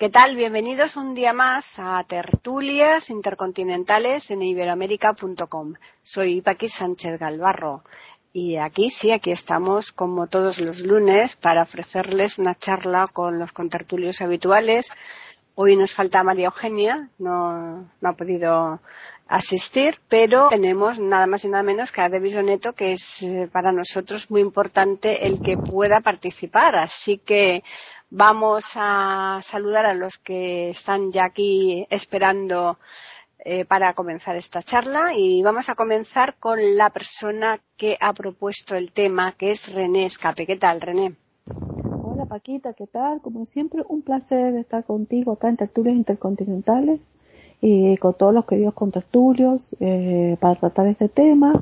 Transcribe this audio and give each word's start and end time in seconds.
¿Qué 0.00 0.08
tal? 0.08 0.34
Bienvenidos 0.34 0.96
un 0.96 1.12
día 1.14 1.34
más 1.34 1.78
a 1.78 2.02
Tertulias 2.04 3.10
Intercontinentales 3.10 4.30
en 4.30 4.40
iberoamérica.com. 4.40 5.74
Soy 6.00 6.40
Paqui 6.40 6.68
Sánchez 6.70 7.18
Galvarro 7.20 7.84
y 8.32 8.56
aquí 8.56 8.88
sí, 8.88 9.12
aquí 9.12 9.30
estamos 9.30 9.92
como 9.92 10.26
todos 10.26 10.58
los 10.58 10.78
lunes 10.78 11.36
para 11.36 11.64
ofrecerles 11.64 12.38
una 12.38 12.54
charla 12.54 13.04
con 13.12 13.38
los 13.38 13.52
contertulios 13.52 14.22
habituales. 14.22 14.90
Hoy 15.54 15.76
nos 15.76 15.92
falta 15.92 16.22
María 16.22 16.46
Eugenia, 16.46 17.10
no, 17.18 17.86
no 18.00 18.08
ha 18.08 18.14
podido 18.14 18.80
asistir, 19.30 19.96
pero 20.08 20.48
tenemos 20.48 20.98
nada 20.98 21.26
más 21.26 21.44
y 21.44 21.48
nada 21.48 21.62
menos 21.62 21.92
que 21.92 22.02
a 22.02 22.08
Debbie 22.08 22.32
Soneto, 22.32 22.72
que 22.72 22.92
es 22.92 23.22
eh, 23.22 23.48
para 23.50 23.72
nosotros 23.72 24.30
muy 24.30 24.40
importante 24.40 25.26
el 25.26 25.40
que 25.40 25.56
pueda 25.56 26.00
participar. 26.00 26.76
Así 26.76 27.18
que 27.18 27.62
Vamos 28.12 28.64
a 28.74 29.38
saludar 29.40 29.86
a 29.86 29.94
los 29.94 30.18
que 30.18 30.70
están 30.70 31.12
ya 31.12 31.26
aquí 31.26 31.86
esperando 31.90 32.76
eh, 33.38 33.64
para 33.64 33.94
comenzar 33.94 34.34
esta 34.34 34.62
charla 34.62 35.12
y 35.14 35.44
vamos 35.44 35.68
a 35.68 35.76
comenzar 35.76 36.34
con 36.40 36.58
la 36.76 36.90
persona 36.90 37.60
que 37.76 37.96
ha 38.00 38.12
propuesto 38.12 38.74
el 38.74 38.90
tema, 38.90 39.36
que 39.38 39.52
es 39.52 39.72
René 39.72 40.06
Escape. 40.06 40.44
¿Qué 40.44 40.56
tal, 40.56 40.80
René? 40.80 41.14
Hola, 42.02 42.26
Paquita, 42.26 42.74
¿qué 42.74 42.88
tal? 42.88 43.20
Como 43.22 43.46
siempre, 43.46 43.84
un 43.88 44.02
placer 44.02 44.56
estar 44.56 44.84
contigo 44.84 45.34
acá 45.34 45.48
en 45.48 45.58
Tertulios 45.58 45.94
Intercontinentales 45.94 47.00
y 47.60 47.96
con 47.98 48.14
todos 48.14 48.34
los 48.34 48.46
queridos 48.46 48.74
contertulios 48.74 49.76
eh, 49.80 50.36
para 50.40 50.58
tratar 50.58 50.86
este 50.86 51.08
tema 51.08 51.52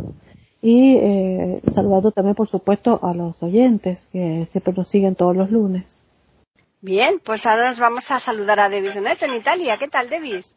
y 0.60 0.96
eh, 0.96 1.62
saludando 1.72 2.10
también, 2.10 2.34
por 2.34 2.48
supuesto, 2.48 2.98
a 3.02 3.14
los 3.14 3.40
oyentes 3.42 4.06
que 4.12 4.46
siempre 4.46 4.72
nos 4.72 4.88
siguen 4.88 5.14
todos 5.14 5.36
los 5.36 5.50
lunes. 5.50 6.04
Bien, 6.80 7.20
pues 7.24 7.44
ahora 7.44 7.70
nos 7.70 7.80
vamos 7.80 8.08
a 8.12 8.20
saludar 8.20 8.60
a 8.60 8.68
Devis 8.68 8.96
Onet 8.96 9.20
en 9.22 9.34
Italia. 9.34 9.76
¿Qué 9.76 9.88
tal, 9.88 10.08
Devis? 10.08 10.54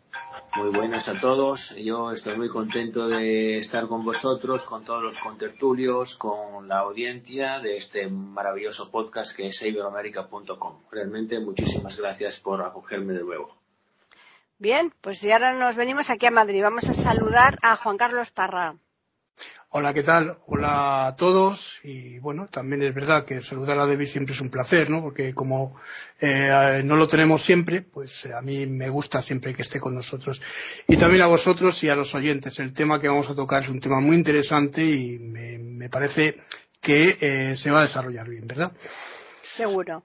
Muy 0.56 0.70
buenas 0.70 1.10
a 1.10 1.20
todos. 1.20 1.76
Yo 1.76 2.12
estoy 2.12 2.38
muy 2.38 2.48
contento 2.48 3.08
de 3.08 3.58
estar 3.58 3.88
con 3.88 4.06
vosotros, 4.06 4.66
con 4.66 4.86
todos 4.86 5.02
los 5.02 5.18
contertulios, 5.18 6.16
con 6.18 6.68
la 6.68 6.80
audiencia 6.80 7.60
de 7.60 7.78
este 7.78 8.08
maravilloso 8.08 8.92
podcast 8.92 9.36
que 9.36 9.48
es 9.48 9.62
iberoamerica.com. 9.64 10.82
Realmente 10.92 11.40
muchísimas 11.40 11.98
gracias 11.98 12.40
por 12.40 12.62
acogerme 12.62 13.14
de 13.14 13.24
nuevo. 13.24 13.61
Bien, 14.62 14.94
pues 15.02 15.24
y 15.24 15.32
ahora 15.32 15.54
nos 15.54 15.76
venimos 15.76 16.12
aquí 16.12 16.28
a 16.28 16.30
Madrid. 16.30 16.62
Vamos 16.62 16.88
a 16.88 16.94
saludar 16.94 17.58
a 17.64 17.78
Juan 17.78 17.98
Carlos 17.98 18.30
Parra. 18.30 18.76
Hola, 19.72 19.92
¿qué 19.92 20.04
tal? 20.04 20.38
Hola 20.46 21.08
a 21.08 21.16
todos. 21.16 21.80
Y 21.84 22.20
bueno, 22.20 22.46
también 22.46 22.84
es 22.84 22.94
verdad 22.94 23.26
que 23.26 23.42
saludar 23.42 23.80
a 23.80 23.88
Debbie 23.88 24.06
siempre 24.06 24.36
es 24.36 24.40
un 24.40 24.52
placer, 24.52 24.88
¿no? 24.88 25.02
Porque 25.02 25.34
como 25.34 25.82
eh, 26.20 26.80
no 26.86 26.96
lo 26.96 27.08
tenemos 27.08 27.42
siempre, 27.42 27.82
pues 27.82 28.26
eh, 28.26 28.36
a 28.38 28.42
mí 28.44 28.68
me 28.68 28.88
gusta 28.90 29.24
siempre 29.24 29.56
que 29.56 29.64
esté 29.64 29.80
con 29.80 29.96
nosotros. 29.96 30.40
Y 30.88 30.96
también 30.96 31.24
a 31.24 31.28
vosotros 31.28 31.84
y 31.84 31.90
a 31.90 31.96
los 31.96 32.14
oyentes. 32.14 32.60
El 32.60 32.72
tema 32.72 33.02
que 33.02 33.08
vamos 33.08 33.32
a 33.32 33.36
tocar 33.36 33.64
es 33.64 33.70
un 33.70 33.80
tema 33.80 34.00
muy 34.00 34.16
interesante 34.16 34.84
y 34.84 35.18
me, 35.18 35.90
parece 35.90 36.40
que 36.80 37.18
eh, 37.20 37.58
se 37.58 37.72
va 37.72 37.80
a 37.80 37.88
desarrollar 37.90 38.30
bien, 38.30 38.46
¿verdad? 38.46 38.74
Seguro. 39.56 40.04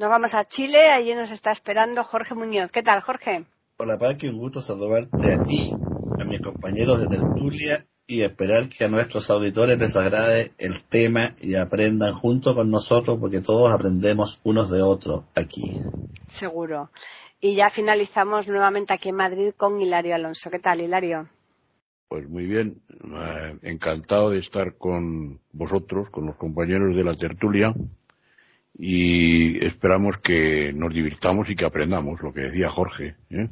Nos 0.00 0.10
vamos 0.10 0.34
a 0.34 0.44
Chile, 0.44 0.90
allí 0.90 1.14
nos 1.14 1.30
está 1.30 1.52
esperando 1.52 2.02
Jorge 2.02 2.34
Muñoz. 2.34 2.72
¿Qué 2.72 2.82
tal, 2.82 3.00
Jorge? 3.00 3.46
Hola, 3.78 3.98
Paqui, 3.98 4.28
un 4.28 4.38
gusto 4.38 4.60
saludarte 4.60 5.32
a 5.32 5.42
ti, 5.42 5.72
a 6.18 6.24
mis 6.24 6.40
compañeros 6.40 7.00
de 7.00 7.08
tertulia 7.08 7.84
y 8.06 8.22
esperar 8.22 8.68
que 8.68 8.84
a 8.84 8.88
nuestros 8.88 9.28
auditores 9.30 9.78
les 9.78 9.96
agrade 9.96 10.52
el 10.58 10.84
tema 10.84 11.34
y 11.40 11.56
aprendan 11.56 12.14
junto 12.14 12.54
con 12.54 12.70
nosotros 12.70 13.18
porque 13.20 13.40
todos 13.40 13.72
aprendemos 13.72 14.38
unos 14.44 14.70
de 14.70 14.82
otros 14.82 15.24
aquí. 15.34 15.80
Seguro. 16.28 16.90
Y 17.40 17.56
ya 17.56 17.70
finalizamos 17.70 18.46
nuevamente 18.46 18.94
aquí 18.94 19.08
en 19.08 19.16
Madrid 19.16 19.52
con 19.56 19.80
Hilario 19.80 20.14
Alonso. 20.14 20.50
¿Qué 20.50 20.60
tal, 20.60 20.82
Hilario? 20.82 21.26
Pues 22.08 22.28
muy 22.28 22.46
bien, 22.46 22.80
eh, 23.04 23.58
encantado 23.62 24.30
de 24.30 24.38
estar 24.38 24.76
con 24.76 25.40
vosotros, 25.50 26.10
con 26.10 26.26
los 26.26 26.36
compañeros 26.36 26.94
de 26.94 27.02
la 27.02 27.14
tertulia 27.14 27.74
y 28.78 29.64
esperamos 29.64 30.18
que 30.18 30.72
nos 30.74 30.92
divirtamos 30.94 31.48
y 31.48 31.56
que 31.56 31.64
aprendamos 31.64 32.22
lo 32.22 32.32
que 32.32 32.42
decía 32.42 32.70
Jorge. 32.70 33.16
¿eh? 33.30 33.48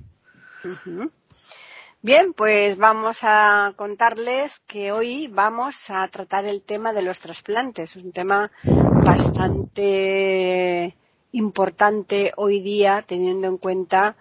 Bien, 2.03 2.32
pues 2.32 2.78
vamos 2.78 3.19
a 3.22 3.75
contarles 3.76 4.60
que 4.60 4.91
hoy 4.91 5.26
vamos 5.28 5.84
a 5.88 6.09
tratar 6.09 6.47
el 6.47 6.62
tema 6.62 6.94
de 6.94 7.03
los 7.03 7.21
trasplantes. 7.21 7.94
Es 7.94 8.03
un 8.03 8.12
tema 8.12 8.50
bastante 9.04 10.97
importante 11.32 12.32
hoy 12.37 12.62
día 12.62 13.04
teniendo 13.06 13.49
en 13.49 13.59
cuenta 13.59 14.16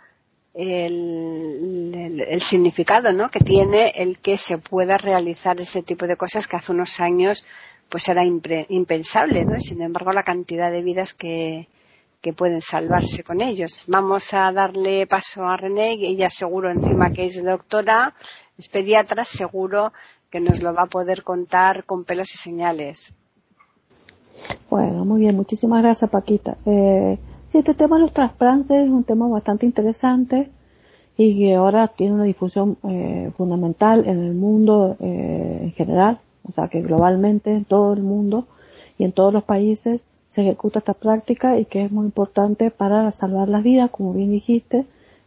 el, 0.53 2.37
significado 2.41 3.13
¿no? 3.13 3.29
que 3.29 3.39
tiene 3.39 3.93
el 3.95 4.19
que 4.19 4.37
se 4.37 4.57
pueda 4.57 4.97
realizar 4.97 5.59
ese 5.61 5.81
tipo 5.81 6.05
de 6.05 6.17
cosas 6.17 6.47
que 6.47 6.57
hace 6.57 6.73
unos 6.73 6.99
años 6.99 7.45
pues 7.89 8.09
era 8.09 8.23
impensable, 8.23 9.45
¿no? 9.45 9.59
Sin 9.59 9.81
embargo, 9.81 10.11
la 10.11 10.21
cantidad 10.21 10.71
de 10.71 10.83
vidas 10.83 11.15
que, 11.15 11.67
que 12.21 12.33
pueden 12.33 12.61
salvarse 12.61 13.23
con 13.23 13.41
ellos. 13.41 13.83
Vamos 13.87 14.33
a 14.33 14.51
darle 14.51 15.07
paso 15.07 15.43
a 15.43 15.55
René, 15.55 15.93
ella 15.93 16.29
seguro 16.29 16.69
encima 16.69 17.11
que 17.11 17.25
es 17.25 17.41
doctora, 17.41 18.13
es 18.57 18.67
pediatra, 18.67 19.23
seguro 19.23 19.93
que 20.29 20.39
nos 20.39 20.61
lo 20.61 20.73
va 20.73 20.83
a 20.83 20.87
poder 20.87 21.23
contar 21.23 21.85
con 21.85 22.03
pelos 22.03 22.33
y 22.33 22.37
señales. 22.37 23.11
Bueno, 24.69 25.05
muy 25.05 25.21
bien, 25.21 25.35
muchísimas 25.35 25.81
gracias 25.81 26.09
Paquita. 26.09 26.57
Eh, 26.65 27.17
sí, 27.47 27.57
este 27.57 27.73
tema 27.73 27.97
de 27.97 28.03
los 28.03 28.13
trasplantes 28.13 28.85
es 28.85 28.89
un 28.89 29.03
tema 29.03 29.27
bastante 29.27 29.65
interesante 29.65 30.49
y 31.17 31.37
que 31.37 31.55
ahora 31.55 31.87
tiene 31.87 32.13
una 32.13 32.23
difusión 32.25 32.77
eh, 32.87 33.31
fundamental 33.35 34.07
en 34.07 34.23
el 34.23 34.33
mundo 34.33 34.95
eh, 34.99 35.59
en 35.63 35.71
general, 35.71 36.19
o 36.43 36.51
sea 36.51 36.67
que 36.67 36.81
globalmente 36.81 37.51
en 37.51 37.65
todo 37.65 37.93
el 37.93 38.03
mundo 38.03 38.47
y 38.97 39.03
en 39.03 39.11
todos 39.11 39.33
los 39.33 39.43
países 39.43 40.05
se 40.29 40.41
ejecuta 40.41 40.79
esta 40.79 40.93
práctica 40.93 41.59
y 41.59 41.65
que 41.65 41.83
es 41.83 41.91
muy 41.91 42.05
importante 42.05 42.71
para 42.71 43.11
salvar 43.11 43.49
las 43.49 43.63
vidas, 43.63 43.89
como 43.89 44.13
bien 44.13 44.31
dijiste, 44.31 44.85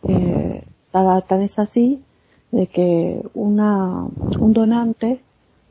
eh, 0.09 0.65
tan 0.93 1.43
es 1.43 1.59
así 1.59 2.03
de 2.51 2.67
que 2.67 3.23
una, 3.35 4.07
un 4.39 4.53
donante 4.53 5.21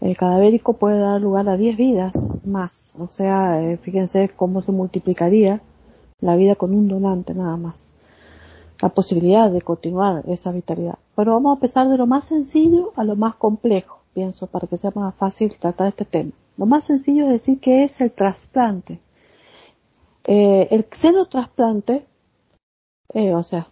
eh, 0.01 0.15
cadavérico 0.15 0.73
puede 0.73 0.99
dar 0.99 1.21
lugar 1.21 1.47
a 1.47 1.57
10 1.57 1.77
vidas 1.77 2.13
más. 2.43 2.93
O 2.97 3.07
sea, 3.07 3.61
eh, 3.61 3.77
fíjense 3.77 4.29
cómo 4.35 4.61
se 4.61 4.71
multiplicaría 4.71 5.61
la 6.19 6.35
vida 6.35 6.55
con 6.55 6.73
un 6.73 6.87
donante 6.87 7.33
nada 7.33 7.55
más. 7.55 7.87
La 8.81 8.89
posibilidad 8.89 9.51
de 9.51 9.61
continuar 9.61 10.23
esa 10.27 10.51
vitalidad. 10.51 10.97
Pero 11.15 11.33
vamos 11.33 11.51
a 11.51 11.53
empezar 11.55 11.87
de 11.87 11.97
lo 11.97 12.07
más 12.07 12.25
sencillo 12.25 12.91
a 12.95 13.03
lo 13.03 13.15
más 13.15 13.35
complejo, 13.35 13.99
pienso, 14.13 14.47
para 14.47 14.67
que 14.67 14.77
sea 14.77 14.91
más 14.95 15.13
fácil 15.15 15.53
tratar 15.59 15.89
este 15.89 16.05
tema. 16.05 16.31
Lo 16.57 16.65
más 16.65 16.85
sencillo 16.85 17.25
es 17.25 17.31
decir 17.31 17.59
que 17.59 17.83
es 17.83 18.01
el 18.01 18.11
trasplante. 18.11 18.99
Eh, 20.25 20.67
el 20.71 20.85
xenotrasplante, 20.91 22.05
eh, 23.13 23.33
o 23.33 23.43
sea, 23.43 23.67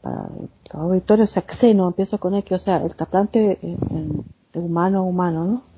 para 0.00 0.28
los 0.72 0.82
auditores, 0.82 1.30
o 1.30 1.32
sea, 1.32 1.44
xeno, 1.48 1.88
empiezo 1.88 2.18
con 2.18 2.34
X, 2.34 2.52
o 2.52 2.58
sea, 2.58 2.76
el 2.78 2.94
trasplante 2.94 3.58
de 3.60 4.60
humano 4.60 4.98
a 4.98 5.02
humano, 5.02 5.44
¿no? 5.44 5.76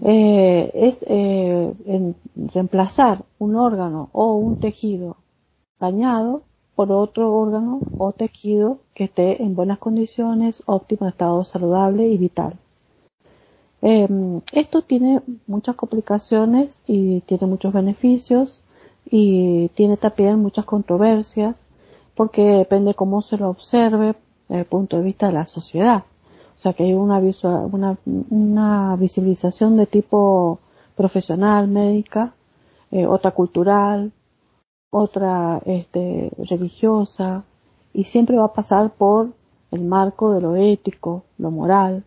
Eh, 0.00 0.70
es 0.74 1.04
eh, 1.08 1.74
reemplazar 2.54 3.24
un 3.38 3.56
órgano 3.56 4.10
o 4.12 4.34
un 4.34 4.60
tejido 4.60 5.16
dañado 5.80 6.42
por 6.76 6.92
otro 6.92 7.34
órgano 7.34 7.80
o 7.98 8.12
tejido 8.12 8.78
que 8.94 9.04
esté 9.04 9.42
en 9.42 9.56
buenas 9.56 9.78
condiciones, 9.78 10.62
óptimo 10.66 11.08
estado 11.08 11.42
saludable 11.44 12.06
y 12.06 12.16
vital. 12.16 12.54
Eh, 13.82 14.08
esto 14.52 14.82
tiene 14.82 15.20
muchas 15.48 15.74
complicaciones 15.74 16.82
y 16.86 17.20
tiene 17.22 17.46
muchos 17.48 17.72
beneficios 17.72 18.62
y 19.10 19.68
tiene 19.70 19.96
también 19.96 20.40
muchas 20.40 20.64
controversias 20.64 21.56
porque 22.14 22.42
depende 22.42 22.94
cómo 22.94 23.22
se 23.22 23.36
lo 23.36 23.48
observe 23.48 24.16
desde 24.48 24.60
el 24.60 24.66
punto 24.66 24.96
de 24.96 25.04
vista 25.04 25.28
de 25.28 25.34
la 25.34 25.46
sociedad. 25.46 26.04
O 26.56 26.60
sea 26.60 26.72
que 26.72 26.82
hay 26.82 26.94
una, 26.94 27.20
una, 27.70 27.96
una 28.30 28.96
visibilización 28.96 29.76
de 29.76 29.86
tipo 29.86 30.58
profesional, 30.96 31.68
médica, 31.68 32.34
eh, 32.90 33.06
otra 33.06 33.30
cultural, 33.30 34.12
otra 34.90 35.60
este, 35.64 36.32
religiosa, 36.38 37.44
y 37.92 38.04
siempre 38.04 38.36
va 38.36 38.46
a 38.46 38.52
pasar 38.52 38.90
por 38.90 39.30
el 39.70 39.84
marco 39.84 40.32
de 40.32 40.40
lo 40.40 40.56
ético, 40.56 41.24
lo 41.38 41.50
moral, 41.50 42.04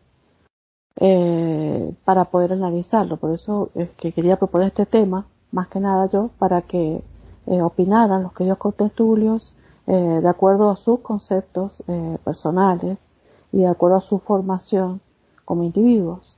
eh, 1.00 1.94
para 2.04 2.26
poder 2.26 2.54
analizarlo. 2.54 3.18
Por 3.18 3.34
eso 3.34 3.70
es 3.76 3.90
que 3.92 4.12
quería 4.12 4.38
proponer 4.38 4.68
este 4.68 4.86
tema, 4.86 5.26
más 5.52 5.68
que 5.68 5.80
nada 5.80 6.10
yo, 6.10 6.30
para 6.40 6.62
que 6.62 7.04
eh, 7.48 7.62
opinaran 7.62 8.24
los 8.24 8.34
queridos 8.34 8.60
contertulios 8.60 9.54
eh, 9.88 10.20
de 10.22 10.30
acuerdo 10.30 10.70
a 10.70 10.76
sus 10.76 11.00
conceptos 11.00 11.84
eh, 11.88 12.18
personales 12.24 13.10
y 13.52 13.62
de 13.62 13.68
acuerdo 13.68 13.98
a 13.98 14.02
su 14.02 14.20
formación 14.20 15.02
como 15.44 15.64
individuos. 15.64 16.38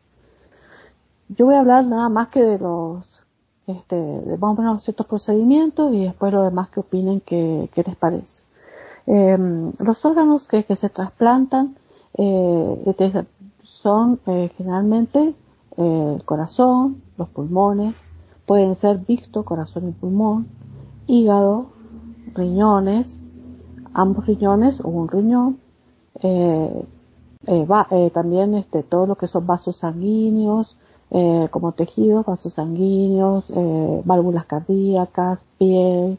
Yo 1.29 1.45
voy 1.45 1.55
a 1.55 1.59
hablar 1.59 1.85
nada 1.85 2.09
más 2.09 2.29
que 2.29 2.41
de 2.41 2.57
los, 2.57 3.05
este, 3.67 3.95
de 3.95 4.37
más 4.37 4.57
o 4.57 4.61
menos 4.61 4.83
ciertos 4.83 5.05
procedimientos 5.07 5.93
y 5.93 6.05
después 6.05 6.31
lo 6.31 6.43
demás 6.43 6.69
que 6.69 6.79
opinen 6.79 7.21
qué 7.21 7.69
les 7.75 7.95
parece. 7.97 8.43
Em, 9.05 9.73
los 9.79 10.05
órganos 10.05 10.47
que, 10.47 10.63
que 10.63 10.75
se 10.75 10.89
trasplantan 10.89 11.75
eh, 12.15 13.25
son 13.63 14.19
generalmente 14.25 15.35
el 15.77 16.23
corazón, 16.23 17.01
los 17.17 17.27
pulmones, 17.29 17.95
pueden 18.45 18.75
ser 18.75 18.97
visto 18.99 19.43
corazón 19.43 19.89
y 19.89 19.91
pulmón, 19.91 20.47
hígado, 21.07 21.67
riñones, 22.33 23.21
ambos 23.93 24.25
riñones 24.25 24.79
o 24.81 24.89
un 24.89 25.07
riñón, 25.07 25.59
eh, 26.21 26.85
eh, 27.47 28.11
también 28.13 28.55
este, 28.55 28.83
todo 28.83 29.05
lo 29.05 29.15
que 29.15 29.27
son 29.27 29.45
vasos 29.45 29.77
sanguíneos, 29.77 30.77
como 31.51 31.73
tejidos, 31.73 32.25
vasos 32.25 32.55
sanguíneos, 32.55 33.45
válvulas 34.03 34.47
cardíacas, 34.47 35.45
piel, 35.59 36.17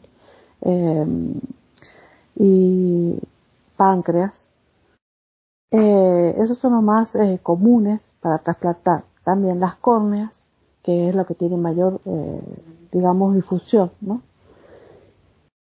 y 2.35 3.19
páncreas. 3.75 4.49
Eh, 5.71 6.35
esos 6.39 6.57
son 6.59 6.73
los 6.73 6.83
más 6.83 7.15
eh, 7.15 7.39
comunes 7.41 8.13
para 8.21 8.39
trasplantar. 8.39 9.03
También 9.23 9.59
las 9.59 9.75
córneas, 9.75 10.49
que 10.85 11.09
es 11.09 11.15
lo 11.15 11.25
que 11.25 11.33
tiene 11.33 11.57
mayor, 11.57 11.99
eh, 12.05 12.41
digamos, 12.91 13.33
difusión, 13.33 13.89
¿no? 14.01 14.21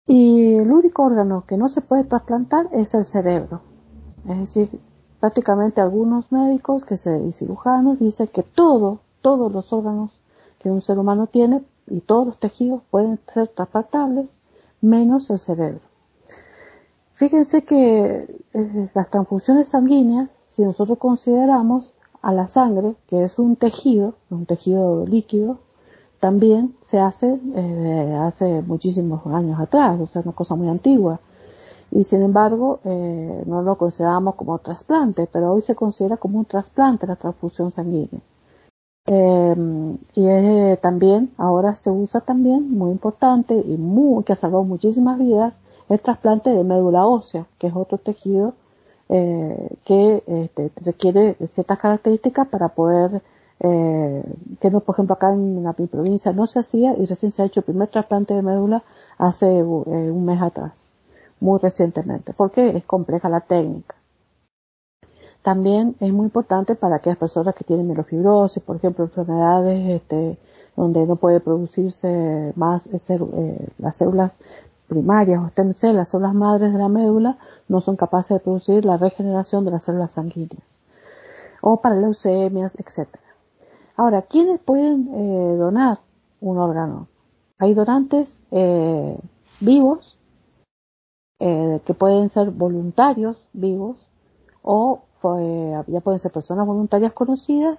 Y 0.05 0.53
el 0.53 0.71
único 0.71 1.03
órgano 1.03 1.43
que 1.47 1.57
no 1.57 1.69
se 1.69 1.81
puede 1.81 2.03
trasplantar 2.03 2.67
es 2.71 2.93
el 2.93 3.03
cerebro. 3.03 3.61
Es 4.29 4.37
decir, 4.37 4.69
prácticamente 5.19 5.81
algunos 5.81 6.31
médicos 6.31 6.85
que 6.85 6.97
se, 6.97 7.19
y 7.23 7.31
cirujanos 7.31 7.97
dicen 7.97 8.27
que 8.27 8.43
todo, 8.43 8.99
todos 9.21 9.51
los 9.51 9.73
órganos 9.73 10.11
que 10.59 10.69
un 10.69 10.83
ser 10.83 10.99
humano 10.99 11.25
tiene 11.25 11.63
y 11.87 12.01
todos 12.01 12.27
los 12.27 12.39
tejidos 12.39 12.83
pueden 12.91 13.19
ser 13.33 13.47
trasplantables, 13.47 14.27
menos 14.81 15.31
el 15.31 15.39
cerebro. 15.39 15.81
Fíjense 17.15 17.63
que 17.63 18.39
eh, 18.53 18.89
las 18.93 19.09
transfusiones 19.09 19.69
sanguíneas, 19.69 20.37
si 20.49 20.63
nosotros 20.63 20.99
consideramos 20.99 21.91
a 22.27 22.33
la 22.33 22.45
sangre, 22.47 22.95
que 23.07 23.23
es 23.23 23.39
un 23.39 23.55
tejido, 23.55 24.15
un 24.29 24.45
tejido 24.45 25.05
líquido, 25.05 25.59
también 26.19 26.75
se 26.81 26.99
hace 26.99 27.39
eh, 27.55 28.17
hace 28.19 28.61
muchísimos 28.63 29.25
años 29.27 29.57
atrás, 29.57 29.97
o 30.01 30.07
sea, 30.07 30.23
una 30.23 30.33
cosa 30.33 30.55
muy 30.55 30.67
antigua. 30.67 31.21
Y 31.89 32.03
sin 32.03 32.21
embargo, 32.23 32.81
eh, 32.83 33.43
no 33.45 33.61
lo 33.61 33.77
consideramos 33.77 34.35
como 34.35 34.59
trasplante, 34.59 35.29
pero 35.31 35.53
hoy 35.53 35.61
se 35.61 35.73
considera 35.73 36.17
como 36.17 36.39
un 36.39 36.43
trasplante 36.43 37.07
la 37.07 37.15
transfusión 37.15 37.71
sanguínea. 37.71 38.19
Eh, 39.05 39.55
y 40.15 40.75
también, 40.81 41.31
ahora 41.37 41.75
se 41.75 41.89
usa 41.89 42.19
también, 42.19 42.77
muy 42.77 42.91
importante 42.91 43.55
y 43.55 43.77
muy, 43.77 44.25
que 44.25 44.33
ha 44.33 44.35
salvado 44.35 44.65
muchísimas 44.65 45.17
vidas, 45.17 45.53
el 45.87 46.01
trasplante 46.01 46.49
de 46.49 46.65
médula 46.65 47.07
ósea, 47.07 47.45
que 47.57 47.67
es 47.67 47.73
otro 47.73 47.99
tejido 47.99 48.53
eh, 49.09 49.69
que 49.85 50.23
este, 50.27 50.71
requiere 50.83 51.37
ciertas 51.47 51.79
características 51.79 52.47
para 52.49 52.69
poder, 52.69 53.21
eh, 53.61 54.23
que 54.59 54.69
no, 54.69 54.81
por 54.81 54.95
ejemplo, 54.95 55.15
acá 55.15 55.31
en 55.31 55.63
la, 55.63 55.73
provincia 55.73 56.33
no 56.33 56.45
se 56.45 56.59
hacía 56.59 56.93
y 56.97 57.05
recién 57.05 57.31
se 57.31 57.41
ha 57.41 57.45
hecho 57.45 57.61
el 57.61 57.65
primer 57.65 57.87
trasplante 57.87 58.33
de 58.33 58.41
médula 58.41 58.83
hace 59.17 59.45
eh, 59.47 59.61
un 59.61 60.25
mes 60.25 60.41
atrás, 60.41 60.89
muy 61.39 61.57
recientemente, 61.59 62.33
porque 62.33 62.75
es 62.77 62.83
compleja 62.85 63.29
la 63.29 63.41
técnica. 63.41 63.95
También 65.41 65.95
es 66.01 66.11
muy 66.11 66.25
importante 66.25 66.75
para 66.75 66.97
aquellas 66.97 67.17
personas 67.17 67.55
que 67.55 67.63
tienen 67.63 67.87
mielofibrosis, 67.87 68.61
por 68.61 68.75
ejemplo, 68.75 69.05
enfermedades 69.05 70.01
este, 70.01 70.37
donde 70.75 71.05
no 71.07 71.15
puede 71.15 71.39
producirse 71.39 72.51
más 72.55 72.89
las 73.77 73.95
células 73.95 74.35
primarias 74.87 75.41
o 75.43 75.49
stem 75.49 75.73
cells, 75.73 75.95
las 75.95 76.09
células 76.09 76.33
madres 76.33 76.73
de 76.73 76.79
la 76.79 76.89
médula, 76.89 77.37
no 77.67 77.81
son 77.81 77.95
capaces 77.95 78.37
de 78.37 78.39
producir 78.39 78.85
la 78.85 78.97
regeneración 78.97 79.65
de 79.65 79.71
las 79.71 79.83
células 79.83 80.11
sanguíneas. 80.13 80.63
O 81.61 81.81
para 81.81 81.95
leucemias, 81.95 82.75
etc. 82.79 83.07
Ahora, 83.95 84.21
¿quiénes 84.23 84.59
pueden 84.59 85.09
eh, 85.13 85.57
donar 85.57 85.99
un 86.39 86.57
órgano? 86.57 87.07
Hay 87.57 87.73
donantes 87.73 88.37
eh, 88.51 89.17
vivos, 89.59 90.17
eh, 91.39 91.81
que 91.85 91.93
pueden 91.93 92.29
ser 92.29 92.51
voluntarios 92.51 93.37
vivos, 93.53 93.97
o 94.61 95.01
ya 95.87 95.99
pueden 96.01 96.19
ser 96.19 96.31
personas 96.31 96.65
voluntarias 96.65 97.11
conocidas, 97.11 97.77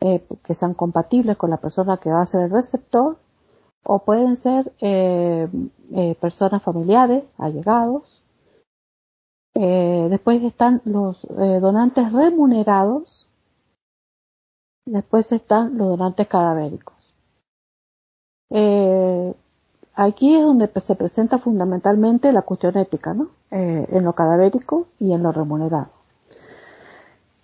que 0.00 0.54
sean 0.54 0.74
compatibles 0.74 1.36
con 1.36 1.50
la 1.50 1.58
persona 1.58 1.98
que 1.98 2.10
va 2.10 2.22
a 2.22 2.26
ser 2.26 2.42
el 2.42 2.50
receptor, 2.50 3.18
o 3.84 4.00
pueden 4.00 4.36
ser 4.36 4.72
eh, 4.80 5.48
eh, 5.92 6.16
personas 6.20 6.62
familiares, 6.62 7.24
allegados. 7.38 8.22
Eh, 9.54 10.06
después 10.10 10.42
están 10.42 10.82
los 10.84 11.20
donantes 11.28 12.12
remunerados. 12.12 13.28
Después 14.86 15.30
están 15.32 15.76
los 15.76 15.88
donantes 15.88 16.28
cadavéricos. 16.28 16.94
aquí 19.94 20.36
es 20.36 20.42
donde 20.42 20.70
se 20.80 20.94
presenta 20.94 21.38
fundamentalmente 21.38 22.32
la 22.32 22.42
cuestión 22.42 22.76
ética, 22.78 23.14
¿no? 23.14 23.28
en 23.50 24.04
lo 24.04 24.12
cadavérico 24.12 24.86
y 24.98 25.12
en 25.12 25.22
lo 25.22 25.32
remunerado. 25.32 25.90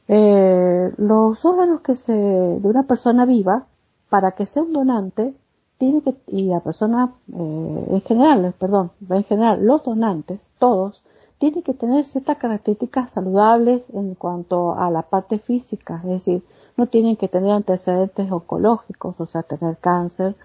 los 0.07 1.45
órganos 1.45 1.81
que 1.81 1.97
se, 1.97 2.13
de 2.13 2.69
una 2.69 2.85
persona 2.85 3.27
viva, 3.27 3.67
para 4.15 4.33
que 4.33 4.47
sea 4.47 4.63
un 4.63 4.73
donante, 4.73 5.35
tiene 5.79 6.03
que, 6.03 6.15
y 6.29 6.45
la 6.45 6.61
persona 6.61 7.13
eh, 7.33 7.87
en 7.91 8.01
general, 8.03 8.55
perdón, 8.59 8.91
en 9.09 9.25
general, 9.25 9.65
los 9.65 9.83
donantes, 9.85 10.41
todos, 10.59 11.03
tienen 11.39 11.63
que 11.63 11.75
tener 11.75 12.05
ciertas 12.07 12.39
características 12.39 13.11
saludables 13.11 13.85
en 13.93 14.15
cuanto 14.15 14.75
a 14.75 14.91
la 14.91 15.03
parte 15.03 15.39
física, 15.39 16.01
es 16.05 16.11
decir, 16.11 16.43
no 16.77 16.87
tienen 16.87 17.17
que 17.17 17.29
tener 17.29 17.53
antecedentes 17.53 18.31
oncológicos, 18.31 19.15
o 19.19 19.27
sea, 19.27 19.43
tener 19.43 19.77
cáncer, 19.79 20.37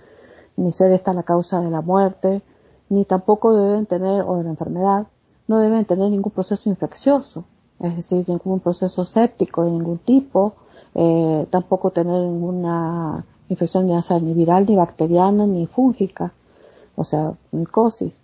ni 0.58 0.72
ser 0.72 0.92
esta 0.92 1.14
la 1.14 1.24
causa 1.24 1.62
de 1.62 1.70
la 1.70 1.82
muerte, 1.82 2.42
ni 2.90 3.06
tampoco 3.06 3.54
deben 3.54 3.86
tener, 3.86 4.24
o 4.24 4.38
de 4.38 4.44
la 4.44 4.50
enfermedad, 4.50 5.08
no 5.48 5.60
deben 5.60 5.86
tener 5.86 6.10
ningún 6.10 6.32
proceso 6.32 6.70
infeccioso, 6.70 7.46
es 7.80 7.96
decir, 7.96 8.28
ningún 8.28 8.60
proceso 8.60 9.06
séptico 9.06 9.64
de 9.64 9.72
ningún 9.72 10.00
tipo, 10.00 10.54
eh, 10.96 11.48
tampoco 11.50 11.92
tener 11.92 12.24
ninguna 12.24 13.26
infección 13.50 13.88
ya 13.88 14.02
sea 14.02 14.20
ni 14.20 14.34
viral, 14.34 14.66
ni 14.66 14.76
bacteriana, 14.76 15.46
ni 15.46 15.68
fúngica, 15.68 16.34
o 16.96 17.04
sea, 17.04 17.34
micosis, 17.52 18.24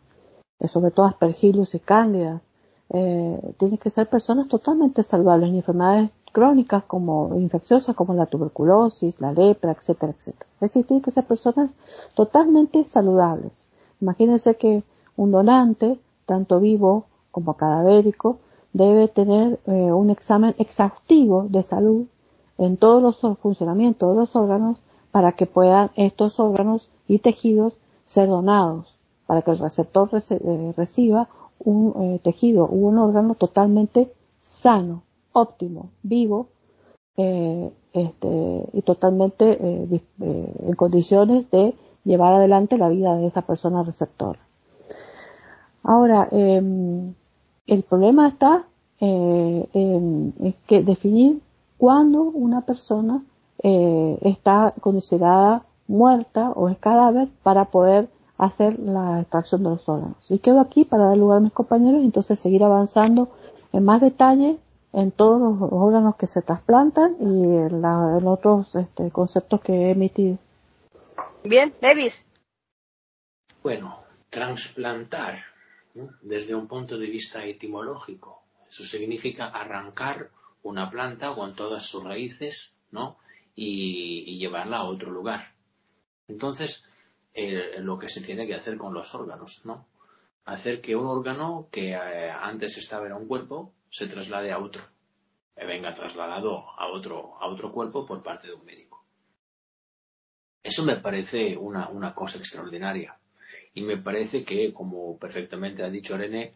eh, 0.59 0.67
sobre 0.67 0.91
todo 0.91 1.07
aspergillus 1.07 1.75
y 1.75 1.79
cándidas. 1.79 2.41
Eh, 2.89 3.53
tienen 3.57 3.77
que 3.79 3.89
ser 3.89 4.07
personas 4.07 4.47
totalmente 4.47 5.03
saludables, 5.03 5.51
ni 5.51 5.57
enfermedades 5.57 6.11
crónicas 6.31 6.83
como 6.83 7.33
infecciosas 7.39 7.95
como 7.95 8.13
la 8.13 8.25
tuberculosis, 8.25 9.19
la 9.19 9.31
lepra, 9.31 9.71
etcétera, 9.71 10.13
etcétera. 10.15 10.45
Es 10.55 10.59
decir, 10.59 10.85
tienen 10.85 11.01
que 11.01 11.11
ser 11.11 11.25
personas 11.25 11.71
totalmente 12.13 12.83
saludables. 12.83 13.67
Imagínense 14.01 14.55
que 14.55 14.83
un 15.15 15.31
donante, 15.31 15.99
tanto 16.25 16.59
vivo 16.59 17.05
como 17.31 17.55
cadavérico, 17.55 18.39
debe 18.73 19.07
tener 19.07 19.59
eh, 19.65 19.71
un 19.71 20.09
examen 20.09 20.53
exhaustivo 20.59 21.47
de 21.49 21.63
salud 21.63 22.05
en 22.57 22.75
todos 22.77 23.01
los 23.01 23.39
funcionamientos 23.39 24.11
de 24.11 24.15
los 24.17 24.35
órganos 24.35 24.77
para 25.15 25.31
que 25.31 25.45
puedan 25.45 25.91
estos 25.95 26.41
órganos 26.41 26.89
y 27.07 27.19
tejidos 27.19 27.71
ser 28.05 28.27
donados, 28.27 28.97
para 29.27 29.43
que 29.43 29.51
el 29.51 29.59
receptor 29.59 30.09
eh, 30.13 30.73
reciba 30.75 31.29
un 31.57 31.93
eh, 31.95 32.19
tejido 32.21 32.67
u 32.69 32.89
un 32.89 32.97
órgano 32.97 33.35
totalmente 33.35 34.11
sano, 34.41 35.03
óptimo, 35.31 35.91
vivo 36.03 36.47
eh, 37.15 37.71
este, 37.93 38.65
y 38.73 38.81
totalmente 38.81 39.57
en 39.57 40.75
condiciones 40.75 41.49
de 41.49 41.75
llevar 42.03 42.33
adelante 42.33 42.77
la 42.77 42.89
vida 42.89 43.15
de 43.15 43.27
esa 43.27 43.43
persona 43.43 43.83
receptora. 43.83 44.39
Ahora, 45.81 46.27
em, 46.29 47.13
el 47.67 47.83
problema 47.83 48.27
está 48.27 48.65
en 48.99 50.33
que 50.67 50.83
definir 50.83 51.39
cuándo 51.77 52.21
una 52.23 52.65
persona 52.65 53.23
eh, 53.63 54.17
está 54.21 54.73
considerada 54.81 55.65
muerta 55.87 56.51
o 56.51 56.69
es 56.69 56.77
cadáver 56.77 57.29
para 57.43 57.65
poder 57.65 58.09
hacer 58.37 58.79
la 58.79 59.21
extracción 59.21 59.63
de 59.63 59.69
los 59.69 59.87
órganos. 59.87 60.17
Y 60.29 60.39
quedo 60.39 60.59
aquí 60.59 60.83
para 60.83 61.05
dar 61.05 61.17
lugar 61.17 61.37
a 61.37 61.41
mis 61.41 61.53
compañeros 61.53 62.01
y 62.01 62.05
entonces 62.05 62.39
seguir 62.39 62.63
avanzando 62.63 63.29
en 63.71 63.83
más 63.85 64.01
detalle 64.01 64.57
en 64.93 65.11
todos 65.11 65.41
los 65.41 65.71
órganos 65.71 66.15
que 66.15 66.27
se 66.27 66.41
trasplantan 66.41 67.17
y 67.19 67.43
en, 67.43 67.81
los 67.81 68.23
otros 68.25 68.73
este, 68.75 69.11
conceptos 69.11 69.61
que 69.61 69.73
he 69.73 69.91
emitido. 69.91 70.37
Bien, 71.43 71.73
Davis. 71.81 72.25
Bueno, 73.61 73.99
trasplantar 74.29 75.43
desde 76.21 76.55
un 76.55 76.67
punto 76.67 76.97
de 76.97 77.07
vista 77.07 77.43
etimológico. 77.45 78.43
Eso 78.69 78.83
significa 78.83 79.47
arrancar 79.47 80.29
una 80.63 80.89
planta 80.89 81.33
con 81.35 81.55
todas 81.55 81.85
sus 81.85 82.03
raíces, 82.03 82.77
¿no? 82.91 83.17
Y, 83.55 84.37
llevarla 84.37 84.77
a 84.77 84.83
otro 84.83 85.11
lugar. 85.11 85.53
Entonces, 86.27 86.87
lo 87.79 87.97
que 87.97 88.09
se 88.09 88.21
tiene 88.21 88.45
que 88.45 88.55
hacer 88.55 88.77
con 88.77 88.93
los 88.93 89.13
órganos, 89.15 89.65
¿no? 89.65 89.87
Hacer 90.45 90.81
que 90.81 90.95
un 90.95 91.07
órgano 91.07 91.67
que 91.71 91.91
eh, 91.91 92.29
antes 92.29 92.77
estaba 92.77 93.07
en 93.07 93.13
un 93.13 93.27
cuerpo 93.27 93.73
se 93.89 94.07
traslade 94.07 94.51
a 94.51 94.59
otro, 94.59 94.83
venga 95.55 95.93
trasladado 95.93 96.69
a 96.77 96.87
otro, 96.91 97.35
a 97.41 97.47
otro 97.47 97.71
cuerpo 97.71 98.05
por 98.05 98.21
parte 98.21 98.47
de 98.47 98.53
un 98.53 98.65
médico. 98.65 99.03
Eso 100.61 100.83
me 100.83 100.97
parece 100.97 101.55
una, 101.55 101.89
una 101.89 102.13
cosa 102.13 102.39
extraordinaria. 102.39 103.17
Y 103.73 103.81
me 103.81 103.97
parece 103.97 104.43
que, 104.43 104.73
como 104.73 105.17
perfectamente 105.17 105.83
ha 105.83 105.89
dicho 105.89 106.17
René, 106.17 106.55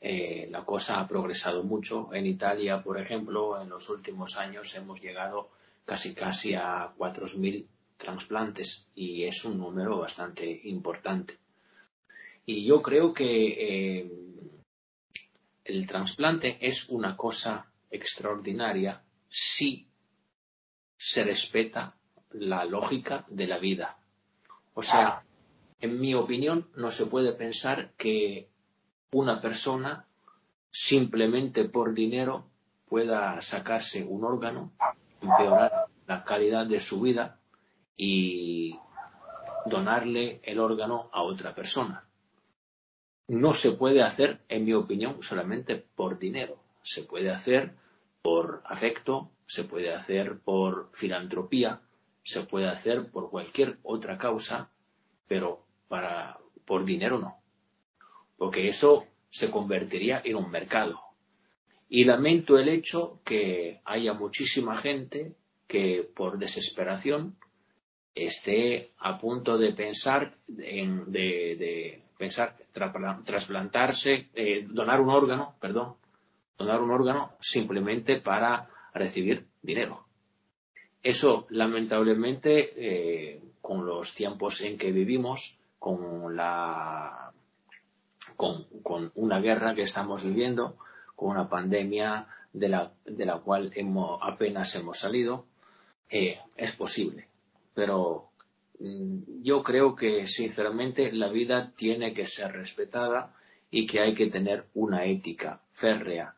eh, 0.00 0.48
la 0.50 0.64
cosa 0.64 0.98
ha 0.98 1.06
progresado 1.06 1.62
mucho. 1.62 2.12
En 2.14 2.26
Italia, 2.26 2.82
por 2.82 2.98
ejemplo, 2.98 3.60
en 3.60 3.68
los 3.68 3.90
últimos 3.90 4.36
años 4.36 4.74
hemos 4.76 5.00
llegado 5.00 5.50
casi 5.90 6.14
casi 6.14 6.54
a 6.54 6.94
4.000 6.96 7.66
trasplantes 7.96 8.88
y 8.94 9.24
es 9.24 9.44
un 9.44 9.58
número 9.58 9.98
bastante 9.98 10.60
importante. 10.66 11.36
Y 12.46 12.64
yo 12.64 12.80
creo 12.80 13.12
que 13.12 13.98
eh, 13.98 14.12
el 15.64 15.86
trasplante 15.88 16.58
es 16.60 16.88
una 16.90 17.16
cosa 17.16 17.72
extraordinaria 17.90 19.02
si 19.28 19.88
se 20.96 21.24
respeta 21.24 21.96
la 22.34 22.64
lógica 22.64 23.24
de 23.28 23.48
la 23.48 23.58
vida. 23.58 23.98
O 24.74 24.82
sea, 24.84 25.24
en 25.80 25.98
mi 25.98 26.14
opinión, 26.14 26.70
no 26.76 26.92
se 26.92 27.06
puede 27.06 27.32
pensar 27.32 27.94
que 27.96 28.48
una 29.10 29.40
persona 29.40 30.06
simplemente 30.70 31.68
por 31.68 31.94
dinero 31.94 32.46
pueda 32.88 33.40
sacarse 33.40 34.04
un 34.04 34.24
órgano, 34.24 34.72
empeorar 35.20 35.86
la 36.06 36.24
calidad 36.24 36.66
de 36.66 36.80
su 36.80 37.00
vida 37.00 37.38
y 37.96 38.78
donarle 39.66 40.40
el 40.42 40.58
órgano 40.58 41.10
a 41.12 41.22
otra 41.22 41.54
persona 41.54 42.10
no 43.30 43.54
se 43.54 43.70
puede 43.70 44.02
hacer, 44.02 44.40
en 44.48 44.64
mi 44.64 44.72
opinión, 44.72 45.22
solamente 45.22 45.76
por 45.76 46.18
dinero. 46.18 46.56
Se 46.82 47.04
puede 47.04 47.30
hacer 47.30 47.76
por 48.22 48.60
afecto, 48.64 49.30
se 49.46 49.62
puede 49.62 49.94
hacer 49.94 50.40
por 50.40 50.90
filantropía, 50.94 51.80
se 52.24 52.42
puede 52.42 52.68
hacer 52.68 53.08
por 53.12 53.30
cualquier 53.30 53.78
otra 53.84 54.18
causa, 54.18 54.72
pero 55.28 55.64
para, 55.86 56.40
por 56.64 56.84
dinero 56.84 57.20
no. 57.20 57.36
Porque 58.36 58.68
eso 58.68 59.06
se 59.28 59.48
convertiría 59.48 60.22
en 60.24 60.34
un 60.34 60.50
mercado. 60.50 61.00
Y 61.90 62.04
lamento 62.04 62.58
el 62.58 62.68
hecho 62.68 63.20
que 63.24 63.80
haya 63.84 64.14
muchísima 64.14 64.78
gente 64.78 65.34
que 65.66 66.08
por 66.14 66.38
desesperación 66.38 67.36
esté 68.14 68.92
a 68.98 69.18
punto 69.18 69.58
de 69.58 69.72
pensar 69.72 70.36
en, 70.58 71.10
de 71.12 72.02
pensar 72.20 72.54
trasplantarse, 73.24 74.28
eh, 74.34 74.66
donar 74.68 75.00
un 75.00 75.08
órgano, 75.08 75.54
perdón, 75.58 75.94
donar 76.58 76.82
un 76.82 76.90
órgano 76.90 77.32
simplemente 77.40 78.20
para 78.20 78.68
recibir 78.92 79.46
dinero. 79.62 80.04
Eso, 81.02 81.46
lamentablemente, 81.48 82.72
eh, 82.76 83.40
con 83.62 83.86
los 83.86 84.14
tiempos 84.14 84.60
en 84.60 84.76
que 84.76 84.92
vivimos, 84.92 85.58
con 85.78 86.36
la 86.36 87.32
con, 88.36 89.12
una 89.14 89.40
guerra 89.40 89.74
que 89.74 89.82
estamos 89.82 90.24
viviendo, 90.24 90.76
con 91.20 91.30
una 91.30 91.48
pandemia 91.48 92.26
de 92.52 92.68
la, 92.68 92.92
de 93.04 93.26
la 93.26 93.38
cual 93.38 93.70
hemos, 93.74 94.18
apenas 94.22 94.74
hemos 94.74 94.98
salido, 94.98 95.46
eh, 96.08 96.38
es 96.56 96.74
posible. 96.74 97.28
Pero 97.74 98.30
Mm, 98.80 99.42
yo 99.42 99.62
creo 99.62 99.94
que 99.94 100.26
sinceramente 100.26 101.12
la 101.12 101.28
vida 101.28 101.72
tiene 101.76 102.14
que 102.14 102.26
ser 102.26 102.52
respetada 102.52 103.34
y 103.70 103.86
que 103.86 104.00
hay 104.00 104.14
que 104.14 104.28
tener 104.28 104.64
una 104.74 105.04
ética 105.04 105.60
férrea 105.74 106.34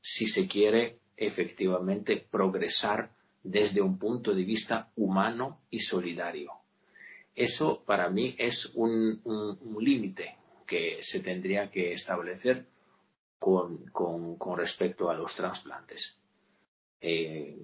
si 0.00 0.26
se 0.26 0.46
quiere 0.46 0.94
efectivamente 1.16 2.22
progresar 2.30 3.10
desde 3.42 3.80
un 3.80 3.98
punto 3.98 4.34
de 4.34 4.44
vista 4.44 4.90
humano 4.96 5.62
y 5.70 5.78
solidario. 5.78 6.52
Eso 7.34 7.82
para 7.84 8.10
mí 8.10 8.34
es 8.38 8.70
un, 8.74 9.20
límite 9.80 10.36
que 10.66 10.98
se 11.00 11.20
tendría 11.20 11.70
que 11.70 11.92
establecer 11.92 12.66
con, 13.92 14.56
respecto 14.56 15.08
a 15.08 15.14
los 15.14 15.34
trasplantes. 15.36 16.18
Eh, 17.00 17.56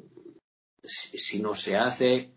si, 0.85 1.43
no 1.43 1.55
se 1.55 1.77
hace, 1.77 2.31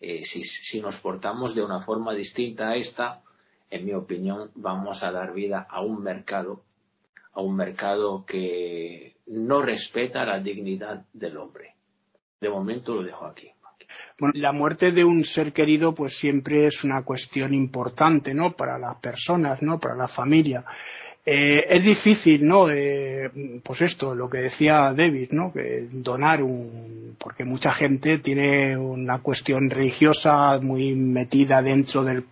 eh, 0.00 0.24
si, 0.24 0.80
nos 0.80 1.00
portamos 1.00 1.54
de 1.54 1.64
una 1.64 1.80
forma 1.80 2.14
distinta 2.14 2.68
a 2.68 2.76
esta, 2.76 3.22
en 3.70 3.84
mi 3.84 3.92
opinión, 3.92 4.50
vamos 4.54 5.02
a 5.02 5.10
dar 5.10 5.34
vida 5.34 5.66
a 5.68 5.80
un 5.80 6.02
mercado, 6.02 6.62
a 7.32 7.40
un 7.40 7.56
mercado 7.56 8.24
que 8.24 9.16
no 9.26 9.62
respeta 9.62 10.24
la 10.24 10.38
dignidad 10.38 11.04
del 11.12 11.38
hombre. 11.38 11.74
De 12.40 12.48
momento 12.48 12.94
lo 12.94 13.02
dejo 13.02 13.26
aquí. 13.26 13.50
La 14.34 14.52
muerte 14.52 14.92
de 14.92 15.04
un 15.04 15.24
ser 15.24 15.52
querido 15.52 15.94
pues 15.94 16.18
siempre 16.18 16.66
es 16.66 16.84
una 16.84 17.02
cuestión 17.04 17.54
importante, 17.54 18.34
¿no? 18.34 18.52
Para 18.52 18.78
las 18.78 18.96
personas, 18.96 19.62
¿no? 19.62 19.78
Para 19.78 19.94
la 19.94 20.08
familia. 20.08 20.64
Eh, 21.28 21.66
es 21.68 21.82
difícil, 21.82 22.46
¿no? 22.46 22.66
pues 23.64 23.80
esto, 23.80 24.14
lo 24.14 24.30
que 24.30 24.38
decía 24.38 24.94
David, 24.96 25.30
¿no? 25.32 25.52
Que 25.52 25.88
donar 25.90 26.40
un, 26.40 27.16
porque 27.18 27.44
mucha 27.44 27.72
gente 27.72 28.18
tiene 28.18 28.76
una 28.76 29.18
cuestión 29.18 29.68
religiosa 29.68 30.60
muy 30.62 30.94
metida 30.94 31.62
dentro 31.62 32.04
de, 32.04 32.22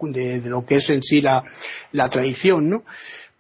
lo 0.44 0.64
que 0.64 0.76
es 0.76 0.90
en 0.90 1.02
sí 1.02 1.20
la, 1.20 1.42
la 1.90 2.08
tradición, 2.08 2.70
¿no? 2.70 2.84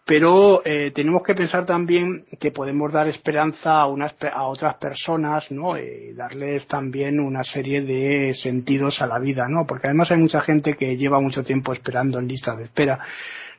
Pero 0.04 0.60
eh, 0.66 0.90
tenemos 0.90 1.22
que 1.22 1.36
pensar 1.36 1.64
también 1.64 2.24
que 2.40 2.50
podemos 2.50 2.92
dar 2.92 3.06
esperanza 3.06 3.80
a, 3.80 3.86
unas, 3.86 4.16
a 4.32 4.42
otras 4.48 4.74
personas, 4.74 5.52
¿no? 5.52 5.78
Y 5.78 6.14
darles 6.14 6.66
también 6.66 7.20
una 7.20 7.44
serie 7.44 7.80
de 7.82 8.34
sentidos 8.34 9.00
a 9.00 9.06
la 9.06 9.20
vida, 9.20 9.46
¿no? 9.48 9.66
Porque 9.66 9.86
además 9.86 10.10
hay 10.10 10.18
mucha 10.18 10.40
gente 10.40 10.74
que 10.74 10.96
lleva 10.96 11.20
mucho 11.20 11.44
tiempo 11.44 11.72
esperando 11.72 12.18
en 12.18 12.26
lista 12.26 12.56
de 12.56 12.64
espera 12.64 12.98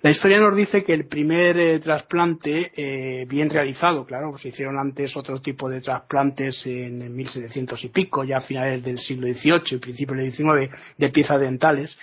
la 0.06 0.12
historia 0.12 0.40
nos 0.40 0.56
dice 0.56 0.84
que 0.84 0.94
el 0.94 1.08
primer 1.08 1.58
eh, 1.58 1.80
trasplante, 1.80 2.72
eh, 2.76 3.26
bien 3.26 3.50
realizado, 3.50 4.06
claro, 4.06 4.30
pues 4.30 4.44
se 4.44 4.50
hicieron 4.50 4.78
antes 4.78 5.18
otro 5.18 5.42
tipo 5.42 5.68
de 5.68 5.82
trasplantes 5.82 6.68
en, 6.68 7.16
1700 7.16 7.86
y 7.86 7.88
pico, 7.90 8.24
ya 8.24 8.38
a 8.38 8.40
finales 8.40 8.84
del 8.84 9.00
siglo 9.00 9.26
XVIII 9.26 9.64
y 9.72 9.78
principios 9.78 10.20
del 10.20 10.32
XIX, 10.32 10.70
de 10.96 11.10
piezas 11.10 11.40
dentales, 11.40 11.98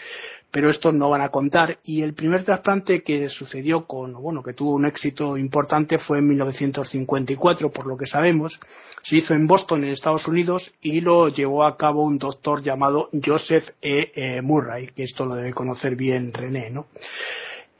pero 0.50 0.68
estos 0.68 0.92
no 0.92 1.10
van 1.10 1.20
a 1.20 1.28
contar. 1.28 1.78
Y 1.84 2.02
el 2.02 2.14
primer 2.14 2.42
trasplante 2.42 3.04
que 3.04 3.28
sucedió 3.28 3.86
con, 3.86 4.14
bueno, 4.14 4.42
que 4.42 4.52
tuvo 4.52 4.74
un 4.74 4.84
éxito 4.84 5.38
importante 5.38 5.96
fue 5.98 6.18
en 6.18 6.26
1954, 6.26 7.70
por 7.70 7.86
lo 7.86 7.96
que 7.96 8.06
sabemos. 8.06 8.58
Se 9.04 9.14
hizo 9.14 9.34
en 9.34 9.46
Boston, 9.46 9.84
en 9.84 9.90
Estados 9.90 10.26
Unidos, 10.26 10.74
y 10.82 11.02
lo 11.02 11.28
llevó 11.28 11.62
a 11.62 11.76
cabo 11.76 12.02
un 12.02 12.18
doctor 12.18 12.64
llamado 12.64 13.10
Joseph 13.24 13.70
E. 13.80 14.10
e. 14.12 14.42
Murray, 14.42 14.88
que 14.88 15.04
esto 15.04 15.24
lo 15.24 15.36
debe 15.36 15.52
conocer 15.52 15.94
bien 15.94 16.32
René, 16.32 16.68
¿no? 16.68 16.88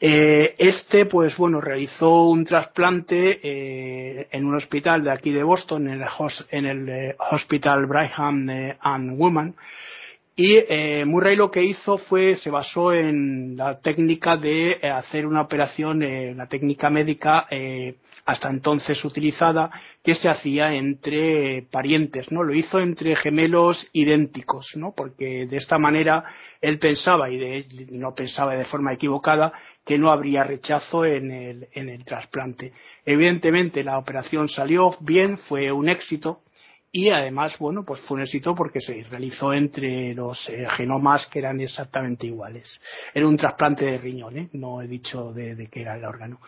Eh, 0.05 0.55
este, 0.57 1.05
pues 1.05 1.37
bueno, 1.37 1.61
realizó 1.61 2.23
un 2.25 2.43
trasplante 2.43 3.39
eh, 3.41 4.27
en 4.31 4.45
un 4.45 4.57
hospital 4.57 5.01
de 5.01 5.11
aquí 5.11 5.31
de 5.31 5.43
Boston, 5.43 5.87
en 5.87 6.65
el, 6.65 6.89
eh, 6.89 7.15
Hospital 7.31 7.85
Brigham 7.85 8.49
and 8.81 9.17
Women, 9.17 9.55
y 10.35 10.59
Murray 11.05 11.35
lo 11.35 11.51
que 11.51 11.63
hizo 11.63 11.97
fue, 11.97 12.35
se 12.35 12.49
basó 12.49 12.91
en 12.91 13.55
la 13.55 13.79
técnica 13.79 14.35
de 14.35 14.79
hacer 14.91 15.27
una 15.27 15.41
operación, 15.41 15.99
la 16.35 16.47
técnica 16.47 16.89
médica 16.89 17.47
hasta 18.25 18.49
entonces 18.49 19.03
utilizada, 19.05 19.69
que 20.01 20.15
se 20.15 20.29
hacía 20.29 20.73
entre 20.73 21.67
parientes, 21.69 22.31
¿no? 22.31 22.43
Lo 22.43 22.53
hizo 22.53 22.79
entre 22.79 23.15
gemelos 23.15 23.87
idénticos, 23.93 24.75
¿no? 24.75 24.93
Porque 24.95 25.45
de 25.45 25.57
esta 25.57 25.77
manera 25.77 26.23
él 26.61 26.79
pensaba, 26.79 27.29
y 27.29 27.37
de, 27.37 27.65
no 27.91 28.15
pensaba 28.15 28.55
de 28.55 28.65
forma 28.65 28.93
equivocada, 28.93 29.53
que 29.85 29.97
no 29.97 30.11
habría 30.11 30.43
rechazo 30.43 31.05
en 31.05 31.31
el 31.31 32.05
trasplante. 32.05 32.71
Evidentemente 33.05 33.83
la 33.83 33.97
operación 33.97 34.47
salió 34.47 34.95
bien, 35.01 35.37
fue 35.37 35.71
un 35.71 35.89
éxito 35.89 36.41
y 36.95 37.09
además, 37.09 37.57
bueno, 37.57 37.83
pues 37.83 37.99
fue 37.99 38.17
un 38.17 38.21
éxito 38.21 38.53
porque 38.55 38.79
se 38.79 39.03
realizó 39.03 39.51
entre 39.51 40.13
los 40.13 40.47
eh, 40.47 40.65
genomas 40.77 41.27
que 41.27 41.39
eran 41.39 41.59
exactamente 41.59 42.27
iguales. 42.27 42.79
Era 43.13 43.27
un 43.27 43.35
trasplante 43.35 43.83
de 43.83 43.97
riñón, 43.97 44.37
¿eh? 44.37 44.49
no 44.53 44.81
he 44.81 44.87
dicho 44.87 45.33
de, 45.33 45.67
qué 45.71 45.81
era 45.81 45.97
el 45.97 46.05
órgano. 46.05 46.39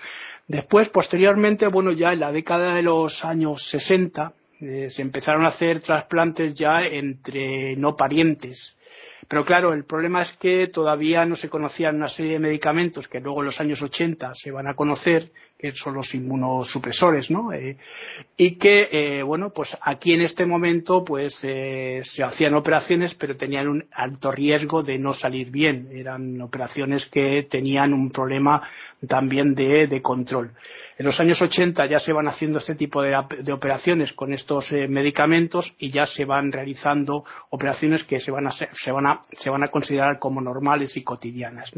Después, 0.48 0.90
posteriormente, 0.90 1.68
bueno, 1.68 1.92
ya 1.92 2.14
en 2.14 2.20
la 2.20 2.32
década 2.32 2.76
de 2.76 2.84
los 2.84 3.26
años 3.26 3.68
60, 3.70 4.34
Eh, 4.62 4.90
se 4.90 5.02
empezaron 5.02 5.44
a 5.46 5.50
hacer 5.50 5.82
trasplantes 5.82 6.54
ya 6.54 6.82
entre 6.84 7.76
no 7.76 7.96
parientes. 7.96 8.74
Pero 9.28 9.44
claro, 9.44 9.74
el 9.74 9.84
problema 9.84 10.22
es 10.22 10.32
que 10.34 10.68
todavía 10.68 11.26
no 11.26 11.36
se 11.36 11.50
conocían 11.50 11.96
una 11.96 12.08
serie 12.08 12.34
de 12.34 12.40
medicamentos 12.40 13.08
que 13.08 13.20
luego 13.20 13.42
en 13.42 13.48
los 13.48 13.60
años 13.60 13.82
80 13.82 14.34
se 14.34 14.52
van 14.52 14.68
a 14.68 14.76
conocer 14.76 15.32
que 15.58 15.74
son 15.74 15.94
los 15.94 16.14
inmunosupresores, 16.14 17.32
¿no? 17.32 17.54
Eh, 17.54 17.78
y 18.36 18.52
que, 18.58 18.90
eh, 18.92 19.24
bueno, 19.24 19.52
pues 19.52 19.78
aquí 19.82 20.14
en 20.14 20.22
este 20.22 20.46
momento, 20.46 21.04
pues 21.04 21.40
eh, 21.44 22.02
se 22.04 22.24
hacían 22.24 22.56
operaciones, 22.56 23.16
pero 23.16 23.38
tenían 23.38 23.68
un 23.70 23.88
alto 23.92 24.32
riesgo 24.32 24.84
de 24.84 25.00
no 25.00 25.14
salir 25.14 25.52
bien. 25.52 25.90
Eran 25.94 26.42
operaciones 26.42 27.06
que 27.06 27.44
tenían 27.44 27.94
un 27.94 28.12
problema 28.12 28.68
también 29.08 29.56
de, 29.56 29.88
de 29.88 30.02
control. 30.02 30.52
En 30.98 31.06
los 31.06 31.20
años 31.20 31.42
80 31.42 31.86
ya 31.86 32.00
se 32.00 32.14
van 32.14 32.28
haciendo 32.28 32.60
este 32.60 32.76
tipo 32.76 33.02
de, 33.02 33.16
operaciones 33.52 34.14
con 34.14 34.34
estos 34.34 34.72
medicamentos 34.72 35.74
y 35.78 35.92
ya 35.92 36.06
se 36.06 36.26
van 36.26 36.52
realizando 36.52 37.24
operaciones 37.50 38.04
que 38.04 38.20
se 38.20 38.32
van 38.32 38.48
a, 38.48 38.52
se 38.52 38.92
van 38.92 39.08
a, 39.08 39.22
se 39.32 39.50
van 39.50 39.64
a 39.64 39.70
considerar 39.70 40.20
como 40.20 40.42
normales 40.42 40.98
y 40.98 41.04
cotidianas. 41.04 41.72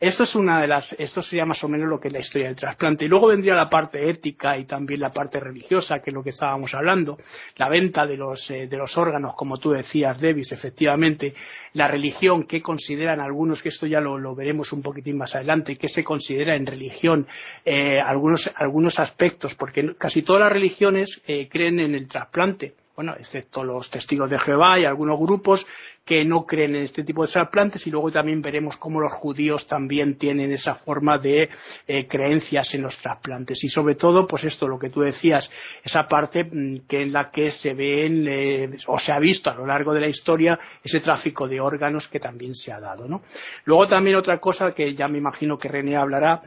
Esto 0.00 0.24
es 0.24 0.34
una 0.34 0.60
de 0.60 0.68
las, 0.68 0.92
esto 0.94 1.22
sería 1.22 1.44
más 1.44 1.62
o 1.64 1.68
menos 1.68 1.88
lo 1.88 2.00
que 2.00 2.08
es 2.08 2.14
la 2.14 2.20
historia 2.20 2.48
del 2.48 2.56
trasplante 2.56 3.06
luego 3.12 3.28
vendría 3.28 3.54
la 3.54 3.68
parte 3.68 4.08
ética 4.08 4.56
y 4.56 4.64
también 4.64 5.00
la 5.00 5.12
parte 5.12 5.38
religiosa, 5.38 6.00
que 6.00 6.08
es 6.08 6.14
lo 6.14 6.22
que 6.22 6.30
estábamos 6.30 6.72
hablando, 6.74 7.18
la 7.56 7.68
venta 7.68 8.06
de 8.06 8.16
los, 8.16 8.50
eh, 8.50 8.66
de 8.66 8.76
los 8.78 8.96
órganos, 8.96 9.34
como 9.34 9.58
tú 9.58 9.70
decías, 9.70 10.18
Davis, 10.18 10.50
efectivamente, 10.52 11.34
la 11.74 11.88
religión, 11.88 12.44
que 12.44 12.62
consideran 12.62 13.20
algunos, 13.20 13.62
que 13.62 13.68
esto 13.68 13.86
ya 13.86 14.00
lo, 14.00 14.16
lo 14.16 14.34
veremos 14.34 14.72
un 14.72 14.80
poquitín 14.80 15.18
más 15.18 15.34
adelante, 15.34 15.76
que 15.76 15.88
se 15.88 16.02
considera 16.02 16.56
en 16.56 16.64
religión 16.64 17.26
eh, 17.66 18.00
algunos, 18.00 18.50
algunos 18.56 18.98
aspectos, 18.98 19.54
porque 19.54 19.94
casi 19.96 20.22
todas 20.22 20.40
las 20.40 20.52
religiones 20.52 21.22
eh, 21.26 21.48
creen 21.48 21.80
en 21.80 21.94
el 21.94 22.08
trasplante. 22.08 22.74
Bueno, 22.94 23.14
excepto 23.18 23.64
los 23.64 23.88
testigos 23.88 24.28
de 24.28 24.38
Jehová 24.38 24.78
y 24.78 24.84
algunos 24.84 25.18
grupos 25.18 25.66
que 26.04 26.24
no 26.24 26.44
creen 26.46 26.74
en 26.74 26.82
este 26.82 27.04
tipo 27.04 27.24
de 27.24 27.32
trasplantes 27.32 27.86
y 27.86 27.90
luego 27.90 28.10
también 28.10 28.42
veremos 28.42 28.76
cómo 28.76 29.00
los 29.00 29.12
judíos 29.12 29.66
también 29.66 30.16
tienen 30.16 30.50
esa 30.52 30.74
forma 30.74 31.18
de 31.18 31.48
eh, 31.86 32.08
creencias 32.08 32.74
en 32.74 32.82
los 32.82 32.98
trasplantes 32.98 33.62
y 33.62 33.68
sobre 33.68 33.94
todo 33.94 34.26
pues 34.26 34.44
esto 34.44 34.66
lo 34.66 34.80
que 34.80 34.90
tú 34.90 35.00
decías 35.00 35.48
esa 35.84 36.08
parte 36.08 36.44
mm, 36.44 36.86
que 36.88 37.02
en 37.02 37.12
la 37.12 37.30
que 37.30 37.52
se 37.52 37.74
ven 37.74 38.26
eh, 38.28 38.76
o 38.88 38.98
se 38.98 39.12
ha 39.12 39.20
visto 39.20 39.50
a 39.50 39.54
lo 39.54 39.64
largo 39.64 39.94
de 39.94 40.00
la 40.00 40.08
historia 40.08 40.58
ese 40.82 40.98
tráfico 40.98 41.46
de 41.46 41.60
órganos 41.60 42.08
que 42.08 42.18
también 42.18 42.56
se 42.56 42.72
ha 42.72 42.80
dado 42.80 43.06
¿no? 43.06 43.22
luego 43.64 43.86
también 43.86 44.16
otra 44.16 44.40
cosa 44.40 44.74
que 44.74 44.94
ya 44.94 45.06
me 45.06 45.18
imagino 45.18 45.56
que 45.56 45.68
René 45.68 45.96
hablará 45.96 46.42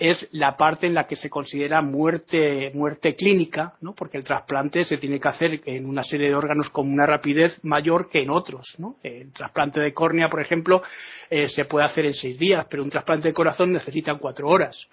es 0.00 0.30
la 0.32 0.56
parte 0.56 0.86
en 0.86 0.94
la 0.94 1.06
que 1.06 1.16
se 1.16 1.28
considera 1.28 1.82
muerte 1.82 2.72
muerte 2.74 3.14
clínica 3.14 3.74
¿no? 3.82 3.94
porque 3.94 4.16
el 4.16 4.24
trasplante 4.24 4.86
se 4.86 4.96
tiene 4.96 5.20
que 5.20 5.28
hacer 5.28 5.60
en 5.66 5.84
una 5.84 6.02
serie 6.02 6.28
de 6.28 6.34
órganos 6.34 6.70
con 6.70 6.90
una 6.90 7.04
rapidez 7.04 7.62
mayor 7.64 8.08
que 8.08 8.22
en 8.22 8.30
otros 8.30 8.76
¿no? 8.78 8.93
El 9.02 9.32
trasplante 9.32 9.80
de 9.80 9.92
córnea, 9.92 10.28
por 10.28 10.40
ejemplo, 10.40 10.82
eh, 11.30 11.48
se 11.48 11.64
puede 11.64 11.86
hacer 11.86 12.06
en 12.06 12.14
seis 12.14 12.38
días, 12.38 12.66
pero 12.68 12.82
un 12.82 12.90
trasplante 12.90 13.28
de 13.28 13.34
corazón 13.34 13.72
necesita 13.72 14.14
cuatro 14.16 14.48
horas. 14.48 14.88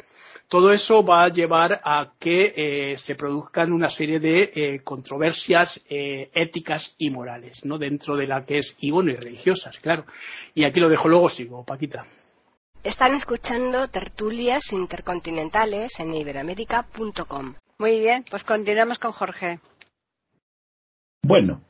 Todo 0.48 0.72
eso 0.72 1.04
va 1.04 1.24
a 1.24 1.30
llevar 1.30 1.80
a 1.84 2.14
que 2.20 2.54
eh, 2.56 2.98
se 2.98 3.16
produzcan 3.16 3.72
una 3.72 3.90
serie 3.90 4.20
de 4.20 4.52
eh, 4.54 4.82
controversias 4.84 5.82
éticas 5.88 6.96
y 6.98 7.10
morales, 7.10 7.64
¿no? 7.64 7.78
Dentro 7.78 8.18
de 8.18 8.28
la 8.28 8.46
que 8.46 8.60
es, 8.60 8.76
y 8.80 8.92
bueno, 8.92 9.12
y 9.12 9.16
religiosas, 9.16 9.80
claro. 9.80 10.06
Y 10.54 10.64
aquí 10.64 10.80
lo 10.80 10.90
dejo 10.90 11.08
luego, 11.08 11.30
sigo, 11.30 11.64
Paquita. 11.64 12.06
Están 12.84 13.14
escuchando 13.14 13.88
tertulias 13.90 14.74
intercontinentales 14.74 16.00
en 16.00 16.16
iberoamérica.com. 16.16 17.56
Muy 17.78 18.00
bien, 18.00 18.26
pues 18.30 18.44
continuamos 18.44 19.00
con 19.00 19.12
Jorge. 19.12 19.60
Bueno, 21.24 21.62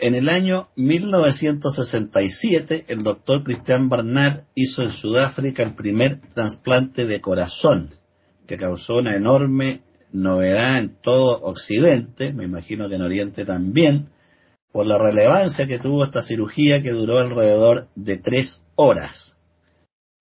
en 0.00 0.14
el 0.14 0.30
año 0.30 0.68
1967, 0.76 2.86
el 2.88 3.02
doctor 3.02 3.44
Christian 3.44 3.90
Barnard 3.90 4.44
hizo 4.54 4.82
en 4.82 4.90
Sudáfrica 4.90 5.62
el 5.62 5.74
primer 5.74 6.20
trasplante 6.34 7.06
de 7.06 7.20
corazón, 7.20 7.90
que 8.46 8.56
causó 8.56 8.96
una 8.96 9.14
enorme 9.14 9.82
novedad 10.12 10.78
en 10.78 10.96
todo 11.00 11.40
Occidente, 11.42 12.32
me 12.32 12.44
imagino 12.44 12.88
que 12.88 12.94
en 12.94 13.02
Oriente 13.02 13.44
también, 13.44 14.08
por 14.72 14.86
la 14.86 14.96
relevancia 14.98 15.66
que 15.66 15.78
tuvo 15.78 16.04
esta 16.04 16.22
cirugía 16.22 16.82
que 16.82 16.92
duró 16.92 17.18
alrededor 17.18 17.88
de 17.94 18.16
tres 18.16 18.62
horas. 18.76 19.36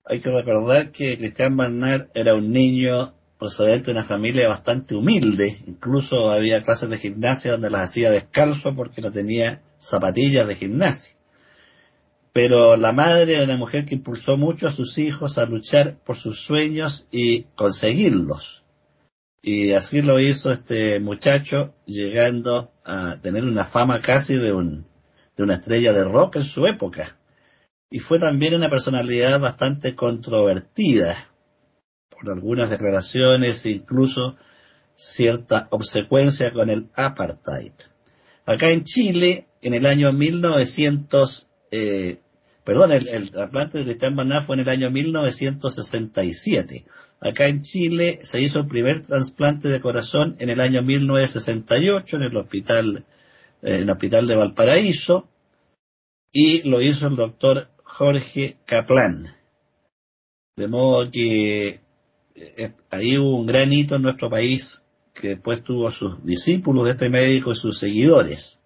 Hay 0.03 0.19
que 0.19 0.31
recordar 0.31 0.91
que 0.91 1.17
Christian 1.17 1.55
Barnard 1.55 2.09
era 2.13 2.35
un 2.35 2.51
niño 2.51 3.13
procedente 3.37 3.85
de 3.85 3.91
una 3.91 4.03
familia 4.03 4.49
bastante 4.49 4.95
humilde, 4.95 5.59
incluso 5.65 6.29
había 6.31 6.61
clases 6.61 6.89
de 6.89 6.97
gimnasia 6.97 7.53
donde 7.53 7.69
las 7.69 7.89
hacía 7.89 8.11
descalzo 8.11 8.75
porque 8.75 9.01
no 9.01 9.11
tenía 9.11 9.61
zapatillas 9.79 10.47
de 10.47 10.55
gimnasia. 10.55 11.15
Pero 12.31 12.77
la 12.77 12.91
madre 12.91 13.35
era 13.35 13.45
una 13.45 13.57
mujer 13.57 13.85
que 13.85 13.95
impulsó 13.95 14.37
mucho 14.37 14.67
a 14.67 14.71
sus 14.71 14.97
hijos 14.97 15.37
a 15.37 15.45
luchar 15.45 15.97
por 16.05 16.15
sus 16.15 16.43
sueños 16.45 17.07
y 17.11 17.43
conseguirlos. 17.55 18.63
Y 19.41 19.71
así 19.71 20.01
lo 20.01 20.19
hizo 20.19 20.51
este 20.51 20.99
muchacho, 20.99 21.73
llegando 21.85 22.71
a 22.83 23.17
tener 23.21 23.45
una 23.45 23.65
fama 23.65 23.99
casi 23.99 24.35
de, 24.35 24.51
un, 24.51 24.85
de 25.35 25.43
una 25.43 25.55
estrella 25.55 25.93
de 25.93 26.03
rock 26.03 26.35
en 26.35 26.43
su 26.43 26.67
época. 26.67 27.17
Y 27.89 27.99
fue 27.99 28.19
también 28.19 28.53
una 28.53 28.69
personalidad 28.69 29.39
bastante 29.39 29.95
controvertida 29.95 31.29
por 32.09 32.31
algunas 32.31 32.69
declaraciones 32.69 33.65
incluso 33.65 34.35
cierta 34.93 35.67
obsecuencia 35.71 36.51
con 36.51 36.69
el 36.69 36.89
apartheid. 36.93 37.71
Acá 38.45 38.69
en 38.69 38.83
Chile, 38.83 39.47
en 39.61 39.73
el 39.73 39.85
año 39.85 40.13
1900, 40.13 41.47
eh, 41.71 42.19
perdón, 42.63 42.91
el, 42.91 43.31
trasplante 43.31 43.79
de 43.79 43.83
Cristian 43.85 44.15
Baná 44.15 44.41
fue 44.41 44.55
en 44.55 44.61
el 44.61 44.69
año 44.69 44.91
1967. 44.91 46.85
Acá 47.19 47.47
en 47.47 47.61
Chile 47.61 48.19
se 48.23 48.41
hizo 48.41 48.59
el 48.59 48.67
primer 48.67 49.01
trasplante 49.01 49.67
de 49.67 49.81
corazón 49.81 50.35
en 50.39 50.49
el 50.49 50.61
año 50.61 50.81
1968 50.81 52.15
en 52.15 52.23
el 52.23 52.37
hospital, 52.37 53.05
eh, 53.61 53.75
en 53.75 53.83
el 53.83 53.89
hospital 53.89 54.27
de 54.27 54.35
Valparaíso 54.35 55.27
y 56.31 56.67
lo 56.69 56.81
hizo 56.81 57.07
el 57.07 57.15
doctor 57.15 57.69
Jorge 57.83 58.57
Kaplan. 58.65 59.35
De 60.55 60.67
modo 60.67 61.09
que 61.09 61.81
eh, 62.35 62.73
ahí 62.89 63.17
hubo 63.17 63.35
un 63.35 63.45
gran 63.45 63.71
hito 63.71 63.95
en 63.95 64.03
nuestro 64.03 64.29
país 64.29 64.83
que 65.13 65.29
después 65.29 65.63
tuvo 65.63 65.91
sus 65.91 66.23
discípulos 66.23 66.85
de 66.85 66.91
este 66.91 67.09
médico 67.09 67.51
y 67.51 67.55
sus 67.55 67.79
seguidores. 67.79 68.58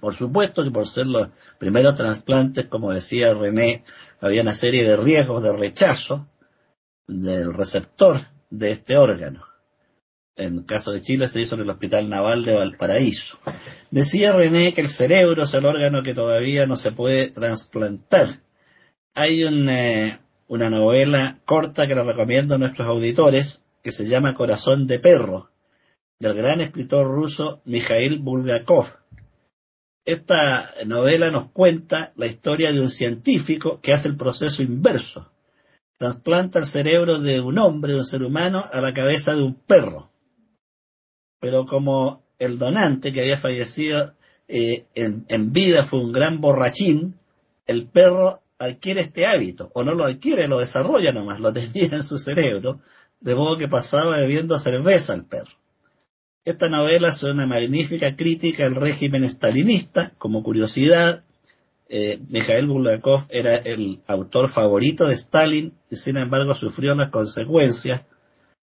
Por 0.00 0.14
supuesto 0.14 0.62
que 0.62 0.70
por 0.70 0.86
ser 0.86 1.06
los 1.06 1.28
primeros 1.58 1.94
trasplantes, 1.94 2.66
como 2.68 2.92
decía 2.92 3.34
René, 3.34 3.84
había 4.20 4.42
una 4.42 4.54
serie 4.54 4.84
de 4.84 4.96
riesgos 4.96 5.42
de 5.42 5.52
rechazo 5.52 6.28
del 7.06 7.54
receptor 7.54 8.20
de 8.50 8.72
este 8.72 8.96
órgano. 8.96 9.44
En 10.36 10.58
el 10.58 10.66
caso 10.66 10.92
de 10.92 11.02
Chile 11.02 11.26
se 11.26 11.40
hizo 11.40 11.56
en 11.56 11.62
el 11.62 11.70
Hospital 11.70 12.08
Naval 12.08 12.44
de 12.44 12.54
Valparaíso. 12.54 13.38
Decía 13.90 14.32
René 14.32 14.72
que 14.72 14.82
el 14.82 14.88
cerebro 14.88 15.42
es 15.42 15.54
el 15.54 15.66
órgano 15.66 16.02
que 16.02 16.14
todavía 16.14 16.66
no 16.66 16.76
se 16.76 16.92
puede 16.92 17.30
trasplantar. 17.30 18.40
Hay 19.14 19.42
un, 19.42 19.68
eh, 19.68 20.20
una 20.46 20.70
novela 20.70 21.40
corta 21.44 21.88
que 21.88 21.94
le 21.94 22.04
recomiendo 22.04 22.54
a 22.54 22.58
nuestros 22.58 22.86
auditores, 22.86 23.64
que 23.82 23.90
se 23.90 24.06
llama 24.06 24.34
Corazón 24.34 24.86
de 24.86 25.00
Perro, 25.00 25.50
del 26.20 26.34
gran 26.34 26.60
escritor 26.60 27.06
ruso 27.06 27.60
Mikhail 27.64 28.18
Bulgakov. 28.18 28.86
Esta 30.08 30.70
novela 30.86 31.30
nos 31.30 31.50
cuenta 31.50 32.14
la 32.16 32.24
historia 32.24 32.72
de 32.72 32.80
un 32.80 32.88
científico 32.88 33.78
que 33.82 33.92
hace 33.92 34.08
el 34.08 34.16
proceso 34.16 34.62
inverso. 34.62 35.30
Transplanta 35.98 36.60
el 36.60 36.64
cerebro 36.64 37.18
de 37.18 37.42
un 37.42 37.58
hombre, 37.58 37.92
de 37.92 37.98
un 37.98 38.06
ser 38.06 38.22
humano, 38.22 38.64
a 38.72 38.80
la 38.80 38.94
cabeza 38.94 39.34
de 39.34 39.42
un 39.42 39.56
perro. 39.56 40.10
Pero 41.40 41.66
como 41.66 42.22
el 42.38 42.56
donante 42.56 43.12
que 43.12 43.20
había 43.20 43.36
fallecido 43.36 44.14
eh, 44.48 44.86
en, 44.94 45.52
vida 45.52 45.84
fue 45.84 46.00
un 46.00 46.12
gran 46.12 46.40
borrachín, 46.40 47.18
el 47.66 47.86
perro 47.86 48.40
adquiere 48.58 49.02
este 49.02 49.26
hábito, 49.26 49.70
o 49.74 49.84
no 49.84 49.92
lo 49.92 50.06
adquiere, 50.06 50.48
lo 50.48 50.60
desarrolla 50.60 51.12
nomás, 51.12 51.38
lo 51.38 51.52
tenía 51.52 51.96
en 51.96 52.02
su 52.02 52.16
cerebro, 52.16 52.80
de 53.20 53.34
modo 53.34 53.58
que 53.58 53.68
pasaba 53.68 54.16
bebiendo 54.16 54.58
cerveza 54.58 55.12
al 55.12 55.26
perro. 55.26 55.57
Esta 56.48 56.70
novela 56.70 57.10
es 57.10 57.22
una 57.24 57.46
magnífica 57.46 58.16
crítica 58.16 58.64
al 58.64 58.74
régimen 58.74 59.28
stalinista, 59.28 60.14
como 60.16 60.42
curiosidad, 60.42 61.22
eh, 61.90 62.20
Mikhail 62.26 62.66
Bulgakov 62.66 63.26
era 63.28 63.56
el 63.56 64.00
autor 64.06 64.48
favorito 64.48 65.06
de 65.06 65.14
Stalin 65.14 65.74
y 65.90 65.96
sin 65.96 66.16
embargo 66.16 66.54
sufrió 66.54 66.94
las 66.94 67.10
consecuencias 67.10 68.00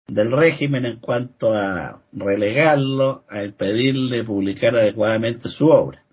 del 0.05 0.33
régimen 0.33 0.85
en 0.85 0.97
cuanto 0.97 1.53
a 1.53 2.01
relegarlo, 2.11 3.23
a 3.29 3.45
impedirle 3.45 4.25
publicar 4.25 4.75
adecuadamente 4.75 5.47
su 5.47 5.67
obra. 5.67 6.03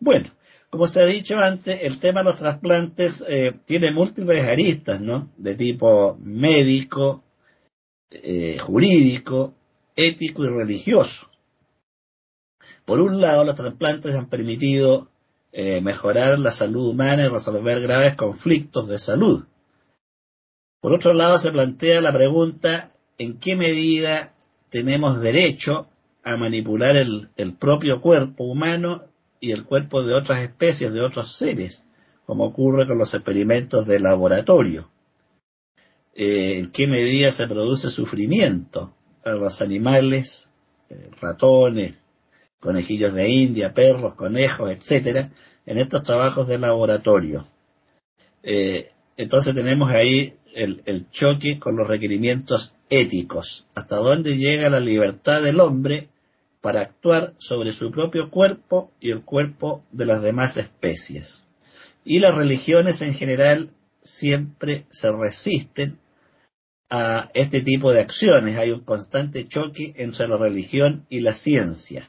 Bueno, 0.00 0.30
como 0.70 0.86
se 0.86 1.02
ha 1.02 1.04
dicho 1.04 1.36
antes, 1.36 1.80
el 1.82 1.98
tema 1.98 2.20
de 2.20 2.30
los 2.30 2.38
trasplantes 2.38 3.22
eh, 3.28 3.52
tiene 3.66 3.90
múltiples 3.90 4.42
aristas, 4.42 5.02
¿no? 5.02 5.28
De 5.36 5.54
tipo 5.54 6.16
médico, 6.22 7.22
eh, 8.10 8.56
jurídico, 8.58 9.52
ético 9.96 10.44
y 10.44 10.48
religioso. 10.48 11.28
Por 12.84 13.00
un 13.00 13.20
lado, 13.20 13.44
los 13.44 13.54
trasplantes 13.54 14.14
han 14.14 14.28
permitido 14.28 15.08
eh, 15.52 15.80
mejorar 15.80 16.38
la 16.38 16.50
salud 16.50 16.88
humana 16.88 17.24
y 17.24 17.28
resolver 17.28 17.80
graves 17.80 18.16
conflictos 18.16 18.88
de 18.88 18.98
salud. 18.98 19.44
Por 20.80 20.92
otro 20.92 21.14
lado, 21.14 21.38
se 21.38 21.50
plantea 21.50 22.00
la 22.00 22.12
pregunta 22.12 22.92
en 23.16 23.38
qué 23.38 23.56
medida 23.56 24.34
tenemos 24.68 25.20
derecho 25.22 25.88
a 26.24 26.36
manipular 26.36 26.96
el, 26.96 27.28
propio 27.58 28.00
cuerpo 28.00 28.44
humano 28.44 29.04
y 29.40 29.52
el 29.52 29.64
cuerpo 29.64 30.02
de 30.02 30.14
otras 30.14 30.40
especies, 30.40 30.92
de 30.92 31.00
otros 31.00 31.36
seres, 31.36 31.86
como 32.26 32.44
ocurre 32.46 32.86
con 32.86 32.98
los 32.98 33.14
experimentos 33.14 33.86
de 33.86 34.00
laboratorio. 34.00 34.90
Eh, 36.14 36.58
en 36.58 36.70
qué 36.70 36.86
medida 36.86 37.30
se 37.30 37.46
produce 37.46 37.90
sufrimiento 37.90 38.94
a 39.24 39.30
los 39.30 39.62
animales, 39.62 40.48
eh, 40.90 41.10
ratones, 41.20 41.94
conejillos 42.60 43.14
de 43.14 43.28
India, 43.28 43.72
perros, 43.72 44.14
conejos, 44.14 44.70
etcétera, 44.70 45.30
en 45.66 45.78
estos 45.78 46.02
trabajos 46.02 46.48
de 46.48 46.58
laboratorio. 46.58 47.46
Eh, 48.42 48.88
entonces 49.16 49.54
tenemos 49.54 49.90
ahí 49.90 50.34
el, 50.54 51.10
choque 51.10 51.58
con 51.58 51.76
los 51.76 51.86
requerimientos 51.86 52.74
éticos. 52.88 53.66
¿Hasta 53.74 53.96
dónde 53.96 54.36
llega 54.36 54.70
la 54.70 54.80
libertad 54.80 55.42
del 55.42 55.60
hombre 55.60 56.08
para 56.60 56.80
actuar 56.80 57.34
sobre 57.38 57.72
su 57.72 57.90
propio 57.90 58.30
cuerpo 58.30 58.92
y 59.00 59.10
el 59.10 59.22
cuerpo 59.22 59.82
de 59.92 60.06
las 60.06 60.22
demás 60.22 60.56
especies? 60.56 61.46
Y 62.04 62.18
las 62.18 62.34
religiones 62.34 63.00
en 63.02 63.14
general 63.14 63.70
siempre 64.02 64.86
se 64.90 65.10
resisten 65.10 65.98
a 66.94 67.28
este 67.34 67.60
tipo 67.62 67.92
de 67.92 68.00
acciones. 68.00 68.56
Hay 68.56 68.70
un 68.70 68.84
constante 68.84 69.48
choque 69.48 69.94
entre 69.96 70.28
la 70.28 70.36
religión 70.36 71.06
y 71.08 71.20
la 71.20 71.34
ciencia. 71.34 72.08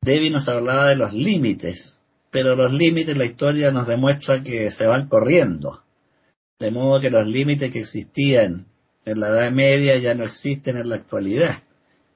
Debbie 0.00 0.30
nos 0.30 0.48
hablaba 0.48 0.90
de 0.90 0.96
los 0.96 1.12
límites, 1.12 2.00
pero 2.30 2.54
los 2.54 2.72
límites 2.72 3.16
la 3.16 3.24
historia 3.24 3.72
nos 3.72 3.88
demuestra 3.88 4.44
que 4.44 4.70
se 4.70 4.86
van 4.86 5.08
corriendo. 5.08 5.82
De 6.60 6.70
modo 6.70 7.00
que 7.00 7.10
los 7.10 7.26
límites 7.26 7.72
que 7.72 7.80
existían 7.80 8.66
en 9.04 9.18
la 9.18 9.28
Edad 9.28 9.50
Media 9.50 9.98
ya 9.98 10.14
no 10.14 10.22
existen 10.22 10.76
en 10.76 10.88
la 10.88 10.94
actualidad. 10.94 11.64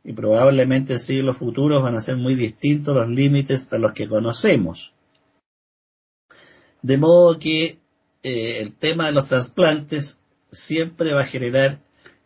Y 0.04 0.12
probablemente 0.12 0.92
en 0.92 0.98
siglos 1.00 1.38
futuros 1.38 1.82
van 1.82 1.96
a 1.96 2.00
ser 2.00 2.16
muy 2.16 2.36
distintos 2.36 2.94
los 2.94 3.08
límites 3.08 3.72
a 3.72 3.78
los 3.78 3.94
que 3.94 4.06
conocemos. 4.06 4.92
De 6.82 6.98
modo 6.98 7.36
que 7.36 7.78
eh, 8.22 8.58
el 8.60 8.76
tema 8.76 9.06
de 9.06 9.12
los 9.12 9.28
trasplantes 9.28 10.20
siempre 10.54 11.12
va 11.12 11.22
a 11.22 11.26
generar 11.26 11.78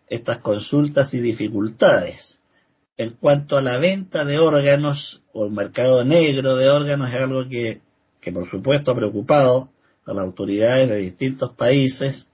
estas 0.09 0.39
consultas 0.39 1.15
y 1.15 1.21
dificultades. 1.21 2.41
En 2.97 3.11
cuanto 3.11 3.57
a 3.57 3.63
la 3.63 3.79
venta 3.79 4.25
de 4.25 4.39
órganos 4.39 5.23
o 5.33 5.47
el 5.47 5.53
mercado 5.53 6.05
negro 6.05 6.57
de 6.57 6.69
órganos 6.69 7.11
es 7.11 7.21
algo 7.21 7.49
que, 7.49 7.81
que 8.21 8.33
por 8.33 8.49
supuesto 8.49 8.91
ha 8.91 8.97
preocupado 8.97 9.71
a 10.05 10.13
las 10.15 10.25
autoridades 10.25 10.89
de 10.89 10.97
distintos 10.97 11.53
países 11.55 12.31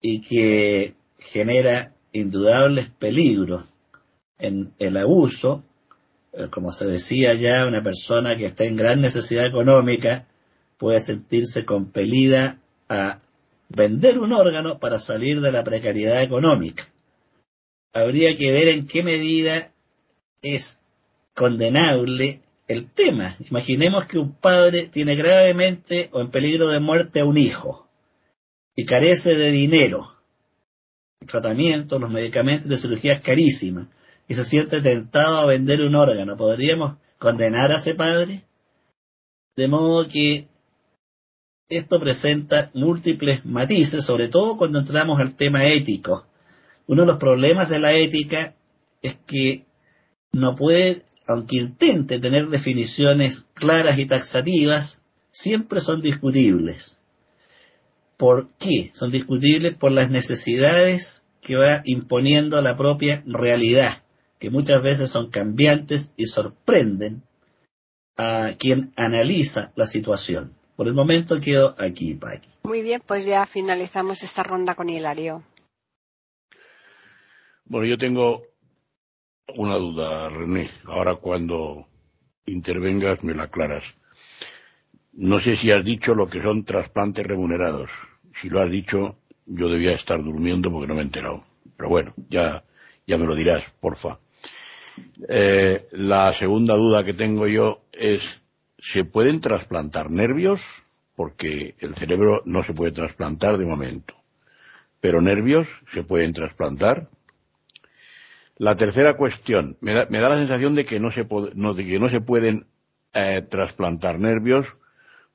y 0.00 0.20
que 0.20 0.94
genera 1.18 1.94
indudables 2.12 2.90
peligros 2.90 3.64
en 4.38 4.72
el 4.78 4.96
abuso, 4.96 5.64
eh, 6.32 6.48
como 6.50 6.72
se 6.72 6.86
decía 6.86 7.34
ya, 7.34 7.66
una 7.66 7.82
persona 7.82 8.36
que 8.36 8.46
está 8.46 8.64
en 8.64 8.76
gran 8.76 9.00
necesidad 9.00 9.46
económica 9.46 10.26
puede 10.76 11.00
sentirse 11.00 11.64
compelida 11.64 12.58
a 12.88 13.18
vender 13.68 14.18
un 14.18 14.32
órgano 14.32 14.78
para 14.78 14.98
salir 14.98 15.40
de 15.40 15.52
la 15.52 15.64
precariedad 15.64 16.22
económica. 16.22 16.88
Habría 17.92 18.34
que 18.36 18.52
ver 18.52 18.68
en 18.68 18.86
qué 18.86 19.02
medida 19.02 19.72
es 20.42 20.78
condenable 21.34 22.40
el 22.66 22.90
tema. 22.90 23.36
Imaginemos 23.48 24.06
que 24.06 24.18
un 24.18 24.34
padre 24.34 24.88
tiene 24.88 25.14
gravemente 25.16 26.10
o 26.12 26.20
en 26.20 26.30
peligro 26.30 26.68
de 26.68 26.80
muerte 26.80 27.20
a 27.20 27.24
un 27.24 27.38
hijo 27.38 27.88
y 28.76 28.84
carece 28.84 29.34
de 29.34 29.50
dinero. 29.50 30.14
El 31.20 31.28
tratamiento, 31.28 31.98
los 31.98 32.10
medicamentos 32.10 32.68
de 32.68 32.76
cirugía 32.76 33.14
es 33.14 33.20
carísima 33.20 33.88
y 34.28 34.34
se 34.34 34.44
siente 34.44 34.80
tentado 34.80 35.38
a 35.38 35.46
vender 35.46 35.80
un 35.80 35.94
órgano. 35.94 36.36
¿Podríamos 36.36 36.98
condenar 37.18 37.72
a 37.72 37.76
ese 37.76 37.94
padre? 37.94 38.44
De 39.56 39.66
modo 39.66 40.06
que 40.06 40.46
esto 41.68 42.00
presenta 42.00 42.70
múltiples 42.74 43.44
matices, 43.44 44.04
sobre 44.04 44.28
todo 44.28 44.56
cuando 44.56 44.78
entramos 44.78 45.20
al 45.20 45.36
tema 45.36 45.66
ético. 45.66 46.26
Uno 46.86 47.02
de 47.02 47.08
los 47.08 47.18
problemas 47.18 47.68
de 47.68 47.78
la 47.78 47.92
ética 47.92 48.54
es 49.02 49.18
que 49.26 49.66
no 50.32 50.54
puede, 50.54 51.02
aunque 51.26 51.56
intente 51.56 52.18
tener 52.18 52.48
definiciones 52.48 53.46
claras 53.52 53.98
y 53.98 54.06
taxativas, 54.06 55.00
siempre 55.30 55.80
son 55.80 56.00
discutibles. 56.00 56.98
¿Por 58.16 58.48
qué? 58.58 58.90
Son 58.94 59.10
discutibles 59.10 59.76
por 59.76 59.92
las 59.92 60.10
necesidades 60.10 61.22
que 61.42 61.56
va 61.56 61.82
imponiendo 61.84 62.60
la 62.62 62.76
propia 62.76 63.22
realidad, 63.26 64.02
que 64.38 64.50
muchas 64.50 64.82
veces 64.82 65.10
son 65.10 65.30
cambiantes 65.30 66.12
y 66.16 66.26
sorprenden 66.26 67.22
a 68.16 68.54
quien 68.58 68.92
analiza 68.96 69.72
la 69.76 69.86
situación. 69.86 70.57
Por 70.78 70.86
el 70.86 70.94
momento 70.94 71.40
quedo 71.40 71.74
aquí, 71.76 72.14
Paqui. 72.14 72.48
Muy 72.62 72.82
bien, 72.82 73.00
pues 73.04 73.24
ya 73.24 73.44
finalizamos 73.46 74.22
esta 74.22 74.44
ronda 74.44 74.76
con 74.76 74.88
Hilario. 74.88 75.42
Bueno, 77.64 77.84
yo 77.84 77.98
tengo 77.98 78.42
una 79.56 79.74
duda, 79.74 80.28
René. 80.28 80.70
Ahora 80.84 81.16
cuando 81.16 81.88
intervengas 82.46 83.24
me 83.24 83.34
la 83.34 83.42
aclaras. 83.42 83.82
No 85.14 85.40
sé 85.40 85.56
si 85.56 85.72
has 85.72 85.84
dicho 85.84 86.14
lo 86.14 86.28
que 86.28 86.40
son 86.40 86.64
trasplantes 86.64 87.26
remunerados. 87.26 87.90
Si 88.40 88.48
lo 88.48 88.60
has 88.60 88.70
dicho, 88.70 89.18
yo 89.46 89.68
debía 89.68 89.96
estar 89.96 90.22
durmiendo 90.22 90.70
porque 90.70 90.86
no 90.86 90.94
me 90.94 91.00
he 91.00 91.06
enterado. 91.06 91.42
Pero 91.76 91.88
bueno, 91.88 92.14
ya, 92.30 92.62
ya 93.04 93.18
me 93.18 93.26
lo 93.26 93.34
dirás, 93.34 93.64
porfa. 93.80 94.20
Eh, 95.28 95.88
la 95.90 96.32
segunda 96.34 96.76
duda 96.76 97.04
que 97.04 97.14
tengo 97.14 97.48
yo 97.48 97.82
es, 97.90 98.22
¿se 98.78 99.04
pueden 99.04 99.40
trasplantar 99.40 100.10
nervios? 100.10 100.62
Porque 101.14 101.74
el 101.80 101.94
cerebro 101.96 102.42
no 102.44 102.62
se 102.64 102.72
puede 102.72 102.92
trasplantar 102.92 103.58
de 103.58 103.66
momento. 103.66 104.14
Pero 105.00 105.20
nervios 105.20 105.66
se 105.92 106.02
pueden 106.02 106.32
trasplantar. 106.32 107.08
La 108.56 108.76
tercera 108.76 109.16
cuestión, 109.16 109.76
me 109.80 109.94
da, 109.94 110.06
la 110.10 110.36
sensación 110.36 110.74
de 110.74 110.84
que 110.84 110.98
no 110.98 111.12
se, 111.12 111.26
que 111.26 111.98
no 111.98 112.10
se 112.10 112.20
pueden 112.20 112.66
eh, 113.14 113.42
trasplantar 113.48 114.18
nervios, 114.18 114.66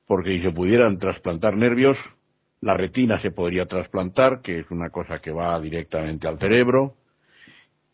porque 0.06 0.36
si 0.36 0.42
se 0.42 0.50
pudieran 0.50 0.98
trasplantar 0.98 1.56
nervios, 1.56 1.96
la 2.60 2.76
retina 2.76 3.18
se 3.18 3.30
podría 3.30 3.66
trasplantar, 3.66 4.42
que 4.42 4.60
es 4.60 4.70
una 4.70 4.90
cosa 4.90 5.20
que 5.20 5.32
va 5.32 5.58
directamente 5.60 6.28
al 6.28 6.38
cerebro, 6.38 6.96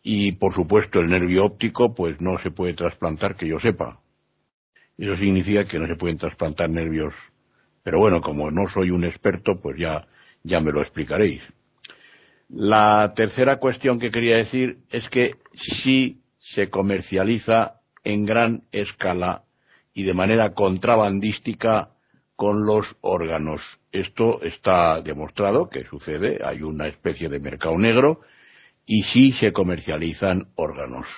y 0.03 0.33
por 0.33 0.53
supuesto 0.53 0.99
el 0.99 1.09
nervio 1.09 1.45
óptico, 1.45 1.95
pues 1.95 2.21
no 2.21 2.39
se 2.39 2.51
puede 2.51 2.75
trasplantar, 2.75 3.37
que 3.37 3.47
yo 3.47 3.61
sepa. 3.61 4.01
Eso 5.01 5.17
significa 5.17 5.65
que 5.65 5.79
no 5.79 5.87
se 5.87 5.97
pueden 5.97 6.19
trasplantar 6.19 6.69
nervios. 6.69 7.15
Pero 7.83 7.99
bueno, 7.99 8.21
como 8.21 8.51
no 8.51 8.69
soy 8.69 8.91
un 8.91 9.05
experto, 9.05 9.59
pues 9.59 9.79
ya, 9.79 10.07
ya 10.43 10.61
me 10.61 10.73
lo 10.73 10.83
explicaréis. 10.83 11.41
La 12.51 13.15
tercera 13.17 13.57
cuestión 13.57 13.99
que 13.99 14.11
quería 14.11 14.37
decir 14.37 14.81
es 14.91 15.09
que 15.09 15.37
sí 15.55 16.21
se 16.39 16.69
comercializa 16.69 17.81
en 18.05 18.27
gran 18.27 18.65
escala 18.73 19.45
y 19.95 20.03
de 20.03 20.13
manera 20.13 20.53
contrabandística 20.53 21.93
con 22.37 22.67
los 22.67 22.99
órganos. 23.01 23.81
Esto 23.93 24.43
está 24.43 25.01
demostrado 25.01 25.71
que 25.71 25.87
sucede, 25.87 26.41
hay 26.45 26.61
una 26.61 26.89
especie 26.89 27.31
de 27.31 27.41
mercado 27.41 27.79
negro 27.79 28.21
y 28.85 29.05
sí 29.05 29.33
se 29.33 29.55
comercializan 29.55 30.49
órganos 30.57 31.09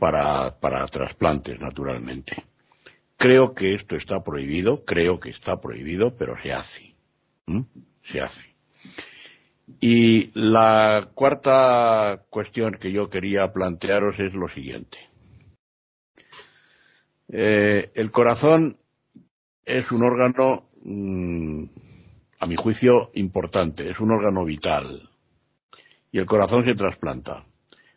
para, 0.00 0.58
para 0.58 0.84
trasplantes, 0.86 1.60
naturalmente. 1.60 2.44
Creo 3.18 3.52
que 3.52 3.74
esto 3.74 3.96
está 3.96 4.22
prohibido, 4.22 4.84
creo 4.84 5.18
que 5.18 5.30
está 5.30 5.60
prohibido, 5.60 6.16
pero 6.16 6.40
se 6.40 6.52
hace. 6.52 6.94
Se 8.04 8.20
hace. 8.20 8.54
Y 9.80 10.30
la 10.38 11.10
cuarta 11.14 12.22
cuestión 12.30 12.74
que 12.74 12.92
yo 12.92 13.10
quería 13.10 13.52
plantearos 13.52 14.20
es 14.20 14.32
lo 14.34 14.48
siguiente. 14.48 14.98
Eh, 17.28 17.90
el 17.94 18.12
corazón 18.12 18.76
es 19.64 19.90
un 19.90 20.04
órgano, 20.04 20.68
mm, 20.84 21.64
a 22.38 22.46
mi 22.46 22.54
juicio, 22.54 23.10
importante, 23.14 23.90
es 23.90 23.98
un 23.98 24.12
órgano 24.12 24.44
vital. 24.44 25.08
Y 26.12 26.18
el 26.18 26.26
corazón 26.26 26.64
se 26.64 26.76
trasplanta. 26.76 27.44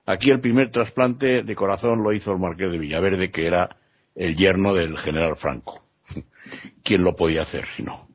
Aquí 0.08 0.32
el 0.32 0.42
primer 0.42 0.72
trasplante 0.72 1.44
de 1.44 1.56
corazón 1.56 2.02
lo 2.02 2.12
hizo 2.12 2.32
el 2.32 2.40
marqués 2.40 2.72
de 2.72 2.80
Villaverde, 2.80 3.30
que 3.30 3.46
era 3.46 3.78
el 4.15 4.36
yerno 4.36 4.74
del 4.74 4.97
general 4.97 5.38
Franco. 5.38 5.82
¿Quién 6.84 7.04
lo 7.04 7.15
podía 7.15 7.43
hacer 7.43 7.65
si 7.76 7.84
no? 7.84 8.08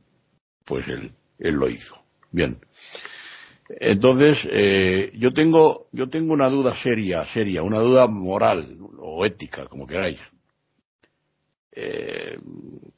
Pues 0.64 0.86
él, 0.88 1.12
él 1.38 1.54
lo 1.54 1.68
hizo. 1.68 1.96
Bien. 2.30 2.58
Entonces, 3.68 4.38
eh, 4.50 5.12
yo 5.16 5.32
tengo, 5.32 5.88
yo 5.92 6.08
tengo 6.08 6.32
una 6.32 6.48
duda 6.48 6.76
seria, 6.76 7.24
seria, 7.32 7.62
una 7.62 7.78
duda 7.78 8.06
moral 8.06 8.78
o 8.98 9.24
ética, 9.24 9.66
como 9.66 9.86
queráis. 9.86 10.20
eh, 11.72 12.38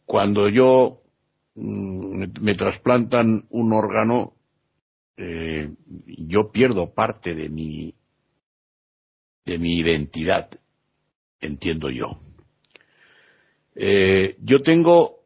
cuando 0.04 0.48
yo 0.48 1.02
mm, 1.54 2.24
me, 2.40 2.54
trasplantan 2.54 3.46
un 3.50 3.72
órgano, 3.72 4.34
eh, 5.16 5.70
yo 6.18 6.50
pierdo 6.52 6.94
parte 6.94 7.34
de 7.34 7.48
mi 7.48 7.94
de 9.44 9.58
mi 9.58 9.78
identidad, 9.78 10.50
entiendo 11.40 11.90
yo. 11.90 12.18
Eh, 13.80 14.36
yo 14.42 14.60
tengo 14.60 15.20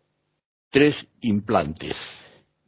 tres 0.69 1.07
implantes, 1.23 1.97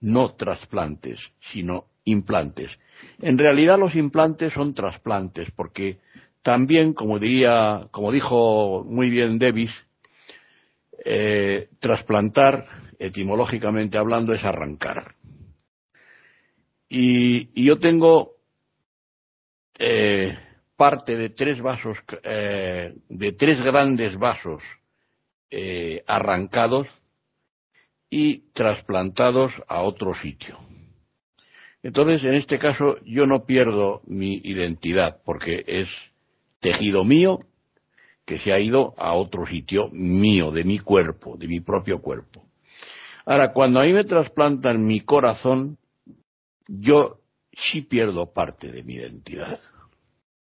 no 0.00 0.34
trasplantes, 0.34 1.32
sino 1.40 1.88
implantes. 2.04 2.78
En 3.20 3.36
realidad 3.36 3.78
los 3.78 3.94
implantes 3.94 4.54
son 4.54 4.72
trasplantes, 4.72 5.50
porque 5.54 5.98
también, 6.40 6.94
como 6.94 7.18
diría, 7.18 7.88
como 7.90 8.12
dijo 8.12 8.82
muy 8.88 9.10
bien 9.10 9.38
Davis, 9.38 9.72
eh, 11.04 11.68
trasplantar, 11.80 12.66
etimológicamente 12.98 13.98
hablando, 13.98 14.32
es 14.32 14.42
arrancar. 14.42 15.16
Y, 16.88 17.62
yo 17.62 17.76
tengo 17.78 18.38
eh, 19.78 20.34
parte 20.76 21.18
de 21.18 21.28
tres 21.28 21.60
vasos, 21.60 21.98
de 22.22 23.32
tres 23.32 23.60
grandes 23.60 24.16
vasos 24.16 24.62
arrancados 26.06 26.88
y 28.10 28.50
trasplantados 28.52 29.52
a 29.68 29.82
otro 29.82 30.14
sitio. 30.14 30.58
Entonces, 31.82 32.24
en 32.24 32.34
este 32.34 32.58
caso, 32.58 32.96
yo 33.04 33.26
no 33.26 33.44
pierdo 33.44 34.00
mi 34.06 34.40
identidad 34.42 35.20
porque 35.24 35.64
es 35.66 35.88
tejido 36.60 37.04
mío 37.04 37.38
que 38.24 38.38
se 38.38 38.52
ha 38.52 38.58
ido 38.58 38.94
a 38.96 39.12
otro 39.14 39.44
sitio 39.46 39.90
mío, 39.92 40.50
de 40.50 40.64
mi 40.64 40.78
cuerpo, 40.78 41.36
de 41.36 41.46
mi 41.46 41.60
propio 41.60 42.00
cuerpo. 42.00 42.42
Ahora, 43.26 43.52
cuando 43.52 43.80
a 43.80 43.84
mí 43.84 43.92
me 43.92 44.04
trasplantan 44.04 44.86
mi 44.86 45.00
corazón, 45.00 45.76
yo 46.66 47.20
sí 47.52 47.82
pierdo 47.82 48.32
parte 48.32 48.72
de 48.72 48.82
mi 48.82 48.94
identidad. 48.94 49.60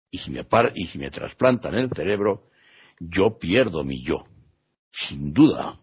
Y 0.09 0.19
si 0.19 0.31
me, 0.31 0.45
y 0.75 0.87
si 0.87 0.97
me 0.97 1.11
trasplantan 1.11 1.75
el 1.75 1.89
cerebro, 1.89 2.49
yo 2.99 3.37
pierdo 3.37 3.83
mi 3.83 4.01
yo, 4.01 4.25
sin 4.97 5.33
duda. 5.33 5.79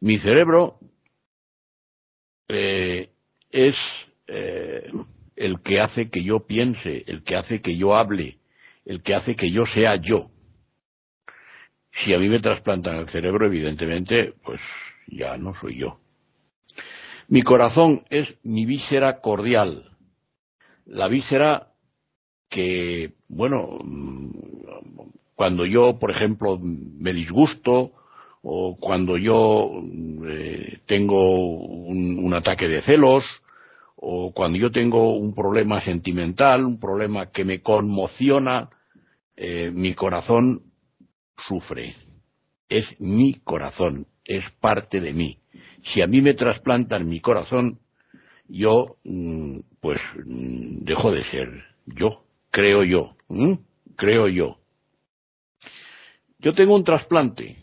Mi 0.00 0.18
cerebro 0.18 0.78
eh, 2.48 3.10
es 3.50 3.76
eh, 4.26 4.90
el 5.36 5.60
que 5.60 5.80
hace 5.80 6.10
que 6.10 6.22
yo 6.22 6.46
piense, 6.46 7.04
el 7.06 7.22
que 7.22 7.36
hace 7.36 7.60
que 7.60 7.76
yo 7.76 7.94
hable, 7.94 8.38
el 8.84 9.02
que 9.02 9.14
hace 9.14 9.36
que 9.36 9.50
yo 9.50 9.66
sea 9.66 9.96
yo. 9.96 10.30
Si 11.92 12.14
a 12.14 12.18
mí 12.18 12.28
me 12.28 12.38
trasplantan 12.38 12.96
el 12.96 13.08
cerebro, 13.08 13.46
evidentemente, 13.46 14.34
pues 14.44 14.60
ya 15.08 15.36
no 15.36 15.54
soy 15.54 15.78
yo. 15.78 16.00
Mi 17.28 17.42
corazón 17.42 18.04
es 18.10 18.36
mi 18.42 18.64
víscera 18.64 19.20
cordial, 19.20 19.96
la 20.86 21.08
víscera 21.08 21.72
que, 22.48 23.14
bueno, 23.28 23.78
cuando 25.34 25.64
yo, 25.66 25.98
por 25.98 26.10
ejemplo, 26.10 26.58
me 26.60 27.12
disgusto 27.12 27.92
o 28.42 28.76
cuando 28.78 29.16
yo 29.16 29.70
eh, 30.28 30.80
tengo 30.86 31.56
un, 31.58 32.32
ataque 32.34 32.68
de 32.68 32.80
celos 32.80 33.42
o 33.96 34.32
cuando 34.32 34.56
yo 34.56 34.70
tengo 34.70 35.16
un 35.16 35.34
problema 35.34 35.80
sentimental, 35.80 36.64
un 36.64 36.78
problema 36.78 37.30
que 37.30 37.44
me 37.44 37.60
conmociona, 37.60 38.70
eh, 39.36 39.70
mi 39.72 39.94
corazón 39.94 40.62
sufre. 41.36 41.96
Es 42.68 42.94
mi 43.00 43.34
corazón, 43.34 44.06
es 44.24 44.50
parte 44.60 45.00
de 45.00 45.12
mí. 45.12 45.38
Si 45.82 46.00
a 46.00 46.06
mí 46.06 46.22
me 46.22 46.34
trasplantan 46.34 47.08
mi 47.08 47.20
corazón, 47.20 47.80
yo, 48.48 48.96
mm, 49.04 49.58
pues, 49.80 50.00
mm, 50.24 50.84
dejo 50.84 51.12
de 51.12 51.24
ser 51.24 51.64
yo, 51.86 52.24
creo 52.50 52.84
yo, 52.84 53.16
creo 53.96 54.28
yo. 54.28 54.60
Yo 56.38 56.54
tengo 56.54 56.74
un 56.74 56.84
trasplante, 56.84 57.58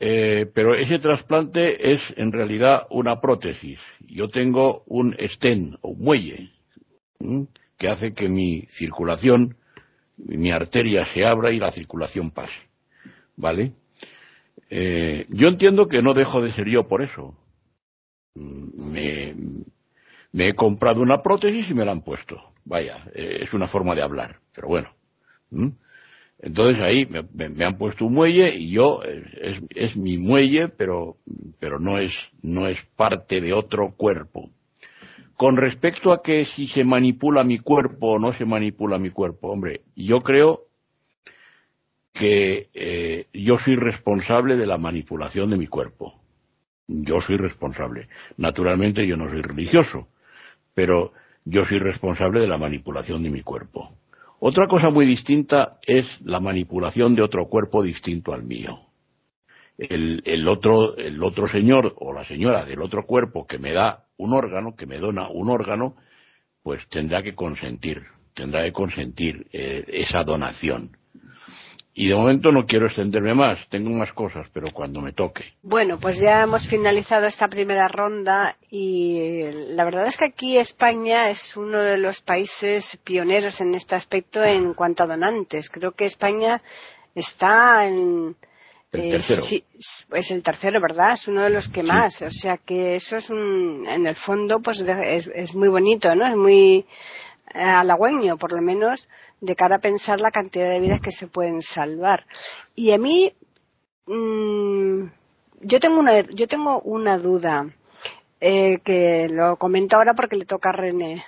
eh, 0.00 0.46
pero 0.52 0.74
ese 0.74 0.98
trasplante 0.98 1.92
es 1.92 2.00
en 2.16 2.32
realidad 2.32 2.86
una 2.90 3.20
prótesis. 3.20 3.80
Yo 4.00 4.28
tengo 4.28 4.84
un 4.86 5.14
estén 5.18 5.76
o 5.82 5.90
un 5.90 6.04
muelle 6.04 6.52
que 7.76 7.88
hace 7.88 8.12
que 8.14 8.28
mi 8.28 8.62
circulación 8.68 9.56
mi 10.18 10.50
arteria 10.50 11.06
se 11.06 11.24
abra 11.24 11.52
y 11.52 11.58
la 11.58 11.70
circulación 11.70 12.30
pase. 12.30 12.60
¿Vale? 13.36 13.72
Eh, 14.68 15.26
yo 15.30 15.48
entiendo 15.48 15.86
que 15.86 16.02
no 16.02 16.12
dejo 16.12 16.42
de 16.42 16.52
ser 16.52 16.68
yo 16.68 16.88
por 16.88 17.02
eso. 17.02 17.36
Me, 18.34 19.34
he 20.32 20.52
comprado 20.54 21.00
una 21.00 21.22
prótesis 21.22 21.70
y 21.70 21.74
me 21.74 21.84
la 21.84 21.92
han 21.92 22.02
puesto. 22.02 22.52
Vaya, 22.64 23.04
eh, 23.14 23.38
es 23.40 23.54
una 23.54 23.68
forma 23.68 23.94
de 23.94 24.02
hablar, 24.02 24.40
pero 24.52 24.68
bueno. 24.68 24.90
Entonces 26.40 26.80
ahí 26.80 27.06
me, 27.06 27.64
han 27.64 27.78
puesto 27.78 28.06
un 28.06 28.14
muelle 28.14 28.54
y 28.54 28.70
yo, 28.70 29.02
es, 29.02 29.60
es 29.70 29.96
mi 29.96 30.18
muelle, 30.18 30.68
pero, 30.68 31.16
pero 31.58 31.78
no, 31.80 31.98
es, 31.98 32.14
no 32.42 32.68
es 32.68 32.78
parte 32.96 33.40
de 33.40 33.52
otro 33.52 33.94
cuerpo. 33.96 34.50
Con 35.34 35.56
respecto 35.56 36.12
a 36.12 36.22
que 36.22 36.44
si 36.44 36.66
se 36.66 36.84
manipula 36.84 37.44
mi 37.44 37.58
cuerpo 37.58 38.12
o 38.12 38.18
no 38.18 38.32
se 38.32 38.44
manipula 38.44 38.98
mi 38.98 39.10
cuerpo, 39.10 39.48
hombre, 39.48 39.82
yo 39.94 40.20
creo 40.20 40.68
que 42.12 42.68
eh, 42.74 43.26
yo 43.32 43.58
soy 43.58 43.76
responsable 43.76 44.56
de 44.56 44.66
la 44.66 44.78
manipulación 44.78 45.50
de 45.50 45.56
mi 45.56 45.68
cuerpo. 45.68 46.20
Yo 46.88 47.20
soy 47.20 47.36
responsable. 47.36 48.08
Naturalmente 48.36 49.06
yo 49.06 49.16
no 49.16 49.28
soy 49.28 49.42
religioso, 49.42 50.08
pero 50.74 51.12
yo 51.44 51.64
soy 51.64 51.78
responsable 51.78 52.40
de 52.40 52.48
la 52.48 52.58
manipulación 52.58 53.22
de 53.22 53.30
mi 53.30 53.42
cuerpo. 53.42 53.96
Otra 54.40 54.68
cosa 54.68 54.90
muy 54.90 55.04
distinta 55.04 55.78
es 55.84 56.20
la 56.22 56.38
manipulación 56.38 57.14
de 57.16 57.22
otro 57.22 57.48
cuerpo 57.48 57.82
distinto 57.82 58.32
al 58.32 58.44
mío. 58.44 58.78
El, 59.76 60.22
el, 60.24 60.48
otro, 60.48 60.96
el 60.96 61.22
otro 61.22 61.46
señor 61.46 61.94
o 61.98 62.12
la 62.12 62.24
señora 62.24 62.64
del 62.64 62.80
otro 62.80 63.04
cuerpo 63.04 63.46
que 63.46 63.58
me 63.58 63.72
da 63.72 64.06
un 64.16 64.32
órgano, 64.32 64.76
que 64.76 64.86
me 64.86 64.98
dona 64.98 65.28
un 65.28 65.50
órgano, 65.50 65.96
pues 66.62 66.86
tendrá 66.88 67.22
que 67.22 67.34
consentir, 67.34 68.02
tendrá 68.34 68.62
que 68.62 68.72
consentir 68.72 69.48
eh, 69.52 69.84
esa 69.88 70.22
donación. 70.22 70.97
Y 72.00 72.06
de 72.06 72.14
momento 72.14 72.52
no 72.52 72.64
quiero 72.64 72.86
extenderme 72.86 73.34
más, 73.34 73.58
tengo 73.70 73.90
más 73.90 74.12
cosas, 74.12 74.46
pero 74.52 74.68
cuando 74.72 75.00
me 75.00 75.12
toque. 75.12 75.46
Bueno, 75.64 75.98
pues 75.98 76.20
ya 76.20 76.44
hemos 76.44 76.68
finalizado 76.68 77.26
esta 77.26 77.48
primera 77.48 77.88
ronda 77.88 78.56
y 78.70 79.42
la 79.70 79.84
verdad 79.84 80.06
es 80.06 80.16
que 80.16 80.26
aquí 80.26 80.58
España 80.58 81.28
es 81.28 81.56
uno 81.56 81.78
de 81.78 81.98
los 81.98 82.20
países 82.20 83.00
pioneros 83.02 83.60
en 83.60 83.74
este 83.74 83.96
aspecto 83.96 84.44
en 84.44 84.74
cuanto 84.74 85.02
a 85.02 85.06
donantes. 85.08 85.70
Creo 85.70 85.90
que 85.90 86.04
España 86.04 86.62
está 87.16 87.88
en, 87.88 88.36
el 88.92 89.00
eh, 89.00 89.10
tercero. 89.10 89.42
es 90.12 90.30
el 90.30 90.40
tercero, 90.44 90.80
¿verdad? 90.80 91.14
Es 91.14 91.26
uno 91.26 91.42
de 91.42 91.50
los 91.50 91.68
que 91.68 91.82
más. 91.82 92.22
O 92.22 92.30
sea 92.30 92.58
que 92.64 92.94
eso 92.94 93.16
es 93.16 93.28
un, 93.28 93.88
en 93.88 94.06
el 94.06 94.14
fondo, 94.14 94.60
pues 94.60 94.78
es, 94.78 95.28
es 95.34 95.52
muy 95.56 95.68
bonito, 95.68 96.14
¿no? 96.14 96.28
Es 96.28 96.36
muy 96.36 96.86
eh, 97.54 97.60
halagüeño, 97.60 98.36
por 98.36 98.52
lo 98.52 98.62
menos, 98.62 99.08
de 99.40 99.56
cara 99.56 99.76
a 99.76 99.80
pensar 99.80 100.20
la 100.20 100.30
cantidad 100.30 100.68
de 100.68 100.80
vidas 100.80 101.00
que 101.00 101.12
se 101.12 101.26
pueden 101.26 101.62
salvar. 101.62 102.24
Y 102.74 102.92
a 102.92 102.98
mí, 102.98 103.32
mmm, 104.06 105.04
yo 105.60 105.80
tengo 105.80 105.98
una, 105.98 106.20
yo 106.20 106.46
tengo 106.46 106.80
una 106.80 107.18
duda, 107.18 107.66
eh, 108.40 108.78
que 108.84 109.28
lo 109.30 109.56
comento 109.56 109.96
ahora 109.96 110.14
porque 110.14 110.36
le 110.36 110.44
toca 110.44 110.70
a 110.70 110.72
René. 110.72 111.24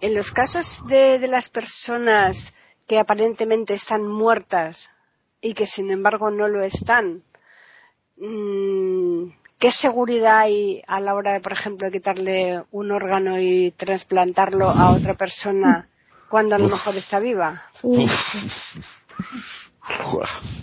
En 0.00 0.14
los 0.14 0.30
casos 0.30 0.82
de, 0.86 1.18
de 1.18 1.26
las 1.26 1.50
personas 1.50 2.54
que 2.86 2.98
aparentemente 2.98 3.74
están 3.74 4.06
muertas 4.06 4.90
y 5.40 5.54
que 5.54 5.66
sin 5.66 5.90
embargo 5.90 6.30
no 6.30 6.48
lo 6.48 6.62
están. 6.62 7.22
Mm, 8.16 9.30
¿Qué 9.58 9.70
seguridad 9.70 10.38
hay 10.38 10.82
a 10.86 11.00
la 11.00 11.14
hora 11.14 11.34
de, 11.34 11.40
por 11.40 11.52
ejemplo, 11.52 11.90
quitarle 11.90 12.62
un 12.70 12.90
órgano 12.92 13.40
y 13.40 13.72
trasplantarlo 13.72 14.68
a 14.68 14.92
otra 14.92 15.14
persona 15.14 15.88
cuando 16.30 16.54
a 16.54 16.58
lo 16.58 16.68
mejor 16.68 16.96
está 16.96 17.18
viva? 17.18 17.62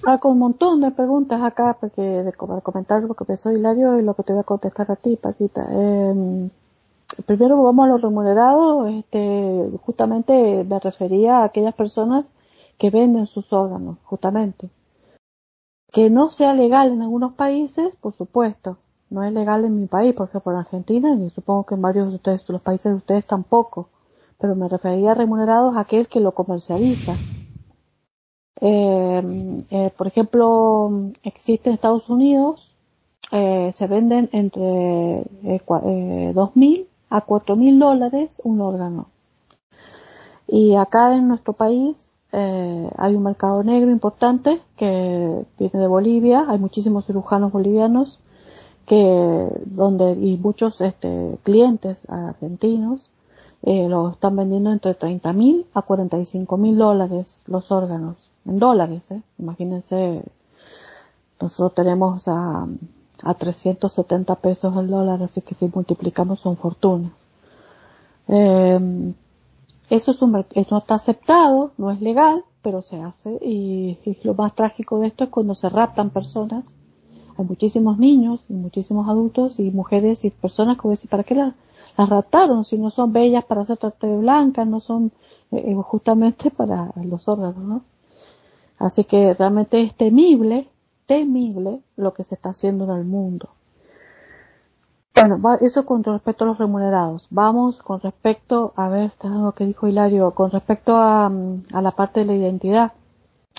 Ah, 0.06 0.20
con 0.20 0.34
un 0.34 0.40
montón 0.40 0.80
de 0.82 0.92
preguntas 0.92 1.42
acá 1.44 1.78
porque 1.80 2.02
de, 2.02 2.32
comentar 2.34 3.06
porque 3.06 3.26
que 3.26 3.36
soy 3.36 3.56
Hilario 3.56 4.00
y 4.00 4.02
lo 4.02 4.14
que 4.14 4.24
te 4.24 4.32
voy 4.32 4.40
a 4.40 4.44
contestar 4.44 4.90
a 4.90 4.96
ti, 4.96 5.18
Paquita. 5.18 5.68
Eh, 5.70 6.50
primero 7.26 7.62
vamos 7.62 7.86
a 7.86 7.90
los 7.90 8.02
remunerados. 8.02 8.90
Este, 8.90 9.70
justamente 9.86 10.64
me 10.64 10.80
refería 10.80 11.40
a 11.40 11.46
aquellas 11.46 11.76
personas 11.76 12.32
que 12.78 12.90
venden 12.90 13.28
sus 13.28 13.52
órganos, 13.52 13.98
justamente. 14.04 14.70
Que 15.92 16.10
no 16.10 16.30
sea 16.30 16.54
legal 16.54 16.92
en 16.92 17.02
algunos 17.02 17.34
países, 17.34 17.96
por 17.98 18.14
supuesto. 18.14 18.78
No 19.10 19.24
es 19.24 19.34
legal 19.34 19.66
en 19.66 19.80
mi 19.80 19.88
país, 19.88 20.14
por 20.16 20.30
ejemplo 20.30 20.52
en 20.54 20.60
Argentina, 20.60 21.16
y 21.16 21.30
supongo 21.32 21.66
que 21.66 21.76
en 21.76 21.82
varios 21.82 22.10
de 22.10 22.16
ustedes, 22.16 22.48
los 22.50 22.62
países 22.62 22.92
de 22.92 22.98
ustedes 22.98 23.26
tampoco. 23.26 23.90
Pero 24.40 24.56
me 24.56 24.70
refería 24.70 25.12
a 25.12 25.16
remunerados 25.16 25.76
a 25.76 25.82
aquel 25.82 26.08
que 26.08 26.20
lo 26.20 26.34
comercializa. 26.34 27.16
Eh, 28.60 29.64
eh, 29.70 29.92
por 29.98 30.08
ejemplo, 30.08 31.12
existe 31.24 31.70
en 31.70 31.76
Estados 31.76 32.10
Unidos, 32.10 32.68
eh, 33.32 33.72
se 33.74 33.88
venden 33.88 34.30
entre 34.32 35.20
eh, 35.20 35.26
eh, 35.44 36.32
2.000 36.34 36.88
a 37.10 37.26
4.000 37.26 37.80
dólares 37.80 38.42
un 38.44 38.62
órgano. 38.62 39.08
Y 40.48 40.76
acá 40.76 41.14
en 41.14 41.28
nuestro 41.28 41.54
país 41.54 42.10
eh, 42.32 42.90
hay 42.98 43.16
un 43.16 43.24
mercado 43.24 43.64
negro 43.64 43.92
importante 43.92 44.62
que 44.78 45.46
viene 45.60 45.80
de 45.80 45.88
Bolivia, 45.88 46.46
hay 46.48 46.60
muchísimos 46.60 47.06
cirujanos 47.06 47.52
bolivianos 47.52 48.20
que 48.86 49.50
donde 49.66 50.14
y 50.14 50.38
muchos 50.38 50.80
este, 50.80 51.38
clientes 51.44 52.02
argentinos 52.10 53.10
eh, 53.64 53.88
lo 53.88 54.10
están 54.12 54.36
vendiendo 54.36 54.72
entre 54.72 54.94
30 54.94 55.34
mil 55.34 55.66
a 55.74 55.82
45 55.82 56.58
mil 56.58 56.78
dólares 56.78 57.44
los 57.48 57.72
órganos 57.72 58.30
en 58.46 58.60
dólares 58.60 59.02
eh. 59.12 59.22
imagínense 59.40 60.24
nosotros 61.40 61.74
tenemos 61.74 62.28
a, 62.28 62.68
a 63.24 63.34
370 63.34 64.36
pesos 64.36 64.76
el 64.78 64.88
dólar 64.88 65.24
así 65.24 65.42
que 65.42 65.56
si 65.56 65.70
multiplicamos 65.74 66.40
son 66.40 66.58
fortunas 66.58 67.12
eh, 68.28 69.14
eso 69.90 70.12
es 70.12 70.22
un, 70.22 70.32
no 70.32 70.78
está 70.78 70.96
aceptado, 70.96 71.72
no 71.78 71.92
es 71.92 72.02
legal, 72.02 72.44
pero 72.62 72.82
se 72.82 73.00
hace 73.02 73.30
y, 73.42 73.98
lo 74.24 74.34
más 74.34 74.54
trágico 74.54 75.00
de 75.00 75.08
esto 75.08 75.24
es 75.24 75.30
cuando 75.30 75.56
se 75.56 75.70
raptan 75.70 76.10
personas. 76.10 76.66
Hay 77.38 77.46
muchísimos 77.46 77.98
niños 77.98 78.42
y 78.50 78.54
muchísimos 78.54 79.08
adultos 79.08 79.60
y 79.60 79.72
mujeres 79.72 80.26
y 80.26 80.30
personas 80.30 80.78
que 80.78 80.90
decir, 80.90 81.10
¿para 81.10 81.24
qué 81.24 81.36
las, 81.36 81.54
las 81.98 82.10
raptaron? 82.10 82.64
Si 82.66 82.78
no 82.78 82.92
son 82.92 83.12
bellas 83.12 83.44
para 83.46 83.66
ser 83.66 83.78
trate 83.78 84.08
de 84.08 84.18
blancas, 84.18 84.68
no 84.68 84.80
son 84.80 85.12
eh, 85.52 85.76
justamente 85.84 86.52
para 86.52 86.92
los 87.04 87.28
órganos, 87.28 87.58
¿no? 87.58 87.82
Así 88.80 89.04
que 89.06 89.34
realmente 89.34 89.82
es 89.82 89.96
temible, 89.96 90.68
temible 91.08 91.82
lo 91.96 92.14
que 92.14 92.24
se 92.24 92.36
está 92.36 92.50
haciendo 92.50 92.84
en 92.86 92.92
el 92.92 93.06
mundo. 93.06 93.50
Bueno, 95.16 95.58
eso 95.62 95.84
con 95.84 96.04
respecto 96.04 96.44
a 96.44 96.48
los 96.48 96.60
remunerados. 96.60 97.26
Vamos 97.32 97.78
con 97.78 98.00
respecto, 98.02 98.74
a 98.76 98.88
ver, 98.88 99.06
está 99.06 99.30
lo 99.30 99.54
que 99.54 99.66
dijo 99.66 99.88
Hilario, 99.88 100.30
con 100.32 100.52
respecto 100.52 100.96
a, 100.96 101.26
a, 101.26 101.82
la 101.82 101.92
parte 101.92 102.20
de 102.20 102.28
la 102.28 102.36
identidad. 102.36 102.92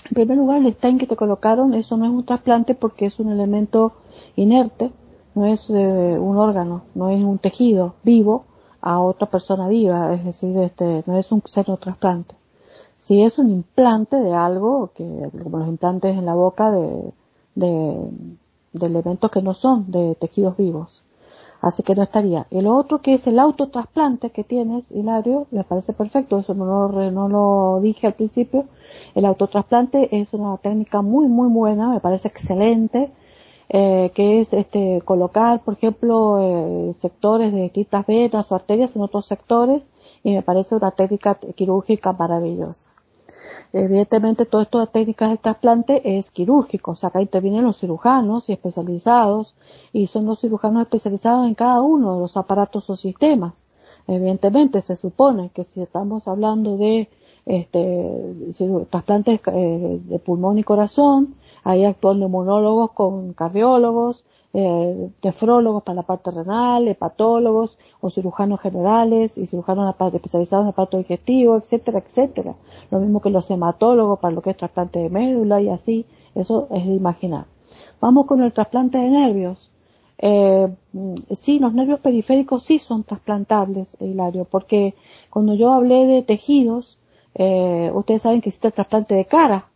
En 0.05 0.13
primer 0.13 0.37
lugar, 0.37 0.59
el 0.59 0.67
stain 0.67 0.97
que 0.97 1.05
te 1.05 1.17
colocaron, 1.17 1.73
eso 1.73 1.97
no 1.97 2.05
es 2.05 2.11
un 2.11 2.25
trasplante 2.25 2.75
porque 2.75 3.07
es 3.07 3.19
un 3.19 3.29
elemento 3.29 3.91
inerte, 4.37 4.93
no 5.39 5.45
es 5.45 5.61
eh, 5.69 6.17
un 6.19 6.37
órgano, 6.37 6.83
no 6.95 7.09
es 7.09 7.23
un 7.23 7.37
tejido 7.39 7.95
vivo 8.03 8.43
a 8.81 8.99
otra 8.99 9.29
persona 9.29 9.69
viva, 9.69 10.13
es 10.13 10.25
decir, 10.25 10.57
este, 10.57 11.03
no 11.05 11.17
es 11.17 11.31
un 11.31 11.41
seno 11.45 11.77
trasplante. 11.77 12.35
Si 12.97 13.23
es 13.23 13.39
un 13.39 13.49
implante 13.49 14.17
de 14.17 14.33
algo, 14.33 14.91
que 14.93 15.29
como 15.41 15.59
los 15.59 15.69
implantes 15.69 16.17
en 16.17 16.25
la 16.25 16.35
boca 16.35 16.71
de, 16.71 17.13
de, 17.55 17.97
elementos 18.73 19.31
que 19.31 19.41
no 19.41 19.53
son 19.53 19.89
de 19.89 20.15
tejidos 20.15 20.57
vivos. 20.57 21.05
Así 21.61 21.83
que 21.83 21.95
no 21.95 22.03
estaría. 22.03 22.45
El 22.51 22.67
otro 22.67 23.01
que 23.01 23.13
es 23.13 23.25
el 23.25 23.39
autotrasplante 23.39 24.31
que 24.31 24.43
tienes, 24.43 24.91
Hilario, 24.91 25.47
me 25.51 25.63
parece 25.63 25.93
perfecto, 25.93 26.39
eso 26.39 26.53
no 26.53 26.65
lo, 26.65 27.11
no 27.11 27.29
lo 27.29 27.79
dije 27.81 28.07
al 28.07 28.13
principio. 28.13 28.65
El 29.15 29.25
autotrasplante 29.25 30.19
es 30.19 30.33
una 30.33 30.57
técnica 30.57 31.01
muy, 31.01 31.27
muy 31.27 31.47
buena, 31.47 31.89
me 31.89 32.01
parece 32.01 32.27
excelente, 32.27 33.11
eh, 33.69 34.11
que 34.15 34.39
es 34.39 34.51
este, 34.53 35.01
colocar, 35.05 35.61
por 35.61 35.75
ejemplo, 35.75 36.39
eh, 36.41 36.93
sectores 36.97 37.53
de 37.53 37.61
distintas 37.61 38.05
venas 38.07 38.51
o 38.51 38.55
arterias 38.55 38.95
en 38.95 39.03
otros 39.03 39.27
sectores 39.27 39.87
y 40.23 40.33
me 40.33 40.41
parece 40.41 40.75
una 40.75 40.91
técnica 40.91 41.35
quirúrgica 41.55 42.11
maravillosa. 42.13 42.91
Evidentemente, 43.71 44.45
todo 44.45 44.61
esto 44.61 44.79
de 44.79 44.87
técnicas 44.87 45.29
de 45.29 45.37
trasplante 45.37 46.17
es 46.17 46.31
quirúrgico, 46.31 46.91
o 46.91 46.95
sea, 46.95 47.09
acá 47.09 47.21
intervienen 47.21 47.63
los 47.63 47.79
cirujanos 47.79 48.49
y 48.49 48.53
especializados, 48.53 49.53
y 49.93 50.07
son 50.07 50.25
los 50.25 50.39
cirujanos 50.41 50.83
especializados 50.83 51.45
en 51.45 51.53
cada 51.53 51.81
uno 51.81 52.15
de 52.15 52.21
los 52.21 52.37
aparatos 52.37 52.89
o 52.89 52.95
sistemas. 52.95 53.63
Evidentemente, 54.07 54.81
se 54.81 54.95
supone 54.95 55.51
que 55.53 55.65
si 55.65 55.81
estamos 55.81 56.27
hablando 56.27 56.77
de 56.77 57.09
este, 57.45 58.33
trasplantes 58.89 59.39
eh, 59.45 59.99
de 60.03 60.19
pulmón 60.19 60.57
y 60.57 60.63
corazón, 60.63 61.35
ahí 61.63 61.85
actúan 61.85 62.19
neumonólogos 62.19 62.91
con 62.91 63.33
cardiólogos, 63.33 64.23
eh, 64.53 65.09
nefrólogos 65.23 65.83
para 65.83 65.97
la 65.97 66.03
parte 66.03 66.31
renal, 66.31 66.87
hepatólogos 66.87 67.77
o 68.01 68.09
cirujanos 68.09 68.59
generales 68.61 69.37
y 69.37 69.45
cirujanos 69.45 69.93
especializados 70.13 70.63
en 70.63 70.69
aparato 70.69 70.97
digestivo, 70.97 71.57
etcétera, 71.57 71.99
etcétera. 71.99 72.55
Lo 72.89 72.99
mismo 72.99 73.21
que 73.21 73.29
los 73.29 73.49
hematólogos 73.51 74.19
para 74.19 74.33
lo 74.33 74.41
que 74.41 74.51
es 74.51 74.57
trasplante 74.57 74.99
de 74.99 75.09
médula 75.09 75.61
y 75.61 75.69
así, 75.69 76.05
eso 76.35 76.67
es 76.71 76.85
de 76.85 76.93
imaginar. 76.93 77.45
Vamos 78.01 78.25
con 78.25 78.41
el 78.41 78.53
trasplante 78.53 78.97
de 78.97 79.09
nervios. 79.09 79.69
Eh, 80.17 80.67
sí, 81.31 81.59
los 81.59 81.73
nervios 81.73 81.99
periféricos 81.99 82.65
sí 82.65 82.79
son 82.79 83.03
trasplantables, 83.03 83.95
Hilario, 83.99 84.45
porque 84.45 84.95
cuando 85.29 85.53
yo 85.53 85.71
hablé 85.71 86.05
de 86.05 86.23
tejidos, 86.23 86.97
eh, 87.35 87.91
ustedes 87.93 88.23
saben 88.23 88.41
que 88.41 88.49
existe 88.49 88.67
el 88.67 88.73
trasplante 88.73 89.15
de 89.15 89.25
cara. 89.25 89.68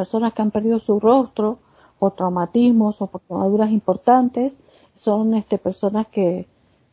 Personas 0.00 0.32
que 0.32 0.40
han 0.40 0.50
perdido 0.50 0.78
su 0.78 0.98
rostro 0.98 1.58
o 1.98 2.10
traumatismos 2.12 3.02
o 3.02 3.06
por 3.08 3.20
quemaduras 3.20 3.70
importantes 3.70 4.58
son 4.94 5.34
este, 5.34 5.58
personas 5.58 6.06
que, 6.06 6.48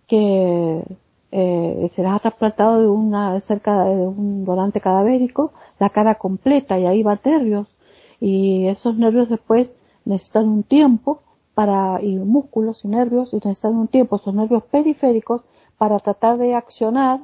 que 0.08 0.84
eh, 1.32 1.90
se 1.94 2.04
les 2.04 2.12
ha 2.12 2.20
trasplantado 2.20 2.82
de 2.82 2.88
una 2.90 3.40
cerca 3.40 3.86
de 3.86 4.06
un 4.06 4.44
donante 4.44 4.82
cadavérico 4.82 5.54
la 5.80 5.90
cara 5.90 6.16
completa 6.16 6.78
y 6.78 6.86
ahí 6.86 7.02
va 7.02 7.18
nervios 7.24 7.74
y 8.20 8.68
esos 8.68 8.98
nervios 8.98 9.30
después 9.30 9.72
necesitan 10.04 10.50
un 10.50 10.64
tiempo 10.64 11.22
para 11.54 12.02
y 12.02 12.14
músculos 12.18 12.84
y 12.84 12.90
nervios 12.90 13.32
y 13.32 13.38
necesitan 13.38 13.78
un 13.78 13.88
tiempo 13.88 14.18
esos 14.18 14.34
nervios 14.34 14.64
periféricos 14.64 15.44
para 15.78 15.98
tratar 16.00 16.38
de 16.40 16.56
accionar 16.56 17.22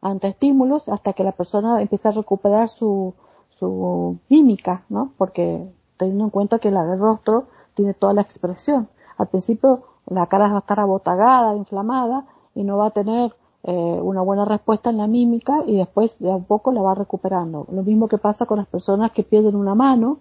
ante 0.00 0.28
estímulos 0.28 0.88
hasta 0.88 1.12
que 1.12 1.24
la 1.24 1.32
persona 1.32 1.82
empiece 1.82 2.06
a 2.06 2.12
recuperar 2.12 2.68
su 2.68 3.14
su 3.58 4.18
mímica, 4.28 4.84
¿no? 4.88 5.12
Porque 5.16 5.66
teniendo 5.96 6.24
en 6.24 6.30
cuenta 6.30 6.58
que 6.58 6.70
la 6.70 6.84
del 6.84 6.98
rostro 6.98 7.44
tiene 7.74 7.94
toda 7.94 8.12
la 8.12 8.22
expresión. 8.22 8.88
Al 9.16 9.28
principio 9.28 9.84
la 10.06 10.26
cara 10.26 10.48
va 10.48 10.56
a 10.56 10.58
estar 10.58 10.80
abotagada, 10.80 11.56
inflamada 11.56 12.26
y 12.54 12.64
no 12.64 12.76
va 12.76 12.86
a 12.86 12.90
tener 12.90 13.34
eh, 13.62 13.72
una 13.72 14.20
buena 14.20 14.44
respuesta 14.44 14.90
en 14.90 14.98
la 14.98 15.06
mímica 15.06 15.62
y 15.66 15.78
después 15.78 16.18
de 16.18 16.30
a 16.30 16.38
poco 16.38 16.72
la 16.72 16.82
va 16.82 16.94
recuperando. 16.94 17.66
Lo 17.70 17.82
mismo 17.82 18.08
que 18.08 18.18
pasa 18.18 18.46
con 18.46 18.58
las 18.58 18.66
personas 18.66 19.12
que 19.12 19.22
pierden 19.22 19.56
una 19.56 19.74
mano, 19.74 20.18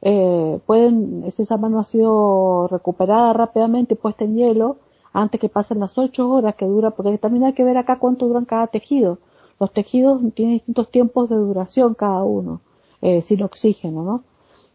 eh, 0.00 0.60
pueden, 0.66 1.30
si 1.32 1.42
esa 1.42 1.56
mano 1.56 1.80
ha 1.80 1.84
sido 1.84 2.68
recuperada 2.68 3.32
rápidamente 3.32 3.96
puesta 3.96 4.24
en 4.24 4.36
hielo, 4.36 4.76
antes 5.12 5.40
que 5.40 5.48
pasen 5.48 5.80
las 5.80 5.96
ocho 5.98 6.30
horas 6.30 6.54
que 6.54 6.66
dura, 6.66 6.90
porque 6.92 7.18
también 7.18 7.44
hay 7.44 7.52
que 7.52 7.64
ver 7.64 7.76
acá 7.76 7.98
cuánto 7.98 8.26
duran 8.26 8.44
cada 8.44 8.68
tejido. 8.68 9.18
Los 9.58 9.72
tejidos 9.72 10.22
tienen 10.34 10.54
distintos 10.54 10.90
tiempos 10.90 11.28
de 11.28 11.36
duración 11.36 11.94
cada 11.94 12.22
uno, 12.22 12.60
eh, 13.02 13.22
sin 13.22 13.42
oxígeno, 13.42 14.02
¿no? 14.02 14.22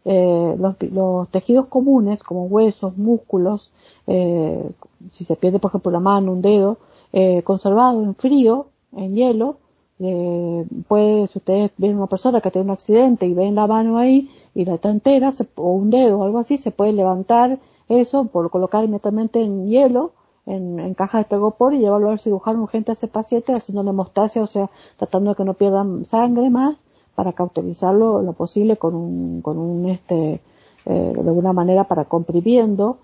Eh, 0.06 0.54
los, 0.58 0.76
los, 0.92 1.28
tejidos 1.30 1.66
comunes 1.66 2.22
como 2.22 2.44
huesos, 2.44 2.96
músculos, 2.96 3.72
eh, 4.06 4.70
si 5.12 5.24
se 5.24 5.36
pierde 5.36 5.58
por 5.58 5.70
ejemplo 5.70 5.90
la 5.90 6.00
mano, 6.00 6.32
un 6.32 6.42
dedo, 6.42 6.78
eh, 7.12 7.42
conservado 7.42 8.02
en 8.02 8.14
frío, 8.14 8.66
en 8.96 9.14
hielo, 9.14 9.56
eh, 10.00 10.66
puede, 10.88 11.28
si 11.28 11.38
ustedes 11.38 11.70
ven 11.78 11.96
una 11.96 12.06
persona 12.06 12.40
que 12.40 12.50
tiene 12.50 12.66
un 12.66 12.72
accidente 12.72 13.26
y 13.26 13.34
ven 13.34 13.54
la 13.54 13.66
mano 13.66 13.98
ahí 13.98 14.30
y 14.54 14.64
la 14.64 14.74
está 14.74 14.90
entera, 14.90 15.32
se, 15.32 15.46
o 15.54 15.72
un 15.72 15.90
dedo 15.90 16.18
o 16.18 16.24
algo 16.24 16.38
así, 16.38 16.56
se 16.56 16.70
puede 16.70 16.92
levantar 16.92 17.58
eso 17.88 18.24
por 18.26 18.50
colocar 18.50 18.84
inmediatamente 18.84 19.40
en 19.40 19.68
hielo, 19.68 20.12
en, 20.46 20.94
caja 20.94 21.18
de 21.18 21.24
tegopor 21.24 21.74
y 21.74 21.78
llevarlo 21.78 22.10
al 22.10 22.18
cirujano 22.18 22.62
urgente 22.62 22.92
a 22.92 22.94
ese 22.94 23.08
paciente 23.08 23.54
haciéndole 23.54 23.90
hemostasia, 23.90 24.42
o 24.42 24.46
sea, 24.46 24.70
tratando 24.98 25.30
de 25.30 25.36
que 25.36 25.44
no 25.44 25.54
pierdan 25.54 26.04
sangre 26.04 26.50
más 26.50 26.86
para 27.14 27.32
cauterizarlo 27.32 28.22
lo 28.22 28.32
posible 28.32 28.76
con 28.76 28.94
un, 28.94 29.42
con 29.42 29.58
un 29.58 29.88
este, 29.88 30.40
eh, 30.86 31.12
de 31.14 31.20
alguna 31.20 31.52
manera 31.52 31.84
para 31.84 32.04
comprimiendo 32.04 32.98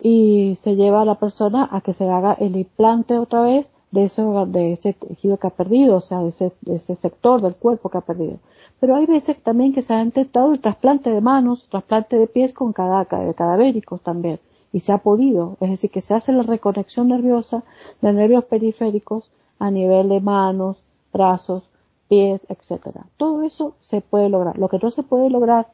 y 0.00 0.58
se 0.60 0.74
lleva 0.74 1.02
a 1.02 1.04
la 1.04 1.14
persona 1.14 1.68
a 1.70 1.80
que 1.80 1.94
se 1.94 2.08
haga 2.08 2.32
el 2.32 2.56
implante 2.56 3.18
otra 3.18 3.42
vez 3.42 3.72
de 3.92 4.04
ese, 4.04 4.22
de 4.22 4.72
ese 4.72 4.94
tejido 4.94 5.36
que 5.36 5.46
ha 5.46 5.50
perdido, 5.50 5.96
o 5.96 6.00
sea, 6.00 6.20
de 6.22 6.30
ese, 6.30 6.52
de 6.62 6.76
ese 6.76 6.96
sector 6.96 7.40
del 7.40 7.54
cuerpo 7.54 7.88
que 7.88 7.98
ha 7.98 8.00
perdido. 8.00 8.38
Pero 8.80 8.96
hay 8.96 9.06
veces 9.06 9.40
también 9.40 9.72
que 9.72 9.82
se 9.82 9.94
ha 9.94 10.02
intentado 10.02 10.52
el 10.52 10.60
trasplante 10.60 11.10
de 11.10 11.20
manos, 11.20 11.68
trasplante 11.70 12.18
de 12.18 12.26
pies 12.26 12.52
con 12.52 12.72
cada, 12.72 13.04
cadavéricos 13.04 14.00
también, 14.00 14.40
y 14.72 14.80
se 14.80 14.92
ha 14.92 14.98
podido, 14.98 15.56
es 15.60 15.70
decir, 15.70 15.90
que 15.90 16.00
se 16.00 16.14
hace 16.14 16.32
la 16.32 16.42
reconexión 16.42 17.08
nerviosa 17.08 17.62
de 18.00 18.12
nervios 18.12 18.44
periféricos 18.44 19.30
a 19.60 19.70
nivel 19.70 20.08
de 20.08 20.20
manos, 20.20 20.78
brazos, 21.12 21.62
pies, 22.12 22.46
etcétera. 22.50 23.06
Todo 23.16 23.40
eso 23.42 23.74
se 23.80 24.02
puede 24.02 24.28
lograr. 24.28 24.58
Lo 24.58 24.68
que 24.68 24.78
no 24.78 24.90
se 24.90 25.02
puede 25.02 25.30
lograr 25.30 25.68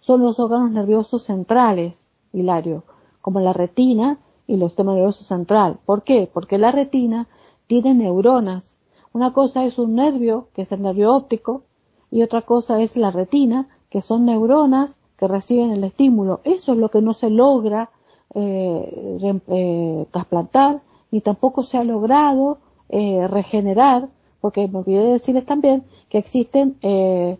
son 0.00 0.22
los 0.22 0.40
órganos 0.40 0.70
nerviosos 0.70 1.24
centrales, 1.24 2.08
Hilario, 2.32 2.84
como 3.20 3.38
la 3.40 3.52
retina 3.52 4.18
y 4.46 4.54
el 4.54 4.62
sistema 4.62 4.94
nervioso 4.94 5.22
central. 5.22 5.78
¿Por 5.84 6.04
qué? 6.04 6.26
Porque 6.32 6.56
la 6.56 6.72
retina 6.72 7.28
tiene 7.66 7.92
neuronas. 7.92 8.78
Una 9.12 9.34
cosa 9.34 9.66
es 9.66 9.78
un 9.78 9.94
nervio, 9.94 10.48
que 10.54 10.62
es 10.62 10.72
el 10.72 10.80
nervio 10.80 11.14
óptico, 11.14 11.64
y 12.10 12.22
otra 12.22 12.40
cosa 12.40 12.80
es 12.80 12.96
la 12.96 13.10
retina, 13.10 13.68
que 13.90 14.00
son 14.00 14.24
neuronas 14.24 14.96
que 15.18 15.28
reciben 15.28 15.70
el 15.72 15.84
estímulo. 15.84 16.40
Eso 16.44 16.72
es 16.72 16.78
lo 16.78 16.88
que 16.88 17.02
no 17.02 17.12
se 17.12 17.28
logra 17.28 17.90
eh, 18.32 19.18
eh, 19.48 20.06
trasplantar, 20.12 20.80
ni 21.10 21.20
tampoco 21.20 21.62
se 21.62 21.76
ha 21.76 21.84
logrado 21.84 22.56
eh, 22.88 23.28
regenerar, 23.28 24.08
porque 24.40 24.68
me 24.68 24.78
olvidé 24.78 25.12
decirles 25.12 25.46
también 25.46 25.84
que 26.08 26.18
existen 26.18 26.76
el, 26.82 27.38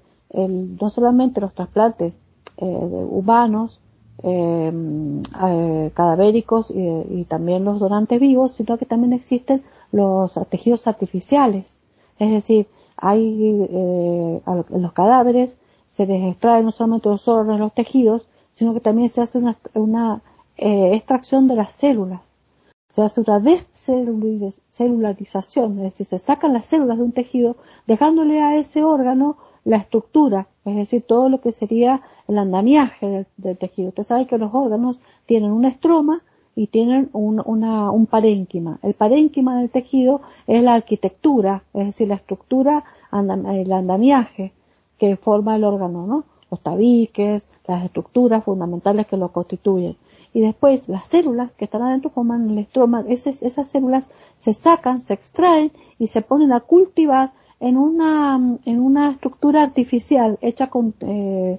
no 0.81 0.91
solamente 0.91 1.41
los 1.41 1.55
trasplantes 1.55 2.13
humanos, 2.59 3.81
cadavéricos 5.95 6.71
y, 6.71 7.25
también 7.25 7.65
los 7.65 7.81
donantes 7.81 8.21
vivos, 8.21 8.53
sino 8.53 8.77
que 8.77 8.85
también 8.85 9.15
existen 9.15 9.63
los 9.93 10.35
tejidos 10.51 10.87
artificiales. 10.87 11.81
Es 12.19 12.31
decir, 12.31 12.67
hay 12.97 13.63
los 14.45 14.93
cadáveres 14.93 15.59
se 15.91 16.07
les 16.07 16.33
extrae 16.33 16.63
no 16.63 16.73
solamente 16.73 17.09
los 17.09 17.27
órganos, 17.29 17.61
los 17.61 17.75
tejidos, 17.75 18.27
sino 18.55 18.73
que 18.73 18.81
también 18.81 19.09
se 19.09 19.21
hace 19.21 19.39
una, 19.39 19.57
una 19.75 20.23
eh, 20.57 20.95
extracción 20.95 21.49
de 21.49 21.57
las 21.57 21.73
células. 21.73 22.21
Se 22.91 23.03
hace 23.03 23.21
una 23.21 23.39
descelularización, 23.39 25.79
es 25.79 25.85
decir, 25.85 26.07
se 26.07 26.19
sacan 26.19 26.53
las 26.53 26.67
células 26.67 26.99
de 26.99 27.05
un 27.05 27.13
tejido 27.13 27.57
dejándole 27.87 28.41
a 28.41 28.57
ese 28.57 28.83
órgano 28.83 29.37
la 29.65 29.77
estructura, 29.77 30.49
es 30.65 30.75
decir, 30.75 31.05
todo 31.07 31.29
lo 31.29 31.41
que 31.41 31.53
sería 31.53 32.03
el 32.27 32.39
andamiaje 32.39 33.27
del, 33.37 33.59
tejido. 33.59 33.91
Usted 33.91 34.05
sabe 34.05 34.27
que 34.27 34.39
los 34.39 34.55
órganos 34.55 34.99
tienen 35.27 35.53
una 35.53 35.69
estroma 35.69 36.23
y 36.57 36.67
tienen 36.67 37.11
un, 37.13 37.43
una, 37.45 37.91
un 37.91 38.07
parénquima. 38.07 38.79
El 38.83 38.95
parénquima 38.95 39.61
del 39.61 39.71
tejido 39.71 40.23
es 40.47 40.63
la 40.63 40.75
arquitectura, 40.75 41.63
es 41.75 41.87
decir, 41.87 42.09
la 42.09 42.17
estructura, 42.17 42.85
el 43.13 43.73
andamiaje 43.73 44.53
que 44.99 45.17
forma 45.17 45.57
el 45.57 45.65
órgano, 45.65 46.07
¿no? 46.07 46.25
Los 46.51 46.61
tabiques, 46.61 47.49
las 47.67 47.85
estructuras 47.85 48.43
fundamentales 48.43 49.07
que 49.07 49.17
lo 49.17 49.31
constituyen 49.31 49.97
y 50.33 50.41
después 50.41 50.89
las 50.89 51.09
células 51.09 51.55
que 51.57 51.65
están 51.65 51.83
adentro 51.83 52.11
forman 52.11 52.51
el 52.51 52.59
estroma, 52.59 53.05
esas, 53.09 53.43
esas 53.43 53.69
células 53.69 54.09
se 54.37 54.55
sacan, 54.55 55.01
se 55.01 55.15
extraen 55.15 55.73
y 55.99 56.07
se 56.09 56.23
ponen 56.23 56.53
a 56.53 56.61
cultivar 56.61 57.33
en 57.59 57.77
una, 57.77 58.41
en 58.65 58.81
una 58.81 59.11
estructura 59.11 59.63
artificial 59.63 60.39
hecha 60.41 60.69
con, 60.69 60.95
eh, 61.01 61.59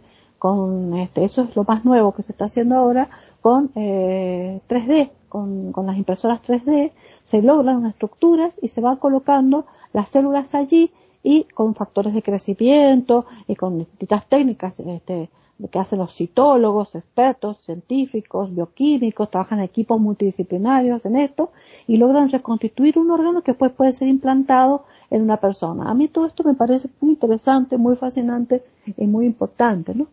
este, 1.04 1.24
eso 1.24 1.44
es 1.44 1.56
lo 1.56 1.64
más 1.64 1.86
nuevo 1.86 2.14
que 2.14 2.24
se 2.24 2.32
está 2.32 2.46
haciendo 2.46 2.76
ahora, 2.76 3.10
con 3.42 3.72
eh, 3.76 4.62
3D, 4.68 5.12
con, 5.30 5.72
con 5.72 5.86
las 5.86 5.98
impresoras 5.98 6.42
3D, 6.42 6.92
se 7.24 7.42
logran 7.42 7.78
unas 7.78 7.94
estructuras 7.94 8.58
y 8.62 8.70
se 8.70 8.82
van 8.82 8.98
colocando 8.98 9.66
las 9.94 10.10
células 10.10 10.56
allí 10.56 10.92
y 11.24 11.44
con 11.54 11.76
factores 11.76 12.14
de 12.14 12.24
crecimiento 12.24 13.26
y 13.48 13.56
con 13.56 13.78
distintas 13.80 14.26
técnicas 14.28 14.80
este, 14.80 15.30
que 15.70 15.80
hacen 15.80 16.00
los 16.00 16.16
citólogos, 16.16 16.96
expertos, 16.96 17.64
científicos, 17.64 18.54
bioquímicos, 18.54 19.30
trabajan 19.30 19.60
en 19.60 19.66
equipos 19.66 20.00
multidisciplinarios 20.00 21.06
en 21.06 21.18
esto 21.18 21.52
y 21.88 21.98
logran 21.98 22.30
reconstituir 22.30 22.98
un 22.98 23.12
órgano 23.12 23.42
que 23.42 23.52
después 23.52 23.72
puede 23.72 23.94
ser 23.94 24.08
implantado 24.08 24.86
en 25.10 25.22
una 25.22 25.38
persona. 25.38 25.90
A 25.90 25.94
mí 25.94 26.08
todo 26.08 26.26
esto 26.26 26.44
me 26.44 26.54
parece 26.54 26.90
muy 27.00 27.12
interesante, 27.12 27.78
muy 27.78 27.96
fascinante 27.96 28.64
y 28.98 29.06
muy 29.06 29.26
importante, 29.26 29.94
¿no? 29.94 30.08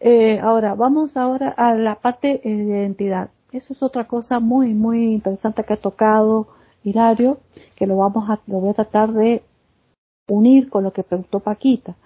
Eh, 0.00 0.38
ahora, 0.40 0.74
vamos 0.74 1.16
ahora 1.16 1.50
a 1.50 1.74
la 1.74 1.94
parte 1.94 2.40
de 2.42 2.50
identidad. 2.50 3.30
Eso 3.52 3.72
es 3.72 3.82
otra 3.82 4.06
cosa 4.06 4.40
muy, 4.40 4.74
muy 4.74 5.14
interesante 5.14 5.64
que 5.64 5.74
ha 5.74 5.80
tocado 5.80 6.48
Hilario, 6.82 7.38
que 7.76 7.86
lo 7.86 7.96
vamos 7.96 8.28
a, 8.28 8.40
lo 8.46 8.58
voy 8.58 8.70
a 8.70 8.74
tratar 8.74 9.12
de 9.12 9.42
unir 10.28 10.68
con 10.68 10.84
lo 10.84 10.92
que 10.92 11.02
preguntó 11.02 11.40
Paquita 11.40 11.96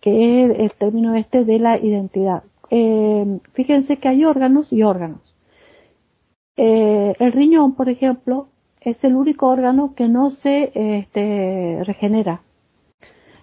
que 0.00 0.44
es 0.44 0.58
el 0.58 0.72
término 0.72 1.14
este 1.14 1.44
de 1.44 1.58
la 1.58 1.78
identidad. 1.78 2.42
Eh, 2.70 3.40
fíjense 3.52 3.96
que 3.96 4.08
hay 4.08 4.24
órganos 4.24 4.72
y 4.72 4.82
órganos. 4.82 5.20
Eh, 6.56 7.14
el 7.18 7.32
riñón, 7.32 7.74
por 7.74 7.88
ejemplo, 7.88 8.48
es 8.80 9.02
el 9.04 9.14
único 9.14 9.46
órgano 9.48 9.94
que 9.94 10.08
no 10.08 10.30
se 10.30 10.70
este, 10.74 11.82
regenera. 11.84 12.42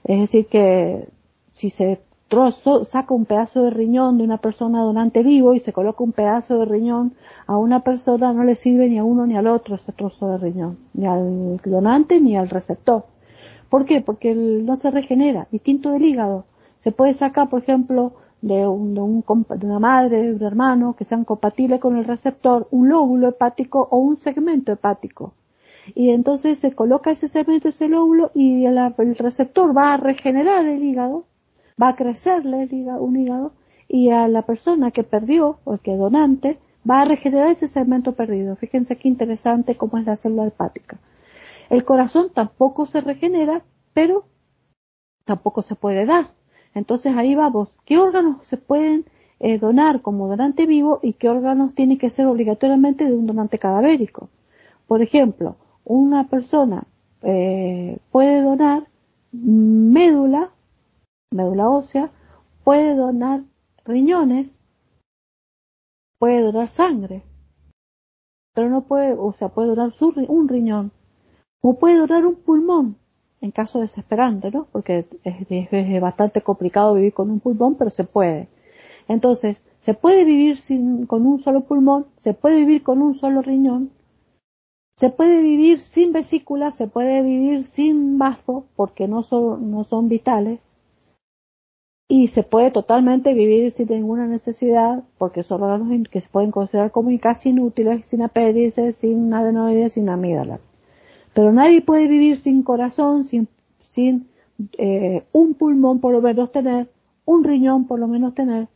Es 0.03 0.19
decir, 0.19 0.47
que 0.47 1.07
si 1.53 1.69
se 1.69 2.01
trozo, 2.27 2.85
saca 2.85 3.13
un 3.13 3.25
pedazo 3.25 3.63
de 3.63 3.69
riñón 3.69 4.17
de 4.17 4.23
una 4.23 4.37
persona 4.37 4.81
donante 4.81 5.23
vivo 5.23 5.53
y 5.53 5.59
se 5.59 5.73
coloca 5.73 6.03
un 6.03 6.11
pedazo 6.11 6.59
de 6.59 6.65
riñón 6.65 7.13
a 7.47 7.57
una 7.57 7.81
persona, 7.81 8.33
no 8.33 8.43
le 8.43 8.55
sirve 8.55 8.89
ni 8.89 8.97
a 8.97 9.03
uno 9.03 9.25
ni 9.25 9.37
al 9.37 9.47
otro 9.47 9.75
ese 9.75 9.91
trozo 9.91 10.29
de 10.29 10.37
riñón, 10.37 10.77
ni 10.93 11.05
al 11.05 11.61
donante 11.63 12.19
ni 12.19 12.35
al 12.35 12.49
receptor. 12.49 13.05
¿Por 13.69 13.85
qué? 13.85 14.01
Porque 14.01 14.33
no 14.35 14.75
se 14.75 14.91
regenera, 14.91 15.47
distinto 15.51 15.91
del 15.91 16.05
hígado. 16.05 16.45
Se 16.77 16.91
puede 16.91 17.13
sacar, 17.13 17.49
por 17.49 17.61
ejemplo, 17.61 18.13
de, 18.41 18.67
un, 18.67 18.93
de, 18.93 19.65
una 19.65 19.79
madre, 19.79 20.21
de 20.21 20.35
un 20.35 20.43
hermano, 20.43 20.95
que 20.95 21.05
sean 21.05 21.25
compatibles 21.25 21.79
con 21.79 21.97
el 21.97 22.05
receptor, 22.05 22.67
un 22.71 22.89
lóbulo 22.89 23.29
hepático 23.29 23.87
o 23.89 23.97
un 23.97 24.19
segmento 24.19 24.71
hepático. 24.71 25.33
Y 25.93 26.09
entonces 26.09 26.59
se 26.59 26.73
coloca 26.73 27.11
ese 27.11 27.27
segmento, 27.27 27.69
ese 27.69 27.87
lóbulo, 27.87 28.31
y 28.33 28.65
el, 28.65 28.77
receptor 29.17 29.75
va 29.75 29.93
a 29.93 29.97
regenerar 29.97 30.65
el 30.65 30.83
hígado, 30.83 31.25
va 31.81 31.89
a 31.89 31.95
crecerle 31.95 32.63
el 32.63 32.73
hígado, 32.73 33.03
un 33.03 33.17
hígado, 33.17 33.53
y 33.87 34.09
a 34.09 34.27
la 34.27 34.43
persona 34.43 34.91
que 34.91 35.03
perdió, 35.03 35.59
o 35.63 35.77
que 35.77 35.95
donante, 35.95 36.57
va 36.89 37.01
a 37.01 37.05
regenerar 37.05 37.51
ese 37.51 37.67
segmento 37.67 38.13
perdido. 38.13 38.55
Fíjense 38.55 38.95
qué 38.95 39.07
interesante 39.07 39.75
cómo 39.75 39.97
es 39.97 40.05
la 40.05 40.17
célula 40.17 40.47
hepática. 40.47 40.97
El 41.69 41.83
corazón 41.83 42.29
tampoco 42.33 42.85
se 42.85 43.01
regenera, 43.01 43.63
pero 43.93 44.25
tampoco 45.25 45.61
se 45.61 45.75
puede 45.75 46.05
dar. 46.05 46.27
Entonces 46.73 47.15
ahí 47.15 47.35
vamos, 47.35 47.69
¿qué 47.85 47.97
órganos 47.97 48.45
se 48.47 48.57
pueden 48.57 49.05
eh, 49.39 49.57
donar 49.57 50.01
como 50.01 50.27
donante 50.27 50.65
vivo 50.65 50.99
y 51.01 51.13
qué 51.13 51.29
órganos 51.29 51.73
tienen 51.73 51.97
que 51.97 52.09
ser 52.09 52.27
obligatoriamente 52.27 53.05
de 53.05 53.13
un 53.13 53.25
donante 53.25 53.59
cadavérico? 53.59 54.29
Por 54.87 55.01
ejemplo, 55.01 55.55
una 55.83 56.27
persona 56.27 56.85
eh, 57.21 57.97
puede 58.11 58.41
donar 58.41 58.87
médula, 59.31 60.51
médula 61.31 61.69
ósea, 61.69 62.11
puede 62.63 62.95
donar 62.95 63.41
riñones, 63.85 64.59
puede 66.19 66.41
donar 66.41 66.67
sangre, 66.69 67.23
pero 68.53 68.69
no 68.69 68.81
puede, 68.81 69.13
o 69.13 69.33
sea, 69.33 69.49
puede 69.49 69.69
donar 69.69 69.91
un 70.27 70.47
riñón, 70.47 70.91
o 71.67 71.73
puede 71.73 71.97
donar 71.97 72.27
un 72.27 72.35
pulmón, 72.35 72.95
en 73.41 73.49
caso 73.49 73.79
desesperante, 73.79 74.51
¿no? 74.51 74.67
Porque 74.71 75.07
es, 75.23 75.99
bastante 75.99 76.41
complicado 76.41 76.93
vivir 76.93 77.11
con 77.11 77.31
un 77.31 77.39
pulmón, 77.39 77.73
pero 77.73 77.89
se 77.89 78.03
puede. 78.03 78.49
Entonces, 79.07 79.63
se 79.79 79.95
puede 79.95 80.25
vivir 80.25 80.59
sin, 80.59 81.07
con 81.07 81.25
un 81.25 81.39
solo 81.39 81.61
pulmón, 81.61 82.05
se 82.17 82.35
puede 82.35 82.57
vivir 82.57 82.83
con 82.83 83.01
un 83.01 83.15
solo 83.15 83.41
riñón, 83.41 83.89
se 84.95 85.09
puede 85.09 85.41
vivir 85.41 85.79
sin 85.79 86.13
vesícula, 86.13 86.69
se 86.69 86.85
puede 86.85 87.23
vivir 87.23 87.63
sin 87.63 88.19
bazo, 88.19 88.67
porque 88.75 89.07
no 89.07 89.23
son, 89.23 89.71
no 89.71 89.85
son 89.85 90.07
vitales, 90.07 90.69
y 92.07 92.27
se 92.27 92.43
puede 92.43 92.69
totalmente 92.69 93.33
vivir 93.33 93.71
sin 93.71 93.87
ninguna 93.87 94.27
necesidad, 94.27 95.03
porque 95.17 95.41
son 95.41 95.63
órganos 95.63 96.07
que 96.11 96.21
se 96.21 96.29
pueden 96.29 96.51
considerar 96.51 96.91
como 96.91 97.09
casi 97.19 97.49
inútiles, 97.49 98.05
sin 98.05 98.21
apéndices, 98.21 98.97
sin 98.97 99.33
adenoides, 99.33 99.93
sin 99.93 100.09
amígdalas. 100.09 100.74
Pero 101.35 101.51
nadie 101.51 101.81
puede 101.81 102.07
vivir 102.07 102.37
sin 102.37 102.63
corazón, 102.63 103.25
sin, 103.25 103.49
sin 103.83 104.29
eh, 104.77 105.25
un 105.33 105.53
pulmón 105.55 105.99
por 105.99 106.13
lo 106.13 106.21
menos 106.21 106.49
tener, 106.53 106.87
un 107.25 107.43
riñón 107.43 107.87
por 107.87 107.99
lo 107.99 108.07
menos 108.07 108.33
tener, 108.33 108.69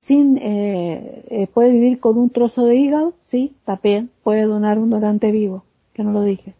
sin, 0.00 0.38
eh, 0.38 1.24
eh, 1.28 1.48
puede 1.48 1.72
vivir 1.72 1.98
con 1.98 2.16
un 2.16 2.30
trozo 2.30 2.66
de 2.66 2.76
hígado, 2.76 3.14
sí, 3.20 3.56
también 3.64 4.10
puede 4.22 4.42
donar 4.42 4.78
un 4.78 4.90
donante 4.90 5.32
vivo, 5.32 5.64
que 5.92 6.04
no 6.04 6.12
lo 6.12 6.22
dije. 6.22 6.54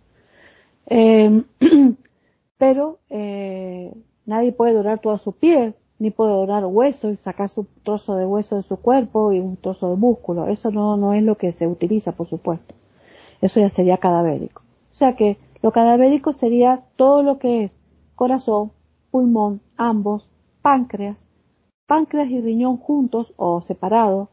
Em, 0.86 1.44
pero 2.58 2.98
nadie 4.26 4.50
puede 4.50 4.72
donar 4.72 4.98
toda 4.98 5.18
su 5.18 5.30
piel, 5.30 5.76
ni 6.00 6.10
puede 6.10 6.32
donar 6.32 6.66
hueso 6.66 7.12
y 7.12 7.16
sacar 7.16 7.48
su 7.48 7.64
trozo 7.84 8.16
de 8.16 8.26
hueso 8.26 8.56
de 8.56 8.64
su 8.64 8.76
cuerpo 8.78 9.32
y 9.32 9.38
un 9.38 9.56
trozo 9.56 9.90
de 9.90 9.96
músculo. 9.96 10.48
Eso 10.48 10.72
no, 10.72 10.96
no 10.96 11.14
es 11.14 11.22
lo 11.22 11.36
que 11.36 11.52
se 11.52 11.68
utiliza, 11.68 12.10
por 12.10 12.28
supuesto. 12.28 12.74
Eso 13.40 13.60
ya 13.60 13.70
sería 13.70 13.98
cadavérico. 13.98 14.62
Sea 14.98 15.14
que 15.14 15.38
lo 15.62 15.70
cadavérico 15.70 16.32
sería 16.32 16.82
todo 16.96 17.22
lo 17.22 17.38
que 17.38 17.62
es 17.62 17.78
corazón, 18.16 18.72
pulmón, 19.12 19.60
ambos, 19.76 20.28
páncreas, 20.60 21.24
páncreas 21.86 22.28
y 22.30 22.40
riñón 22.40 22.78
juntos 22.78 23.32
o 23.36 23.60
separados, 23.60 24.28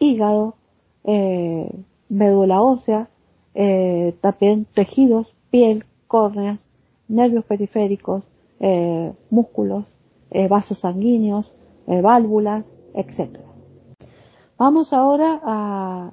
hígado, 0.00 0.56
eh, 1.04 1.70
médula 2.08 2.60
ósea, 2.60 3.10
eh, 3.54 4.16
también 4.20 4.64
tejidos, 4.74 5.36
piel, 5.50 5.84
córneas, 6.08 6.68
nervios 7.06 7.44
periféricos, 7.44 8.24
eh, 8.58 9.12
músculos, 9.30 9.84
vasos 10.50 10.80
sanguíneos, 10.80 11.54
válvulas, 11.86 12.68
etc. 12.92 13.38
Vamos 14.58 14.92
ahora 14.92 15.40
a 15.44 16.10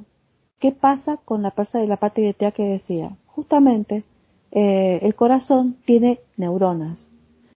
qué 0.60 0.72
pasa 0.72 1.18
con 1.26 1.42
la 1.42 1.50
parte 1.52 1.80
de 1.80 1.88
la 1.88 1.98
parte 1.98 2.36
que 2.56 2.64
decía 2.64 3.18
justamente 3.36 4.04
eh, 4.52 5.00
el 5.02 5.16
corazón 5.16 5.78
tiene 5.86 6.22
neuronas. 6.38 7.10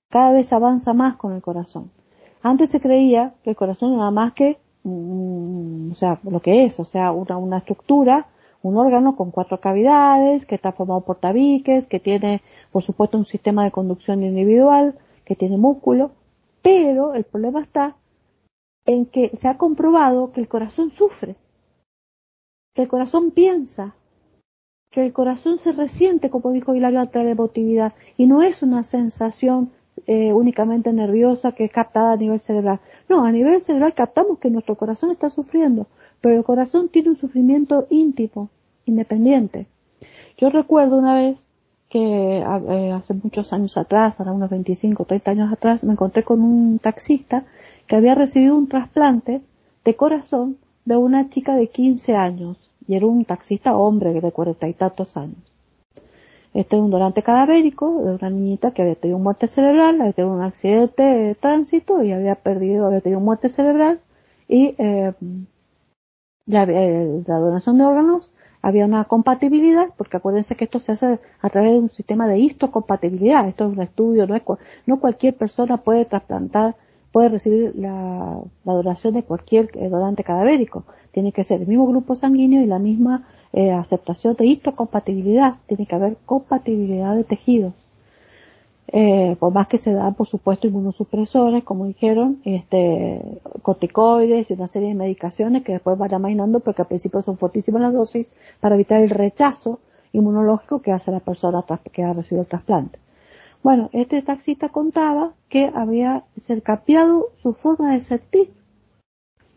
Cada 0.10 0.32
vez 0.34 0.52
avanza 0.52 0.94
más 0.94 1.16
con 1.16 1.34
el 1.34 1.42
corazón. 1.42 1.92
Antes 2.42 2.72
se 2.72 2.82
creía 2.82 3.34
que 3.44 3.52
el 3.52 3.56
corazón 3.56 3.98
nada 3.98 4.12
más 4.12 4.34
que, 4.34 4.58
mm, 4.84 5.92
o 5.92 5.96
sea, 5.96 6.20
lo 6.24 6.42
que 6.42 6.66
es, 6.66 6.80
o 6.80 6.86
sea, 6.86 7.12
una, 7.12 7.38
una 7.38 7.60
estructura, 7.60 8.28
un 8.62 8.78
órgano 8.78 9.16
con 9.16 9.32
cuatro 9.32 9.60
cavidades, 9.60 10.46
que 10.46 10.56
está 10.56 10.72
formado 10.74 11.02
por 11.02 11.18
tabiques, 11.18 11.88
que 11.88 12.00
tiene, 12.00 12.42
por 12.72 12.84
supuesto, 12.84 13.18
un 13.18 13.26
sistema 13.26 13.64
de 13.64 13.72
conducción 13.72 14.24
individual, 14.24 14.96
que 15.24 15.36
tiene 15.36 15.58
músculo, 15.58 16.12
pero 16.62 17.14
el 17.14 17.24
problema 17.24 17.62
está 17.62 17.96
en 18.86 19.06
que 19.06 19.30
se 19.38 19.48
ha 19.48 19.58
comprobado 19.58 20.32
que 20.32 20.42
el 20.42 20.48
corazón 20.48 20.90
sufre, 20.90 21.36
que 22.74 22.82
el 22.82 22.88
corazón 22.88 23.32
piensa, 23.32 23.96
que 24.92 25.06
el 25.06 25.14
corazón 25.14 25.60
se 25.60 25.72
resiente, 25.72 26.32
como 26.32 26.52
dijo 26.52 26.74
Hilario, 26.74 27.00
a 27.00 27.10
la 27.14 27.30
emotividad, 27.30 27.94
y 28.18 28.26
no 28.26 28.42
es 28.42 28.64
una 28.64 28.84
sensación 28.84 29.72
eh, 30.08 30.34
únicamente 30.34 30.92
nerviosa 30.94 31.52
que 31.52 31.66
es 31.66 31.72
captada 31.72 32.14
a 32.14 32.18
nivel 32.18 32.40
cerebral. 32.40 32.80
No, 33.08 33.24
a 33.24 33.32
nivel 33.32 33.62
cerebral 33.62 33.94
captamos 33.94 34.40
que 34.40 34.50
nuestro 34.50 34.76
corazón 34.76 35.12
está 35.12 35.30
sufriendo, 35.30 35.88
pero 36.22 36.36
el 36.36 36.44
corazón 36.44 36.90
tiene 36.90 37.10
un 37.10 37.18
sufrimiento 37.18 37.86
íntimo, 37.92 38.50
independiente. 38.86 39.68
Yo 40.38 40.50
recuerdo 40.50 40.98
una 40.98 41.16
vez 41.16 41.46
que 41.90 42.40
eh, 42.40 42.92
hace 42.92 43.14
muchos 43.14 43.54
años 43.54 43.78
atrás, 43.78 44.20
ahora 44.20 44.32
unos 44.32 44.50
25, 44.50 45.06
30 45.06 45.32
años 45.32 45.54
atrás, 45.54 45.84
me 45.84 45.94
encontré 45.94 46.24
con 46.24 46.42
un 46.42 46.80
taxista 46.80 47.44
que 47.86 47.96
había 47.96 48.16
recibido 48.16 48.56
un 48.56 48.68
trasplante 48.68 49.42
de 49.86 49.96
corazón 49.96 50.58
de 50.86 50.98
una 50.98 51.30
chica 51.30 51.56
de 51.56 51.68
15 51.68 52.16
años 52.16 52.69
y 52.90 52.96
era 52.96 53.06
un 53.06 53.24
taxista 53.24 53.78
hombre 53.78 54.20
de 54.20 54.32
cuarenta 54.32 54.68
y 54.68 54.74
tantos 54.74 55.16
años. 55.16 55.38
Este 56.56 56.76
es 56.76 56.82
un 56.82 56.90
donante 56.90 57.22
cadavérico 57.22 58.02
de 58.04 58.16
una 58.16 58.32
niñita 58.32 58.72
que 58.72 58.82
había 58.82 58.96
tenido 58.96 59.20
muerte 59.20 59.46
cerebral, 59.46 60.02
había 60.02 60.14
tenido 60.14 60.34
un 60.34 60.42
accidente 60.42 61.04
de 61.04 61.36
tránsito 61.36 62.02
y 62.02 62.12
había 62.12 62.34
perdido, 62.34 62.88
había 62.88 63.02
tenido 63.02 63.20
muerte 63.20 63.50
cerebral 63.50 64.00
y 64.48 64.74
eh, 64.80 65.14
la, 66.48 66.64
eh, 66.64 67.24
la 67.28 67.38
donación 67.38 67.78
de 67.78 67.86
órganos 67.86 68.32
había 68.64 68.86
una 68.86 69.06
compatibilidad, 69.06 69.90
porque 69.96 70.18
acuérdense 70.18 70.56
que 70.56 70.66
esto 70.66 70.80
se 70.80 70.94
hace 70.94 71.20
a 71.42 71.50
través 71.52 71.74
de 71.74 71.78
un 71.78 71.92
sistema 71.92 72.28
de 72.28 72.40
histocompatibilidad, 72.40 73.48
esto 73.48 73.68
es 73.68 73.72
un 73.72 73.84
estudio, 73.84 74.26
no, 74.26 74.36
es, 74.36 74.42
no 74.88 75.00
cualquier 75.00 75.36
persona 75.36 75.78
puede 75.78 76.06
trasplantar, 76.06 76.76
puede 77.12 77.30
recibir 77.30 77.74
la, 77.76 78.40
la 78.66 78.74
donación 78.74 79.14
de 79.14 79.24
cualquier 79.24 79.70
eh, 79.74 79.90
donante 79.90 80.24
cadavérico, 80.24 80.86
tiene 81.12 81.32
que 81.32 81.44
ser 81.44 81.62
el 81.62 81.68
mismo 81.68 81.88
grupo 81.88 82.16
sanguíneo 82.16 82.62
y 82.62 82.66
la 82.66 82.80
misma 82.80 83.28
eh, 83.52 83.72
aceptación 83.72 84.36
de 84.36 84.46
histocompatibilidad, 84.46 85.56
tiene 85.68 85.86
que 85.86 85.96
haber 85.96 86.18
compatibilidad 86.26 87.16
de 87.16 87.24
tejidos. 87.24 87.74
Eh, 88.92 89.36
por 89.40 89.54
más 89.54 89.68
que 89.68 89.78
se 89.78 89.94
dan, 89.94 90.16
por 90.16 90.28
supuesto, 90.28 90.68
inmunosupresores, 90.68 91.64
como 91.64 91.86
dijeron, 91.86 92.42
este, 92.44 93.40
corticoides 93.62 94.50
y 94.50 94.54
una 94.54 94.68
serie 94.68 94.90
de 94.90 94.96
medicaciones 94.96 95.64
que 95.64 95.74
después 95.74 95.98
van 95.98 96.14
amainando 96.14 96.60
porque 96.60 96.82
al 96.82 96.88
principio 96.88 97.22
son 97.22 97.38
fortísimas 97.38 97.84
las 97.84 97.94
dosis 97.94 98.32
para 98.60 98.76
evitar 98.76 99.02
el 99.02 99.12
rechazo 99.12 99.80
inmunológico 100.12 100.82
que 100.82 100.92
hace 100.92 101.12
la 101.12 101.20
persona 101.20 101.64
que 101.92 102.04
ha 102.04 102.14
recibido 102.14 102.42
el 102.42 102.48
trasplante. 102.48 102.98
Bueno, 103.62 103.90
este 103.92 104.22
taxista 104.22 104.70
contaba 104.70 105.34
que 105.50 105.70
había 105.74 106.24
cambiado 106.64 107.28
su 107.38 107.54
forma 107.54 107.94
de 107.94 108.00
sentir 108.00 108.52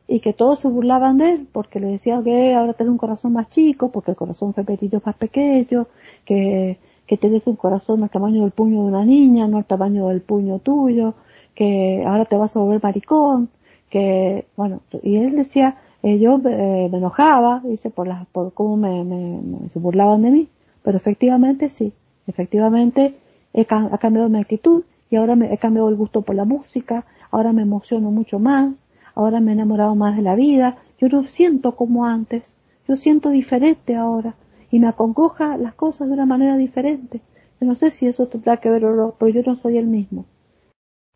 y 0.09 0.21
que 0.21 0.33
todos 0.33 0.61
se 0.61 0.69
burlaban 0.69 1.19
de 1.19 1.31
él 1.31 1.49
porque 1.51 1.79
le 1.79 1.87
decían 1.87 2.25
que 2.25 2.55
ahora 2.55 2.75
tiene 2.75 2.91
un 2.91 2.99
corazón 2.99 3.33
más 3.33 3.49
chico, 3.49 3.93
porque 3.93 4.11
el 4.11 4.17
corazón 4.17 4.55
femenino 4.55 4.99
es 4.99 5.07
más 5.07 5.17
pequeño, 5.17 5.87
que, 6.25 6.79
que 7.07 7.17
tienes 7.17 7.47
un 7.47 7.57
corazón 7.57 8.03
al 8.03 8.11
tamaño 8.11 8.43
del 8.43 8.51
puño 8.51 8.83
de 8.83 8.89
una 8.89 9.05
niña, 9.05 9.47
no 9.47 9.59
al 9.59 9.67
tamaño 9.67 10.09
del 10.09 10.21
puño 10.21 10.59
tuyo, 10.59 11.15
que 11.55 12.03
ahora 12.05 12.25
te 12.25 12.37
vas 12.37 12.57
a 12.57 12.61
volver 12.61 12.83
maricón, 12.83 13.51
que, 13.89 14.47
bueno, 14.57 14.81
y 15.03 15.17
él 15.17 15.37
decía, 15.37 15.77
eh, 16.03 16.19
yo 16.19 16.41
eh, 16.45 16.89
me 16.91 16.99
enojaba, 16.99 17.61
dice, 17.65 17.91
por, 17.91 18.09
las, 18.09 18.27
por 18.27 18.53
cómo 18.53 18.77
me, 18.77 19.05
me, 19.05 19.69
se 19.69 19.79
burlaban 19.79 20.23
de 20.23 20.31
mí, 20.31 20.49
pero 20.83 20.97
efectivamente 20.97 21.71
sí, 21.71 21.93
efectivamente 22.27 23.15
he, 23.55 23.67
ha 23.69 23.99
cambiado 23.99 24.29
mi 24.29 24.41
actitud 24.41 24.85
y 25.11 25.17
ahora 25.17 25.37
me, 25.37 25.53
he 25.53 25.59
cambiado 25.59 25.89
el 25.89 25.97
gusto 25.97 26.23
por 26.23 26.35
la 26.35 26.45
música, 26.45 27.05
ahora 27.31 27.53
me 27.53 27.63
emociono 27.63 28.11
mucho 28.11 28.39
más, 28.39 28.87
ahora 29.15 29.41
me 29.41 29.53
he 29.53 29.55
enamorado 29.55 29.95
más 29.95 30.17
de 30.17 30.23
la 30.23 30.35
vida, 30.35 30.79
yo 30.99 31.09
no 31.09 31.25
siento 31.25 31.77
como 31.77 32.07
antes, 32.07 32.57
yo 32.89 32.97
siento 32.97 33.31
diferente 33.31 33.97
ahora 33.97 34.35
y 34.71 34.79
me 34.79 34.89
acongoja 34.89 35.57
las 35.57 35.75
cosas 35.75 36.09
de 36.09 36.15
una 36.15 36.27
manera 36.27 36.57
diferente. 36.57 37.21
Yo 37.61 37.67
no 37.67 37.75
sé 37.75 37.91
si 37.91 38.07
eso 38.07 38.27
tendrá 38.27 38.57
que 38.57 38.71
ver 38.71 38.85
o 38.85 38.97
no, 38.97 39.15
pero 39.19 39.31
yo 39.31 39.43
no 39.45 39.57
soy 39.57 39.77
el 39.77 39.87
mismo. 39.87 40.25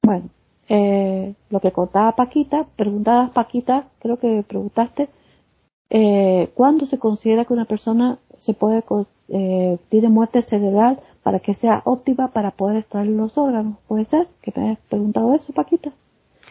Bueno, 0.02 0.28
eh, 0.68 1.34
lo 1.50 1.60
que 1.60 1.72
contaba 1.72 2.14
Paquita, 2.14 2.66
preguntabas 2.76 3.30
Paquita, 3.30 3.88
creo 3.98 4.18
que 4.18 4.44
preguntaste, 4.46 5.08
eh, 5.90 6.50
¿cuándo 6.54 6.86
se 6.86 6.98
considera 6.98 7.44
que 7.44 7.52
una 7.52 7.64
persona 7.64 8.18
se 8.38 8.54
puede, 8.54 8.84
eh, 9.28 9.78
tiene 9.88 10.08
muerte 10.08 10.42
cerebral 10.42 11.00
para 11.26 11.40
que 11.40 11.54
sea 11.54 11.82
óptima 11.84 12.28
para 12.28 12.52
poder 12.52 12.76
extraer 12.76 13.08
los 13.08 13.36
órganos? 13.36 13.78
¿Puede 13.88 14.04
ser? 14.04 14.28
¿Que 14.42 14.52
me 14.54 14.68
hayas 14.68 14.78
preguntado 14.88 15.34
eso, 15.34 15.52
Paquita? 15.52 15.90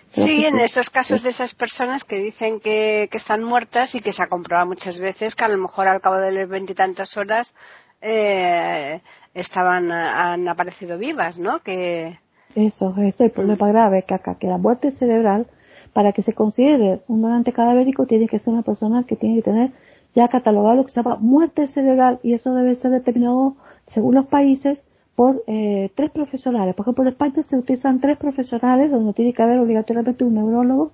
Sí, 0.09 0.45
en 0.45 0.59
esos 0.59 0.89
casos 0.89 1.23
de 1.23 1.30
esas 1.30 1.55
personas 1.55 2.03
que 2.03 2.17
dicen 2.17 2.59
que, 2.59 3.07
están 3.13 3.41
muertas 3.41 3.95
y 3.95 4.01
que 4.01 4.11
se 4.11 4.21
ha 4.21 4.28
comprobado 4.28 4.67
muchas 4.67 4.99
veces 4.99 5.34
que 5.34 5.45
a 5.45 5.47
lo 5.47 5.57
mejor 5.59 5.88
al 5.88 6.01
cabo 6.01 6.17
de 6.17 6.34
las 6.34 6.49
veintitantas 6.49 7.15
horas 7.15 7.55
eh, 8.01 8.99
estaban 9.34 9.93
han 9.93 10.45
aparecido 10.49 10.97
vivas, 10.97 11.39
¿no? 11.39 11.61
Que 11.61 12.19
eso 12.53 12.93
es 12.97 13.21
el 13.21 13.32
problema 13.32 13.69
grave 13.69 14.03
que 14.05 14.13
acá 14.13 14.36
que 14.36 14.47
la 14.47 14.57
muerte 14.57 14.91
cerebral 14.91 15.47
para 15.93 16.11
que 16.11 16.21
se 16.21 16.34
considere 16.34 16.99
un 17.07 17.21
donante 17.21 17.53
cadavérico 17.53 18.07
tiene 18.07 18.28
que 18.28 18.39
ser 18.39 18.51
una 18.51 18.63
persona 18.63 19.05
que 19.07 19.15
tiene 19.15 19.36
que 19.36 19.43
tener 19.43 19.71
ya 20.16 20.30
catalogado 20.30 20.76
lo 20.76 20.86
que 20.86 20.91
se 20.91 21.03
llama 21.03 21.18
muerte 21.18 21.68
cerebral 21.68 22.20
y 22.24 22.34
eso 22.34 22.53
debe 22.55 22.74
ser 22.76 22.91
determinado 22.91 23.57
según 23.88 24.16
los 24.16 24.26
países 24.28 24.84
por 25.16 25.43
eh, 25.47 25.91
tres 25.95 26.09
profesionales. 26.11 26.74
Por 26.74 26.86
ejemplo, 26.86 27.03
en 27.03 27.09
España 27.09 27.43
se 27.43 27.57
utilizan 27.57 27.99
tres 27.99 28.18
profesionales 28.18 28.91
donde 28.91 29.13
tiene 29.13 29.34
que 29.34 29.43
haber 29.43 29.59
obligatoriamente 29.59 30.24
un 30.24 30.36
neurólogo 30.36 30.91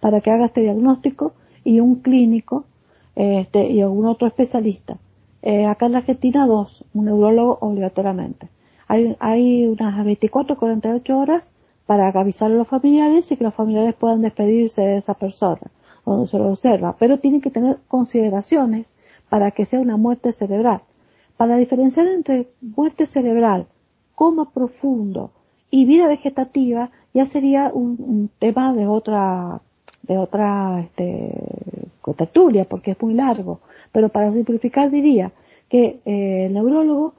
para 0.00 0.20
que 0.20 0.30
haga 0.30 0.46
este 0.46 0.62
diagnóstico 0.62 1.34
y 1.64 1.80
un 1.80 1.96
clínico 1.96 2.64
este, 3.14 3.70
y 3.70 3.82
algún 3.82 4.06
otro 4.06 4.26
especialista. 4.26 4.96
Eh, 5.42 5.66
acá 5.66 5.86
en 5.86 5.92
la 5.92 5.98
Argentina 5.98 6.46
dos, 6.46 6.84
un 6.94 7.06
neurólogo 7.06 7.58
obligatoriamente. 7.60 8.48
Hay, 8.88 9.16
hay 9.20 9.66
unas 9.66 10.04
24 10.04 10.56
48 10.56 11.18
horas 11.18 11.52
para 11.86 12.08
avisar 12.08 12.50
a 12.50 12.54
los 12.54 12.68
familiares 12.68 13.30
y 13.30 13.36
que 13.36 13.44
los 13.44 13.54
familiares 13.54 13.94
puedan 13.94 14.22
despedirse 14.22 14.82
de 14.82 14.96
esa 14.98 15.14
persona 15.14 15.60
donde 16.04 16.28
se 16.28 16.38
lo 16.38 16.50
observa, 16.50 16.96
pero 16.98 17.18
tienen 17.18 17.40
que 17.40 17.50
tener 17.50 17.78
consideraciones 17.88 18.96
para 19.28 19.50
que 19.52 19.64
sea 19.64 19.80
una 19.80 19.96
muerte 19.96 20.32
cerebral. 20.32 20.82
Para 21.36 21.56
diferenciar 21.56 22.06
entre 22.06 22.48
muerte 22.60 23.06
cerebral, 23.06 23.66
coma 24.14 24.50
profundo 24.52 25.30
y 25.70 25.86
vida 25.86 26.06
vegetativa, 26.06 26.90
ya 27.14 27.24
sería 27.24 27.70
un, 27.72 28.30
tema 28.38 28.72
de 28.74 28.86
otra, 28.86 29.60
de 30.02 30.18
otra, 30.18 30.80
este, 30.80 31.32
tertulia, 32.16 32.64
porque 32.64 32.92
es 32.92 33.00
muy 33.00 33.14
largo. 33.14 33.60
Pero 33.90 34.08
para 34.10 34.32
simplificar 34.32 34.90
diría 34.90 35.32
que 35.68 36.00
eh, 36.04 36.46
el 36.46 36.54
neurólogo 36.54 37.14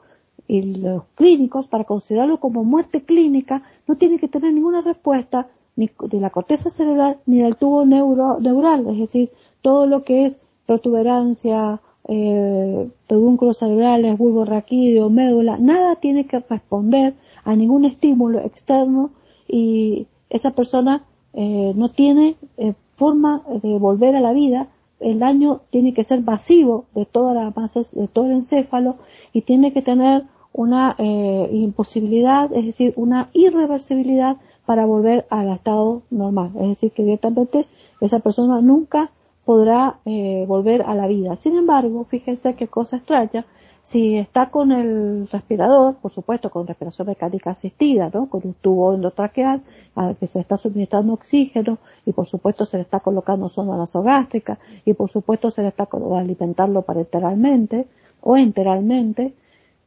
y 0.47 0.61
los 0.61 1.05
clínicos, 1.15 1.67
para 1.67 1.85
considerarlo 1.85 2.39
como 2.39 2.63
muerte 2.63 3.03
clínica, 3.03 3.63
no 3.87 3.95
tienen 3.95 4.19
que 4.19 4.27
tener 4.27 4.53
ninguna 4.53 4.81
respuesta 4.81 5.47
ni 5.75 5.89
de 6.09 6.19
la 6.19 6.29
corteza 6.29 6.69
cerebral 6.69 7.17
ni 7.25 7.41
del 7.41 7.55
tubo 7.55 7.85
neuro, 7.85 8.39
neural, 8.39 8.87
es 8.89 8.99
decir, 8.99 9.31
todo 9.61 9.85
lo 9.85 10.03
que 10.03 10.25
es 10.25 10.39
protuberancia, 10.65 11.81
eh, 12.07 12.89
pedúnculos 13.07 13.57
cerebrales, 13.57 14.17
bulbo 14.17 14.45
raquídeo, 14.45 15.09
médula, 15.09 15.57
nada 15.57 15.95
tiene 15.95 16.25
que 16.25 16.39
responder 16.39 17.13
a 17.43 17.55
ningún 17.55 17.85
estímulo 17.85 18.39
externo 18.39 19.11
y 19.47 20.07
esa 20.29 20.51
persona 20.51 21.03
eh, 21.33 21.73
no 21.75 21.89
tiene 21.89 22.35
eh, 22.57 22.73
forma 22.95 23.43
de 23.61 23.77
volver 23.77 24.15
a 24.15 24.21
la 24.21 24.33
vida. 24.33 24.67
El 24.99 25.19
daño 25.19 25.61
tiene 25.69 25.93
que 25.93 26.03
ser 26.03 26.21
masivo 26.21 26.85
de 26.95 27.05
toda 27.05 27.33
la 27.33 27.51
masa, 27.55 27.81
de 27.91 28.07
todo 28.07 28.25
el 28.25 28.33
encéfalo 28.33 28.95
y 29.33 29.41
tiene 29.41 29.73
que 29.73 29.81
tener 29.81 30.23
una 30.53 30.95
eh, 30.99 31.49
imposibilidad, 31.51 32.53
es 32.53 32.65
decir, 32.65 32.93
una 32.95 33.29
irreversibilidad 33.33 34.37
para 34.65 34.85
volver 34.85 35.25
al 35.29 35.49
estado 35.49 36.03
normal. 36.09 36.51
Es 36.55 36.67
decir, 36.69 36.91
que 36.91 37.03
directamente 37.03 37.67
esa 38.01 38.19
persona 38.19 38.61
nunca 38.61 39.11
podrá 39.45 39.99
eh, 40.05 40.45
volver 40.47 40.83
a 40.83 40.95
la 40.95 41.07
vida. 41.07 41.35
Sin 41.37 41.55
embargo, 41.55 42.05
fíjense 42.05 42.55
qué 42.55 42.67
cosa 42.67 42.97
extraña, 42.97 43.45
si 43.83 44.15
está 44.17 44.49
con 44.49 44.71
el 44.71 45.27
respirador, 45.29 45.95
por 45.95 46.13
supuesto 46.13 46.49
con 46.49 46.65
respiración 46.65 47.05
mecánica 47.05 47.51
asistida, 47.51 48.09
¿no? 48.13 48.29
con 48.29 48.41
un 48.45 48.53
tubo 48.53 48.93
endotraqueal 48.95 49.61
al 49.95 50.15
que 50.15 50.27
se 50.27 50.39
está 50.39 50.57
suministrando 50.57 51.13
oxígeno 51.13 51.77
y 52.05 52.13
por 52.13 52.27
supuesto 52.27 52.65
se 52.65 52.77
le 52.77 52.83
está 52.83 53.01
colocando 53.01 53.49
sonda 53.49 53.75
nasogástrica 53.75 54.57
y 54.85 54.93
por 54.93 55.11
supuesto 55.11 55.51
se 55.51 55.63
le 55.63 55.67
está 55.67 55.87
alimentarlo 56.17 56.83
parenteralmente 56.83 57.85
o 58.21 58.37
enteralmente, 58.37 59.33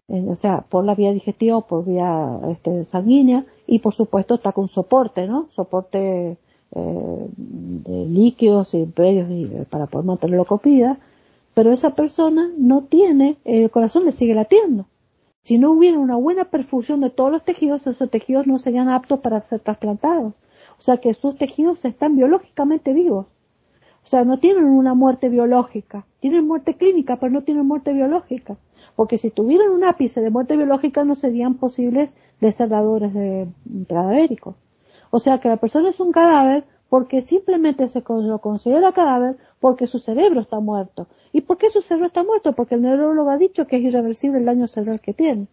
o 0.08 0.36
sea, 0.36 0.62
por 0.62 0.84
la 0.84 0.94
vía 0.94 1.12
digestiva 1.12 1.56
o 1.56 1.66
por 1.66 1.84
vía 1.84 2.38
este, 2.50 2.84
sanguínea 2.84 3.44
y 3.66 3.80
por 3.80 3.94
supuesto 3.94 4.36
está 4.36 4.52
con 4.52 4.68
soporte, 4.68 5.26
¿no? 5.26 5.48
Soporte 5.54 6.36
eh, 6.72 7.26
de 7.36 8.06
líquidos 8.06 8.72
y 8.74 8.84
predios 8.86 9.28
eh, 9.30 9.66
para 9.68 9.86
poder 9.86 10.06
mantenerlo 10.06 10.44
con 10.44 10.60
vida, 10.62 10.98
pero 11.54 11.72
esa 11.72 11.94
persona 11.94 12.50
no 12.56 12.84
tiene, 12.84 13.38
el 13.44 13.70
corazón 13.70 14.04
le 14.04 14.12
sigue 14.12 14.34
latiendo. 14.34 14.86
Si 15.42 15.58
no 15.58 15.72
hubiera 15.72 15.98
una 15.98 16.16
buena 16.16 16.46
perfusión 16.46 17.00
de 17.00 17.10
todos 17.10 17.30
los 17.30 17.44
tejidos, 17.44 17.86
esos 17.86 18.10
tejidos 18.10 18.46
no 18.46 18.58
serían 18.58 18.88
aptos 18.88 19.20
para 19.20 19.40
ser 19.42 19.60
trasplantados. 19.60 20.34
O 20.78 20.82
sea 20.82 20.98
que 20.98 21.14
sus 21.14 21.36
tejidos 21.36 21.84
están 21.84 22.16
biológicamente 22.16 22.92
vivos. 22.92 23.26
O 24.04 24.08
sea, 24.08 24.24
no 24.24 24.38
tienen 24.38 24.64
una 24.64 24.94
muerte 24.94 25.28
biológica. 25.28 26.04
Tienen 26.20 26.46
muerte 26.46 26.74
clínica, 26.74 27.16
pero 27.16 27.32
no 27.32 27.42
tienen 27.42 27.66
muerte 27.66 27.92
biológica. 27.92 28.56
Porque 28.96 29.18
si 29.18 29.30
tuvieran 29.30 29.70
un 29.70 29.84
ápice 29.84 30.20
de 30.20 30.30
muerte 30.30 30.56
biológica 30.56 31.04
no 31.04 31.14
serían 31.14 31.54
posibles 31.54 32.14
de 32.40 32.52
ser 32.52 32.70
dadores 32.70 33.12
de 33.14 33.46
cadavéricos. 33.88 34.56
O 35.10 35.20
sea 35.20 35.38
que 35.38 35.48
la 35.48 35.58
persona 35.58 35.90
es 35.90 36.00
un 36.00 36.12
cadáver 36.12 36.64
porque 36.88 37.22
simplemente 37.22 37.88
se 37.88 38.02
lo 38.06 38.38
considera 38.38 38.92
cadáver 38.92 39.36
porque 39.60 39.86
su 39.86 39.98
cerebro 39.98 40.40
está 40.40 40.60
muerto. 40.60 41.06
¿Y 41.32 41.42
por 41.42 41.58
qué 41.58 41.68
su 41.70 41.82
cerebro 41.82 42.06
está 42.06 42.24
muerto? 42.24 42.52
Porque 42.52 42.76
el 42.76 42.82
neurólogo 42.82 43.30
ha 43.30 43.38
dicho 43.38 43.66
que 43.66 43.76
es 43.76 43.82
irreversible 43.82 44.38
el 44.38 44.44
daño 44.44 44.66
cerebral 44.66 45.00
que 45.00 45.12
tiene. 45.12 45.46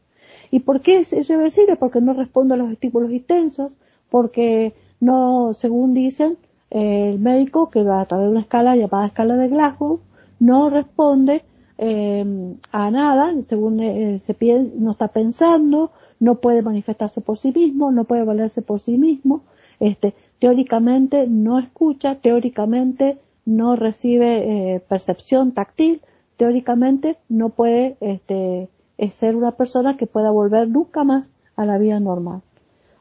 ¿Y 0.52 0.60
por 0.60 0.82
qué 0.82 1.00
es 1.00 1.14
irreversible? 1.14 1.76
Porque 1.76 2.00
no 2.00 2.14
responde 2.14 2.54
a 2.54 2.58
los 2.58 2.72
estímulos 2.72 3.12
intensos, 3.12 3.72
porque 4.10 4.74
no, 5.00 5.54
según 5.56 5.94
dicen 5.94 6.38
eh, 6.70 7.10
el 7.14 7.20
médico, 7.20 7.70
que 7.70 7.84
va 7.84 8.02
a 8.02 8.06
través 8.06 8.26
de 8.28 8.32
una 8.32 8.42
escala 8.42 8.76
llamada 8.76 9.08
escala 9.08 9.36
de 9.36 9.48
Glasgow, 9.48 10.00
no 10.40 10.70
responde 10.70 11.44
eh, 11.86 12.56
a 12.72 12.92
nada, 12.92 13.34
según 13.44 13.80
eh, 13.82 14.20
se 14.20 14.34
piensa, 14.34 14.74
no 14.78 14.92
está 14.92 15.10
pensando, 15.10 15.92
no 16.20 16.36
puede 16.36 16.62
manifestarse 16.62 17.22
por 17.22 17.40
sí 17.40 17.52
mismo, 17.52 17.92
no 17.92 18.06
puede 18.06 18.24
valerse 18.24 18.62
por 18.62 18.80
sí 18.80 18.98
mismo, 18.98 19.44
este, 19.80 20.14
teóricamente 20.40 21.28
no 21.28 21.60
escucha, 21.60 22.16
teóricamente 22.16 23.18
no 23.46 23.76
recibe 23.76 24.82
percepción 24.88 25.52
táctil, 25.52 26.02
teóricamente 26.38 27.18
no 27.28 27.50
puede 27.50 27.98
este, 28.00 28.70
ser 29.12 29.36
una 29.36 29.52
persona 29.52 29.98
que 29.98 30.08
pueda 30.08 30.32
volver 30.32 30.70
nunca 30.70 31.04
más 31.04 31.30
a 31.58 31.66
la 31.66 31.78
vida 31.78 32.00
normal. 32.00 32.42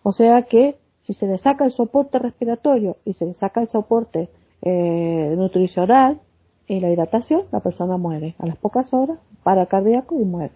O 0.02 0.12
sea 0.12 0.42
que 0.42 0.76
si 1.00 1.12
se 1.12 1.26
le 1.26 1.38
saca 1.38 1.64
el 1.64 1.72
soporte 1.72 2.18
respiratorio 2.18 2.96
y 3.04 3.14
se 3.14 3.26
le 3.26 3.34
saca 3.34 3.60
el 3.60 3.68
soporte 3.68 4.30
eh, 4.62 5.34
nutricional 5.36 6.20
y 6.76 6.80
la 6.80 6.90
hidratación, 6.90 7.44
la 7.52 7.60
persona 7.60 7.98
muere. 7.98 8.34
A 8.38 8.46
las 8.46 8.56
pocas 8.56 8.92
horas, 8.94 9.18
para 9.42 9.66
cardíaco 9.66 10.18
y 10.18 10.24
muere. 10.24 10.54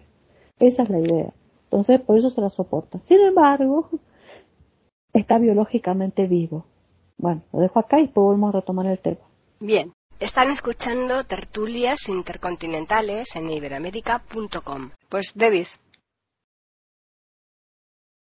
Esa 0.59 0.83
es 0.83 0.89
la 0.89 0.99
idea. 0.99 1.33
Entonces, 1.65 2.01
por 2.01 2.17
eso 2.17 2.31
se 2.31 2.41
la 2.41 2.49
soporta. 2.49 2.99
Sin 3.03 3.19
embargo, 3.19 3.89
está 5.13 5.37
biológicamente 5.37 6.25
vivo. 6.25 6.65
Bueno, 7.17 7.43
lo 7.53 7.59
dejo 7.59 7.79
acá 7.79 7.99
y 7.99 8.03
después 8.03 8.25
volvemos 8.25 8.53
a 8.53 8.59
retomar 8.59 8.87
el 8.87 8.99
tema. 8.99 9.21
Bien, 9.59 9.93
están 10.19 10.49
escuchando 10.49 11.23
tertulias 11.23 12.09
intercontinentales 12.09 13.35
en 13.35 13.51
iberamérica.com. 13.51 14.91
Pues, 15.09 15.33
Davis. 15.35 15.79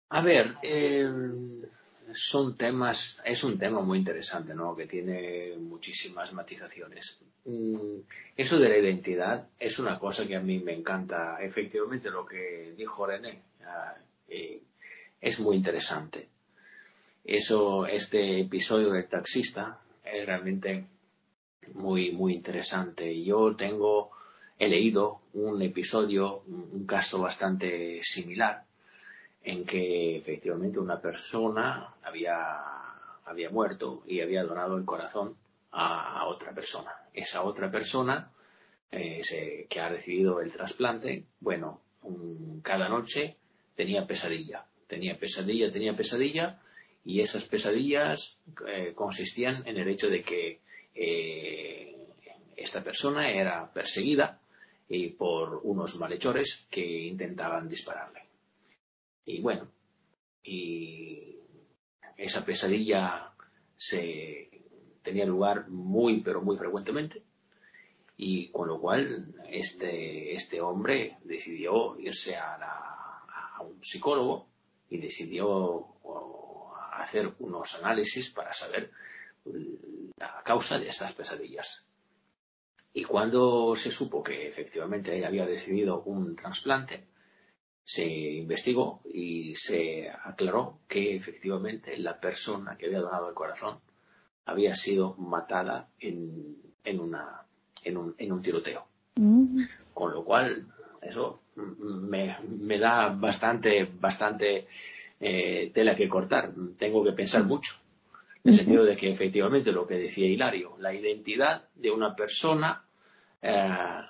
A 0.10 0.22
ver, 0.22 0.56
eh, 0.64 1.12
son 2.14 2.56
temas, 2.56 3.20
es 3.26 3.44
un 3.44 3.58
tema 3.58 3.82
muy 3.82 4.00
interesante, 4.00 4.54
¿no? 4.54 4.76
Que 4.76 4.86
tiene 4.86 5.56
muchísimas 5.58 6.34
matizaciones. 6.34 7.20
Mm, 7.46 8.00
eso 8.36 8.60
de 8.60 8.70
la 8.70 8.78
identidad 8.78 9.48
es 9.60 9.80
una 9.80 10.00
cosa 10.00 10.28
que 10.28 10.36
a 10.36 10.42
mí 10.42 10.60
me 10.60 10.74
encanta. 10.74 11.38
Efectivamente, 11.42 12.10
lo 12.10 12.26
que 12.26 12.74
dijo 12.78 13.06
René 13.06 13.42
ah, 13.66 13.96
eh, 14.28 14.62
es 15.20 15.40
muy 15.40 15.56
interesante. 15.58 16.28
Eso, 17.24 17.86
este 17.88 18.42
episodio 18.42 18.92
del 18.92 19.08
taxista 19.08 19.80
es 20.04 20.26
realmente 20.26 20.86
muy, 21.74 22.12
muy 22.12 22.34
interesante. 22.34 23.24
Yo 23.24 23.56
tengo, 23.56 24.12
he 24.58 24.70
leído 24.70 25.22
un 25.34 25.62
episodio, 25.62 26.44
un 26.48 26.86
caso 26.86 27.22
bastante 27.22 28.02
similar 28.04 28.67
en 29.48 29.64
que 29.64 30.18
efectivamente 30.18 30.78
una 30.78 31.00
persona 31.00 31.96
había, 32.04 32.36
había 33.24 33.50
muerto 33.50 34.04
y 34.06 34.20
había 34.20 34.44
donado 34.44 34.76
el 34.76 34.84
corazón 34.84 35.38
a 35.72 36.26
otra 36.28 36.54
persona. 36.54 36.92
Esa 37.14 37.44
otra 37.44 37.72
persona 37.72 38.30
eh, 38.92 39.68
que 39.70 39.80
ha 39.80 39.88
recibido 39.88 40.42
el 40.42 40.52
trasplante, 40.52 41.24
bueno, 41.40 41.80
cada 42.62 42.90
noche 42.90 43.38
tenía 43.74 44.06
pesadilla, 44.06 44.66
tenía 44.86 45.18
pesadilla, 45.18 45.72
tenía 45.72 45.96
pesadilla 45.96 46.60
y 47.06 47.22
esas 47.22 47.46
pesadillas 47.46 48.42
eh, 48.68 48.92
consistían 48.94 49.66
en 49.66 49.78
el 49.78 49.88
hecho 49.88 50.10
de 50.10 50.24
que 50.24 50.60
eh, 50.94 51.96
esta 52.58 52.84
persona 52.84 53.32
era 53.32 53.72
perseguida 53.72 54.42
y 54.90 55.12
por 55.12 55.62
unos 55.64 55.96
malhechores 55.96 56.68
que 56.70 56.86
intentaban 56.86 57.70
dispararle. 57.70 58.27
Y 59.28 59.42
bueno, 59.42 59.68
y 60.42 61.36
esa 62.16 62.46
pesadilla 62.46 63.34
se 63.76 64.50
tenía 65.02 65.26
lugar 65.26 65.68
muy, 65.68 66.22
pero 66.22 66.42
muy 66.42 66.58
frecuentemente. 66.58 67.24
Y 68.16 68.50
con 68.52 68.70
lo 68.70 68.80
cual 68.80 69.36
este, 69.50 70.34
este 70.34 70.62
hombre 70.62 71.18
decidió 71.26 72.00
irse 72.00 72.38
a, 72.38 72.56
a 73.58 73.62
un 73.62 73.84
psicólogo 73.84 74.48
y 74.90 74.98
decidió 74.98 75.88
hacer 76.94 77.36
unos 77.40 77.76
análisis 77.76 78.32
para 78.32 78.54
saber 78.54 78.92
la 80.18 80.42
causa 80.44 80.80
de 80.80 80.88
estas 80.88 81.12
pesadillas. 81.14 81.86
Y 82.94 83.04
cuando 83.04 83.76
se 83.76 83.92
supo 83.92 84.24
que 84.24 84.48
efectivamente 84.48 85.26
había 85.26 85.46
decidido 85.46 86.02
un 86.04 86.34
trasplante, 86.34 87.08
se 87.88 88.06
investigó 88.06 89.00
y 89.14 89.56
se 89.56 90.10
aclaró 90.10 90.80
que 90.90 91.16
efectivamente 91.16 91.98
la 91.98 92.20
persona 92.20 92.76
que 92.78 92.88
había 92.88 93.00
donado 93.00 93.30
el 93.30 93.34
corazón 93.34 93.80
había 94.46 94.76
sido 94.76 95.16
matada 95.16 95.88
en, 95.98 96.58
en, 96.84 97.00
una, 97.00 97.44
en, 97.86 97.96
un, 97.96 98.14
en 98.18 98.34
un 98.34 98.42
tiroteo. 98.42 98.86
Mm. 99.16 99.62
Con 99.94 100.12
lo 100.12 100.26
cual, 100.26 100.68
eso 101.02 101.40
me, 101.56 102.36
me 102.42 102.78
da 102.78 103.08
bastante, 103.08 103.90
bastante 103.98 104.68
eh, 105.22 105.72
tela 105.74 105.96
que 105.96 106.10
cortar. 106.10 106.52
Tengo 106.78 107.02
que 107.06 107.14
pensar 107.14 107.46
mm. 107.46 107.48
mucho. 107.48 107.76
En 108.44 108.52
el 108.52 108.58
sentido 108.58 108.84
de 108.84 108.98
que 108.98 109.10
efectivamente 109.10 109.72
lo 109.72 109.88
que 109.88 109.96
decía 109.96 110.28
Hilario, 110.28 110.76
la 110.80 110.94
identidad 110.94 111.70
de 111.74 111.90
una 111.92 112.14
persona 112.18 112.84
eh, 113.42 114.02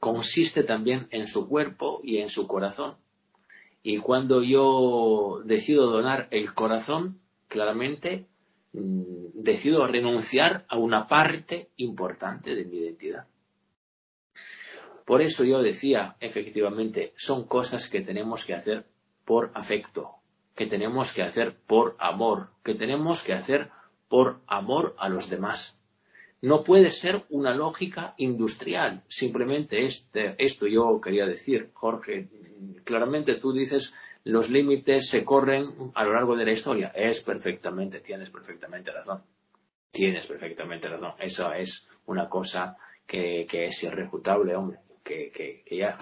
consiste 0.00 0.62
también 0.62 1.08
en 1.10 1.26
su 1.26 1.48
cuerpo 1.48 2.00
y 2.02 2.18
en 2.18 2.28
su 2.28 2.46
corazón. 2.46 2.96
Y 3.82 3.98
cuando 3.98 4.42
yo 4.42 5.42
decido 5.44 5.90
donar 5.90 6.28
el 6.30 6.54
corazón, 6.54 7.20
claramente 7.48 8.26
mm, 8.72 9.26
decido 9.34 9.86
renunciar 9.86 10.64
a 10.68 10.76
una 10.76 11.06
parte 11.06 11.68
importante 11.76 12.54
de 12.54 12.64
mi 12.64 12.78
identidad. 12.78 13.26
Por 15.04 15.22
eso 15.22 15.44
yo 15.44 15.62
decía, 15.62 16.16
efectivamente, 16.18 17.12
son 17.16 17.46
cosas 17.46 17.88
que 17.88 18.00
tenemos 18.00 18.44
que 18.44 18.54
hacer 18.54 18.86
por 19.24 19.52
afecto, 19.54 20.16
que 20.56 20.66
tenemos 20.66 21.12
que 21.12 21.22
hacer 21.22 21.56
por 21.66 21.94
amor, 22.00 22.48
que 22.64 22.74
tenemos 22.74 23.22
que 23.22 23.34
hacer 23.34 23.70
por 24.08 24.40
amor 24.48 24.96
a 24.98 25.08
los 25.08 25.30
demás. 25.30 25.75
No 26.42 26.62
puede 26.62 26.90
ser 26.90 27.24
una 27.30 27.54
lógica 27.54 28.14
industrial. 28.18 29.02
Simplemente 29.08 29.82
este, 29.82 30.34
esto 30.38 30.66
yo 30.66 31.00
quería 31.00 31.26
decir, 31.26 31.70
Jorge. 31.72 32.28
Claramente 32.84 33.36
tú 33.36 33.52
dices 33.52 33.94
los 34.24 34.50
límites 34.50 35.08
se 35.08 35.24
corren 35.24 35.92
a 35.94 36.04
lo 36.04 36.12
largo 36.12 36.36
de 36.36 36.44
la 36.44 36.52
historia. 36.52 36.92
Es 36.94 37.20
perfectamente, 37.20 38.00
tienes 38.00 38.28
perfectamente 38.30 38.90
razón. 38.90 39.22
Tienes 39.90 40.26
perfectamente 40.26 40.88
razón. 40.88 41.12
Eso 41.20 41.52
es 41.52 41.88
una 42.06 42.28
cosa 42.28 42.76
que, 43.06 43.46
es 43.48 43.82
irrefutable, 43.84 44.56
hombre. 44.56 44.78
Que, 45.04 45.30
que, 45.30 45.62
ya. 45.76 45.96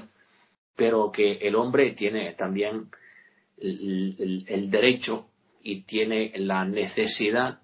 Pero 0.74 1.12
que 1.12 1.32
el 1.32 1.54
hombre 1.54 1.92
tiene 1.92 2.32
también 2.32 2.88
el 3.58 4.70
derecho 4.70 5.28
y 5.62 5.82
tiene 5.82 6.32
la 6.36 6.64
necesidad 6.64 7.60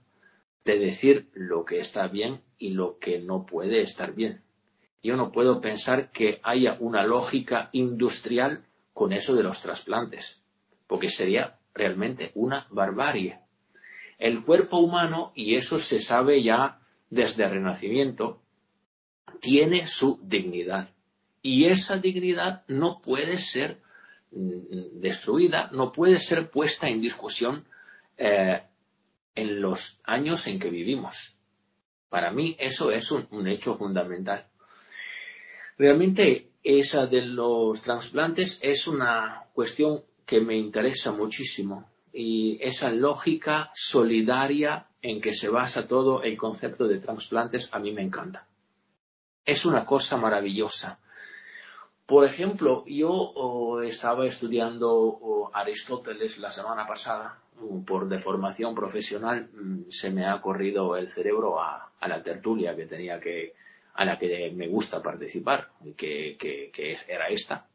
de 0.65 0.79
decir 0.79 1.31
lo 1.33 1.65
que 1.65 1.81
está 1.81 2.07
bien 2.09 2.43
y 2.61 2.71
lo 2.71 2.99
que 2.99 3.19
no 3.19 3.45
puede 3.45 3.81
estar 3.81 4.15
bien. 4.15 4.43
Yo 5.03 5.17
no 5.17 5.33
puedo 5.33 5.61
pensar 5.61 6.13
que 6.13 6.41
haya 6.45 6.77
una 6.79 7.03
lógica 7.05 7.71
industrial 7.73 8.65
con 8.93 9.13
eso 9.13 9.35
de 9.35 9.43
los 9.43 9.63
trasplantes, 9.63 10.43
porque 10.87 11.09
sería 11.09 11.59
realmente 11.75 12.31
una 12.35 12.67
barbarie. 12.71 13.41
El 14.19 14.45
cuerpo 14.45 14.77
humano, 14.79 15.33
y 15.35 15.57
eso 15.57 15.79
se 15.79 16.01
sabe 16.01 16.43
ya 16.43 16.81
desde 17.09 17.45
el 17.45 17.51
Renacimiento, 17.51 18.43
tiene 19.41 19.87
su 19.87 20.21
dignidad. 20.23 20.91
Y 21.41 21.65
esa 21.65 21.97
dignidad 21.97 22.65
no 22.69 23.01
puede 23.01 23.39
ser 23.39 23.79
mm, 24.33 25.01
destruida, 25.01 25.71
no 25.73 25.93
puede 25.93 26.19
ser 26.19 26.51
puesta 26.51 26.89
en 26.89 27.01
discusión 27.01 27.65
eh, 28.19 28.63
en 29.35 29.63
los 29.63 29.99
años 30.05 30.47
en 30.47 30.61
que 30.61 30.69
vivimos. 30.69 31.40
Para 32.11 32.33
mí 32.33 32.57
eso 32.59 32.91
es 32.91 33.11
un, 33.13 33.47
hecho 33.47 33.79
fundamental. 33.79 34.45
Realmente 35.79 36.51
esa 36.63 37.07
de 37.07 37.23
los 37.23 37.81
trasplantes 37.81 38.59
es 38.63 38.87
una 38.89 39.45
cuestión 39.55 40.03
que 40.27 40.41
me 40.41 40.57
interesa 40.57 41.13
muchísimo 41.13 41.89
y 42.13 42.59
esa 42.61 42.91
lógica 42.91 43.71
solidaria 43.73 44.89
en 45.01 45.21
que 45.21 45.33
se 45.33 45.49
basa 45.49 45.87
todo 45.87 46.23
el 46.23 46.37
concepto 46.37 46.87
de 46.89 46.99
trasplantes 46.99 47.73
a 47.73 47.79
mí 47.79 47.93
me 47.93 48.03
encanta. 48.03 48.47
Es 49.45 49.65
una 49.65 49.87
cosa 49.87 50.17
maravillosa. 50.17 50.99
Por 52.07 52.27
ejemplo, 52.27 52.85
yo 52.87 53.81
estaba 53.83 54.27
estudiando 54.27 55.49
Aristóteles 55.55 56.39
la 56.39 56.51
semana 56.51 56.87
pasada, 56.87 57.39
por 57.87 58.09
deformación 58.09 58.75
profesional 58.75 59.51
mm, 59.53 59.91
se 59.91 60.11
me 60.11 60.27
ha 60.27 60.41
corrido 60.41 60.97
el 60.97 61.09
cerebro 61.09 61.61
a, 61.61 61.91
la 62.07 62.23
tertulia 62.23 62.75
que 62.75 62.87
tenía 62.87 63.21
que, 63.21 63.55
a 63.95 64.05
la 64.05 64.19
que 64.19 64.51
me 64.55 64.69
gusta 64.69 65.03
participar, 65.03 65.71
que, 65.97 66.37
que 66.39 66.97
era 67.07 67.29
esta. 67.29 67.67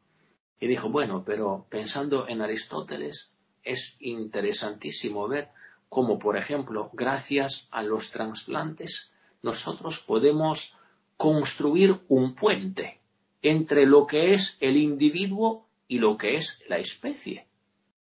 Y 0.58 0.66
dijo, 0.66 0.88
bueno, 0.88 1.22
pero 1.24 1.66
pensando 1.68 2.26
en 2.28 2.40
Aristóteles, 2.40 3.36
es 3.62 3.96
interesantísimo 4.00 5.28
ver 5.28 5.48
cómo, 5.88 6.18
por 6.18 6.36
ejemplo, 6.36 6.90
gracias 6.92 7.68
a 7.70 7.82
los 7.82 8.10
trasplantes, 8.10 9.12
nosotros 9.42 10.00
podemos 10.00 10.76
construir 11.16 11.96
un 12.08 12.34
puente 12.34 13.00
entre 13.42 13.86
lo 13.86 14.06
que 14.06 14.32
es 14.32 14.56
el 14.60 14.76
individuo 14.76 15.66
y 15.88 15.98
lo 15.98 16.16
que 16.16 16.34
es 16.34 16.62
la 16.68 16.78
especie. 16.78 17.46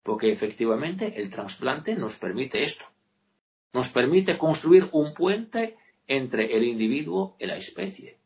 Porque 0.03 0.33
efectivamente 0.33 1.21
el 1.21 1.31
trasplante 1.31 1.95
nos 1.95 2.19
permite 2.19 2.65
esto. 2.65 2.85
Nos 3.73 3.91
permite 3.91 4.37
construir 4.37 4.89
un 4.93 5.15
puente 5.15 5.77
entre 6.07 6.57
el 6.57 6.65
individuo 6.65 7.37
y 7.39 7.47
la 7.47 7.57
especie. 7.57 8.19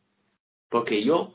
Porque 0.69 1.05
yo 1.05 1.35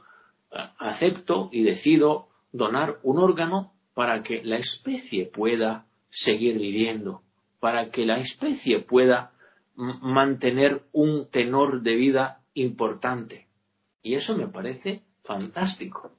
eh, 0.51 0.57
acepto 0.79 1.49
y 1.51 1.63
decido 1.63 2.27
donar 2.51 2.99
un 3.03 3.19
órgano 3.19 3.73
para 3.93 4.23
que 4.23 4.43
la 4.43 4.57
especie 4.57 5.27
pueda 5.27 5.85
seguir 6.09 6.57
viviendo, 6.57 7.21
para 7.59 7.89
que 7.91 8.05
la 8.05 8.17
especie 8.17 8.79
pueda 8.79 9.33
mantener 9.75 10.83
un 10.91 11.29
tenor 11.29 11.81
de 11.81 11.95
vida 11.95 12.41
importante. 12.53 13.47
Y 14.01 14.15
eso 14.15 14.37
me 14.37 14.47
parece 14.47 15.03
fantástico. 15.23 16.11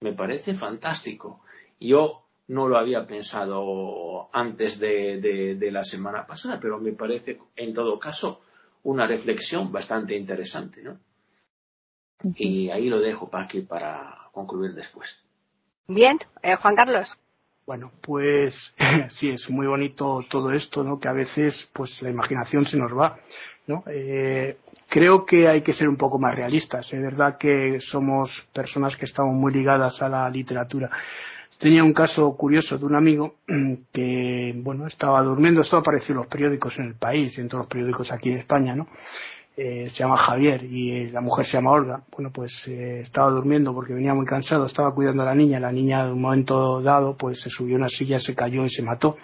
Me 0.00 0.12
parece 0.12 0.54
fantástico. 0.54 1.40
Yo 1.80 2.23
no 2.48 2.68
lo 2.68 2.78
había 2.78 3.06
pensado 3.06 4.28
antes 4.32 4.78
de, 4.78 5.56
la 5.72 5.82
semana 5.82 6.26
pasada, 6.26 6.58
pero 6.60 6.78
me 6.78 6.92
parece, 6.92 7.38
en 7.56 7.72
todo 7.74 7.98
caso, 7.98 8.42
una 8.82 9.06
reflexión 9.06 9.72
bastante 9.72 10.16
interesante, 10.16 10.82
¿no? 10.82 10.98
Y 12.36 12.70
ahí 12.70 12.88
lo 12.88 13.00
dejo 13.00 13.28
para 13.28 13.48
que 13.48 13.62
para 13.62 14.28
concluir 14.32 14.74
después. 14.74 15.22
Bien, 15.86 16.18
eh, 16.42 16.56
Juan 16.56 16.74
Carlos. 16.74 17.12
Bueno, 17.66 17.92
pues 18.00 18.74
sí, 19.08 19.30
es 19.30 19.48
muy 19.50 19.66
bonito 19.66 20.20
todo 20.28 20.52
esto, 20.52 20.84
¿no? 20.84 20.98
Que 20.98 21.08
a 21.08 21.12
veces, 21.12 21.68
pues 21.72 22.02
la 22.02 22.10
imaginación 22.10 22.66
se 22.66 22.76
nos 22.76 22.92
va, 22.92 23.18
¿no? 23.66 23.84
Eh, 23.86 24.58
creo 24.88 25.24
que 25.24 25.48
hay 25.48 25.62
que 25.62 25.72
ser 25.72 25.88
un 25.88 25.96
poco 25.96 26.18
más 26.18 26.34
realistas. 26.34 26.92
Es 26.92 27.00
verdad 27.00 27.38
que 27.38 27.80
somos 27.80 28.46
personas 28.52 28.96
que 28.96 29.06
estamos 29.06 29.34
muy 29.34 29.52
ligadas 29.52 30.02
a 30.02 30.08
la 30.08 30.28
literatura. 30.28 30.90
Tenía 31.58 31.84
un 31.84 31.92
caso 31.92 32.36
curioso 32.36 32.78
de 32.78 32.84
un 32.84 32.96
amigo 32.96 33.36
que, 33.92 34.54
bueno, 34.56 34.86
estaba 34.86 35.22
durmiendo, 35.22 35.60
esto 35.60 35.76
apareció 35.76 36.12
en 36.12 36.18
los 36.18 36.26
periódicos 36.26 36.78
en 36.78 36.86
el 36.86 36.94
país, 36.94 37.38
en 37.38 37.48
todos 37.48 37.62
los 37.62 37.68
periódicos 37.68 38.12
aquí 38.12 38.30
en 38.30 38.38
España, 38.38 38.74
¿no? 38.74 38.88
Eh, 39.56 39.88
se 39.88 40.02
llama 40.02 40.16
Javier 40.16 40.64
y 40.64 40.90
eh, 40.90 41.10
la 41.12 41.20
mujer 41.20 41.46
se 41.46 41.52
llama 41.52 41.70
Olga. 41.70 42.02
Bueno, 42.10 42.32
pues 42.32 42.66
eh, 42.66 43.00
estaba 43.00 43.30
durmiendo 43.30 43.72
porque 43.72 43.94
venía 43.94 44.12
muy 44.12 44.26
cansado, 44.26 44.66
estaba 44.66 44.92
cuidando 44.92 45.22
a 45.22 45.26
la 45.26 45.34
niña. 45.34 45.60
La 45.60 45.70
niña, 45.70 46.06
de 46.06 46.12
un 46.12 46.20
momento 46.20 46.82
dado, 46.82 47.16
pues 47.16 47.40
se 47.40 47.50
subió 47.50 47.76
a 47.76 47.78
una 47.78 47.88
silla, 47.88 48.18
se 48.18 48.34
cayó 48.34 48.64
y 48.64 48.70
se 48.70 48.82
mató. 48.82 49.16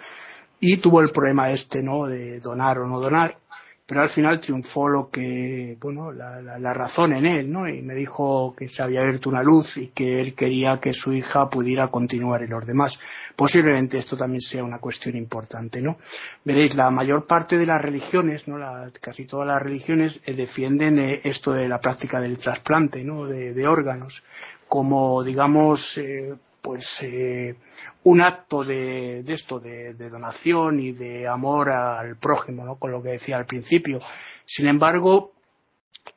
Y 0.61 0.77
tuvo 0.77 1.01
el 1.01 1.09
problema 1.09 1.51
este, 1.51 1.83
¿no? 1.83 2.05
De 2.05 2.39
donar 2.39 2.79
o 2.79 2.87
no 2.87 3.01
donar 3.01 3.37
pero 3.85 4.01
al 4.01 4.09
final 4.09 4.39
triunfó 4.39 4.87
lo 4.87 5.09
que, 5.09 5.77
bueno, 5.81 6.11
la, 6.11 6.39
la, 6.41 6.73
razón 6.73 7.13
en 7.13 7.25
él, 7.25 7.51
¿no? 7.51 7.67
Y 7.67 7.81
me 7.81 7.93
dijo 7.93 8.55
que 8.57 8.69
se 8.69 8.81
había 8.81 9.01
abierto 9.01 9.29
una 9.29 9.43
luz 9.43 9.77
y 9.77 9.87
que 9.87 10.21
él 10.21 10.33
quería 10.33 10.79
que 10.79 10.93
su 10.93 11.11
hija 11.11 11.49
pudiera 11.49 11.89
continuar 11.89 12.41
y 12.41 12.47
los 12.47 12.65
demás. 12.65 12.99
Posiblemente 13.35 13.97
esto 13.97 14.15
también 14.15 14.41
sea 14.41 14.63
una 14.63 14.79
cuestión 14.79 15.17
importante, 15.17 15.81
¿no? 15.81 15.97
Veréis, 16.45 16.75
la 16.75 16.89
mayor 16.89 17.25
parte 17.27 17.57
de 17.57 17.65
las 17.65 17.81
religiones, 17.81 18.47
¿no? 18.47 18.57
casi 19.01 19.25
todas 19.25 19.47
las 19.47 19.61
religiones 19.61 20.21
eh, 20.25 20.33
defienden 20.33 20.99
eh, 20.99 21.21
esto 21.23 21.51
de 21.51 21.67
la 21.67 21.79
práctica 21.79 22.21
del 22.21 22.37
trasplante, 22.37 23.03
¿no? 23.03 23.25
De, 23.25 23.67
órganos 23.67 24.23
como, 24.67 25.21
digamos, 25.21 25.97
eh, 25.97 26.33
pues 26.61 27.01
eh, 27.01 27.55
un 28.03 28.21
acto 28.21 28.63
de, 28.63 29.23
esto 29.27 29.59
de, 29.59 29.93
donación 29.93 30.79
y 30.79 30.91
de 30.91 31.27
amor 31.27 31.71
al 31.71 32.17
prójimo 32.17 32.65
¿no? 32.65 32.77
con 32.77 32.91
lo 32.91 33.01
que 33.01 33.11
decía 33.11 33.37
al 33.37 33.45
principio 33.45 33.99
sin 34.45 34.67
embargo 34.67 35.33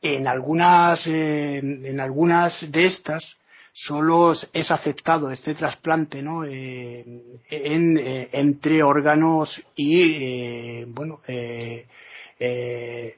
en 0.02 0.26
algunas 0.26 1.06
eh, 1.06 1.58
en 1.58 2.00
algunas 2.00 2.70
de 2.70 2.86
estas 2.86 3.36
solo 3.72 4.32
es 4.52 4.70
afectado 4.70 5.30
este 5.30 5.54
trasplante 5.54 6.22
¿no? 6.22 6.44
Eh, 6.44 7.04
en, 7.50 7.98
entre 8.32 8.82
órganos 8.82 9.62
y 9.74 10.84
bueno 10.84 11.20
eh, 11.26 13.16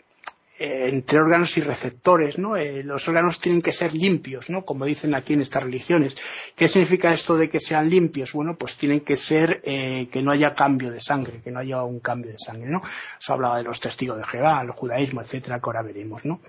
entre 0.58 1.18
órganos 1.18 1.56
y 1.56 1.60
receptores, 1.60 2.38
¿no? 2.38 2.56
Eh, 2.56 2.82
los 2.82 3.06
órganos 3.08 3.38
tienen 3.38 3.60
que 3.60 3.72
ser 3.72 3.94
limpios, 3.94 4.48
¿no? 4.48 4.64
Como 4.64 4.84
dicen 4.86 5.14
aquí 5.14 5.34
en 5.34 5.42
estas 5.42 5.64
religiones. 5.64 6.16
¿Qué 6.54 6.68
significa 6.68 7.12
esto 7.12 7.36
de 7.36 7.48
que 7.48 7.60
sean 7.60 7.88
limpios? 7.88 8.32
Bueno, 8.32 8.56
pues 8.56 8.76
tienen 8.76 9.00
que 9.00 9.16
ser 9.16 9.60
eh, 9.64 10.08
que 10.10 10.22
no 10.22 10.32
haya 10.32 10.54
cambio 10.54 10.90
de 10.90 11.00
sangre, 11.00 11.40
que 11.42 11.50
no 11.50 11.60
haya 11.60 11.82
un 11.82 12.00
cambio 12.00 12.30
de 12.30 12.38
sangre, 12.38 12.70
¿no? 12.70 12.80
Se 13.18 13.32
hablaba 13.32 13.58
de 13.58 13.64
los 13.64 13.80
testigos 13.80 14.16
de 14.16 14.24
Jehová, 14.24 14.62
el 14.62 14.70
judaísmo, 14.70 15.20
etcétera, 15.20 15.58
que 15.58 15.66
ahora 15.66 15.82
veremos, 15.82 16.24
¿no? 16.24 16.40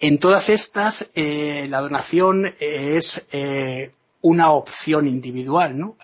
En 0.00 0.18
todas 0.18 0.48
estas, 0.48 1.10
la 1.14 1.80
donación 1.80 2.54
es 2.60 3.26
una 4.20 4.52
opción 4.52 5.08
individual, 5.08 5.76
¿no? 5.76 5.96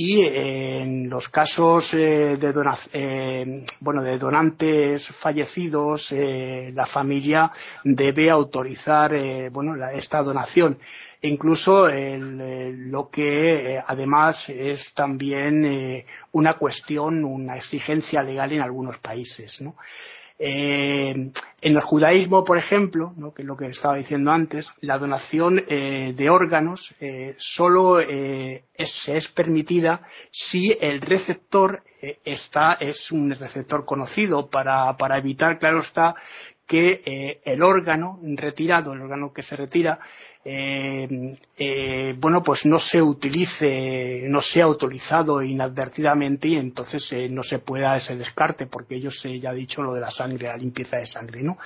Y 0.00 0.22
en 0.22 1.10
los 1.10 1.28
casos 1.28 1.92
eh, 1.92 2.36
de, 2.36 2.54
eh, 2.92 3.64
de 3.80 4.18
donantes 4.18 5.08
fallecidos 5.08 6.12
eh, 6.12 6.70
la 6.72 6.86
familia 6.86 7.50
debe 7.82 8.30
autorizar 8.30 9.12
esta 9.12 10.22
donación 10.22 10.78
incluso 11.22 11.88
lo 11.88 13.10
que 13.10 13.82
además 13.84 14.48
es 14.50 14.94
también 14.94 16.04
una 16.30 16.54
cuestión 16.54 17.24
una 17.24 17.56
exigencia 17.56 18.22
legal 18.22 18.52
en 18.52 18.62
algunos 18.62 18.98
países 18.98 19.60
¿no? 19.60 19.74
Eh, 20.40 21.32
en 21.60 21.76
el 21.76 21.80
judaísmo, 21.80 22.44
por 22.44 22.58
ejemplo, 22.58 23.12
que 23.34 23.42
es 23.42 23.48
lo 23.48 23.56
que 23.56 23.66
estaba 23.66 23.96
diciendo 23.96 24.30
antes, 24.30 24.70
la 24.80 24.98
donación 24.98 25.64
eh, 25.66 26.12
de 26.16 26.30
órganos 26.30 26.94
eh, 27.00 27.34
solo 27.38 27.98
es, 27.98 28.62
es, 28.74 29.28
permitida 29.28 30.02
si 30.30 30.76
el 30.80 31.00
receptor 31.00 31.82
está, 32.00 32.74
es 32.74 33.10
un 33.10 33.30
receptor 33.32 33.84
conocido 33.84 34.48
para, 34.48 34.96
para 34.96 35.18
evitar, 35.18 35.58
claro 35.58 35.80
está, 35.80 36.14
que 36.64 37.40
el 37.44 37.62
órgano 37.62 38.20
retirado, 38.22 38.92
el 38.92 39.00
órgano 39.00 39.32
que 39.32 39.42
se 39.42 39.56
retira, 39.56 39.98
eh, 40.44 41.36
eh, 41.56 42.14
bueno, 42.18 42.42
pues 42.42 42.64
no 42.64 42.78
se 42.78 43.02
utilice, 43.02 44.26
no 44.28 44.40
sea 44.40 44.64
autorizado 44.64 45.42
inadvertidamente 45.42 46.48
y 46.48 46.56
entonces 46.56 47.12
eh, 47.12 47.28
no 47.28 47.42
se 47.42 47.58
pueda 47.58 47.96
ese 47.96 48.16
descarte, 48.16 48.66
porque 48.66 48.96
ellos 48.96 49.22
ya 49.40 49.50
ha 49.50 49.54
dicho 49.54 49.82
lo 49.82 49.94
de 49.94 50.00
la 50.00 50.10
sangre, 50.10 50.48
la 50.48 50.56
limpieza 50.56 50.96
de 50.96 51.06
sangre, 51.06 51.42
¿no? 51.42 51.58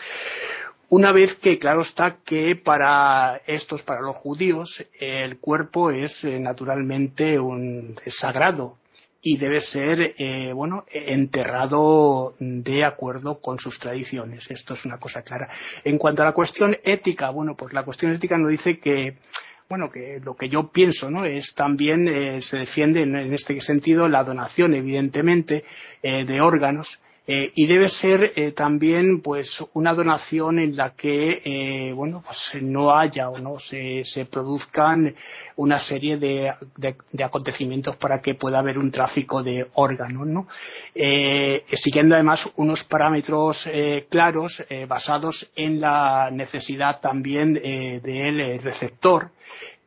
Una 0.89 1.13
vez 1.13 1.35
que 1.35 1.59
claro 1.59 1.81
está 1.83 2.19
que 2.23 2.55
para 2.55 3.41
estos, 3.47 3.83
para 3.83 4.03
los 4.03 4.17
judíos, 4.17 4.85
el 5.01 5.39
cuerpo 5.39 5.91
es 5.91 6.25
naturalmente 6.25 7.39
un 7.39 7.95
sagrado, 8.09 8.77
y 9.23 9.37
debe 9.37 9.61
ser 9.61 10.15
eh, 10.19 10.53
bueno 10.53 10.85
enterrado 10.91 12.35
de 12.41 12.85
acuerdo 12.85 13.41
con 13.41 13.61
sus 13.61 13.79
tradiciones. 13.79 14.51
Esto 14.51 14.75
es 14.75 14.85
una 14.85 14.99
cosa 14.99 15.23
clara. 15.23 15.49
En 15.85 15.97
cuanto 15.97 16.23
a 16.23 16.25
la 16.25 16.33
cuestión 16.33 16.77
ética 16.83 17.31
bueno 17.31 17.57
pues 17.57 17.73
la 17.73 17.85
cuestión 17.85 18.13
ética 18.13 18.37
nos 18.37 18.51
dice 18.51 18.81
que 18.81 19.19
bueno 19.69 19.91
que 19.91 20.21
lo 20.21 20.35
que 20.35 20.49
yo 20.49 20.73
pienso 20.73 21.09
no 21.09 21.25
es 21.25 21.55
también 21.55 22.09
eh, 22.09 22.43
se 22.43 22.59
defiende 22.59 23.03
en, 23.03 23.33
este 23.33 23.61
sentido 23.61 24.09
la 24.09 24.25
donación 24.25 24.75
evidentemente 24.75 25.65
eh, 26.03 26.25
de 26.25 26.41
órganos 26.41 26.99
Eh, 27.25 27.53
y 27.55 27.67
debe 27.69 27.89
ser 27.89 28.33
eh, 28.35 28.51
también 28.51 29.21
pues 29.21 29.65
una 29.75 29.95
donación 29.95 30.59
en 30.59 30.77
la 30.77 30.91
que 30.97 31.41
eh, 31.45 31.93
bueno 31.93 32.21
pues 32.27 32.61
no 32.61 32.97
haya 32.97 33.29
o 33.29 33.39
no 33.39 33.61
se, 33.61 34.03
produzcan 34.29 35.15
una 35.55 35.79
serie 35.79 36.17
de, 36.17 36.53
de, 36.77 37.25
acontecimientos 37.25 37.95
para 37.95 38.21
que 38.21 38.35
pueda 38.35 38.59
haber 38.59 38.77
un 38.77 38.91
tráfico 38.91 39.41
de 39.41 39.69
órganos 39.75 40.27
¿no? 40.27 40.49
siguiendo 41.73 42.17
además 42.17 42.51
unos 42.57 42.83
parámetros 42.83 43.69
claros 44.09 44.65
basados 44.89 45.49
en 45.55 45.81
la 45.81 46.29
necesidad 46.33 47.01
también 47.01 47.53
del 47.53 48.61
receptor 48.63 49.31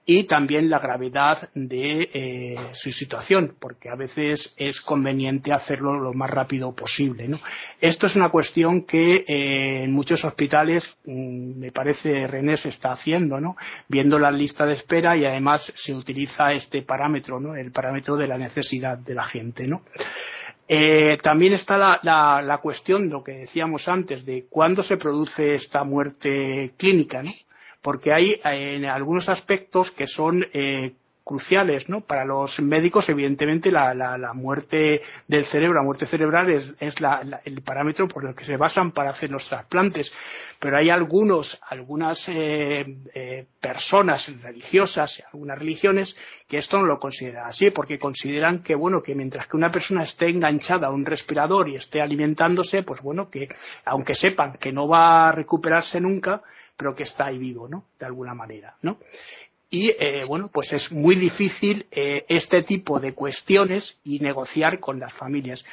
y 0.07 0.25
también 0.25 0.69
la 0.69 0.77
gravedad 0.77 1.49
de 1.55 2.09
eh, 2.13 2.55
su 2.73 2.91
situación, 2.91 3.55
porque 3.59 3.89
a 3.89 3.95
veces 3.95 4.53
es 4.55 4.79
conveniente 4.79 5.51
hacerlo 5.51 5.99
lo 5.99 6.13
más 6.13 6.29
rápido 6.29 6.75
posible. 6.75 7.27
¿no? 7.27 7.39
Esto 7.81 8.05
es 8.05 8.15
una 8.15 8.29
cuestión 8.29 8.83
que 8.83 9.25
eh, 9.27 9.83
en 9.83 9.91
muchos 9.91 10.23
hospitales, 10.23 10.95
mm, 11.05 11.59
me 11.59 11.71
parece, 11.71 12.27
René 12.27 12.55
se 12.55 12.69
está 12.69 12.91
haciendo, 12.91 13.41
¿no? 13.41 13.55
viendo 13.87 14.19
la 14.19 14.29
lista 14.29 14.67
de 14.67 14.75
espera 14.75 15.17
y 15.17 15.25
además 15.25 15.73
se 15.75 15.93
utiliza 15.95 16.53
este 16.53 16.83
parámetro, 16.83 17.39
¿no? 17.39 17.55
el 17.55 17.71
parámetro 17.71 18.15
de 18.15 18.27
la 18.27 18.37
necesidad 18.37 18.99
de 18.99 19.15
la 19.15 19.23
gente. 19.23 19.67
¿no? 19.67 19.81
Eh, 20.67 21.17
también 21.21 21.53
está 21.53 21.79
la, 21.79 21.99
la, 22.03 22.43
la, 22.43 22.59
cuestión, 22.59 23.09
lo 23.09 23.23
que 23.23 23.33
decíamos 23.33 23.87
antes, 23.87 24.23
de 24.23 24.45
cuándo 24.49 24.83
se 24.83 24.97
produce 24.97 25.55
esta 25.55 25.83
muerte 25.83 26.73
clínica, 26.77 27.23
¿no? 27.23 27.31
Porque 27.85 28.11
hay 28.11 28.31
eh, 28.31 28.77
en 28.77 28.85
algunos 28.85 29.29
aspectos 29.29 29.91
que 29.91 30.07
son 30.07 30.43
eh, 30.53 30.95
cruciales, 31.23 31.87
¿no? 31.87 32.01
Para 32.01 32.25
los 32.25 32.59
médicos, 32.59 33.07
evidentemente, 33.09 33.71
la, 33.71 33.93
la, 33.93 34.33
muerte 34.33 35.03
del 35.27 35.45
cerebro, 35.45 35.75
la 35.75 35.85
muerte 35.85 36.07
cerebral 36.07 36.49
es, 36.79 36.99
la, 36.99 37.41
el 37.45 37.61
parámetro 37.61 38.07
por 38.07 38.25
el 38.25 38.33
que 38.33 38.43
se 38.43 38.57
basan 38.57 38.91
para 38.91 39.11
hacer 39.11 39.29
los 39.29 39.47
trasplantes. 39.47 40.11
Pero 40.59 40.79
hay 40.79 40.89
algunos, 40.89 41.61
algunas 41.69 42.27
eh, 42.27 43.45
personas 43.61 44.33
religiosas, 44.41 45.23
algunas 45.31 45.59
religiones, 45.59 46.19
que 46.47 46.57
esto 46.57 46.79
no 46.79 46.87
lo 46.87 46.97
consideran 46.97 47.45
así, 47.45 47.69
porque 47.69 47.99
consideran 47.99 48.63
que, 48.63 48.73
bueno, 48.73 49.03
que 49.03 49.13
mientras 49.13 49.45
que 49.45 49.57
una 49.57 49.69
persona 49.69 50.05
esté 50.05 50.29
enganchada 50.29 50.87
a 50.87 50.91
un 50.91 51.05
respirador 51.05 51.69
y 51.69 51.75
esté 51.75 52.01
alimentándose, 52.01 52.81
pues 52.81 52.99
bueno, 53.01 53.29
que 53.29 53.47
aunque 53.85 54.15
sepan 54.15 54.53
que 54.53 54.71
no 54.71 54.87
va 54.87 55.29
a 55.29 55.31
recuperarse 55.33 56.01
nunca, 56.01 56.41
pero 56.77 56.95
que 56.95 57.03
está 57.03 57.27
ahí 57.27 57.37
vivo, 57.37 57.67
¿no? 57.67 57.85
De 57.97 58.05
alguna 58.05 58.33
manera, 58.33 58.75
¿no? 58.81 58.99
Y 59.69 59.89
eh, 59.99 60.23
bueno, 60.27 60.49
pues 60.53 60.73
es 60.73 60.91
muy 60.91 61.15
difícil 61.15 61.87
eh, 61.91 62.25
este 62.29 62.61
tipo 62.61 62.99
de 62.99 63.13
cuestiones 63.13 63.99
y 64.03 64.19
negociar 64.19 64.79
con 64.79 64.99
las 64.99 65.11
familias. 65.11 65.65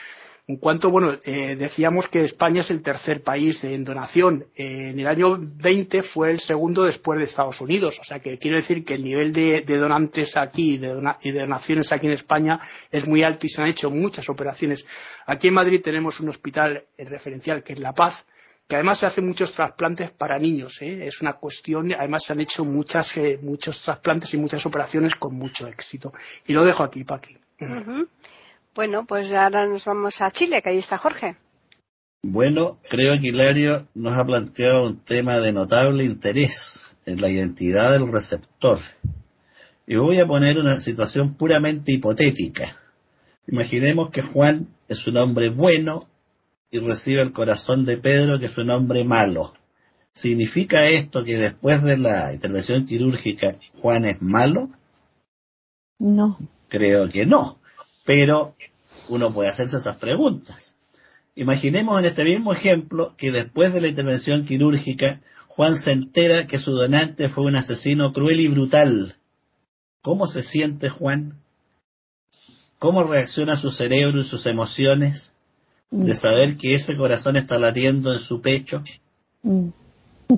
En 0.48 0.56
cuanto, 0.56 0.90
bueno, 0.90 1.12
eh, 1.24 1.54
decíamos 1.54 2.08
que 2.08 2.24
España 2.24 2.62
es 2.62 2.70
el 2.72 2.82
tercer 2.82 3.22
país 3.22 3.62
en 3.62 3.84
donación. 3.84 4.46
en 4.56 4.98
el 4.98 5.06
año 5.06 5.38
20 5.38 6.02
fue 6.02 6.32
el 6.32 6.40
segundo 6.40 6.82
después 6.82 7.18
de 7.18 7.26
Estados 7.26 7.60
Unidos. 7.60 8.00
O 8.00 8.04
sea 8.04 8.18
que 8.18 8.38
quiero 8.38 8.56
decir 8.56 8.84
que 8.84 8.94
el 8.94 9.04
nivel 9.04 9.32
de, 9.32 9.62
donantes 9.62 10.36
aquí 10.36 10.78
de 10.78 11.00
y 11.22 11.30
de 11.30 11.40
donaciones 11.40 11.92
aquí 11.92 12.06
en 12.06 12.14
España 12.14 12.60
es 12.90 13.06
muy 13.06 13.22
alto 13.22 13.46
y 13.46 13.50
se 13.50 13.62
han 13.62 13.68
hecho 13.68 13.88
muchas 13.88 14.28
operaciones. 14.28 14.84
Aquí 15.26 15.46
en 15.46 15.54
Madrid 15.54 15.80
tenemos 15.80 16.18
un 16.18 16.30
hospital 16.30 16.86
referencial 16.98 17.62
que 17.62 17.74
es 17.74 17.78
La 17.78 17.92
Paz, 17.92 18.26
que 18.68 18.76
además 18.76 18.98
se 18.98 19.06
hacen 19.06 19.26
muchos 19.26 19.52
trasplantes 19.52 20.10
para 20.12 20.38
niños. 20.38 20.80
¿eh? 20.80 21.06
Es 21.06 21.20
una 21.20 21.34
cuestión, 21.34 21.92
además 21.92 22.24
se 22.24 22.32
han 22.32 22.40
hecho 22.40 22.64
muchas, 22.64 23.16
eh, 23.16 23.38
muchos 23.42 23.82
trasplantes 23.82 24.32
y 24.34 24.38
muchas 24.38 24.64
operaciones 24.64 25.14
con 25.16 25.34
mucho 25.34 25.66
éxito. 25.66 26.12
Y 26.46 26.52
lo 26.52 26.64
dejo 26.64 26.82
aquí, 26.82 27.04
Paqui. 27.04 27.36
Bueno, 28.74 29.04
pues 29.06 29.30
ahora 29.32 29.66
nos 29.66 29.84
vamos 29.84 30.20
a 30.20 30.30
Chile, 30.30 30.62
que 30.62 30.70
ahí 30.70 30.78
está 30.78 30.96
Jorge. 30.98 31.36
Bueno, 32.22 32.78
creo 32.88 33.20
que 33.20 33.28
Hilario 33.28 33.88
nos 33.94 34.16
ha 34.16 34.24
planteado 34.24 34.86
un 34.86 35.04
tema 35.04 35.40
de 35.40 35.52
notable 35.52 36.04
interés 36.04 36.96
en 37.04 37.20
la 37.20 37.28
identidad 37.28 37.90
del 37.90 38.10
receptor. 38.10 38.78
Y 39.86 39.96
voy 39.96 40.20
a 40.20 40.26
poner 40.26 40.58
una 40.58 40.78
situación 40.78 41.34
puramente 41.34 41.92
hipotética. 41.92 42.76
Imaginemos 43.46 44.10
que 44.10 44.22
Juan 44.22 44.68
es 44.88 45.06
un 45.06 45.16
hombre 45.16 45.50
bueno, 45.50 46.08
y 46.72 46.78
recibe 46.78 47.20
el 47.20 47.32
corazón 47.32 47.84
de 47.84 47.98
Pedro, 47.98 48.40
que 48.40 48.46
es 48.46 48.56
un 48.56 48.70
hombre 48.70 49.04
malo. 49.04 49.52
¿Significa 50.14 50.86
esto 50.86 51.22
que 51.22 51.36
después 51.36 51.82
de 51.82 51.98
la 51.98 52.32
intervención 52.32 52.86
quirúrgica 52.86 53.56
Juan 53.74 54.06
es 54.06 54.22
malo? 54.22 54.70
No. 55.98 56.38
Creo 56.68 57.10
que 57.10 57.26
no, 57.26 57.58
pero 58.06 58.56
uno 59.08 59.34
puede 59.34 59.50
hacerse 59.50 59.76
esas 59.76 59.98
preguntas. 59.98 60.74
Imaginemos 61.34 61.98
en 61.98 62.06
este 62.06 62.24
mismo 62.24 62.54
ejemplo 62.54 63.14
que 63.18 63.30
después 63.30 63.74
de 63.74 63.82
la 63.82 63.88
intervención 63.88 64.46
quirúrgica 64.46 65.20
Juan 65.48 65.76
se 65.76 65.92
entera 65.92 66.46
que 66.46 66.58
su 66.58 66.72
donante 66.72 67.28
fue 67.28 67.44
un 67.44 67.56
asesino 67.56 68.14
cruel 68.14 68.40
y 68.40 68.48
brutal. 68.48 69.16
¿Cómo 70.00 70.26
se 70.26 70.42
siente 70.42 70.88
Juan? 70.88 71.38
¿Cómo 72.78 73.04
reacciona 73.04 73.56
su 73.56 73.70
cerebro 73.70 74.20
y 74.20 74.24
sus 74.24 74.46
emociones? 74.46 75.31
De 75.92 76.14
saber 76.16 76.56
que 76.56 76.74
ese 76.74 76.96
corazón 76.96 77.36
está 77.36 77.58
latiendo 77.58 78.14
en 78.14 78.20
su 78.20 78.40
pecho. 78.40 78.82
Mm. 79.42 79.68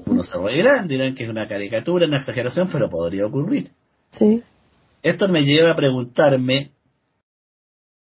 Uno 0.06 0.22
se 0.24 0.38
reirán, 0.38 0.88
dirán 0.88 1.14
que 1.14 1.22
es 1.22 1.30
una 1.30 1.46
caricatura, 1.46 2.06
una 2.06 2.16
exageración, 2.16 2.68
pero 2.70 2.90
podría 2.90 3.26
ocurrir. 3.26 3.70
Sí. 4.10 4.42
Esto 5.02 5.28
me 5.28 5.44
lleva 5.44 5.70
a 5.70 5.76
preguntarme 5.76 6.72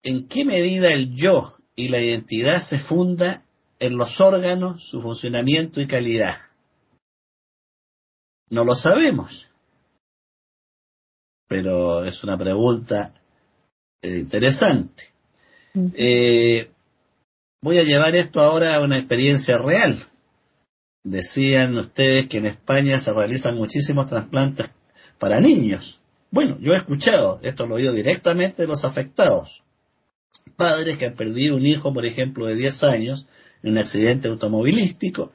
en 0.02 0.28
qué 0.28 0.45
medida 0.45 0.93
el 0.93 1.14
yo 1.14 1.58
y 1.76 1.89
la 1.89 1.99
identidad 1.99 2.62
se 2.62 2.80
funda 2.80 3.43
en 3.80 3.97
los 3.97 4.22
órganos, 4.22 4.88
su 4.88 5.02
funcionamiento 5.02 5.82
y 5.82 5.88
calidad. 5.88 6.38
No 8.49 8.64
lo 8.64 8.76
sabemos. 8.76 9.49
Pero 11.47 12.06
es 12.06 12.24
una 12.24 12.38
pregunta 12.38 13.14
eh, 14.02 14.20
interesante. 14.20 15.04
eh, 15.74 16.70
Voy 17.64 17.78
a 17.78 17.84
llevar 17.84 18.16
esto 18.16 18.41
ahora 18.41 18.76
a 18.76 18.82
una 18.82 18.97
experiencia 18.97 19.59
real. 19.59 20.07
Decían 21.03 21.78
ustedes 21.78 22.26
que 22.28 22.39
en 22.39 22.47
España 22.47 22.99
se 22.99 23.14
realizan 23.14 23.55
muchísimos 23.55 24.07
trasplantes 24.07 24.72
para 25.20 25.39
niños. 25.39 26.01
Bueno, 26.32 26.57
yo 26.59 26.74
he 26.74 26.78
escuchado, 26.78 27.39
esto 27.43 27.68
lo 27.68 27.76
he 27.78 27.82
oído 27.82 27.93
directamente 27.93 28.64
de 28.64 28.68
los 28.68 28.84
afectados. 28.84 29.62
Padres 30.55 30.97
que 30.97 31.05
han 31.05 31.14
perdido 31.14 31.55
un 31.55 31.68
hijo, 31.68 31.93
por 31.93 32.03
ejemplo, 32.03 32.47
de 32.47 32.55
10 32.55 32.84
años 32.84 33.28
en 33.62 33.74
un 33.74 33.78
accidente 33.78 34.28
automovilístico 34.28 35.32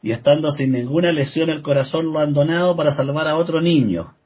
y 0.00 0.12
estando 0.12 0.52
sin 0.52 0.72
ninguna 0.72 1.12
lesión 1.12 1.50
el 1.50 1.60
corazón 1.60 2.10
lo 2.10 2.20
han 2.20 2.32
donado 2.32 2.74
para 2.74 2.92
salvar 2.92 3.28
a 3.28 3.36
otro 3.36 3.60
niño. 3.60 4.16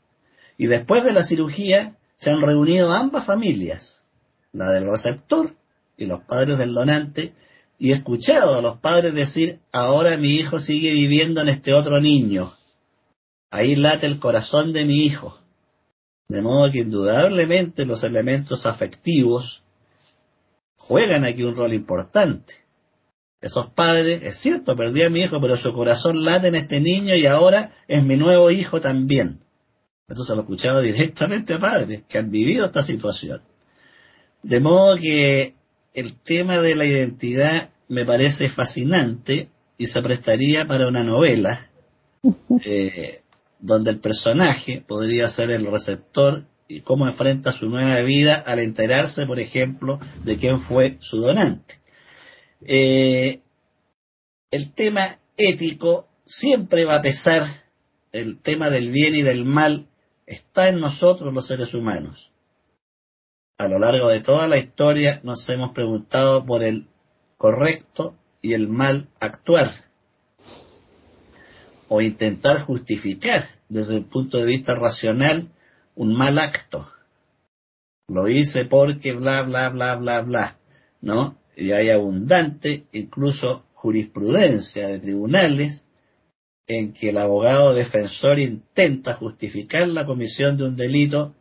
Y 0.56 0.68
después 0.68 1.02
de 1.02 1.12
la 1.12 1.24
cirugía 1.24 1.96
se 2.14 2.30
han 2.30 2.42
reunido 2.42 2.92
ambas 2.92 3.24
familias, 3.24 4.04
la 4.52 4.70
del 4.70 4.88
receptor 4.88 5.56
y 6.00 6.06
los 6.06 6.22
padres 6.24 6.56
del 6.56 6.72
donante, 6.72 7.34
y 7.78 7.92
he 7.92 7.94
escuchado 7.94 8.56
a 8.56 8.62
los 8.62 8.78
padres 8.78 9.14
decir, 9.14 9.60
ahora 9.70 10.16
mi 10.16 10.30
hijo 10.30 10.58
sigue 10.58 10.92
viviendo 10.92 11.42
en 11.42 11.50
este 11.50 11.74
otro 11.74 12.00
niño. 12.00 12.52
Ahí 13.50 13.76
late 13.76 14.06
el 14.06 14.18
corazón 14.18 14.72
de 14.72 14.86
mi 14.86 15.04
hijo. 15.04 15.38
De 16.28 16.40
modo 16.40 16.70
que 16.72 16.78
indudablemente 16.78 17.84
los 17.84 18.02
elementos 18.02 18.64
afectivos 18.64 19.62
juegan 20.76 21.24
aquí 21.24 21.42
un 21.42 21.54
rol 21.54 21.74
importante. 21.74 22.54
Esos 23.42 23.66
padres, 23.68 24.22
es 24.22 24.36
cierto, 24.36 24.76
perdí 24.76 25.02
a 25.02 25.10
mi 25.10 25.20
hijo, 25.20 25.38
pero 25.40 25.56
su 25.56 25.72
corazón 25.74 26.24
late 26.24 26.48
en 26.48 26.54
este 26.54 26.80
niño 26.80 27.14
y 27.14 27.26
ahora 27.26 27.74
es 27.88 28.02
mi 28.02 28.16
nuevo 28.16 28.50
hijo 28.50 28.80
también. 28.80 29.40
Esto 30.08 30.24
se 30.24 30.32
lo 30.32 30.40
he 30.40 30.42
escuchado 30.44 30.80
directamente 30.80 31.54
a 31.54 31.60
padres 31.60 32.04
que 32.08 32.18
han 32.18 32.30
vivido 32.30 32.64
esta 32.64 32.82
situación. 32.82 33.42
De 34.42 34.60
modo 34.60 34.96
que 34.96 35.59
el 35.94 36.14
tema 36.14 36.58
de 36.58 36.74
la 36.74 36.84
identidad 36.84 37.70
me 37.88 38.04
parece 38.04 38.48
fascinante 38.48 39.48
y 39.76 39.86
se 39.86 40.02
prestaría 40.02 40.66
para 40.66 40.88
una 40.88 41.02
novela 41.02 41.70
eh, 42.64 43.22
donde 43.58 43.90
el 43.90 43.98
personaje 43.98 44.84
podría 44.86 45.28
ser 45.28 45.50
el 45.50 45.66
receptor 45.66 46.44
y 46.68 46.82
cómo 46.82 47.06
enfrenta 47.08 47.52
su 47.52 47.68
nueva 47.68 48.00
vida 48.02 48.36
al 48.36 48.60
enterarse, 48.60 49.26
por 49.26 49.40
ejemplo, 49.40 49.98
de 50.22 50.36
quién 50.36 50.60
fue 50.60 50.98
su 51.00 51.18
donante. 51.18 51.80
Eh, 52.64 53.40
el 54.52 54.72
tema 54.72 55.18
ético 55.36 56.08
siempre 56.24 56.84
va 56.84 56.96
a 56.96 57.02
pesar, 57.02 57.64
el 58.12 58.38
tema 58.38 58.70
del 58.70 58.90
bien 58.90 59.16
y 59.16 59.22
del 59.22 59.44
mal 59.44 59.88
está 60.26 60.68
en 60.68 60.78
nosotros 60.78 61.34
los 61.34 61.46
seres 61.46 61.74
humanos 61.74 62.29
a 63.60 63.68
lo 63.68 63.78
largo 63.78 64.08
de 64.08 64.20
toda 64.20 64.48
la 64.48 64.56
historia 64.56 65.20
nos 65.22 65.46
hemos 65.50 65.72
preguntado 65.72 66.46
por 66.46 66.64
el 66.64 66.86
correcto 67.36 68.14
y 68.40 68.54
el 68.54 68.68
mal 68.68 69.08
actuar 69.20 69.84
o 71.86 72.00
intentar 72.00 72.62
justificar 72.62 73.44
desde 73.68 73.98
el 73.98 74.06
punto 74.06 74.38
de 74.38 74.46
vista 74.46 74.74
racional 74.76 75.50
un 75.94 76.14
mal 76.14 76.38
acto. 76.38 76.90
Lo 78.08 78.28
hice 78.28 78.64
porque 78.64 79.12
bla, 79.12 79.42
bla, 79.42 79.68
bla, 79.68 79.96
bla, 79.96 80.22
bla, 80.22 80.56
¿no? 81.02 81.36
y 81.54 81.72
hay 81.72 81.90
abundante 81.90 82.86
incluso 82.92 83.66
jurisprudencia 83.74 84.88
de 84.88 85.00
tribunales 85.00 85.84
en 86.66 86.94
que 86.94 87.10
el 87.10 87.18
abogado 87.18 87.74
defensor 87.74 88.38
intenta 88.38 89.12
justificar 89.12 89.86
la 89.86 90.06
comisión 90.06 90.56
de 90.56 90.64
un 90.64 90.76
delito 90.76 91.34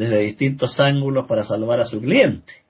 desde 0.00 0.20
distintos 0.20 0.80
ángulos 0.80 1.26
para 1.26 1.44
salvar 1.44 1.78
a 1.78 1.84
su 1.84 2.00
cliente. 2.00 2.64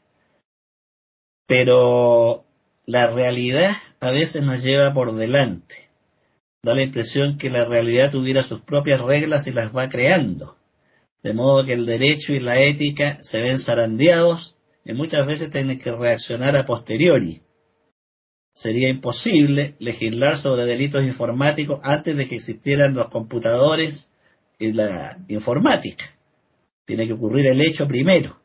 Pero 1.47 2.45
la 2.87 3.07
realidad 3.07 3.71
a 4.01 4.11
veces 4.11 4.43
nos 4.43 4.65
lleva 4.65 4.93
por 4.93 5.15
delante. 5.15 5.89
Da 6.65 6.75
la 6.75 6.83
impresión 6.83 7.39
que 7.39 7.49
la 7.49 7.65
realidad 7.65 8.11
tuviera 8.11 8.43
sus 8.43 8.63
propias 8.63 9.01
reglas 9.01 9.47
y 9.47 9.53
las 9.53 9.75
va 9.75 9.89
creando. 9.89 10.57
De 11.23 11.33
modo 11.33 11.65
que 11.65 11.75
el 11.75 11.87
derecho 11.87 12.33
y 12.33 12.41
la 12.41 12.61
ética 12.61 13.19
se 13.21 13.41
ven 13.41 13.61
zarandeados 13.61 14.57
y 14.85 14.93
muchas 14.93 15.25
veces 15.25 15.51
tienen 15.51 15.79
que 15.79 15.93
reaccionar 15.93 16.57
a 16.57 16.67
posteriori. 16.67 17.43
Sería 18.53 18.89
imposible 18.89 19.77
legislar 19.79 20.37
sobre 20.37 20.65
delitos 20.65 21.05
informáticos 21.05 21.79
antes 21.85 22.17
de 22.17 22.27
que 22.27 22.35
existieran 22.35 22.95
los 22.95 23.09
computadores 23.09 24.11
y 24.59 24.73
la 24.73 25.17
informática. 25.29 26.17
Tiene 26.91 27.07
que 27.07 27.13
ocurrir 27.13 27.47
el 27.47 27.61
hecho 27.61 27.87
primero. 27.87 28.41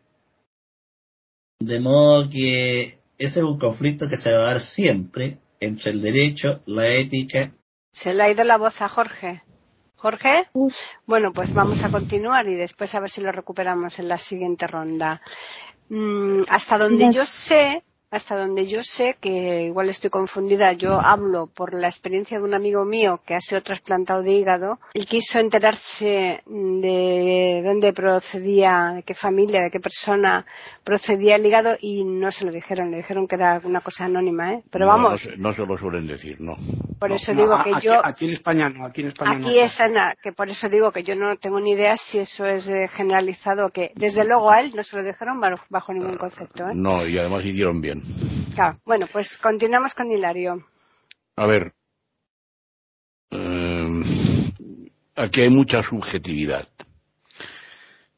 De 1.59 1.79
modo 1.79 2.29
que 2.29 2.99
ese 3.17 3.39
es 3.39 3.43
un 3.43 3.57
conflicto 3.57 4.07
que 4.07 4.17
se 4.17 4.31
va 4.31 4.37
a 4.37 4.53
dar 4.53 4.61
siempre 4.61 5.39
entre 5.59 5.89
el 5.89 5.99
derecho, 5.99 6.61
la 6.67 6.87
ética. 6.89 7.53
Se 7.91 8.13
le 8.13 8.21
ha 8.21 8.29
ido 8.29 8.43
la 8.43 8.59
voz 8.59 8.79
a 8.83 8.87
Jorge. 8.87 9.41
Jorge, 9.95 10.47
bueno, 11.07 11.33
pues 11.33 11.55
vamos 11.55 11.83
a 11.83 11.89
continuar 11.89 12.47
y 12.47 12.53
después 12.53 12.93
a 12.93 12.99
ver 12.99 13.09
si 13.09 13.19
lo 13.21 13.31
recuperamos 13.31 13.97
en 13.97 14.09
la 14.09 14.19
siguiente 14.19 14.67
ronda. 14.67 15.23
Mm, 15.89 16.43
hasta 16.47 16.77
donde 16.77 17.11
yo 17.11 17.25
sé, 17.25 17.83
hasta 18.11 18.37
donde 18.37 18.65
yo 18.65 18.83
sé 18.83 19.17
que 19.19 19.63
igual 19.63 19.89
estoy 19.89 20.09
confundida, 20.09 20.73
yo 20.73 20.99
hablo 21.01 21.47
por 21.47 21.73
la 21.73 21.87
experiencia 21.87 22.37
de 22.37 22.43
un 22.43 22.53
amigo 22.53 22.85
mío 22.85 23.21
que 23.25 23.35
ha 23.35 23.39
sido 23.39 23.61
trasplantado 23.61 24.21
de 24.21 24.31
hígado. 24.31 24.79
Él 24.93 25.05
quiso 25.05 25.39
enterarse 25.39 26.41
de 26.45 27.61
dónde 27.63 27.93
procedía, 27.93 28.93
de 28.95 29.03
qué 29.03 29.13
familia, 29.13 29.61
de 29.61 29.71
qué 29.71 29.79
persona 29.79 30.45
procedía 30.83 31.35
el 31.35 31.45
hígado 31.45 31.75
y 31.79 32.03
no 32.03 32.31
se 32.31 32.45
lo 32.45 32.51
dijeron, 32.51 32.91
le 32.91 32.97
dijeron 32.97 33.27
que 33.27 33.35
era 33.35 33.59
una 33.63 33.81
cosa 33.81 34.05
anónima, 34.05 34.53
¿eh? 34.53 34.63
Pero 34.69 34.87
vamos. 34.87 35.27
No, 35.37 35.53
se, 35.53 35.65
lo 35.65 35.77
suelen 35.77 36.07
decir, 36.07 36.37
no. 36.39 36.55
Por 36.99 37.11
eso 37.11 37.33
digo 37.33 37.61
que 37.63 37.75
aquí, 37.75 37.87
yo. 37.87 38.05
Aquí 38.05 38.25
en 38.25 38.31
España 38.31 38.69
no, 38.69 38.85
aquí 38.85 39.01
en 39.01 39.07
España 39.07 39.37
aquí 39.37 39.59
es 39.59 39.81
que 40.21 40.31
por 40.31 40.49
eso 40.49 40.69
digo 40.69 40.91
que 40.91 41.03
yo 41.03 41.15
no 41.15 41.35
tengo 41.37 41.59
ni 41.59 41.71
idea 41.71 41.97
si 41.97 42.19
eso 42.19 42.45
es 42.45 42.69
eh, 42.69 42.87
generalizado 42.87 43.67
o 43.67 43.69
que 43.69 43.91
desde 43.95 44.25
luego 44.25 44.51
a 44.51 44.61
él 44.61 44.73
no 44.75 44.83
se 44.83 44.97
lo 44.97 45.03
dijeron 45.03 45.39
bajo 45.69 45.93
ningún 45.93 46.17
concepto, 46.17 46.65
¿eh? 46.65 46.71
No, 46.73 47.05
y 47.05 47.17
además 47.17 47.43
hicieron 47.45 47.81
bien. 47.81 47.94
Bueno, 48.85 49.07
pues 49.11 49.37
continuamos 49.37 49.93
con 49.93 50.11
Hilario. 50.11 50.65
A 51.35 51.45
ver, 51.45 51.73
eh, 53.31 54.03
aquí 55.15 55.41
hay 55.41 55.49
mucha 55.49 55.83
subjetividad. 55.83 56.67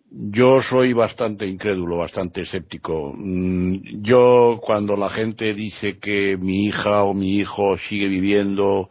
Yo 0.10 0.62
soy 0.62 0.94
bastante 0.94 1.48
incrédulo, 1.48 1.98
bastante 1.98 2.42
escéptico. 2.42 3.14
Mm, 3.16 4.02
yo 4.02 4.60
cuando 4.62 4.96
la 4.96 5.10
gente 5.10 5.54
dice 5.54 5.98
que 5.98 6.38
mi 6.38 6.66
hija 6.66 7.04
o 7.04 7.14
mi 7.14 7.38
hijo 7.38 7.78
sigue 7.78 8.08
viviendo 8.08 8.90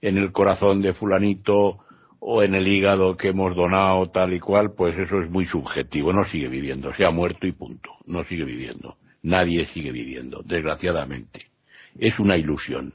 en 0.00 0.18
el 0.18 0.32
corazón 0.32 0.82
de 0.82 0.94
fulanito 0.94 1.78
o 2.20 2.42
en 2.42 2.54
el 2.54 2.66
hígado 2.66 3.16
que 3.16 3.28
hemos 3.28 3.54
donado 3.54 4.10
tal 4.10 4.32
y 4.34 4.40
cual, 4.40 4.72
pues 4.72 4.98
eso 4.98 5.22
es 5.22 5.30
muy 5.30 5.46
subjetivo. 5.46 6.12
No 6.12 6.24
sigue 6.24 6.48
viviendo, 6.48 6.92
se 6.96 7.04
ha 7.04 7.10
muerto 7.10 7.46
y 7.46 7.52
punto. 7.52 7.92
No 8.06 8.24
sigue 8.24 8.44
viviendo 8.44 8.98
nadie 9.22 9.66
sigue 9.66 9.92
viviendo, 9.92 10.42
desgraciadamente. 10.44 11.46
Es 11.98 12.18
una 12.18 12.36
ilusión 12.36 12.94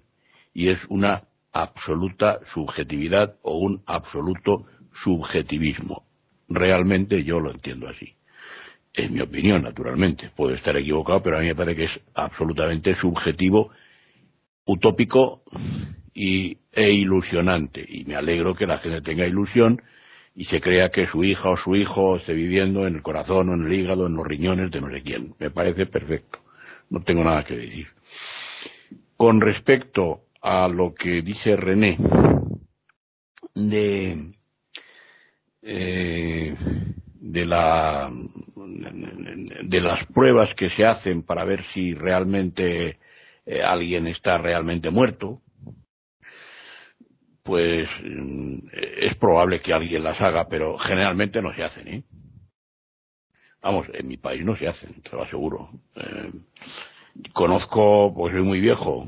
y 0.53 0.69
es 0.69 0.85
una 0.89 1.23
absoluta 1.51 2.39
subjetividad 2.43 3.35
o 3.41 3.57
un 3.57 3.83
absoluto 3.85 4.65
subjetivismo. 4.91 6.05
Realmente 6.47 7.23
yo 7.23 7.39
lo 7.39 7.51
entiendo 7.51 7.87
así. 7.87 8.15
Es 8.93 9.09
mi 9.09 9.21
opinión, 9.21 9.63
naturalmente. 9.63 10.29
Puedo 10.35 10.53
estar 10.53 10.77
equivocado, 10.77 11.21
pero 11.21 11.37
a 11.37 11.41
mí 11.41 11.47
me 11.47 11.55
parece 11.55 11.77
que 11.77 11.85
es 11.85 11.99
absolutamente 12.13 12.93
subjetivo, 12.93 13.71
utópico 14.65 15.43
y, 16.13 16.57
e 16.71 16.91
ilusionante. 16.91 17.83
Y 17.87 18.05
me 18.05 18.15
alegro 18.15 18.53
que 18.53 18.67
la 18.67 18.77
gente 18.77 19.01
tenga 19.01 19.25
ilusión 19.25 19.81
y 20.35 20.45
se 20.45 20.59
crea 20.59 20.89
que 20.89 21.05
su 21.05 21.23
hija 21.23 21.49
o 21.49 21.57
su 21.57 21.75
hijo 21.75 22.17
esté 22.17 22.33
viviendo 22.33 22.87
en 22.87 22.95
el 22.95 23.03
corazón 23.03 23.49
o 23.49 23.53
en 23.53 23.65
el 23.65 23.73
hígado, 23.73 24.07
en 24.07 24.15
los 24.15 24.25
riñones 24.25 24.71
de 24.71 24.81
no 24.81 24.87
sé 24.87 25.03
quién. 25.03 25.35
Me 25.39 25.51
parece 25.51 25.85
perfecto. 25.85 26.39
No 26.89 26.99
tengo 26.99 27.23
nada 27.23 27.43
que 27.43 27.55
decir. 27.55 27.87
Con 29.15 29.41
respecto 29.41 30.25
a 30.41 30.67
lo 30.67 30.93
que 30.93 31.21
dice 31.21 31.55
René 31.55 31.97
de, 33.53 34.33
eh, 35.61 36.55
de, 37.15 37.45
la, 37.45 38.09
de 39.63 39.81
las 39.81 40.05
pruebas 40.07 40.55
que 40.55 40.69
se 40.69 40.85
hacen 40.85 41.21
para 41.21 41.45
ver 41.45 41.63
si 41.63 41.93
realmente 41.93 42.97
eh, 43.45 43.61
alguien 43.61 44.07
está 44.07 44.37
realmente 44.37 44.89
muerto, 44.89 45.42
pues 47.43 47.89
mm, 48.03 48.57
es 49.01 49.15
probable 49.15 49.61
que 49.61 49.73
alguien 49.73 50.03
las 50.03 50.19
haga, 50.21 50.47
pero 50.47 50.77
generalmente 50.77 51.41
no 51.41 51.53
se 51.53 51.63
hacen, 51.63 51.87
¿eh? 51.87 52.03
Vamos, 53.61 53.87
en 53.93 54.07
mi 54.07 54.17
país 54.17 54.43
no 54.45 54.55
se 54.57 54.67
hacen, 54.67 55.01
te 55.01 55.15
lo 55.15 55.23
aseguro. 55.23 55.69
Eh, 55.95 56.31
conozco, 57.31 58.13
pues 58.13 58.33
soy 58.33 58.43
muy 58.43 58.59
viejo, 58.59 59.05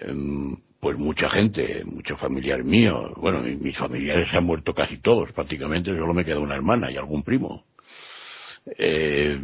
em, 0.00 0.56
pues 0.80 0.98
mucha 0.98 1.28
gente, 1.28 1.82
muchos 1.84 2.18
familiares 2.18 2.64
míos, 2.64 3.12
bueno, 3.16 3.40
mis 3.40 3.76
familiares 3.76 4.28
se 4.30 4.36
han 4.36 4.44
muerto 4.44 4.74
casi 4.74 4.98
todos, 4.98 5.32
prácticamente 5.32 5.90
solo 5.90 6.14
me 6.14 6.24
queda 6.24 6.40
una 6.40 6.54
hermana 6.54 6.90
y 6.90 6.96
algún 6.96 7.22
primo. 7.22 7.64
Eh, 8.78 9.38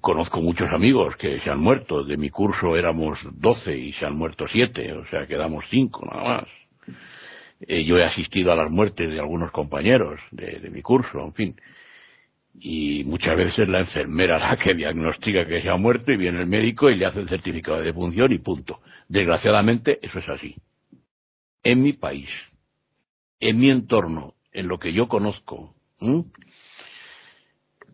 conozco 0.00 0.40
muchos 0.40 0.72
amigos 0.72 1.16
que 1.16 1.40
se 1.40 1.50
han 1.50 1.60
muerto. 1.60 2.04
De 2.04 2.16
mi 2.16 2.30
curso 2.30 2.76
éramos 2.76 3.20
doce 3.32 3.76
y 3.76 3.92
se 3.92 4.06
han 4.06 4.16
muerto 4.16 4.46
siete, 4.46 4.92
o 4.92 5.06
sea, 5.06 5.26
quedamos 5.26 5.64
cinco 5.70 6.02
nada 6.04 6.22
más. 6.22 6.44
Eh, 7.60 7.84
yo 7.84 7.96
he 7.96 8.04
asistido 8.04 8.52
a 8.52 8.56
las 8.56 8.70
muertes 8.70 9.10
de 9.10 9.18
algunos 9.18 9.50
compañeros 9.50 10.20
de, 10.30 10.68
mi 10.70 10.82
curso, 10.82 11.20
en 11.20 11.32
fin. 11.32 11.60
Y 12.58 13.04
muchas 13.04 13.36
veces 13.36 13.68
la 13.68 13.80
enfermera 13.80 14.38
la 14.38 14.56
que 14.56 14.74
diagnostica 14.74 15.46
que 15.46 15.62
se 15.62 15.68
ha 15.68 15.76
muerto 15.76 16.12
y 16.12 16.16
viene 16.16 16.40
el 16.40 16.46
médico 16.46 16.90
y 16.90 16.96
le 16.96 17.06
hace 17.06 17.20
el 17.20 17.28
certificado 17.28 17.78
de 17.78 17.84
defunción 17.84 18.32
y 18.32 18.38
punto. 18.38 18.80
Desgraciadamente 19.08 19.98
eso 20.02 20.18
es 20.18 20.28
así. 20.28 20.54
En 21.62 21.82
mi 21.82 21.92
país, 21.92 22.30
en 23.40 23.58
mi 23.58 23.70
entorno, 23.70 24.34
en 24.52 24.68
lo 24.68 24.78
que 24.78 24.92
yo 24.92 25.08
conozco, 25.08 25.74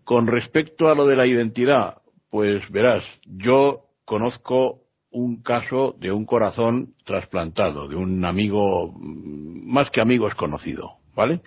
con 0.05 0.27
respecto 0.27 0.89
a 0.89 0.95
lo 0.95 1.07
de 1.07 1.17
la 1.17 1.27
identidad, 1.27 2.03
pues 2.31 2.71
verás, 2.71 3.05
yo 3.25 3.87
conozco 4.05 4.83
un 5.11 5.43
caso 5.43 5.95
de 5.99 6.11
un 6.11 6.25
corazón 6.25 6.95
trasplantado, 7.05 7.89
de 7.89 7.97
un 7.97 8.25
amigo, 8.25 8.93
mm, 8.93 9.73
más 9.73 9.91
que 9.91 10.01
amigo 10.01 10.27
es 10.27 10.35
conocido, 10.35 10.99
¿vale? 11.15 11.41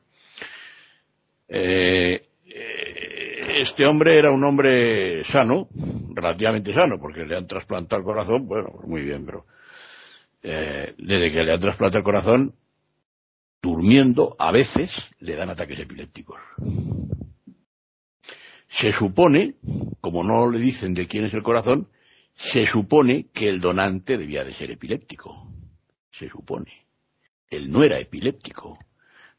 Eh, 1.47 2.30
este 3.60 3.88
hombre 3.88 4.18
era 4.18 4.32
un 4.32 4.43
hombre 4.43 5.24
sano, 5.26 5.70
relativamente 6.14 6.74
sano, 6.74 6.99
porque 6.99 7.26
le 7.26 7.36
han 7.36 7.47
trasplantado 7.47 7.99
el 7.99 8.06
corazón, 8.06 8.47
bueno, 8.47 8.70
pues 8.74 8.88
muy 8.88 9.01
bien, 9.01 9.26
pero 9.26 9.45
eh, 10.43 10.93
desde 10.97 11.32
que 11.32 11.43
le 11.43 11.53
han 11.53 11.60
trasplantado 11.60 11.99
el 11.99 12.03
corazón, 12.03 12.56
durmiendo, 13.62 14.36
a 14.38 14.51
veces 14.51 14.91
le 15.20 15.36
dan 15.36 15.49
ataques 15.49 15.80
epilépticos. 15.80 16.39
Se 18.80 18.91
supone, 18.91 19.55
como 20.01 20.23
no 20.23 20.51
le 20.51 20.59
dicen 20.59 20.93
de 20.93 21.07
quién 21.07 21.26
es 21.26 21.34
el 21.34 21.43
corazón, 21.43 21.88
se 22.36 22.65
supone 22.67 23.28
que 23.34 23.47
el 23.47 23.61
donante 23.61 24.17
debía 24.17 24.43
de 24.43 24.53
ser 24.53 24.71
epiléptico. 24.71 25.49
Se 26.11 26.30
supone. 26.30 26.86
Él 27.49 27.71
no 27.71 27.84
era 27.84 27.99
epiléptico, 27.99 28.78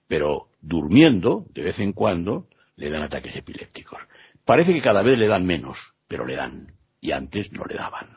pero 0.06 0.48
durmiendo, 0.62 1.46
de 1.52 1.62
vez 1.62 1.78
en 1.80 1.92
cuando, 1.92 2.48
le 2.76 2.88
dan 2.88 3.02
ataques 3.02 3.36
epilépticos. 3.36 4.00
Parece 4.44 4.72
que 4.72 4.80
cada 4.80 5.02
vez 5.02 5.18
le 5.18 5.26
dan 5.26 5.44
menos, 5.44 5.76
pero 6.08 6.24
le 6.24 6.36
dan. 6.36 6.72
Y 7.00 7.12
antes 7.12 7.52
no 7.52 7.64
le 7.64 7.74
daban. 7.74 8.08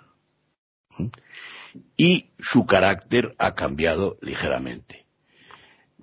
¿Mm? 0.98 1.08
Y 1.98 2.30
su 2.40 2.66
carácter 2.66 3.36
ha 3.40 3.56
cambiado 3.56 4.18
ligeramente. 4.22 5.06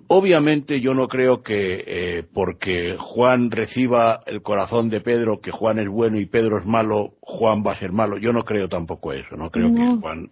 Obviamente 0.09 0.79
yo 0.79 0.93
no 0.93 1.07
creo 1.07 1.43
que 1.43 1.83
eh, 1.85 2.23
porque 2.33 2.95
Juan 2.97 3.51
reciba 3.51 4.21
el 4.25 4.41
corazón 4.41 4.89
de 4.89 5.01
Pedro, 5.01 5.41
que 5.41 5.51
Juan 5.51 5.79
es 5.79 5.89
bueno 5.89 6.17
y 6.17 6.25
Pedro 6.25 6.59
es 6.59 6.65
malo, 6.65 7.15
Juan 7.19 7.61
va 7.65 7.73
a 7.73 7.79
ser 7.79 7.91
malo. 7.91 8.17
Yo 8.17 8.31
no 8.31 8.43
creo 8.43 8.69
tampoco 8.69 9.11
eso. 9.11 9.35
No 9.35 9.49
creo 9.49 9.73
que 9.73 9.85
Juan, 9.99 10.31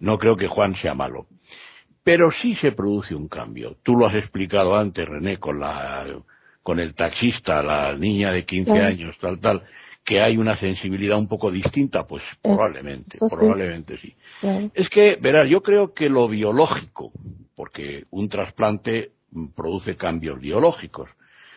no 0.00 0.18
creo 0.18 0.36
que 0.36 0.48
Juan 0.48 0.74
sea 0.74 0.94
malo. 0.94 1.26
Pero 2.02 2.30
sí 2.30 2.54
se 2.54 2.72
produce 2.72 3.14
un 3.14 3.28
cambio. 3.28 3.76
Tú 3.82 3.96
lo 3.96 4.06
has 4.06 4.14
explicado 4.14 4.74
antes, 4.74 5.08
René, 5.08 5.38
con 5.38 5.60
la, 5.60 6.06
con 6.62 6.80
el 6.80 6.94
taxista, 6.94 7.62
la 7.62 7.96
niña 7.96 8.32
de 8.32 8.44
15 8.44 8.78
años, 8.78 9.16
tal, 9.20 9.38
tal, 9.38 9.62
que 10.04 10.20
hay 10.20 10.36
una 10.36 10.56
sensibilidad 10.56 11.18
un 11.18 11.28
poco 11.28 11.50
distinta, 11.50 12.06
pues 12.06 12.22
probablemente, 12.42 13.16
sí. 13.18 13.26
probablemente 13.30 13.96
sí. 13.96 14.14
Claro. 14.40 14.70
Es 14.74 14.90
que, 14.90 15.16
verás, 15.20 15.48
yo 15.48 15.62
creo 15.62 15.94
que 15.94 16.10
lo 16.10 16.28
biológico, 16.28 17.12
porque 17.54 18.04
un 18.10 18.28
trasplante 18.28 19.12
produce 19.54 19.96
cambios 19.96 20.40
biológicos, 20.40 21.10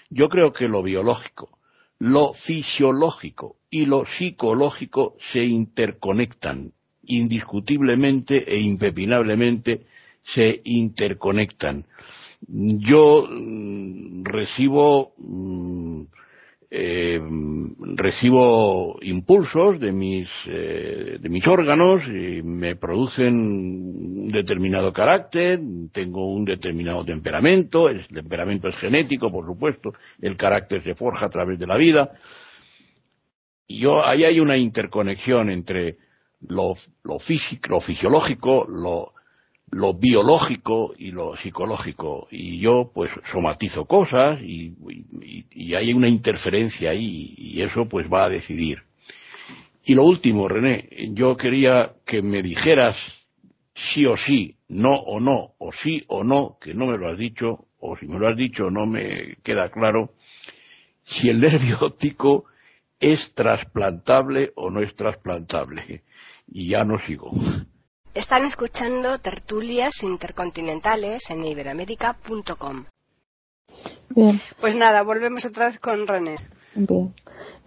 yo 0.10 0.30
creo 0.30 0.54
que 0.54 0.68
lo 0.68 0.84
biológico, 0.84 1.58
lo 2.00 2.34
fisiológico 2.34 3.58
y 3.70 3.86
lo 3.86 4.06
psicológico 4.06 5.16
se 5.32 5.44
interconectan 5.44 6.74
indiscutiblemente 7.08 8.44
e 8.54 8.60
impepinablemente 8.60 9.86
se 10.22 10.62
interconectan. 10.66 11.86
Yo 12.48 13.28
mm, 13.30 14.24
recibo 14.26 15.14
mm, 15.18 16.04
eh, 16.70 17.22
recibo 17.96 18.98
impulsos 19.02 19.80
de 19.80 19.94
mis 19.94 20.30
eh, 20.48 21.18
de 21.20 21.30
mis 21.30 21.48
órganos 21.48 22.04
y 22.08 22.42
me 22.44 22.76
producen 22.76 23.34
un 23.36 24.32
determinado 24.32 24.92
carácter, 24.92 25.62
tengo 25.94 26.28
un 26.28 26.44
determinado 26.44 27.06
temperamento, 27.06 27.88
el 27.88 28.06
temperamento 28.08 28.68
es 28.68 28.76
genético, 28.76 29.32
por 29.32 29.46
supuesto, 29.46 29.94
el 30.22 30.36
carácter 30.36 30.84
se 30.84 30.96
forja 30.96 31.28
a 31.28 31.30
través 31.30 31.58
de 31.58 31.68
la 31.68 31.78
vida. 31.78 32.12
Y 33.66 33.80
yo 33.80 34.06
ahí 34.06 34.26
hay 34.26 34.40
una 34.40 34.58
interconexión 34.58 35.50
entre 35.50 35.98
lo, 36.42 36.74
lo 37.04 37.20
físico, 37.20 37.70
lo 37.70 37.80
fisiológico, 37.80 38.66
lo, 38.68 39.14
lo 39.72 39.94
biológico 39.94 40.94
y 40.98 41.12
lo 41.12 41.36
psicológico. 41.36 42.28
Y 42.32 42.60
yo 42.60 42.92
pues 42.94 43.12
somatizo 43.26 43.86
cosas 43.86 44.40
y, 44.42 44.74
hay 45.76 45.94
una 45.94 46.08
interferencia 46.08 46.92
ahí 46.92 47.34
y 47.38 47.62
eso 47.62 47.88
pues 47.88 48.08
va 48.12 48.26
a 48.26 48.30
decidir. 48.30 48.84
Y 49.84 49.96
lo 49.96 50.04
último, 50.04 50.48
René, 50.48 50.90
yo 51.14 51.36
quería 51.36 51.94
que 52.06 52.22
me 52.22 52.42
dijeras 52.42 52.98
sí 53.74 54.06
o 54.06 54.18
sí, 54.18 54.56
no 54.70 54.94
o 54.94 55.20
no, 55.20 55.54
o 55.58 55.72
sí 55.72 56.04
o 56.08 56.24
no, 56.24 56.58
que 56.60 56.74
no 56.74 56.88
me 56.88 56.98
lo 56.98 57.10
has 57.10 57.18
dicho, 57.18 57.68
o 57.80 57.96
si 57.98 58.08
me 58.08 58.20
lo 58.20 58.28
has 58.28 58.36
dicho 58.36 58.70
no 58.70 58.86
me 58.86 59.38
queda 59.44 59.70
claro, 59.70 60.14
si 61.04 61.30
el 61.30 61.40
nervio 61.40 61.78
óptico 61.82 62.46
es 63.00 63.34
trasplantable 63.34 64.52
o 64.56 64.70
no 64.70 64.82
es 64.82 64.96
trasplantable. 64.96 66.04
Y 66.50 66.70
ya 66.70 66.84
no 66.84 67.00
sigo. 67.00 67.32
Están 68.18 68.46
escuchando 68.46 69.20
tertulias 69.20 70.02
intercontinentales 70.02 71.30
en 71.30 71.46
iberamérica.com. 71.46 72.86
Bien, 74.10 74.40
Pues 74.60 74.76
nada, 74.76 75.04
volvemos 75.04 75.46
otra 75.46 75.68
vez 75.68 75.80
con 75.80 76.08
René. 76.08 76.36
bien. 76.74 77.14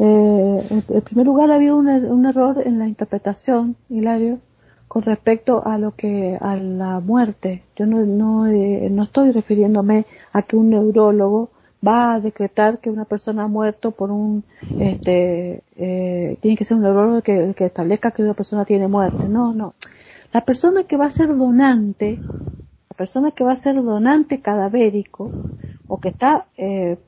Eh, 0.00 0.66
en, 0.70 1.02
primer 1.02 1.26
lugar, 1.26 1.52
había 1.52 1.72
un, 1.74 1.86
er- 1.86 2.10
un 2.10 2.26
error 2.26 2.60
en 2.66 2.80
la 2.80 2.88
interpretación, 2.88 3.76
Hilario, 3.88 4.40
con 4.88 5.02
respecto 5.02 5.64
a 5.64 5.78
lo 5.78 5.92
que 5.94 6.36
a 6.40 6.56
la 6.56 6.98
muerte. 6.98 7.62
Yo 7.76 7.86
no 7.86 7.98
no, 8.04 8.48
eh, 8.48 8.88
no 8.90 9.04
estoy 9.04 9.30
refiriéndome 9.30 10.04
a 10.32 10.42
que 10.42 10.56
un 10.56 10.70
neurólogo 10.70 11.50
va 11.86 12.14
a 12.14 12.20
decretar 12.20 12.80
que 12.80 12.90
una 12.90 13.04
persona 13.04 13.44
ha 13.44 13.48
muerto 13.48 13.92
por 13.92 14.10
un 14.10 14.42
este 14.80 15.62
eh, 15.76 16.36
tiene 16.40 16.56
que 16.56 16.64
ser 16.64 16.76
un 16.76 16.82
neurólogo 16.82 17.22
que, 17.22 17.54
que 17.56 17.66
establezca 17.66 18.10
que 18.10 18.22
una 18.24 18.34
persona 18.34 18.64
tiene 18.64 18.88
muerte. 18.88 19.28
No, 19.28 19.52
no. 19.54 19.74
La 20.32 20.44
persona 20.44 20.84
que 20.84 20.96
va 20.96 21.06
a 21.06 21.10
ser 21.10 21.28
donante, 21.36 22.18
la 22.18 22.96
persona 22.96 23.32
que 23.32 23.44
va 23.44 23.52
a 23.52 23.56
ser 23.56 23.74
donante 23.82 24.40
cadavérico 24.40 25.30
o 25.88 26.00
que 26.00 26.10
está 26.10 26.46
eh, 26.56 26.98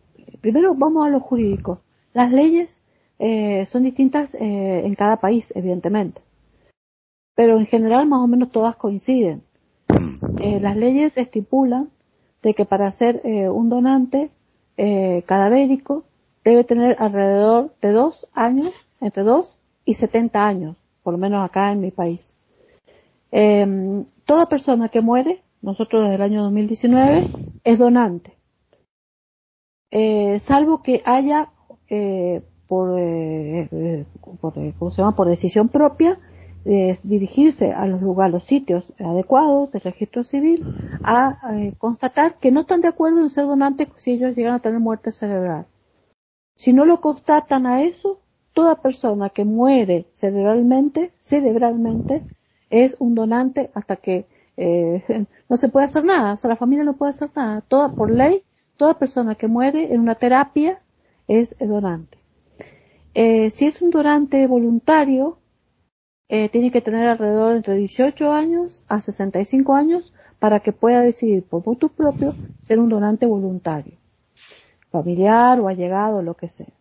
primero 0.42 0.74
vamos 0.74 1.06
a 1.06 1.10
lo 1.10 1.20
jurídico. 1.20 1.80
Las 2.12 2.30
leyes 2.30 2.82
eh, 3.18 3.64
son 3.66 3.84
distintas 3.84 4.34
eh, 4.34 4.82
en 4.84 4.94
cada 4.94 5.16
país, 5.16 5.52
evidentemente. 5.54 6.20
Pero 7.34 7.58
en 7.58 7.66
general 7.66 8.06
más 8.06 8.20
o 8.20 8.26
menos 8.26 8.50
todas 8.50 8.76
coinciden. 8.76 9.42
Eh, 10.40 10.60
las 10.60 10.76
leyes 10.76 11.16
estipulan 11.16 11.90
de 12.42 12.54
que 12.54 12.64
para 12.64 12.90
ser 12.92 13.22
eh, 13.24 13.48
un 13.48 13.68
donante 13.68 14.30
eh, 14.76 15.22
cadavérico 15.26 16.04
debe 16.44 16.64
tener 16.64 16.96
alrededor 16.98 17.72
de 17.80 17.92
dos 17.92 18.26
años, 18.32 18.72
entre 19.00 19.22
dos 19.22 19.58
y 19.84 19.94
70 19.94 20.44
años, 20.44 20.76
por 21.02 21.12
lo 21.12 21.18
menos 21.18 21.44
acá 21.44 21.70
en 21.70 21.80
mi 21.80 21.92
país. 21.92 22.34
Eh, 23.32 24.04
toda 24.24 24.48
persona 24.48 24.88
que 24.88 25.00
muere, 25.00 25.42
nosotros 25.62 26.02
desde 26.02 26.14
el 26.14 26.22
año 26.22 26.42
2019, 26.44 27.26
es 27.64 27.78
donante. 27.78 28.36
Eh, 29.90 30.38
salvo 30.38 30.82
que 30.82 31.02
haya 31.04 31.50
eh, 31.94 32.42
por, 32.66 32.98
eh, 32.98 33.68
eh, 33.70 34.06
por, 34.40 34.54
¿cómo 34.78 34.90
se 34.90 35.02
llama? 35.02 35.14
por 35.14 35.28
decisión 35.28 35.68
propia 35.68 36.18
dirigirse 36.64 37.72
a 37.72 37.86
los 37.86 38.00
lugares, 38.00 38.32
los 38.32 38.44
sitios 38.44 38.84
adecuados 38.98 39.72
del 39.72 39.82
registro 39.82 40.22
civil 40.22 40.64
a 41.02 41.36
constatar 41.76 42.36
que 42.38 42.52
no 42.52 42.60
están 42.60 42.80
de 42.80 42.88
acuerdo 42.88 43.20
en 43.20 43.30
ser 43.30 43.46
donantes 43.46 43.88
si 43.96 44.12
ellos 44.12 44.36
llegan 44.36 44.54
a 44.54 44.58
tener 44.60 44.78
muerte 44.78 45.10
cerebral. 45.10 45.66
Si 46.56 46.72
no 46.72 46.84
lo 46.84 47.00
constatan 47.00 47.66
a 47.66 47.82
eso, 47.82 48.20
toda 48.52 48.76
persona 48.76 49.28
que 49.30 49.44
muere 49.44 50.06
cerebralmente, 50.12 51.10
cerebralmente, 51.18 52.22
es 52.72 52.96
un 52.98 53.14
donante 53.14 53.70
hasta 53.74 53.96
que 53.96 54.26
eh, 54.56 55.26
no 55.48 55.56
se 55.56 55.68
puede 55.68 55.86
hacer 55.86 56.04
nada, 56.04 56.32
o 56.32 56.36
sea, 56.36 56.50
la 56.50 56.56
familia 56.56 56.84
no 56.84 56.96
puede 56.96 57.10
hacer 57.10 57.30
nada. 57.36 57.60
Toda 57.60 57.92
por 57.92 58.10
ley, 58.10 58.42
toda 58.76 58.98
persona 58.98 59.36
que 59.36 59.46
muere 59.46 59.94
en 59.94 60.00
una 60.00 60.16
terapia 60.16 60.80
es 61.28 61.56
donante. 61.60 62.18
Eh, 63.14 63.50
si 63.50 63.66
es 63.66 63.80
un 63.82 63.90
donante 63.90 64.46
voluntario, 64.46 65.38
eh, 66.28 66.48
tiene 66.48 66.70
que 66.70 66.80
tener 66.80 67.08
alrededor 67.08 67.50
de 67.50 67.56
entre 67.58 67.74
18 67.76 68.32
años 68.32 68.82
a 68.88 69.00
65 69.00 69.74
años 69.74 70.14
para 70.38 70.60
que 70.60 70.72
pueda 70.72 71.02
decidir 71.02 71.44
por 71.44 71.62
voto 71.62 71.88
propio 71.88 72.34
ser 72.62 72.78
un 72.78 72.88
donante 72.88 73.26
voluntario, 73.26 73.98
familiar 74.90 75.60
o 75.60 75.68
allegado, 75.68 76.22
lo 76.22 76.34
que 76.34 76.48
sea. 76.48 76.72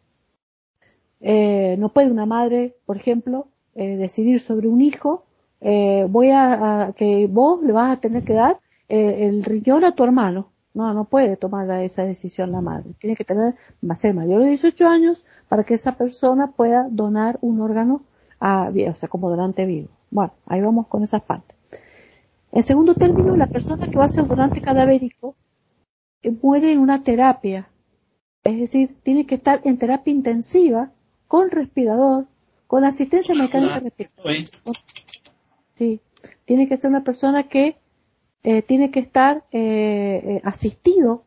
Eh, 1.19 1.75
no 1.77 1.89
puede 1.89 2.09
una 2.09 2.25
madre, 2.25 2.77
por 2.85 2.97
ejemplo, 2.97 3.47
decidir 3.73 4.41
sobre 4.41 4.67
un 4.67 4.81
hijo, 4.81 5.25
eh, 5.61 6.07
voy 6.09 6.31
a, 6.31 6.87
a, 6.87 6.93
que 6.93 7.27
vos 7.27 7.61
le 7.63 7.71
vas 7.71 7.91
a 7.91 8.01
tener 8.01 8.23
que 8.23 8.33
dar 8.33 8.59
eh, 8.89 9.27
el 9.27 9.43
riñón 9.43 9.85
a 9.85 9.93
tu 9.93 10.03
hermano. 10.03 10.51
No, 10.73 10.93
no 10.93 11.05
puede 11.05 11.37
tomar 11.37 11.69
esa 11.83 12.03
decisión 12.03 12.51
la 12.51 12.61
madre. 12.61 12.91
Tiene 12.99 13.15
que 13.15 13.25
tener, 13.25 13.55
va 13.87 13.93
a 13.93 13.97
ser 13.97 14.13
mayor 14.13 14.41
de 14.41 14.49
18 14.49 14.87
años 14.87 15.23
para 15.47 15.63
que 15.63 15.73
esa 15.73 15.93
persona 15.93 16.51
pueda 16.51 16.87
donar 16.89 17.37
un 17.41 17.61
órgano 17.61 18.03
a, 18.39 18.69
o 18.69 18.95
sea, 18.95 19.09
como 19.09 19.29
donante 19.29 19.65
vivo. 19.65 19.89
Bueno, 20.09 20.33
ahí 20.45 20.61
vamos 20.61 20.87
con 20.87 21.03
esas 21.03 21.21
partes. 21.21 21.57
En 22.51 22.63
segundo 22.63 22.95
término, 22.95 23.35
la 23.35 23.47
persona 23.47 23.89
que 23.89 23.97
va 23.97 24.05
a 24.05 24.09
ser 24.09 24.27
donante 24.27 24.61
cadavérico 24.61 25.35
eh, 26.23 26.31
muere 26.41 26.71
en 26.71 26.79
una 26.79 27.03
terapia. 27.03 27.69
Es 28.43 28.59
decir, 28.59 28.95
tiene 29.03 29.25
que 29.25 29.35
estar 29.35 29.61
en 29.63 29.77
terapia 29.77 30.11
intensiva, 30.11 30.91
con 31.27 31.49
respirador, 31.51 32.25
con 32.67 32.83
asistencia 32.83 33.35
mecánica 33.35 33.79
respiratoria. 33.79 34.47
Sí, 35.81 35.99
tiene 36.45 36.67
que 36.69 36.77
ser 36.77 36.91
una 36.91 37.03
persona 37.03 37.47
que 37.49 37.75
eh, 38.43 38.61
tiene 38.61 38.91
que 38.91 38.99
estar 38.99 39.45
eh, 39.51 40.21
eh, 40.23 40.41
asistido 40.43 41.23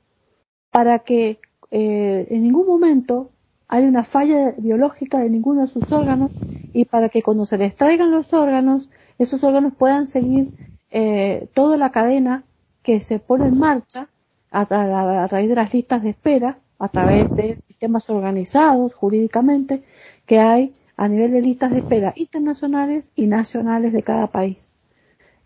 para 0.70 1.01
que 1.01 1.40
eh, 1.72 2.28
en 2.31 2.44
ningún 2.44 2.64
momento 2.64 3.31
haya 3.66 3.89
una 3.89 4.05
falla 4.05 4.55
biológica 4.56 5.18
de 5.18 5.28
ninguno 5.28 5.62
de 5.62 5.66
sus 5.66 5.90
órganos 5.90 6.31
y 6.72 6.85
para 6.85 7.09
que 7.09 7.20
cuando 7.24 7.47
se 7.47 7.59
le 7.59 7.64
extraigan 7.66 8.12
los 8.12 8.32
órganos, 8.32 8.89
esos 9.18 9.43
órganos 9.43 9.74
puedan 9.74 10.06
seguir 10.06 10.51
eh, 10.93 11.48
toda 11.52 11.76
la 11.76 11.90
cadena 11.90 12.44
que 12.85 13.01
se 13.01 13.18
pone 13.18 13.48
en 13.48 13.59
marcha 13.59 14.06
a, 14.52 14.60
a, 14.60 15.24
a 15.24 15.26
raíz 15.26 15.48
de 15.48 15.56
las 15.56 15.74
listas 15.74 16.01
de 16.05 16.10
espera, 16.10 16.59
a 16.78 16.89
través 16.90 17.35
de 17.35 17.56
sistemas 17.56 18.09
organizados 18.09 18.94
jurídicamente 18.94 19.82
que 20.26 20.39
hay 20.39 20.72
a 20.96 21.08
nivel 21.08 21.32
de 21.32 21.42
listas 21.42 21.70
de 21.70 21.78
espera 21.78 22.12
internacionales 22.16 23.10
y 23.16 23.26
nacionales 23.26 23.92
de 23.92 24.02
cada 24.02 24.28
país. 24.28 24.76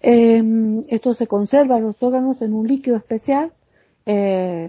Eh, 0.00 0.42
esto 0.88 1.14
se 1.14 1.26
conserva 1.26 1.80
los 1.80 2.02
órganos 2.02 2.40
en 2.42 2.52
un 2.52 2.68
líquido 2.68 2.96
especial, 2.96 3.52
eh, 4.06 4.68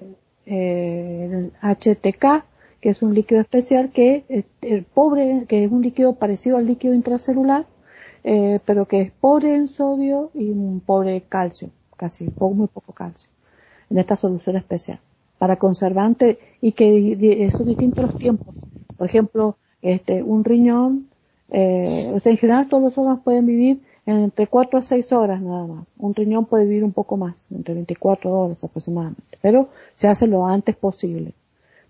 eh, 0.51 1.51
HTK, 1.61 2.43
que 2.81 2.89
es 2.89 3.03
un 3.03 3.13
líquido 3.13 3.41
especial 3.41 3.91
que 3.91 4.23
eh, 4.29 4.43
el 4.61 4.83
pobre, 4.83 5.45
que 5.47 5.63
es 5.63 5.71
un 5.71 5.83
líquido 5.83 6.15
parecido 6.15 6.57
al 6.57 6.65
líquido 6.65 6.95
intracelular, 6.95 7.67
eh, 8.23 8.59
pero 8.65 8.87
que 8.87 9.01
es 9.01 9.11
pobre 9.11 9.55
en 9.55 9.67
sodio 9.67 10.31
y 10.33 10.49
un 10.49 10.79
pobre 10.79 11.21
calcio, 11.29 11.69
casi 11.95 12.31
muy 12.39 12.67
poco 12.67 12.93
calcio, 12.93 13.29
en 13.91 13.99
esta 13.99 14.15
solución 14.15 14.55
especial, 14.55 14.99
para 15.37 15.57
conservante 15.57 16.39
y 16.61 16.71
que 16.71 17.51
son 17.55 17.67
distintos 17.67 18.05
los 18.05 18.17
tiempos. 18.17 18.55
Por 18.97 19.07
ejemplo, 19.07 19.57
este, 19.81 20.23
un 20.23 20.43
riñón, 20.43 21.07
eh, 21.51 22.11
o 22.13 22.19
sea, 22.19 22.31
en 22.31 22.37
general 22.37 22.67
todos 22.69 22.83
los 22.83 22.97
órganos 22.97 23.21
pueden 23.23 23.45
vivir 23.45 23.81
entre 24.05 24.47
4 24.47 24.79
a 24.79 24.81
6 24.81 25.11
horas 25.13 25.41
nada 25.41 25.67
más. 25.67 25.91
Un 25.97 26.15
riñón 26.15 26.45
puede 26.45 26.65
vivir 26.65 26.83
un 26.83 26.93
poco 26.93 27.17
más, 27.17 27.47
entre 27.51 27.73
24 27.73 28.31
horas 28.31 28.63
aproximadamente, 28.63 29.37
pero 29.41 29.69
se 29.93 30.07
hace 30.07 30.27
lo 30.27 30.45
antes 30.47 30.75
posible. 30.75 31.33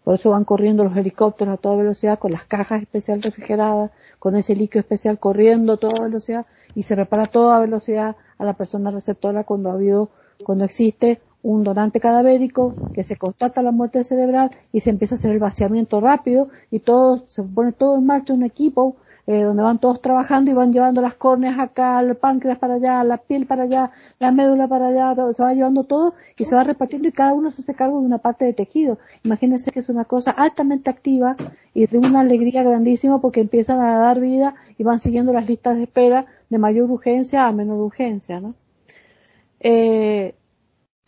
Por 0.04 0.16
eso 0.16 0.32
van 0.32 0.46
corriendo 0.46 0.84
los 0.84 0.96
helicópteros 0.98 1.54
a 1.54 1.58
toda 1.58 1.76
velocidad 1.76 2.20
con 2.20 2.32
las 2.32 2.44
cajas 2.44 2.82
especial 2.82 3.22
refrigeradas, 3.22 3.92
con 4.18 4.36
ese 4.36 4.56
líquido 4.56 4.82
especial 4.82 5.20
corriendo 5.20 5.74
a 5.74 5.78
toda 5.78 6.04
velocidad 6.04 6.46
y 6.76 6.84
se 6.84 6.96
repara 6.96 7.24
a 7.24 7.32
toda 7.32 7.60
velocidad 7.60 8.16
a 8.38 8.46
la 8.46 8.54
persona 8.54 8.92
receptora 8.92 9.44
cuando 9.44 9.70
ha 9.70 9.74
habido, 9.74 10.10
cuando 10.46 10.66
existe 10.66 11.22
un 11.42 11.64
donante 11.64 12.00
cadavérico, 12.00 12.76
que 12.94 13.04
se 13.04 13.16
constata 13.16 13.62
la 13.62 13.72
muerte 13.72 14.04
cerebral 14.04 14.52
y 14.74 14.82
se 14.82 14.90
empieza 14.90 15.16
a 15.16 15.18
hacer 15.18 15.32
el 15.32 15.40
vaciamiento 15.40 16.02
rápido 16.02 16.50
y 16.72 16.80
todo, 16.80 17.18
se 17.30 17.44
pone 17.44 17.72
todo 17.72 17.98
en 17.98 18.06
marcha 18.06 18.34
un 18.34 18.44
equipo 18.44 18.98
eh, 19.32 19.44
donde 19.44 19.62
van 19.62 19.78
todos 19.78 20.02
trabajando 20.02 20.50
y 20.50 20.56
van 20.56 20.74
llevando 20.74 21.02
las 21.02 21.14
córneas 21.14 21.60
acá, 21.60 22.00
el 22.00 22.16
páncreas 22.16 22.58
para 22.58 22.74
allá, 22.74 23.04
la 23.04 23.18
piel 23.18 23.46
para 23.46 23.66
allá, 23.66 23.92
la 24.18 24.32
médula 24.32 24.68
para 24.68 24.88
allá, 24.88 25.16
se 25.34 25.44
va 25.44 25.54
llevando 25.54 25.84
todo 25.84 26.16
y 26.36 26.46
se 26.46 26.56
va 26.56 26.64
repartiendo 26.64 27.08
y 27.08 27.12
cada 27.12 27.34
uno 27.34 27.52
se 27.52 27.62
hace 27.62 27.76
cargo 27.76 28.00
de 28.00 28.08
una 28.08 28.18
parte 28.18 28.46
de 28.46 28.54
tejido. 28.54 28.98
Imagínense 29.24 29.70
que 29.70 29.82
es 29.82 29.90
una 29.90 30.06
cosa 30.06 30.32
altamente 30.32 30.90
activa 30.90 31.36
y 31.76 31.86
de 31.86 32.00
una 32.00 32.22
alegría 32.22 32.64
grandísima 32.64 33.22
porque 33.22 33.42
empiezan 33.42 33.80
a 33.82 34.00
dar 34.00 34.20
vida 34.20 34.56
y 34.80 34.84
van 34.84 35.00
siguiendo 35.00 35.32
las 35.32 35.48
listas 35.48 35.78
de 35.78 35.84
espera 35.84 36.26
de 36.50 36.58
mayor 36.58 36.90
urgencia 36.90 37.46
a 37.46 37.52
menor 37.52 37.78
urgencia, 37.82 38.40
¿no? 38.40 38.56
Eh, 39.60 40.34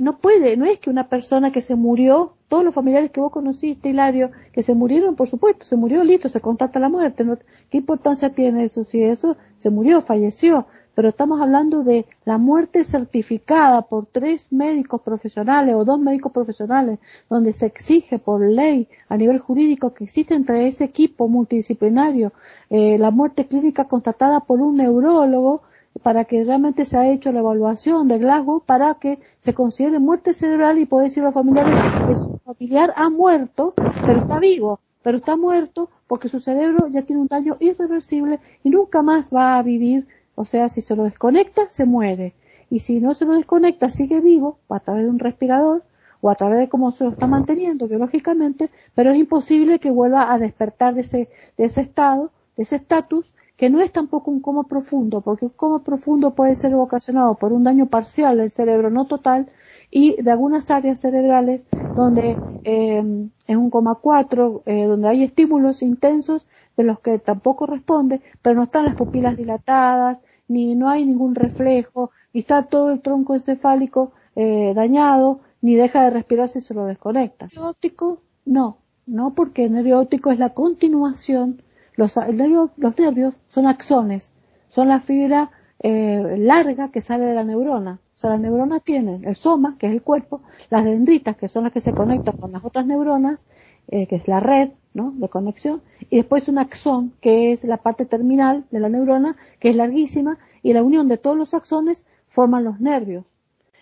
no 0.01 0.17
puede, 0.17 0.57
no 0.57 0.65
es 0.65 0.79
que 0.79 0.89
una 0.89 1.07
persona 1.07 1.51
que 1.51 1.61
se 1.61 1.75
murió, 1.75 2.33
todos 2.47 2.63
los 2.63 2.73
familiares 2.73 3.11
que 3.11 3.21
vos 3.21 3.31
conociste, 3.31 3.89
Hilario, 3.89 4.31
que 4.51 4.63
se 4.63 4.73
murieron, 4.73 5.15
por 5.15 5.27
supuesto, 5.27 5.65
se 5.65 5.75
murió 5.75 6.03
listo, 6.03 6.27
se 6.27 6.41
contacta 6.41 6.79
la 6.79 6.89
muerte, 6.89 7.23
¿qué 7.69 7.77
importancia 7.77 8.31
tiene 8.31 8.65
eso? 8.65 8.83
Si 8.83 9.01
eso 9.01 9.37
se 9.57 9.69
murió, 9.69 10.01
falleció, 10.01 10.65
pero 10.95 11.09
estamos 11.09 11.39
hablando 11.39 11.83
de 11.83 12.05
la 12.25 12.37
muerte 12.37 12.83
certificada 12.83 13.83
por 13.83 14.07
tres 14.07 14.51
médicos 14.51 15.01
profesionales 15.01 15.75
o 15.75 15.85
dos 15.85 15.99
médicos 15.99 16.31
profesionales, 16.31 16.99
donde 17.29 17.53
se 17.53 17.67
exige 17.67 18.19
por 18.19 18.41
ley 18.41 18.87
a 19.07 19.17
nivel 19.17 19.39
jurídico 19.39 19.93
que 19.93 20.03
existe 20.03 20.33
entre 20.33 20.67
ese 20.67 20.83
equipo 20.83 21.27
multidisciplinario 21.27 22.33
eh, 22.69 22.97
la 22.97 23.11
muerte 23.11 23.45
clínica 23.45 23.85
constatada 23.85 24.41
por 24.41 24.61
un 24.61 24.75
neurólogo, 24.75 25.61
para 26.03 26.25
que 26.25 26.43
realmente 26.43 26.85
se 26.85 26.97
ha 26.97 27.11
hecho 27.11 27.31
la 27.31 27.39
evaluación 27.39 28.07
de 28.07 28.17
Glasgow 28.17 28.63
para 28.65 28.95
que 28.95 29.19
se 29.39 29.53
considere 29.53 29.99
muerte 29.99 30.33
cerebral 30.33 30.79
y 30.79 30.85
puede 30.85 31.05
decir 31.05 31.23
a 31.23 31.27
los 31.27 31.33
familiares 31.33 31.75
que 32.07 32.15
su 32.15 32.39
familiar 32.45 32.93
ha 32.95 33.09
muerto, 33.09 33.73
pero 33.75 34.21
está 34.21 34.39
vivo, 34.39 34.79
pero 35.03 35.17
está 35.17 35.35
muerto 35.35 35.89
porque 36.07 36.29
su 36.29 36.39
cerebro 36.39 36.87
ya 36.87 37.03
tiene 37.03 37.21
un 37.21 37.27
daño 37.27 37.57
irreversible 37.59 38.39
y 38.63 38.69
nunca 38.69 39.01
más 39.01 39.29
va 39.33 39.57
a 39.57 39.63
vivir. 39.63 40.07
O 40.35 40.45
sea, 40.45 40.69
si 40.69 40.81
se 40.81 40.95
lo 40.95 41.03
desconecta, 41.03 41.69
se 41.69 41.85
muere. 41.85 42.33
Y 42.69 42.79
si 42.79 42.99
no 42.99 43.13
se 43.13 43.25
lo 43.25 43.35
desconecta, 43.35 43.89
sigue 43.89 44.21
vivo 44.21 44.57
a 44.69 44.79
través 44.79 45.03
de 45.03 45.09
un 45.09 45.19
respirador 45.19 45.83
o 46.21 46.29
a 46.29 46.35
través 46.35 46.59
de 46.59 46.69
cómo 46.69 46.91
se 46.91 47.03
lo 47.03 47.11
está 47.11 47.27
manteniendo 47.27 47.87
biológicamente, 47.87 48.69
pero 48.95 49.11
es 49.11 49.17
imposible 49.17 49.79
que 49.79 49.91
vuelva 49.91 50.31
a 50.31 50.37
despertar 50.37 50.93
de 50.93 51.01
ese, 51.01 51.29
de 51.57 51.65
ese 51.65 51.81
estado, 51.81 52.31
de 52.55 52.63
ese 52.63 52.77
estatus, 52.77 53.33
que 53.61 53.69
no 53.69 53.79
es 53.79 53.91
tampoco 53.91 54.31
un 54.31 54.39
coma 54.39 54.63
profundo, 54.63 55.21
porque 55.21 55.45
un 55.45 55.51
coma 55.51 55.83
profundo 55.83 56.33
puede 56.33 56.55
ser 56.55 56.73
ocasionado 56.73 57.35
por 57.35 57.53
un 57.53 57.63
daño 57.63 57.85
parcial 57.85 58.39
del 58.39 58.49
cerebro, 58.49 58.89
no 58.89 59.05
total, 59.05 59.51
y 59.91 60.19
de 60.19 60.31
algunas 60.31 60.71
áreas 60.71 60.99
cerebrales 60.99 61.61
donde 61.95 62.35
eh, 62.63 62.97
en 62.97 63.57
un 63.57 63.69
coma 63.69 63.99
4, 64.01 64.63
eh, 64.65 64.85
donde 64.85 65.07
hay 65.09 65.23
estímulos 65.23 65.83
intensos 65.83 66.47
de 66.75 66.85
los 66.85 67.01
que 67.01 67.19
tampoco 67.19 67.67
responde, 67.67 68.21
pero 68.41 68.55
no 68.55 68.63
están 68.63 68.85
las 68.85 68.95
pupilas 68.95 69.37
dilatadas, 69.37 70.23
ni 70.47 70.73
no 70.73 70.89
hay 70.89 71.05
ningún 71.05 71.35
reflejo, 71.35 72.09
y 72.33 72.39
está 72.39 72.63
todo 72.63 72.89
el 72.89 73.01
tronco 73.01 73.35
encefálico 73.35 74.11
eh, 74.35 74.73
dañado, 74.73 75.41
ni 75.61 75.75
deja 75.75 76.05
de 76.05 76.09
respirar 76.09 76.49
si 76.49 76.61
se 76.61 76.73
lo 76.73 76.85
desconecta. 76.85 77.45
¿El 77.45 77.51
nervio 77.51 77.69
óptico? 77.69 78.21
No, 78.43 78.77
no 79.05 79.35
porque 79.35 79.65
el 79.65 79.73
nervio 79.73 79.99
óptico 79.99 80.31
es 80.31 80.39
la 80.39 80.49
continuación 80.55 81.61
los, 81.95 82.15
nervios, 82.17 83.33
son 83.47 83.67
axones, 83.67 84.31
son 84.69 84.87
la 84.87 85.01
fibra 85.01 85.51
eh, 85.79 86.35
larga 86.37 86.89
que 86.89 87.01
sale 87.01 87.25
de 87.25 87.35
la 87.35 87.43
neurona. 87.43 87.99
O 88.15 88.19
sea, 88.21 88.31
las 88.31 88.39
neuronas 88.39 88.83
tienen 88.83 89.25
el 89.25 89.35
soma, 89.35 89.75
que 89.79 89.87
es 89.87 89.93
el 89.93 90.03
cuerpo, 90.03 90.41
las 90.69 90.85
dendritas, 90.85 91.35
que 91.37 91.47
son 91.47 91.63
las 91.63 91.73
que 91.73 91.79
se 91.81 91.91
conectan 91.91 92.37
con 92.37 92.51
las 92.51 92.63
otras 92.63 92.85
neuronas, 92.85 93.45
eh, 93.87 94.05
que 94.07 94.15
es 94.15 94.27
la 94.27 94.39
red 94.39 94.69
de 94.93 95.29
conexión, 95.29 95.81
y 96.09 96.17
después 96.17 96.49
un 96.49 96.57
axón, 96.57 97.13
que 97.21 97.53
es 97.53 97.63
la 97.63 97.77
parte 97.77 98.05
terminal 98.05 98.65
de 98.71 98.79
la 98.79 98.89
neurona, 98.89 99.37
que 99.59 99.69
es 99.69 99.75
larguísima, 99.75 100.37
y 100.61 100.73
la 100.73 100.83
unión 100.83 101.07
de 101.07 101.17
todos 101.17 101.37
los 101.37 101.53
axones 101.53 102.05
forman 102.29 102.63
los 102.63 102.79
nervios. 102.79 103.25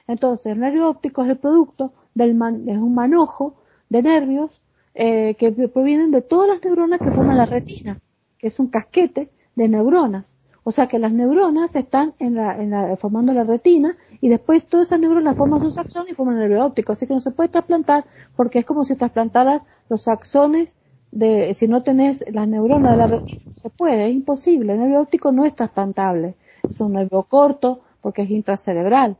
Entonces, 0.07 0.53
el 0.53 0.59
nervio 0.59 0.89
óptico 0.89 1.23
es 1.23 1.29
el 1.29 1.37
producto 1.37 1.93
del 2.13 2.31
es 2.67 2.77
un 2.77 2.93
manojo 2.93 3.55
de 3.89 4.01
nervios 4.03 4.61
eh, 5.01 5.35
que 5.35 5.53
provienen 5.69 6.11
de 6.11 6.21
todas 6.21 6.49
las 6.49 6.61
neuronas 6.61 6.99
que 6.99 7.09
forman 7.09 7.37
la 7.37 7.45
retina, 7.45 8.01
que 8.37 8.47
es 8.47 8.59
un 8.59 8.67
casquete 8.67 9.29
de 9.55 9.69
neuronas. 9.69 10.35
O 10.65 10.71
sea 10.71 10.87
que 10.87 10.99
las 10.99 11.13
neuronas 11.13 11.73
están 11.77 12.15
en 12.19 12.35
la, 12.35 12.61
en 12.61 12.71
la, 12.71 12.97
formando 12.97 13.31
la 13.31 13.45
retina 13.45 13.95
y 14.19 14.27
después 14.27 14.65
todas 14.65 14.87
esas 14.87 14.99
neuronas 14.99 15.37
forman 15.37 15.61
sus 15.61 15.77
axones 15.77 16.11
y 16.11 16.15
forman 16.15 16.35
el 16.35 16.49
nervio 16.49 16.65
óptico. 16.65 16.91
Así 16.91 17.07
que 17.07 17.13
no 17.13 17.21
se 17.21 17.31
puede 17.31 17.47
trasplantar 17.47 18.03
porque 18.35 18.59
es 18.59 18.65
como 18.65 18.83
si 18.83 18.97
trasplantaras 18.97 19.61
los 19.87 20.05
axones 20.09 20.75
de, 21.13 21.53
si 21.53 21.69
no 21.69 21.81
tenés 21.81 22.25
las 22.33 22.49
neuronas 22.49 22.91
de 22.91 22.97
la 22.97 23.07
retina, 23.07 23.41
no 23.45 23.53
se 23.61 23.69
puede, 23.69 24.09
es 24.09 24.13
imposible. 24.13 24.73
El 24.73 24.79
nervio 24.79 24.99
óptico 24.99 25.31
no 25.31 25.45
es 25.45 25.55
trasplantable. 25.55 26.35
Es 26.69 26.77
un 26.81 26.91
nervio 26.91 27.23
corto 27.23 27.83
porque 28.01 28.23
es 28.23 28.29
intracerebral. 28.31 29.15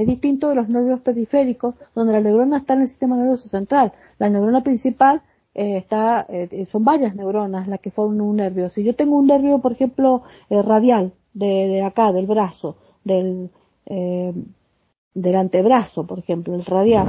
Es 0.00 0.06
distinto 0.06 0.48
de 0.48 0.54
los 0.54 0.70
nervios 0.70 1.00
periféricos, 1.00 1.74
donde 1.94 2.14
la 2.14 2.22
neurona 2.22 2.56
está 2.56 2.72
en 2.72 2.80
el 2.80 2.88
sistema 2.88 3.16
nervioso 3.16 3.50
central. 3.50 3.92
La 4.18 4.30
neurona 4.30 4.62
principal 4.62 5.20
eh, 5.54 5.76
está, 5.76 6.24
eh, 6.30 6.66
son 6.72 6.84
varias 6.84 7.14
neuronas 7.14 7.68
las 7.68 7.80
que 7.80 7.90
forman 7.90 8.22
un 8.22 8.36
nervio. 8.36 8.70
Si 8.70 8.82
yo 8.82 8.94
tengo 8.94 9.18
un 9.18 9.26
nervio, 9.26 9.58
por 9.58 9.72
ejemplo, 9.72 10.22
eh, 10.48 10.62
radial, 10.62 11.12
de, 11.34 11.82
acá, 11.82 12.12
del 12.12 12.24
brazo, 12.24 12.78
del, 13.04 13.50
del 13.84 15.36
antebrazo, 15.36 16.06
por 16.06 16.18
ejemplo, 16.20 16.54
el 16.54 16.64
radial, 16.64 17.06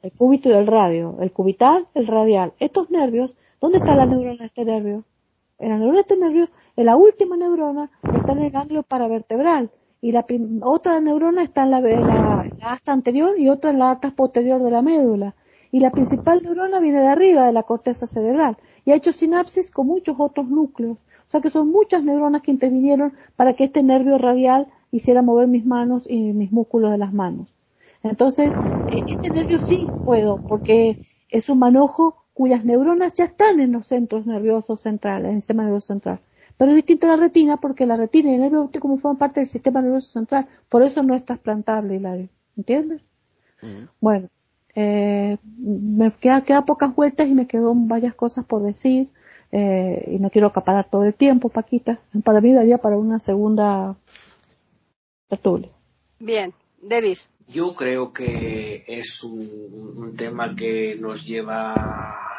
el 0.00 0.12
cúbito 0.12 0.48
y 0.48 0.52
el 0.52 0.66
radio, 0.66 1.18
el 1.20 1.32
cubital, 1.32 1.86
el 1.92 2.06
radial. 2.06 2.54
Estos 2.60 2.90
nervios, 2.90 3.36
¿dónde 3.60 3.76
está 3.76 3.94
la 3.94 4.06
neurona 4.06 4.38
de 4.38 4.46
este 4.46 4.64
nervio? 4.64 5.04
En 5.58 5.68
la 5.68 5.76
neurona 5.76 5.96
de 5.96 6.00
este 6.00 6.16
nervio, 6.16 6.48
en 6.76 6.86
la 6.86 6.96
última 6.96 7.36
neurona 7.36 7.90
está 8.02 8.32
en 8.32 8.38
el 8.38 8.50
ganglio 8.50 8.84
paravertebral 8.84 9.70
y 10.02 10.10
la 10.10 10.26
otra 10.62 11.00
neurona 11.00 11.44
está 11.44 11.62
en 11.62 11.70
la, 11.70 11.80
la, 11.80 12.50
asta 12.60 12.92
anterior 12.92 13.38
y 13.38 13.48
otra 13.48 13.70
en 13.70 13.78
la 13.78 13.92
asta 13.92 14.10
posterior 14.10 14.60
de 14.60 14.70
la 14.72 14.82
médula. 14.82 15.36
Y 15.70 15.78
la 15.78 15.92
principal 15.92 16.42
neurona 16.42 16.80
viene 16.80 17.00
de 17.00 17.06
arriba 17.06 17.46
de 17.46 17.52
la 17.52 17.62
corteza 17.62 18.08
cerebral 18.08 18.58
y 18.84 18.90
ha 18.90 18.96
hecho 18.96 19.12
sinapsis 19.12 19.70
con 19.70 19.86
muchos 19.86 20.16
otros 20.18 20.48
núcleos. 20.48 20.98
O 20.98 21.30
sea 21.30 21.40
que 21.40 21.50
son 21.50 21.70
muchas 21.70 22.02
neuronas 22.02 22.42
que 22.42 22.50
intervinieron 22.50 23.12
para 23.36 23.54
que 23.54 23.64
este 23.64 23.84
nervio 23.84 24.18
radial 24.18 24.66
hiciera 24.90 25.22
mover 25.22 25.46
mis 25.46 25.64
manos 25.64 26.04
y 26.10 26.32
mis 26.32 26.50
músculos 26.50 26.90
de 26.90 26.98
las 26.98 27.12
manos. 27.12 27.54
Entonces, 28.02 28.52
e, 28.90 29.04
este 29.06 29.30
nervio 29.30 29.60
sí 29.60 29.86
puedo, 30.04 30.42
porque 30.48 31.06
es 31.30 31.48
un 31.48 31.60
manojo 31.60 32.24
cuyas 32.34 32.64
neuronas 32.64 33.14
ya 33.14 33.24
están 33.24 33.60
en 33.60 33.70
los 33.70 33.86
centros 33.86 34.26
nerviosos 34.26 34.80
centrales, 34.80 35.28
en 35.28 35.36
el 35.36 35.40
sistema 35.40 35.62
nervioso 35.62 35.86
central. 35.86 36.20
Pero 36.62 36.74
es 36.74 36.76
distinto 36.76 37.06
a 37.06 37.16
la 37.16 37.16
retina 37.16 37.56
porque 37.56 37.86
la 37.86 37.96
retina 37.96 38.30
y 38.30 38.34
el 38.34 38.40
nervio 38.40 38.62
óptico 38.62 38.82
como 38.82 39.00
forman 39.00 39.18
parte 39.18 39.40
del 39.40 39.48
sistema 39.48 39.82
nervioso 39.82 40.12
central. 40.12 40.46
Por 40.68 40.84
eso 40.84 41.02
no 41.02 41.16
es 41.16 41.24
trasplantable, 41.24 41.96
Hilario. 41.96 42.28
¿Entiendes? 42.56 43.02
Bueno, 44.00 44.28
eh, 44.76 45.38
me 45.58 46.12
queda, 46.12 46.44
queda 46.44 46.64
pocas 46.64 46.94
vueltas 46.94 47.26
y 47.26 47.34
me 47.34 47.48
quedo 47.48 47.74
varias 47.74 48.14
cosas 48.14 48.44
por 48.44 48.62
decir. 48.62 49.08
Eh, 49.50 50.12
y 50.12 50.20
no 50.20 50.30
quiero 50.30 50.46
acaparar 50.46 50.88
todo 50.88 51.02
el 51.02 51.14
tiempo, 51.14 51.48
Paquita. 51.48 51.98
Para 52.22 52.40
mí 52.40 52.52
daría 52.52 52.78
para 52.78 52.96
una 52.96 53.18
segunda 53.18 53.96
tertulia. 55.28 55.70
Bien, 56.20 56.54
Davis. 56.80 57.28
Yo 57.48 57.74
creo 57.74 58.12
que 58.12 58.84
es 58.86 59.24
un 59.24 60.14
tema 60.16 60.54
que 60.54 60.94
nos 60.94 61.26
lleva 61.26 62.31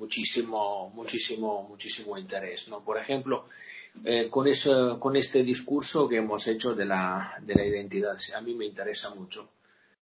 muchísimo, 0.00 0.90
muchísimo, 0.94 1.66
muchísimo 1.68 2.16
interés, 2.16 2.68
¿no? 2.68 2.82
Por 2.82 2.96
ejemplo, 2.98 3.46
eh, 4.02 4.28
con, 4.30 4.48
eso, 4.48 4.98
con 4.98 5.14
este 5.16 5.42
discurso 5.42 6.08
que 6.08 6.16
hemos 6.16 6.46
hecho 6.48 6.74
de 6.74 6.86
la, 6.86 7.36
de 7.42 7.54
la 7.54 7.64
identidad, 7.66 8.16
a 8.34 8.40
mí 8.40 8.54
me 8.54 8.64
interesa 8.64 9.14
mucho. 9.14 9.50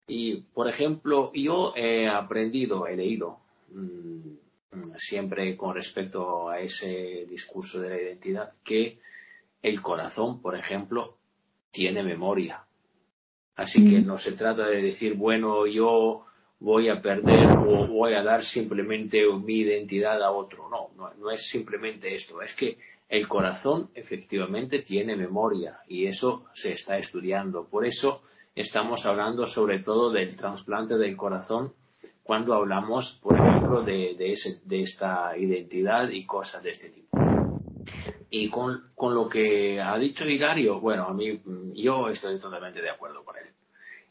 Y, 0.07 0.41
por 0.55 0.69
ejemplo, 0.69 1.31
yo 1.35 1.75
he 1.77 2.09
aprendido, 2.09 2.87
he 2.87 2.97
leído, 2.97 3.41
mm, 3.73 4.97
siempre 4.97 5.57
con 5.57 5.75
respecto 5.75 6.49
a 6.49 6.61
ese 6.61 7.27
discurso 7.29 7.81
de 7.81 7.91
la 7.91 8.01
identidad, 8.01 8.53
que 8.65 8.99
el 9.63 9.83
corazón, 9.83 10.41
por 10.41 10.57
ejemplo, 10.57 11.19
tiene 11.71 12.03
memoria. 12.03 12.65
Así 13.57 13.89
que 13.89 14.01
mm. 14.01 14.07
no 14.07 14.17
se 14.17 14.33
trata 14.33 14.67
de 14.67 14.81
decir, 14.81 15.15
bueno, 15.15 15.67
yo 15.67 16.27
voy 16.61 16.89
a 16.89 17.01
perder 17.01 17.51
o 17.59 17.87
voy 17.87 18.15
a 18.15 18.23
dar 18.23 18.43
simplemente 18.43 19.27
mi 19.33 19.59
identidad 19.59 20.23
a 20.23 20.31
otro. 20.31 20.69
No, 20.69 20.91
no, 21.17 21.31
es 21.31 21.49
simplemente 21.49 22.15
esto, 22.15 22.41
es 22.43 22.55
que 22.55 22.79
el 23.09 23.29
corazón 23.29 23.91
efectivamente 23.95 24.83
tiene 24.83 25.17
memoria 25.17 25.79
y 25.87 26.07
eso 26.07 26.47
se 26.55 26.73
está 26.73 26.97
estudiando. 26.97 27.67
Por 27.69 27.87
eso 27.87 28.23
estamos 28.55 29.05
hablando 29.07 29.47
sobre 29.47 29.81
todo 29.81 30.11
del 30.11 30.37
trasplante 30.37 30.97
del 30.97 31.17
corazón 31.17 31.75
cuando 32.23 32.55
hablamos, 32.55 33.21
por 33.23 33.39
ejemplo, 33.39 33.83
de, 33.83 34.15
de, 34.17 34.33
ese, 34.33 34.61
de 34.65 34.81
esta 34.81 35.37
identidad 35.37 36.09
y 36.09 36.25
cosas 36.25 36.63
de 36.63 36.71
este 36.71 36.89
tipo. 36.89 37.19
Y 38.31 38.49
con, 38.49 38.91
con 38.95 39.15
lo 39.15 39.29
que 39.29 39.81
ha 39.81 39.97
dicho 39.99 40.29
Hilario, 40.29 40.81
bueno, 40.81 41.05
a 41.05 41.13
mí, 41.13 41.41
yo 41.75 42.09
estoy 42.09 42.39
totalmente 42.41 42.81
de 42.81 42.91
acuerdo 42.91 43.25
con 43.25 43.37
él. 43.37 43.54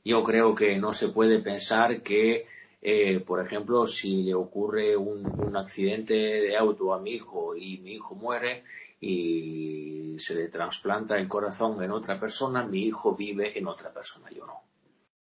Yo 0.04 0.24
creo 0.24 0.54
que 0.54 0.78
no 0.78 0.94
se 0.94 1.10
puede 1.10 1.40
pensar 1.40 2.02
que, 2.02 2.46
eh, 2.82 3.20
por 3.22 3.46
ejemplo, 3.46 3.86
si 3.86 4.24
le 4.24 4.34
ocurre 4.34 4.98
un, 4.98 5.56
accidente 5.56 6.14
de 6.14 6.58
auto 6.58 6.94
a 6.94 7.00
mi 7.00 7.12
hijo 7.12 7.56
y 7.56 7.78
mi 7.78 7.94
hijo 7.94 8.16
muere 8.16 8.64
y 9.00 10.16
se 10.18 10.36
le 10.36 10.50
trasplanta 10.50 11.16
el 11.18 11.28
corazón 11.28 11.82
en 11.84 11.92
otra 11.92 12.20
persona, 12.20 12.66
mi 12.66 12.88
hijo 12.88 13.16
vive 13.16 13.58
en 13.58 13.68
otra 13.68 13.94
persona, 13.94 14.30
yo 14.32 14.46
no. 14.46 14.62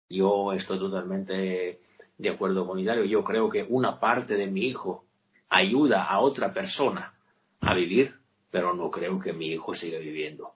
Yo 0.07 0.53
estoy 0.53 0.80
totalmente 0.80 1.80
de 2.18 2.30
acuerdo 2.30 2.68
con 2.68 2.80
Hilario. 2.80 3.06
Yo 3.06 3.23
creo 3.23 3.49
que 3.49 3.65
una 3.68 3.99
parte 3.99 4.35
de 4.35 4.47
mi 4.47 4.68
hijo 4.68 5.06
ayuda 5.49 6.03
a 6.03 6.19
otra 6.19 6.53
persona 6.53 7.14
a 7.61 7.73
vivir, 7.73 8.15
pero 8.51 8.73
no 8.73 8.91
creo 8.91 9.19
que 9.19 9.34
mi 9.34 9.47
hijo 9.47 9.73
siga 9.73 9.99
viviendo. 9.99 10.53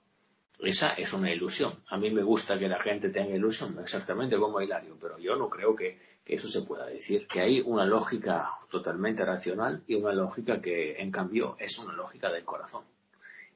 Esa 0.60 0.94
es 0.94 1.12
una 1.14 1.32
ilusión. 1.32 1.84
A 1.90 1.98
mí 1.98 2.10
me 2.12 2.24
gusta 2.24 2.58
que 2.58 2.68
la 2.68 2.82
gente 2.82 3.10
tenga 3.10 3.36
ilusión, 3.36 3.78
exactamente 3.80 4.38
como 4.38 4.62
Hilario, 4.62 4.98
pero 5.00 5.18
yo 5.18 5.36
no 5.36 5.50
creo 5.50 5.76
que, 5.76 6.00
que 6.24 6.36
eso 6.36 6.48
se 6.48 6.62
pueda 6.62 6.86
decir. 6.86 7.28
Que 7.28 7.42
hay 7.42 7.62
una 7.62 7.86
lógica 7.86 8.52
totalmente 8.70 9.26
racional 9.26 9.84
y 9.88 9.96
una 9.96 10.14
lógica 10.14 10.62
que, 10.62 11.02
en 11.02 11.12
cambio, 11.12 11.58
es 11.60 11.78
una 11.80 11.94
lógica 11.94 12.32
del 12.32 12.46
corazón. 12.46 12.84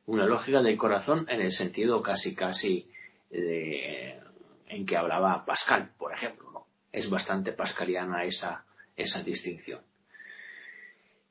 Una 0.07 0.26
lógica 0.26 0.61
del 0.61 0.78
corazón 0.78 1.26
en 1.30 1.41
el 1.41 1.52
sentido 1.52 2.02
casi, 2.02 2.36
casi 2.36 2.90
de, 3.30 4.19
en 4.68 4.86
que 4.86 4.98
hablaba 4.98 5.45
Pascal, 5.45 5.91
por 5.98 6.14
ejemplo 6.14 6.48
es 6.98 7.10
bastante 7.10 7.53
pascaliana 7.53 8.24
esa, 8.24 8.65
esa 8.95 9.22
distinción. 9.22 9.82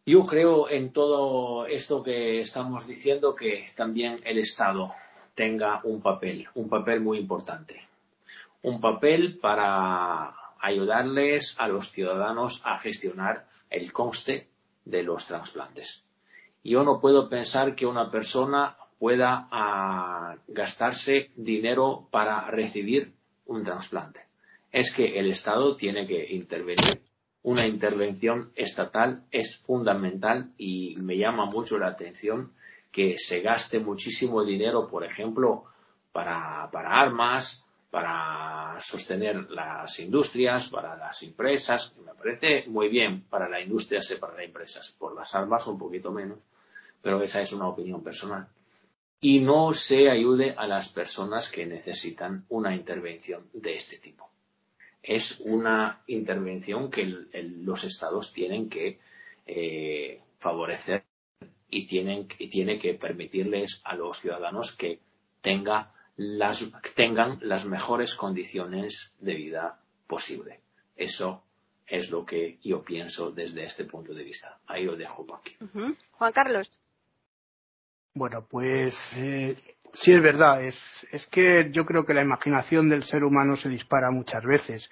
Yo 0.04 0.24
creo 0.24 0.70
en 0.70 0.92
todo 0.92 1.66
esto 1.66 2.02
que 2.02 2.38
estamos 2.38 2.86
diciendo 2.86 3.34
que 3.34 3.66
también 3.74 4.20
el 4.24 4.38
Estado 4.38 4.94
tenga 5.36 5.80
un 5.84 6.02
papel, 6.02 6.48
un 6.54 6.68
papel 6.68 7.00
muy 7.00 7.18
importante. 7.18 7.80
Un 8.62 8.80
papel 8.80 9.38
para 9.38 10.34
ayudarles 10.58 11.54
a 11.60 11.68
los 11.68 11.92
ciudadanos 11.92 12.60
a 12.64 12.80
gestionar 12.80 13.46
el 13.70 13.92
coste 13.92 14.48
de 14.84 15.04
los 15.04 15.28
trasplantes. 15.28 16.02
Yo 16.64 16.82
no 16.82 16.98
puedo 17.00 17.28
pensar 17.28 17.76
que 17.76 17.86
una 17.86 18.10
persona 18.10 18.76
pueda 18.98 19.46
ah, 19.52 20.34
gastarse 20.48 21.30
dinero 21.36 22.08
para 22.10 22.50
recibir 22.50 23.12
un 23.44 23.62
trasplante 23.62 24.26
es 24.76 24.92
que 24.92 25.18
el 25.18 25.30
Estado 25.30 25.74
tiene 25.74 26.06
que 26.06 26.34
intervenir. 26.34 27.00
Una 27.42 27.66
intervención 27.66 28.50
estatal 28.56 29.24
es 29.30 29.56
fundamental 29.64 30.52
y 30.58 30.96
me 30.96 31.16
llama 31.16 31.46
mucho 31.46 31.78
la 31.78 31.88
atención 31.88 32.52
que 32.96 33.18
se 33.18 33.42
gaste 33.42 33.78
muchísimo 33.78 34.42
dinero, 34.42 34.88
por 34.88 35.04
ejemplo, 35.04 35.64
para, 36.12 36.70
para 36.72 36.98
armas, 36.98 37.62
para 37.90 38.80
sostener 38.80 39.50
las 39.50 40.00
industrias, 40.00 40.70
para 40.70 40.96
las 40.96 41.22
empresas. 41.22 41.94
Me 41.98 42.14
parece 42.14 42.66
muy 42.68 42.88
bien 42.88 43.24
para 43.28 43.50
la 43.50 43.60
industria 43.60 44.00
separar 44.00 44.40
empresas. 44.40 44.96
Por 44.98 45.14
las 45.14 45.34
armas 45.34 45.66
un 45.66 45.76
poquito 45.76 46.10
menos, 46.10 46.38
pero 47.02 47.22
esa 47.22 47.42
es 47.42 47.52
una 47.52 47.68
opinión 47.68 48.02
personal. 48.02 48.48
Y 49.20 49.40
no 49.40 49.74
se 49.74 50.08
ayude 50.08 50.54
a 50.56 50.66
las 50.66 50.88
personas 50.88 51.52
que 51.52 51.66
necesitan 51.66 52.46
una 52.48 52.74
intervención 52.74 53.50
de 53.52 53.76
este 53.76 53.98
tipo 53.98 54.30
es 55.02 55.38
una 55.44 56.02
intervención 56.08 56.90
que 56.90 57.04
los 57.04 57.84
estados 57.84 58.32
tienen 58.32 58.68
que 58.68 58.98
eh, 59.46 60.20
favorecer 60.38 61.05
y 61.68 61.86
tienen 61.86 62.28
tiene 62.28 62.78
que 62.78 62.94
permitirles 62.94 63.80
a 63.84 63.94
los 63.94 64.20
ciudadanos 64.20 64.74
que 64.76 65.00
tenga 65.40 65.92
las, 66.16 66.64
tengan 66.94 67.38
las 67.42 67.66
mejores 67.66 68.14
condiciones 68.14 69.14
de 69.20 69.34
vida 69.34 69.80
posible. 70.06 70.60
Eso 70.96 71.44
es 71.86 72.10
lo 72.10 72.24
que 72.24 72.58
yo 72.62 72.82
pienso 72.82 73.30
desde 73.30 73.64
este 73.64 73.84
punto 73.84 74.14
de 74.14 74.24
vista. 74.24 74.58
Ahí 74.66 74.84
lo 74.84 74.96
dejo, 74.96 75.26
Paqui. 75.26 75.56
Juan 76.12 76.32
Carlos. 76.32 76.70
Bueno, 78.14 78.46
pues 78.48 79.12
eh, 79.16 79.54
Sí, 79.96 80.12
es 80.12 80.20
verdad. 80.20 80.62
Es, 80.62 81.06
es 81.10 81.26
que 81.26 81.70
yo 81.70 81.86
creo 81.86 82.04
que 82.04 82.12
la 82.12 82.22
imaginación 82.22 82.88
del 82.88 83.02
ser 83.02 83.24
humano 83.24 83.56
se 83.56 83.70
dispara 83.70 84.10
muchas 84.10 84.44
veces. 84.44 84.90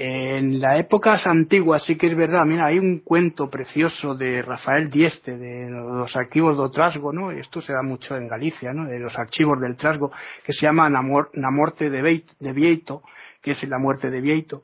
En 0.00 0.60
las 0.60 0.78
épocas 0.78 1.26
antiguas 1.26 1.82
sí 1.82 1.96
que 1.96 2.06
es 2.06 2.14
verdad, 2.14 2.44
mira, 2.46 2.66
hay 2.66 2.78
un 2.78 3.00
cuento 3.00 3.50
precioso 3.50 4.14
de 4.14 4.42
Rafael 4.42 4.88
Dieste, 4.90 5.36
de 5.36 5.68
los 5.68 6.14
archivos 6.14 6.56
de 6.56 6.68
Trasgo, 6.72 7.12
¿no? 7.12 7.32
Esto 7.32 7.60
se 7.60 7.72
da 7.72 7.82
mucho 7.82 8.14
en 8.14 8.28
Galicia, 8.28 8.72
¿no? 8.72 8.84
De 8.84 9.00
los 9.00 9.18
archivos 9.18 9.60
del 9.60 9.74
Trasgo, 9.74 10.12
que 10.44 10.52
se 10.52 10.66
llama 10.66 10.88
La, 10.88 11.02
muerte 11.02 11.90
de, 11.90 12.52
Vieito, 12.52 13.02
que 13.42 13.50
es 13.50 13.68
la 13.68 13.80
muerte 13.80 14.08
de 14.08 14.20
Vieito 14.20 14.62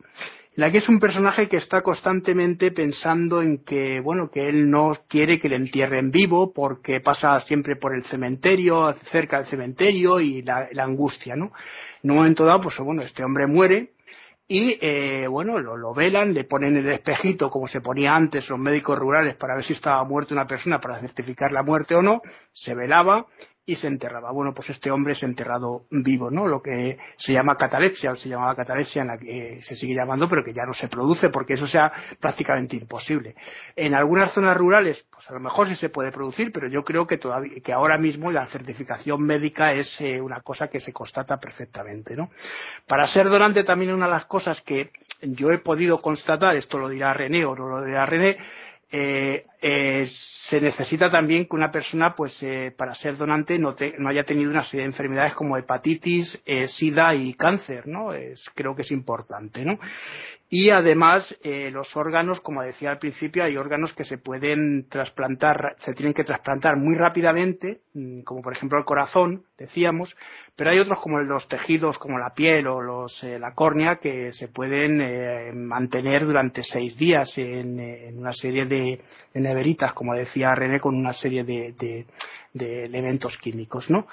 la 0.55 0.71
que 0.71 0.79
es 0.79 0.89
un 0.89 1.01
personaje 1.01 1.49
que 1.49 1.57
está 1.57 1.83
constantemente 1.83 2.71
pensando 2.71 3.43
en 3.43 3.65
que, 3.65 3.99
bueno, 3.99 4.31
que 4.31 4.49
él 4.49 4.71
no 4.71 4.93
quiere 5.09 5.41
que 5.41 5.49
le 5.49 5.57
entierren 5.57 6.13
vivo 6.13 6.53
porque 6.53 7.01
pasa 7.01 7.41
siempre 7.41 7.75
por 7.75 7.93
el 7.93 8.05
cementerio, 8.05 8.93
cerca 8.93 9.39
del 9.39 9.47
cementerio 9.47 10.21
y 10.21 10.43
la, 10.43 10.69
angustia, 10.79 11.35
¿no? 11.35 11.51
En 12.05 12.13
un 12.13 12.19
momento 12.19 12.45
dado, 12.45 12.61
pues 12.61 12.79
bueno, 12.79 13.03
este 13.03 13.25
hombre 13.25 13.49
muere 13.49 13.95
y, 14.47 14.79
eh, 14.83 15.27
bueno, 15.27 15.59
lo, 15.59 15.77
lo, 15.77 15.95
velan, 15.95 16.35
le 16.35 16.45
ponen 16.45 16.77
el 16.77 16.89
espejito 16.91 17.51
como 17.51 17.67
se 17.67 17.81
ponía 17.81 18.15
antes 18.15 18.49
los 18.51 18.59
médicos 18.59 18.99
rurales 18.99 19.37
para 19.37 19.55
ver 19.55 19.65
si 19.65 19.73
estaba 19.73 20.05
muerta 20.05 20.35
una 20.35 20.47
persona 20.47 20.81
para 20.81 21.01
certificar 21.01 21.51
la 21.51 21.63
muerte 21.63 21.95
o 21.95 22.03
no, 22.03 22.21
se 22.53 22.75
velaba 22.75 23.27
y 23.67 23.77
se 23.77 23.87
enterraba. 23.87 24.31
Bueno, 24.31 24.53
pues 24.53 24.71
este 24.71 24.91
hombre 24.91 25.15
es 25.15 25.23
enterrado 25.23 25.87
vivo, 25.91 26.31
¿no? 26.31 26.47
Lo 26.47 26.61
que 26.61 26.99
se 27.17 27.33
llama 27.33 27.57
catalepsia, 27.57 28.13
o 28.13 28.17
se 28.17 28.29
llamaba 28.29 28.55
catalepsia 28.55 29.03
en 29.03 29.09
la 29.09 29.19
que 29.19 29.63
se 29.63 29.75
sigue 29.75 29.95
llamando, 29.95 30.29
pero 30.29 30.45
que 30.45 30.53
ya 30.53 30.65
no 30.67 30.75
se 30.75 30.89
produce 30.89 31.31
porque 31.31 31.55
eso 31.55 31.67
sea 31.67 31.91
prácticamente 32.21 32.77
imposible. 32.77 33.35
En 33.75 33.95
algunas 33.95 34.33
zonas 34.33 34.57
rurales, 34.57 35.07
pues 35.11 35.31
a 35.31 35.33
lo 35.33 35.41
mejor 35.41 35.69
sí 35.69 35.77
se 35.77 35.89
puede 35.89 36.13
producir, 36.13 36.53
pero 36.53 36.69
yo 36.69 36.85
creo 36.85 37.07
que 37.07 37.17
todavía, 37.17 37.61
que 37.63 37.73
ahora 37.73 37.97
mismo 37.97 38.31
la 38.31 38.45
certificación 38.45 39.23
médica 39.23 39.73
es 39.73 39.99
eh, 40.01 40.21
una 40.21 40.41
cosa 40.41 40.69
que 40.69 40.81
se 40.81 40.93
constata 40.93 41.41
perfectamente, 41.41 42.17
¿no? 42.17 42.31
Para 42.87 43.07
ser 43.07 43.29
donante 43.31 43.65
también 43.65 43.95
una 43.95 44.07
de 44.07 44.13
las 44.13 44.27
cosas 44.27 44.61
que 44.61 44.91
yo 45.23 45.51
he 45.51 45.59
podido 45.59 45.99
constatar, 45.99 46.55
esto 46.57 46.79
lo 46.79 46.91
dirá 46.91 47.15
René 47.15 47.47
o 47.47 47.57
no 47.57 47.69
lo 47.69 47.83
dirá 47.83 48.05
René, 48.05 48.37
eh, 48.97 49.47
eh, 49.61 50.07
se 50.11 50.61
necesita 50.61 51.09
también 51.09 51.47
que 51.47 51.57
una 51.57 51.71
persona, 51.71 52.15
pues, 52.15 52.43
eh, 52.43 52.73
para 52.77 52.95
ser 52.95 53.17
donante 53.17 53.59
no, 53.59 53.75
no, 53.99 54.09
haya 54.09 54.25
tenido 54.25 54.51
una 54.51 54.65
serie 54.65 54.83
de 54.83 54.91
enfermedades 54.91 55.35
como 55.35 55.57
hepatitis, 55.57 56.43
eh, 56.45 56.69
sida 56.69 57.15
y 57.15 57.35
cáncer, 57.35 57.87
¿no? 57.87 58.13
Es, 58.13 58.51
creo 58.55 58.75
que 58.75 58.83
es 58.83 58.91
importante, 58.91 59.65
¿no? 59.65 59.79
Y 60.51 60.71
además, 60.71 61.37
los 61.73 61.97
órganos, 61.97 62.41
como 62.41 62.63
decía 62.63 62.91
al 62.91 62.99
principio, 62.99 63.43
hay 63.43 63.57
órganos 63.57 63.93
que 63.93 64.05
se 64.05 64.19
pueden 64.19 64.87
trasplantar, 64.89 65.75
se 65.79 65.95
tienen 65.95 66.15
que 66.15 66.23
trasplantar 66.23 66.77
muy 66.77 66.95
rápidamente, 66.95 67.81
mm, 67.95 68.21
como 68.21 68.41
por 68.41 68.53
ejemplo 68.53 68.79
el 68.79 68.85
corazón, 68.85 69.47
decíamos, 69.59 70.15
pero 70.55 70.71
hay 70.71 70.79
otros 70.79 71.01
como 71.01 71.19
los 71.23 71.49
tejidos, 71.49 71.99
como 71.99 72.19
la 72.19 72.35
piel 72.35 72.69
o 72.69 72.81
los, 72.81 73.25
la 73.25 73.53
córnea, 73.55 73.97
que 73.97 74.33
se 74.33 74.47
pueden 74.47 75.67
mantener 75.67 76.25
durante 76.25 76.63
seis 76.63 76.97
días 76.97 77.37
en, 77.39 78.17
una 78.17 78.33
serie 78.33 78.67
de, 78.67 79.01
neveritas, 79.45 79.93
como 79.93 80.15
decía 80.15 80.55
René, 80.55 80.81
con 80.81 80.97
una 80.97 81.13
serie 81.13 81.45
de, 81.45 81.73
de, 81.73 82.07
de 82.53 82.87
elementos 82.87 83.39
químicos, 83.39 83.91
¿no? 83.91 84.09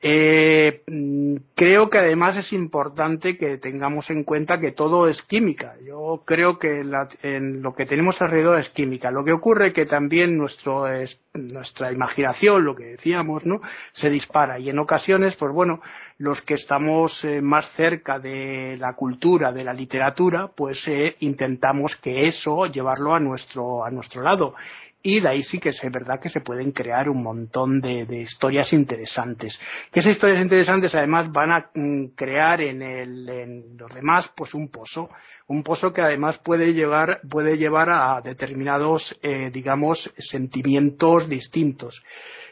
Eh, 0.00 0.84
mm, 0.86 1.36
creo 1.56 1.90
que 1.90 1.98
además 1.98 2.36
es 2.36 2.52
importante 2.52 3.36
que 3.36 3.58
tengamos 3.58 4.10
en 4.10 4.22
cuenta 4.22 4.60
que 4.60 4.70
todo 4.70 5.08
es 5.08 5.22
química. 5.22 5.74
Yo 5.84 6.22
creo 6.24 6.58
que 6.58 6.84
lo 6.84 7.74
que 7.74 7.86
tenemos 7.86 8.22
alrededor 8.22 8.60
es 8.60 8.68
química. 8.68 9.10
Lo 9.10 9.24
que 9.24 9.32
ocurre 9.32 9.68
es 9.68 9.74
que 9.74 9.86
también 9.86 10.36
nuestra 10.36 11.92
imaginación, 11.92 12.64
lo 12.64 12.76
que 12.76 12.84
decíamos, 12.84 13.44
¿no? 13.44 13.60
Se 13.92 14.08
dispara 14.08 14.60
y 14.60 14.70
en 14.70 14.78
ocasiones, 14.78 15.34
pues 15.34 15.52
bueno, 15.52 15.80
los 16.18 16.42
que 16.42 16.54
estamos 16.54 17.24
eh, 17.24 17.42
más 17.42 17.68
cerca 17.70 18.20
de 18.20 18.76
la 18.78 18.94
cultura, 18.94 19.52
de 19.52 19.64
la 19.64 19.72
literatura, 19.72 20.48
pues 20.48 20.86
eh, 20.88 21.16
intentamos 21.20 21.96
que 21.96 22.26
eso 22.26 22.66
llevarlo 22.66 23.14
a 23.14 23.20
nuestro, 23.20 23.84
a 23.84 23.90
nuestro 23.90 24.22
lado 24.22 24.54
y 25.02 25.20
de 25.20 25.28
ahí 25.28 25.42
sí 25.42 25.58
que 25.58 25.68
es 25.68 25.80
verdad 25.92 26.20
que 26.20 26.28
se 26.28 26.40
pueden 26.40 26.72
crear 26.72 27.08
un 27.08 27.22
montón 27.22 27.80
de, 27.80 28.06
historias 28.20 28.72
interesantes. 28.72 29.60
Que 29.92 30.00
esas 30.00 30.12
historias 30.12 30.42
interesantes 30.42 30.94
además 30.94 31.30
van 31.30 31.52
a 31.52 31.70
mm, 31.72 32.06
crear 32.16 32.60
en, 32.60 32.82
el, 32.82 33.28
en 33.28 33.76
los 33.76 33.94
demás 33.94 34.30
pues 34.36 34.54
un 34.54 34.68
pozo, 34.68 35.08
un 35.46 35.62
pozo 35.62 35.92
que 35.92 36.02
además 36.02 36.38
puede 36.38 36.74
llevar, 36.74 37.20
puede 37.28 37.56
llevar 37.56 37.90
a 37.90 38.20
determinados, 38.20 39.18
eh, 39.22 39.50
digamos, 39.52 40.12
sentimientos 40.18 41.28
distintos. 41.28 42.02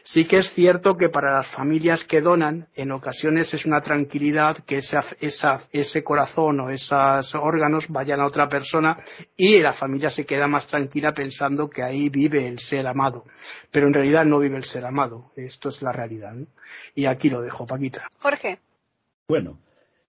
Sí 0.09 0.23
que 0.23 0.37
es 0.37 0.53
cierto 0.53 0.95
que 0.95 1.09
para 1.09 1.35
las 1.35 1.47
familias 1.47 2.05
que 2.05 2.21
donan, 2.21 2.69
en 2.75 2.93
ocasiones 2.93 3.53
es 3.53 3.65
una 3.65 3.81
tranquilidad 3.81 4.59
que 4.59 4.77
ese 4.77 6.03
corazón 6.05 6.61
o 6.61 6.69
esos 6.69 7.35
órganos 7.35 7.89
vayan 7.89 8.21
a 8.21 8.25
otra 8.25 8.47
persona 8.47 8.97
y 9.35 9.59
la 9.59 9.73
familia 9.73 10.09
se 10.09 10.25
queda 10.25 10.47
más 10.47 10.65
tranquila 10.65 11.13
pensando 11.13 11.69
que 11.69 11.83
ahí 11.83 12.07
vive 12.07 12.47
el 12.47 12.57
ser 12.59 12.87
amado. 12.87 13.25
Pero 13.69 13.87
en 13.87 13.93
realidad 13.93 14.23
no 14.23 14.39
vive 14.39 14.55
el 14.55 14.63
ser 14.63 14.85
amado. 14.85 15.33
Esto 15.35 15.67
es 15.67 15.81
la 15.81 15.91
realidad. 15.91 16.37
Y 16.95 17.05
aquí 17.05 17.29
lo 17.29 17.41
dejo, 17.41 17.65
Paquita. 17.65 18.09
Jorge. 18.19 18.59
Bueno, 19.27 19.59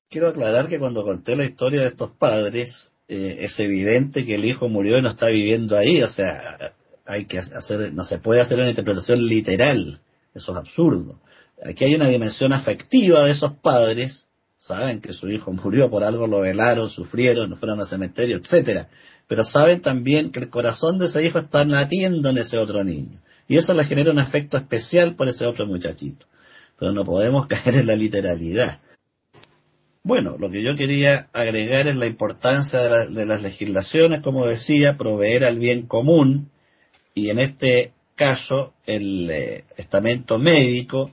quiero 0.08 0.28
aclarar 0.28 0.68
que 0.68 0.78
cuando 0.78 1.04
conté 1.04 1.34
la 1.34 1.44
historia 1.44 1.80
de 1.80 1.88
estos 1.88 2.12
padres, 2.12 2.92
eh, 3.08 3.38
es 3.40 3.58
evidente 3.58 4.24
que 4.24 4.36
el 4.36 4.44
hijo 4.44 4.68
murió 4.68 4.96
y 4.96 5.02
no 5.02 5.08
está 5.08 5.26
viviendo 5.26 5.76
ahí. 5.76 6.00
O 6.04 6.06
sea, 6.06 6.76
hay 7.08 7.24
que 7.24 7.38
hacer, 7.38 7.92
no 7.94 8.04
se 8.04 8.18
puede 8.18 8.42
hacer 8.42 8.58
una 8.58 8.68
interpretación 8.68 9.26
literal, 9.26 10.00
eso 10.34 10.52
es 10.52 10.58
absurdo. 10.58 11.18
Aquí 11.64 11.84
hay 11.84 11.94
una 11.94 12.06
dimensión 12.06 12.52
afectiva 12.52 13.24
de 13.24 13.32
esos 13.32 13.54
padres, 13.54 14.28
saben 14.56 15.00
que 15.00 15.14
su 15.14 15.28
hijo 15.28 15.50
murió 15.52 15.90
por 15.90 16.04
algo, 16.04 16.26
lo 16.26 16.40
velaron, 16.40 16.90
sufrieron, 16.90 17.56
fueron 17.56 17.80
al 17.80 17.86
cementerio, 17.86 18.36
etcétera, 18.36 18.90
pero 19.26 19.42
saben 19.42 19.80
también 19.80 20.30
que 20.30 20.40
el 20.40 20.50
corazón 20.50 20.98
de 20.98 21.06
ese 21.06 21.24
hijo 21.24 21.38
está 21.38 21.64
latiendo 21.64 22.28
en 22.28 22.36
ese 22.36 22.58
otro 22.58 22.84
niño, 22.84 23.22
y 23.48 23.56
eso 23.56 23.72
le 23.72 23.84
genera 23.84 24.12
un 24.12 24.18
afecto 24.18 24.58
especial 24.58 25.16
por 25.16 25.28
ese 25.28 25.46
otro 25.46 25.66
muchachito. 25.66 26.26
Pero 26.78 26.92
no 26.92 27.04
podemos 27.04 27.46
caer 27.48 27.76
en 27.76 27.86
la 27.86 27.96
literalidad. 27.96 28.80
Bueno, 30.02 30.36
lo 30.38 30.50
que 30.50 30.62
yo 30.62 30.76
quería 30.76 31.28
agregar 31.32 31.88
es 31.88 31.96
la 31.96 32.06
importancia 32.06 32.80
de 33.06 33.26
las 33.26 33.42
legislaciones, 33.42 34.20
como 34.20 34.46
decía, 34.46 34.96
proveer 34.96 35.44
al 35.44 35.58
bien 35.58 35.86
común, 35.86 36.50
y 37.18 37.30
en 37.30 37.40
este 37.40 37.92
caso 38.14 38.74
el 38.86 39.28
eh, 39.30 39.64
estamento 39.76 40.38
médico 40.38 41.10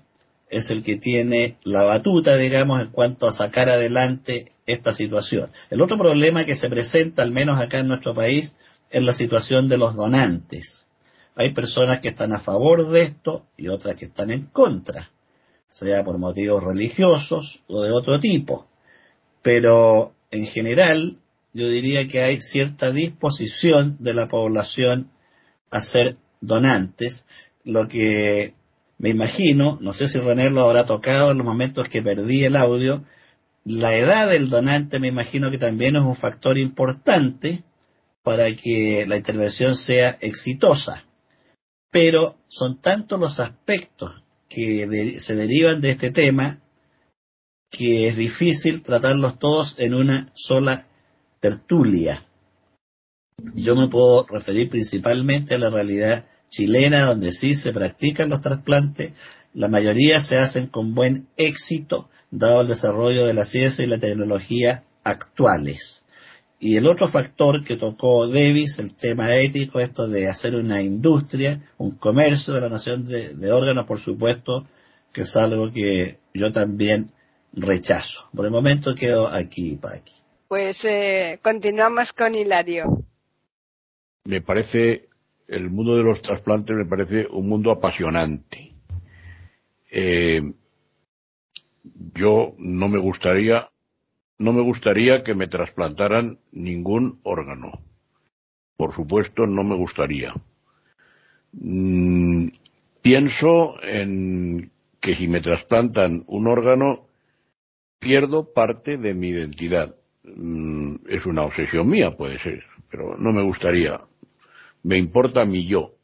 es 0.50 0.70
el 0.70 0.84
que 0.84 0.98
tiene 0.98 1.58
la 1.64 1.84
batuta, 1.84 2.38
digamos, 2.38 2.82
en 2.82 2.90
cuanto 2.90 3.28
a 3.28 3.32
sacar 3.32 3.70
adelante 3.70 4.52
esta 4.68 4.94
situación. 4.94 5.52
El 5.72 5.82
otro 5.82 5.98
problema 5.98 6.46
que 6.46 6.56
se 6.56 6.70
presenta, 6.70 7.24
al 7.24 7.32
menos 7.32 7.60
acá 7.60 7.80
en 7.80 7.88
nuestro 7.88 8.14
país, 8.14 8.56
es 8.92 9.04
la 9.04 9.14
situación 9.14 9.68
de 9.68 9.80
los 9.80 9.96
donantes. 9.96 10.86
Hay 11.36 11.54
personas 11.54 12.00
que 12.00 12.10
están 12.10 12.32
a 12.34 12.40
favor 12.40 12.88
de 12.90 13.02
esto 13.02 13.46
y 13.58 13.68
otras 13.68 13.96
que 13.96 14.06
están 14.06 14.30
en 14.30 14.44
contra, 14.46 15.12
sea 15.68 16.04
por 16.04 16.20
motivos 16.20 16.64
religiosos 16.64 17.64
o 17.68 17.82
de 17.82 17.92
otro 17.92 18.20
tipo. 18.20 18.68
Pero 19.42 20.14
en 20.30 20.46
general, 20.46 21.18
yo 21.54 21.68
diría 21.68 22.08
que 22.08 22.22
hay 22.22 22.40
cierta 22.40 22.92
disposición 22.92 23.98
de 24.00 24.14
la 24.14 24.28
población 24.28 25.10
a 25.76 25.82
ser 25.82 26.18
donantes, 26.42 27.26
lo 27.64 27.88
que 27.88 28.54
me 28.98 29.10
imagino, 29.10 29.78
no 29.82 29.94
sé 29.94 30.08
si 30.08 30.20
René 30.20 30.50
lo 30.50 30.62
habrá 30.62 30.86
tocado 30.86 31.32
en 31.32 31.38
los 31.38 31.46
momentos 31.46 31.90
que 31.90 32.02
perdí 32.02 32.46
el 32.46 32.56
audio, 32.56 33.04
la 33.66 33.96
edad 33.96 34.30
del 34.30 34.50
donante 34.50 35.00
me 35.00 35.08
imagino 35.08 35.50
que 35.50 35.58
también 35.58 35.96
es 35.96 36.04
un 36.04 36.16
factor 36.16 36.58
importante 36.58 37.64
para 38.24 38.56
que 38.56 39.06
la 39.08 39.18
intervención 39.18 39.76
sea 39.76 40.18
exitosa. 40.22 41.04
Pero 41.92 42.38
son 42.48 42.82
tantos 42.82 43.20
los 43.20 43.40
aspectos 43.40 44.12
que 44.50 45.20
se 45.20 45.36
derivan 45.36 45.82
de 45.82 45.92
este 45.92 46.12
tema 46.12 46.62
que 47.70 48.08
es 48.08 48.16
difícil 48.16 48.82
tratarlos 48.82 49.40
todos 49.40 49.80
en 49.80 49.94
una 49.94 50.32
sola 50.34 50.88
tertulia. 51.40 52.25
Yo 53.54 53.76
me 53.76 53.88
puedo 53.88 54.26
referir 54.26 54.70
principalmente 54.70 55.56
a 55.56 55.60
la 55.60 55.70
realidad 55.70 56.26
chilena, 56.50 57.06
donde 57.06 57.32
sí 57.32 57.54
se 57.54 57.74
practican 57.74 58.30
los 58.30 58.42
trasplantes. 58.42 59.14
La 59.54 59.68
mayoría 59.68 60.20
se 60.20 60.38
hacen 60.38 60.68
con 60.68 60.96
buen 60.96 61.28
éxito, 61.38 62.10
dado 62.32 62.62
el 62.62 62.68
desarrollo 62.68 63.26
de 63.26 63.34
la 63.34 63.46
ciencia 63.46 63.84
y 63.84 63.88
la 63.88 64.00
tecnología 64.00 64.84
actuales. 65.04 66.06
Y 66.60 66.78
el 66.78 66.88
otro 66.88 67.08
factor 67.08 67.64
que 67.64 67.76
tocó 67.76 68.28
Davis, 68.28 68.80
el 68.80 68.96
tema 68.96 69.36
ético, 69.36 69.80
esto 69.80 70.08
de 70.08 70.30
hacer 70.30 70.56
una 70.56 70.82
industria, 70.82 71.62
un 71.78 71.92
comercio 71.92 72.54
de 72.54 72.62
la 72.62 72.70
nación 72.70 73.06
de, 73.06 73.52
órganos, 73.52 73.86
por 73.86 74.00
supuesto, 74.00 74.66
que 75.12 75.22
es 75.22 75.36
algo 75.36 75.72
que 75.72 76.20
yo 76.34 76.52
también 76.52 77.12
rechazo. 77.54 78.28
Por 78.34 78.46
el 78.46 78.52
momento 78.52 78.96
quedo 78.96 79.28
aquí, 79.28 79.78
Paqui. 79.78 80.14
Pues 80.48 80.78
eh, 80.86 81.40
continuamos 81.44 82.14
con 82.14 82.36
Hilario 82.36 83.06
me 84.26 84.42
parece, 84.42 85.08
el 85.48 85.70
mundo 85.70 85.96
de 85.96 86.04
los 86.04 86.22
trasplantes 86.22 86.76
me 86.76 86.86
parece 86.86 87.28
un 87.32 87.48
mundo 87.48 87.72
apasionante. 87.72 88.74
Eh, 89.90 90.42
yo 92.14 92.56
no 92.58 92.90
me 92.90 93.00
gustaría, 93.00 93.70
no 94.40 94.52
me 94.52 94.62
gustaría 94.62 95.24
que 95.24 95.36
me 95.36 95.48
trasplantaran 95.48 96.40
ningún 96.52 97.20
órgano. 97.24 97.72
Por 98.76 98.94
supuesto, 98.94 99.44
no 99.44 99.64
me 99.64 99.76
gustaría. 99.76 100.34
Mm, 101.54 102.48
pienso 103.02 103.82
en 103.84 104.72
que 105.00 105.16
si 105.16 105.28
me 105.28 105.40
trasplantan 105.40 106.24
un 106.28 106.48
órgano, 106.48 107.08
pierdo 108.00 108.52
parte 108.54 108.98
de 108.98 109.14
mi 109.14 109.30
identidad. 109.30 109.96
Mm, 110.24 110.96
es 111.08 111.26
una 111.26 111.44
obsesión 111.44 111.88
mía, 111.88 112.18
puede 112.18 112.40
ser, 112.40 112.64
pero 112.90 113.16
no 113.18 113.32
me 113.32 113.44
gustaría 113.44 114.00
me 114.86 114.98
importa 114.98 115.46
mi 115.46 115.66
yo. 115.66 115.96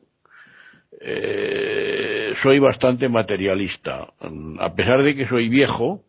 Eh, 1.00 2.34
soy 2.42 2.58
bastante 2.58 3.10
materialista. 3.10 4.08
A 4.60 4.74
pesar 4.74 5.04
de 5.04 5.16
que 5.16 5.28
soy 5.28 5.50
viejo, 5.50 6.04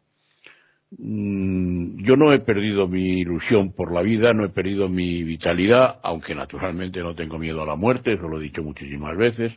mm, 0.96 2.02
yo 2.02 2.16
no 2.16 2.32
he 2.32 2.38
perdido 2.40 2.88
mi 2.88 3.20
ilusión 3.20 3.72
por 3.72 3.92
la 3.92 4.00
vida, 4.00 4.32
no 4.32 4.44
he 4.44 4.48
perdido 4.48 4.88
mi 4.88 5.22
vitalidad, 5.22 6.00
aunque 6.02 6.34
naturalmente 6.34 7.00
no 7.00 7.14
tengo 7.14 7.38
miedo 7.38 7.62
a 7.62 7.66
la 7.66 7.76
muerte, 7.76 8.14
eso 8.14 8.26
lo 8.26 8.38
he 8.38 8.44
dicho 8.44 8.62
muchísimas 8.62 9.18
veces. 9.18 9.52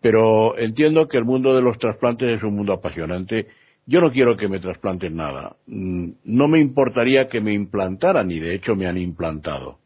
Pero 0.00 0.56
entiendo 0.56 1.08
que 1.08 1.16
el 1.16 1.24
mundo 1.24 1.54
de 1.54 1.62
los 1.62 1.78
trasplantes 1.78 2.28
es 2.28 2.42
un 2.44 2.54
mundo 2.54 2.74
apasionante. 2.74 3.48
Yo 3.86 4.00
no 4.00 4.12
quiero 4.12 4.36
que 4.36 4.48
me 4.48 4.60
trasplanten 4.60 5.16
nada. 5.16 5.56
Mm, 5.66 6.10
no 6.26 6.46
me 6.46 6.60
importaría 6.60 7.26
que 7.26 7.40
me 7.40 7.52
implantaran, 7.52 8.30
y 8.30 8.38
de 8.38 8.54
hecho 8.54 8.76
me 8.76 8.86
han 8.86 8.98
implantado. 8.98 9.80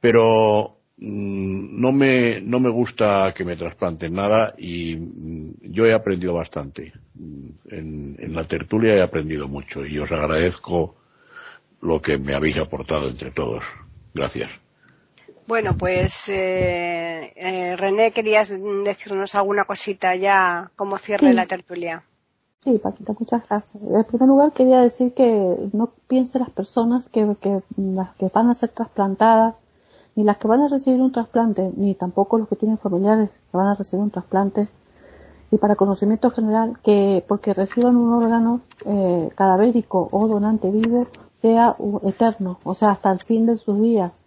Pero 0.00 0.81
no 1.04 1.90
me, 1.90 2.40
no 2.40 2.60
me 2.60 2.70
gusta 2.70 3.32
que 3.34 3.44
me 3.44 3.56
trasplanten 3.56 4.14
nada 4.14 4.54
y 4.56 4.94
mm, 4.96 5.54
yo 5.62 5.84
he 5.84 5.92
aprendido 5.92 6.34
bastante. 6.34 6.92
Mm, 7.14 7.48
en, 7.70 8.34
la 8.34 8.44
tertulia 8.44 8.94
he 8.94 9.02
aprendido 9.02 9.48
mucho 9.48 9.84
y 9.84 9.98
os 9.98 10.10
agradezco 10.12 10.94
lo 11.80 12.00
que 12.00 12.18
me 12.18 12.34
habéis 12.34 12.58
aportado 12.58 13.08
entre 13.08 13.32
todos. 13.32 13.64
Gracias. 14.14 14.50
Bueno, 15.48 15.76
pues 15.76 16.28
eh, 16.28 17.32
eh, 17.34 17.76
René, 17.76 18.12
querías 18.12 18.48
decirnos 18.84 19.34
alguna 19.34 19.64
cosita 19.64 20.14
ya 20.14 20.70
como 20.76 20.98
cierre 20.98 21.34
la 21.34 21.46
tertulia. 21.46 22.04
Sí, 22.62 22.78
Paquita, 22.78 23.12
muchas 23.18 23.42
gracias. 23.48 23.82
En 23.82 24.04
primer 24.04 24.28
lugar, 24.28 24.52
quería 24.52 24.78
decir 24.82 25.12
que 25.14 25.24
no 25.72 25.92
piense 26.06 26.38
las 26.38 26.50
personas 26.50 27.08
que, 27.08 27.26
que 27.40 27.58
las 27.76 28.14
que 28.14 28.28
van 28.32 28.50
a 28.50 28.54
ser 28.54 28.68
trasplantadas 28.68 29.56
ni 30.14 30.24
las 30.24 30.38
que 30.38 30.48
van 30.48 30.60
a 30.60 30.68
recibir 30.68 31.00
un 31.00 31.12
trasplante, 31.12 31.72
ni 31.76 31.94
tampoco 31.94 32.38
los 32.38 32.48
que 32.48 32.56
tienen 32.56 32.78
familiares 32.78 33.30
que 33.30 33.56
van 33.56 33.68
a 33.68 33.74
recibir 33.74 34.02
un 34.02 34.10
trasplante, 34.10 34.68
y 35.50 35.58
para 35.58 35.76
conocimiento 35.76 36.30
general, 36.30 36.78
que 36.82 37.24
porque 37.28 37.52
reciban 37.52 37.96
un 37.96 38.14
órgano 38.14 38.62
eh, 38.86 39.30
cadavérico 39.34 40.08
o 40.10 40.26
donante 40.26 40.70
vivo 40.70 41.06
sea 41.42 41.74
eterno, 42.04 42.58
o 42.64 42.74
sea, 42.74 42.92
hasta 42.92 43.10
el 43.10 43.18
fin 43.18 43.46
de 43.46 43.56
sus 43.56 43.78
días. 43.80 44.24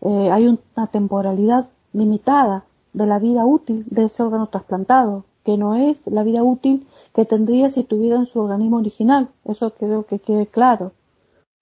Eh, 0.00 0.30
hay 0.32 0.48
una 0.48 0.86
temporalidad 0.88 1.68
limitada 1.92 2.64
de 2.92 3.06
la 3.06 3.18
vida 3.18 3.44
útil 3.44 3.84
de 3.90 4.04
ese 4.04 4.22
órgano 4.22 4.48
trasplantado, 4.48 5.24
que 5.44 5.56
no 5.56 5.76
es 5.76 6.06
la 6.06 6.22
vida 6.24 6.42
útil 6.42 6.86
que 7.14 7.24
tendría 7.24 7.68
si 7.68 7.84
tuviera 7.84 8.16
en 8.16 8.26
su 8.26 8.40
organismo 8.40 8.78
original. 8.78 9.28
Eso 9.44 9.70
creo 9.70 10.06
que 10.06 10.18
quede 10.18 10.46
claro. 10.46 10.92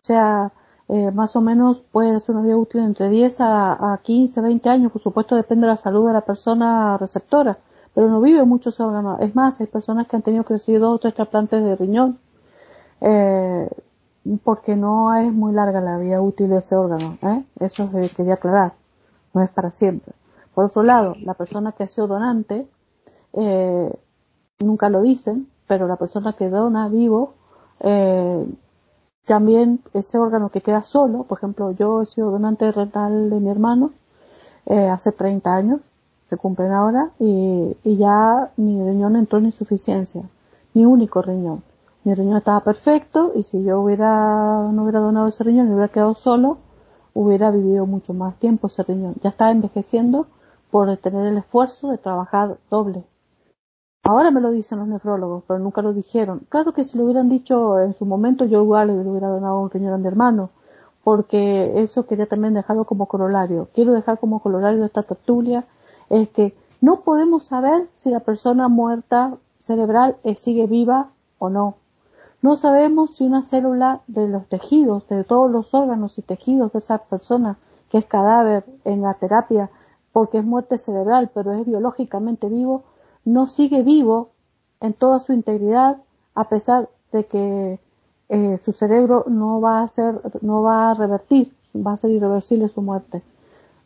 O 0.02 0.06
sea, 0.06 0.52
eh, 0.88 1.10
más 1.10 1.34
o 1.34 1.40
menos 1.40 1.82
puede 1.90 2.20
ser 2.20 2.36
una 2.36 2.44
vida 2.44 2.56
útil 2.56 2.82
entre 2.82 3.08
10 3.08 3.40
a, 3.40 3.92
a 3.92 3.98
15, 3.98 4.40
20 4.40 4.68
años, 4.68 4.92
por 4.92 5.02
supuesto 5.02 5.34
depende 5.34 5.66
de 5.66 5.72
la 5.72 5.76
salud 5.76 6.06
de 6.06 6.12
la 6.12 6.20
persona 6.20 6.96
receptora, 6.98 7.58
pero 7.94 8.08
no 8.08 8.20
vive 8.20 8.44
muchos 8.44 8.78
órganos. 8.78 9.20
Es 9.20 9.34
más, 9.34 9.60
hay 9.60 9.66
personas 9.66 10.06
que 10.06 10.16
han 10.16 10.22
tenido 10.22 10.44
que 10.44 10.54
recibir 10.54 10.80
dos 10.80 10.96
o 10.96 10.98
tres 10.98 11.14
trasplantes 11.14 11.62
de 11.62 11.76
riñón, 11.76 12.18
eh, 13.00 13.68
porque 14.44 14.76
no 14.76 15.14
es 15.14 15.32
muy 15.32 15.52
larga 15.52 15.80
la 15.80 15.98
vida 15.98 16.20
útil 16.20 16.50
de 16.50 16.58
ese 16.58 16.76
órgano, 16.76 17.18
¿eh? 17.22 17.44
eso 17.60 17.90
quería 18.16 18.34
aclarar, 18.34 18.74
no 19.34 19.42
es 19.42 19.50
para 19.50 19.70
siempre. 19.70 20.12
Por 20.54 20.64
otro 20.64 20.82
lado, 20.82 21.14
la 21.22 21.34
persona 21.34 21.72
que 21.72 21.84
ha 21.84 21.86
sido 21.86 22.06
donante, 22.06 22.66
eh, 23.34 23.92
nunca 24.60 24.88
lo 24.88 25.02
dicen, 25.02 25.48
pero 25.66 25.86
la 25.86 25.96
persona 25.96 26.32
que 26.32 26.48
dona 26.48 26.88
vivo, 26.88 27.34
eh, 27.80 28.46
también 29.26 29.80
ese 29.92 30.18
órgano 30.18 30.50
que 30.50 30.60
queda 30.60 30.82
solo, 30.82 31.24
por 31.24 31.38
ejemplo, 31.38 31.72
yo 31.72 32.02
he 32.02 32.06
sido 32.06 32.30
donante 32.30 32.70
renal 32.70 33.28
de 33.30 33.40
mi 33.40 33.50
hermano 33.50 33.90
eh, 34.66 34.88
hace 34.88 35.12
30 35.12 35.54
años, 35.54 35.80
se 36.28 36.36
cumplen 36.36 36.72
ahora, 36.72 37.10
y, 37.18 37.76
y 37.84 37.96
ya 37.96 38.50
mi 38.56 38.82
riñón 38.82 39.16
entró 39.16 39.38
en 39.38 39.46
insuficiencia, 39.46 40.22
mi 40.74 40.84
único 40.84 41.22
riñón. 41.22 41.62
Mi 42.04 42.14
riñón 42.14 42.36
estaba 42.36 42.60
perfecto 42.60 43.32
y 43.34 43.42
si 43.42 43.64
yo 43.64 43.80
hubiera, 43.80 44.70
no 44.72 44.84
hubiera 44.84 45.00
donado 45.00 45.26
ese 45.26 45.42
riñón 45.42 45.68
y 45.68 45.72
hubiera 45.72 45.88
quedado 45.88 46.14
solo, 46.14 46.58
hubiera 47.14 47.50
vivido 47.50 47.84
mucho 47.86 48.14
más 48.14 48.36
tiempo 48.36 48.68
ese 48.68 48.84
riñón. 48.84 49.16
Ya 49.22 49.30
estaba 49.30 49.50
envejeciendo 49.50 50.26
por 50.70 50.96
tener 50.98 51.26
el 51.26 51.38
esfuerzo 51.38 51.90
de 51.90 51.98
trabajar 51.98 52.58
doble. 52.70 53.04
Ahora 54.08 54.30
me 54.30 54.40
lo 54.40 54.52
dicen 54.52 54.78
los 54.78 54.86
nefrólogos, 54.86 55.42
pero 55.48 55.58
nunca 55.58 55.82
lo 55.82 55.92
dijeron. 55.92 56.42
Claro 56.48 56.72
que 56.72 56.84
si 56.84 56.96
lo 56.96 57.04
hubieran 57.04 57.28
dicho 57.28 57.80
en 57.80 57.92
su 57.94 58.06
momento, 58.06 58.44
yo 58.44 58.62
igual 58.62 58.86
le 58.86 59.10
hubiera 59.10 59.26
donado 59.26 59.58
un 59.58 59.68
riñón 59.68 60.04
a 60.04 60.08
hermano, 60.08 60.50
porque 61.02 61.82
eso 61.82 62.06
quería 62.06 62.26
también 62.26 62.54
dejarlo 62.54 62.84
como 62.84 63.06
corolario. 63.06 63.68
Quiero 63.74 63.92
dejar 63.92 64.20
como 64.20 64.38
corolario 64.38 64.78
de 64.78 64.86
esta 64.86 65.02
tertulia, 65.02 65.64
es 66.08 66.28
que 66.28 66.54
no 66.80 67.00
podemos 67.00 67.46
saber 67.46 67.88
si 67.94 68.10
la 68.10 68.20
persona 68.20 68.68
muerta 68.68 69.38
cerebral 69.58 70.18
sigue 70.38 70.68
viva 70.68 71.08
o 71.38 71.50
no. 71.50 71.74
No 72.42 72.54
sabemos 72.54 73.16
si 73.16 73.24
una 73.24 73.42
célula 73.42 74.02
de 74.06 74.28
los 74.28 74.46
tejidos, 74.46 75.08
de 75.08 75.24
todos 75.24 75.50
los 75.50 75.74
órganos 75.74 76.16
y 76.16 76.22
tejidos 76.22 76.72
de 76.72 76.78
esa 76.78 76.98
persona 76.98 77.58
que 77.90 77.98
es 77.98 78.04
cadáver 78.04 78.64
en 78.84 79.02
la 79.02 79.14
terapia, 79.14 79.68
porque 80.12 80.38
es 80.38 80.44
muerte 80.44 80.78
cerebral, 80.78 81.30
pero 81.34 81.54
es 81.54 81.66
biológicamente 81.66 82.48
vivo, 82.48 82.84
no 83.26 83.48
sigue 83.48 83.82
vivo 83.82 84.30
en 84.80 84.94
toda 84.94 85.18
su 85.20 85.34
integridad 85.34 85.98
a 86.34 86.48
pesar 86.48 86.88
de 87.12 87.26
que 87.26 87.78
eh, 88.28 88.58
su 88.64 88.72
cerebro 88.72 89.24
no 89.26 89.60
va 89.60 89.82
a 89.82 89.88
ser, 89.88 90.20
no 90.40 90.62
va 90.62 90.90
a 90.90 90.94
revertir, 90.94 91.52
va 91.74 91.92
a 91.92 91.96
ser 91.96 92.10
irreversible 92.10 92.68
su 92.68 92.82
muerte. 92.82 93.22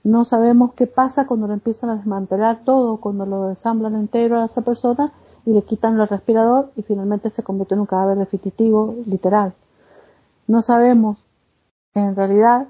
No 0.05 0.25
sabemos 0.25 0.75
qué 0.75 0.87
pasa 0.87 1.27
cuando 1.27 1.47
lo 1.47 1.55
empiezan 1.55 1.91
a 1.91 1.97
desmantelar 1.97 2.65
todo, 2.65 2.99
cuando 2.99 3.27
lo 3.27 3.49
desamblan 3.49 3.95
entero 3.95 4.41
a 4.41 4.47
esa 4.47 4.63
persona 4.63 5.13
y 5.45 5.53
le 5.53 5.63
quitan 5.63 5.99
el 5.99 6.09
respirador 6.09 6.71
y 6.77 6.83
finalmente 6.83 7.31
se 7.31 7.43
convierte 7.43 7.75
en 7.75 7.81
un 7.81 7.87
cadáver 7.87 8.19
definitivo, 8.19 8.95
literal. 9.07 9.55
No 10.47 10.63
sabemos 10.63 11.25
en 11.95 12.17
realidad 12.17 12.69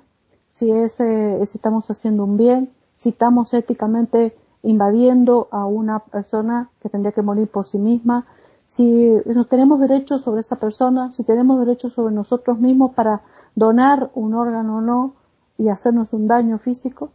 si, 0.48 0.70
ese, 0.70 1.44
si 1.46 1.58
estamos 1.58 1.90
haciendo 1.90 2.24
un 2.24 2.36
bien, 2.36 2.70
si 2.94 3.10
estamos 3.10 3.54
éticamente 3.54 4.36
invadiendo 4.62 5.48
a 5.50 5.64
una 5.66 6.00
persona 6.00 6.70
que 6.80 6.88
tendría 6.88 7.12
que 7.12 7.22
morir 7.22 7.48
por 7.48 7.66
sí 7.66 7.78
misma, 7.78 8.26
si 8.66 9.10
no 9.24 9.46
tenemos 9.46 9.80
derechos 9.80 10.22
sobre 10.22 10.42
esa 10.42 10.56
persona, 10.56 11.10
si 11.10 11.24
tenemos 11.24 11.58
derechos 11.58 11.92
sobre 11.92 12.14
nosotros 12.14 12.60
mismos 12.60 12.92
para 12.94 13.22
donar 13.56 14.10
un 14.14 14.34
órgano 14.34 14.78
o 14.78 14.80
no 14.80 15.14
y 15.58 15.68
hacernos 15.68 16.12
un 16.12 16.28
daño 16.28 16.58
físico. 16.58 17.10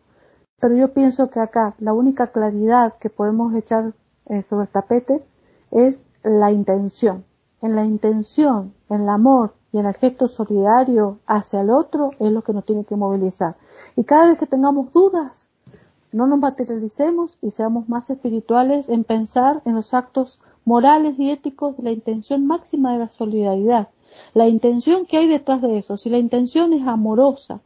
Pero 0.60 0.76
yo 0.76 0.94
pienso 0.94 1.30
que 1.30 1.40
acá 1.40 1.76
la 1.80 1.94
única 1.94 2.28
claridad 2.28 2.96
que 3.00 3.10
podemos 3.10 3.54
echar 3.56 3.94
eh, 4.26 4.44
sobre 4.44 4.66
el 4.66 4.72
tapete 4.72 5.24
es 5.72 6.04
la 6.24 6.52
intención. 6.52 7.24
En 7.62 7.76
la 7.76 7.86
intención, 7.86 8.74
en 8.90 9.02
el 9.02 9.10
amor 9.10 9.54
y 9.72 9.80
en 9.80 9.86
el 9.86 9.96
gesto 9.96 10.28
solidario 10.28 11.20
hacia 11.26 11.62
el 11.62 11.70
otro 11.70 12.12
es 12.20 12.32
lo 12.32 12.42
que 12.42 12.54
nos 12.54 12.66
tiene 12.66 12.86
que 12.86 12.96
movilizar. 12.96 13.56
Y 13.96 14.04
cada 14.04 14.28
vez 14.28 14.38
que 14.38 14.46
tengamos 14.46 14.92
dudas, 14.92 15.50
no 16.16 16.28
nos 16.28 16.40
materialicemos 16.40 17.38
y 17.42 17.52
seamos 17.52 17.90
más 17.90 18.10
espirituales 18.10 18.88
en 18.88 19.04
pensar 19.04 19.62
en 19.66 19.76
los 19.76 19.94
actos 19.94 20.40
morales 20.64 21.20
y 21.20 21.30
éticos 21.30 21.76
de 21.76 21.84
la 21.84 21.92
intención 21.92 22.48
máxima 22.48 22.94
de 22.94 23.00
la 23.00 23.10
solidaridad. 23.10 23.90
La 24.34 24.48
intención 24.48 25.06
que 25.06 25.18
hay 25.18 25.28
detrás 25.28 25.62
de 25.62 25.78
eso, 25.78 25.98
si 25.98 26.10
la 26.10 26.18
intención 26.18 26.72
es 26.72 26.88
amorosa 26.88 27.60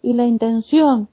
y 0.00 0.14
la 0.14 0.24
intención 0.24 1.08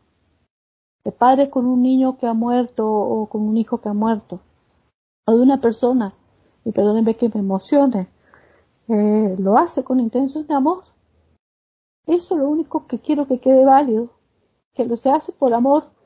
de 1.03 1.11
padre 1.11 1.49
con 1.49 1.65
un 1.65 1.81
niño 1.81 2.17
que 2.17 2.25
ha 2.25 2.33
muerto 2.33 2.89
o 2.89 3.27
con 3.27 3.41
un 3.41 3.57
hijo 3.57 3.81
que 3.81 3.89
ha 3.89 3.93
muerto, 3.93 4.39
o 5.25 5.35
de 5.35 5.41
una 5.41 5.59
persona, 5.59 6.13
y 6.63 6.71
perdónenme 6.71 7.17
que 7.17 7.27
me 7.27 7.41
emocione, 7.41 8.07
eh, 8.87 9.35
lo 9.37 9.57
hace 9.57 9.83
con 9.83 9.99
intención 9.99 10.47
de 10.47 10.53
amor. 10.53 10.85
Eso 12.05 12.35
es 12.35 12.39
lo 12.39 12.47
único 12.47 12.87
que 12.87 12.99
quiero 12.99 13.27
que 13.27 13.39
quede 13.39 13.65
válido, 13.65 14.11
que 14.73 14.85
lo 14.85 14.95
se 14.95 15.09
hace 15.09 15.33
por 15.33 15.53
amor 15.53 15.96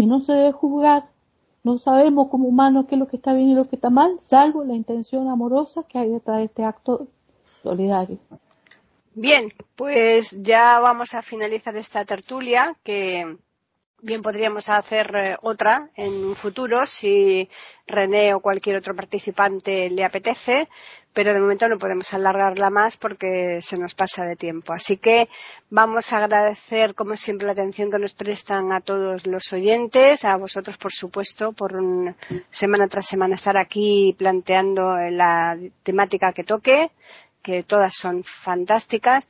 y 0.00 0.06
no 0.06 0.20
se 0.20 0.32
debe 0.32 0.52
juzgar. 0.52 1.04
No 1.62 1.78
sabemos 1.78 2.28
como 2.28 2.48
humanos 2.48 2.86
qué 2.88 2.94
es 2.94 2.98
lo 2.98 3.06
que 3.06 3.16
está 3.16 3.34
bien 3.34 3.48
y 3.48 3.54
lo 3.54 3.68
que 3.68 3.76
está 3.76 3.90
mal, 3.90 4.16
salvo 4.20 4.64
la 4.64 4.74
intención 4.74 5.28
amorosa 5.28 5.82
que 5.86 5.98
hay 5.98 6.08
detrás 6.08 6.38
de 6.38 6.44
este 6.44 6.64
acto 6.64 7.08
solidario. 7.62 8.18
Bien, 9.14 9.48
pues 9.76 10.34
ya 10.40 10.80
vamos 10.80 11.14
a 11.14 11.20
finalizar 11.20 11.76
esta 11.76 12.04
tertulia 12.06 12.76
que 12.82 13.36
bien 14.02 14.22
podríamos 14.22 14.68
hacer 14.68 15.14
eh, 15.14 15.36
otra 15.42 15.90
en 15.96 16.12
un 16.24 16.36
futuro 16.36 16.86
si 16.86 17.48
René 17.86 18.34
o 18.34 18.40
cualquier 18.40 18.76
otro 18.76 18.94
participante 18.94 19.90
le 19.90 20.04
apetece, 20.04 20.68
pero 21.12 21.34
de 21.34 21.40
momento 21.40 21.68
no 21.68 21.78
podemos 21.78 22.12
alargarla 22.14 22.70
más 22.70 22.96
porque 22.96 23.58
se 23.60 23.76
nos 23.76 23.94
pasa 23.94 24.24
de 24.24 24.36
tiempo. 24.36 24.72
Así 24.72 24.96
que 24.96 25.28
vamos 25.70 26.12
a 26.12 26.18
agradecer, 26.18 26.94
como 26.94 27.16
siempre, 27.16 27.46
la 27.46 27.52
atención 27.52 27.90
que 27.90 27.98
nos 27.98 28.14
prestan 28.14 28.72
a 28.72 28.80
todos 28.80 29.26
los 29.26 29.52
oyentes, 29.52 30.24
a 30.24 30.36
vosotros, 30.36 30.78
por 30.78 30.92
supuesto, 30.92 31.52
por 31.52 31.72
semana 32.50 32.86
tras 32.88 33.06
semana 33.06 33.34
estar 33.34 33.56
aquí 33.56 34.14
planteando 34.16 34.96
la 35.10 35.58
temática 35.82 36.32
que 36.32 36.44
toque, 36.44 36.90
que 37.42 37.64
todas 37.64 37.94
son 37.94 38.22
fantásticas 38.22 39.26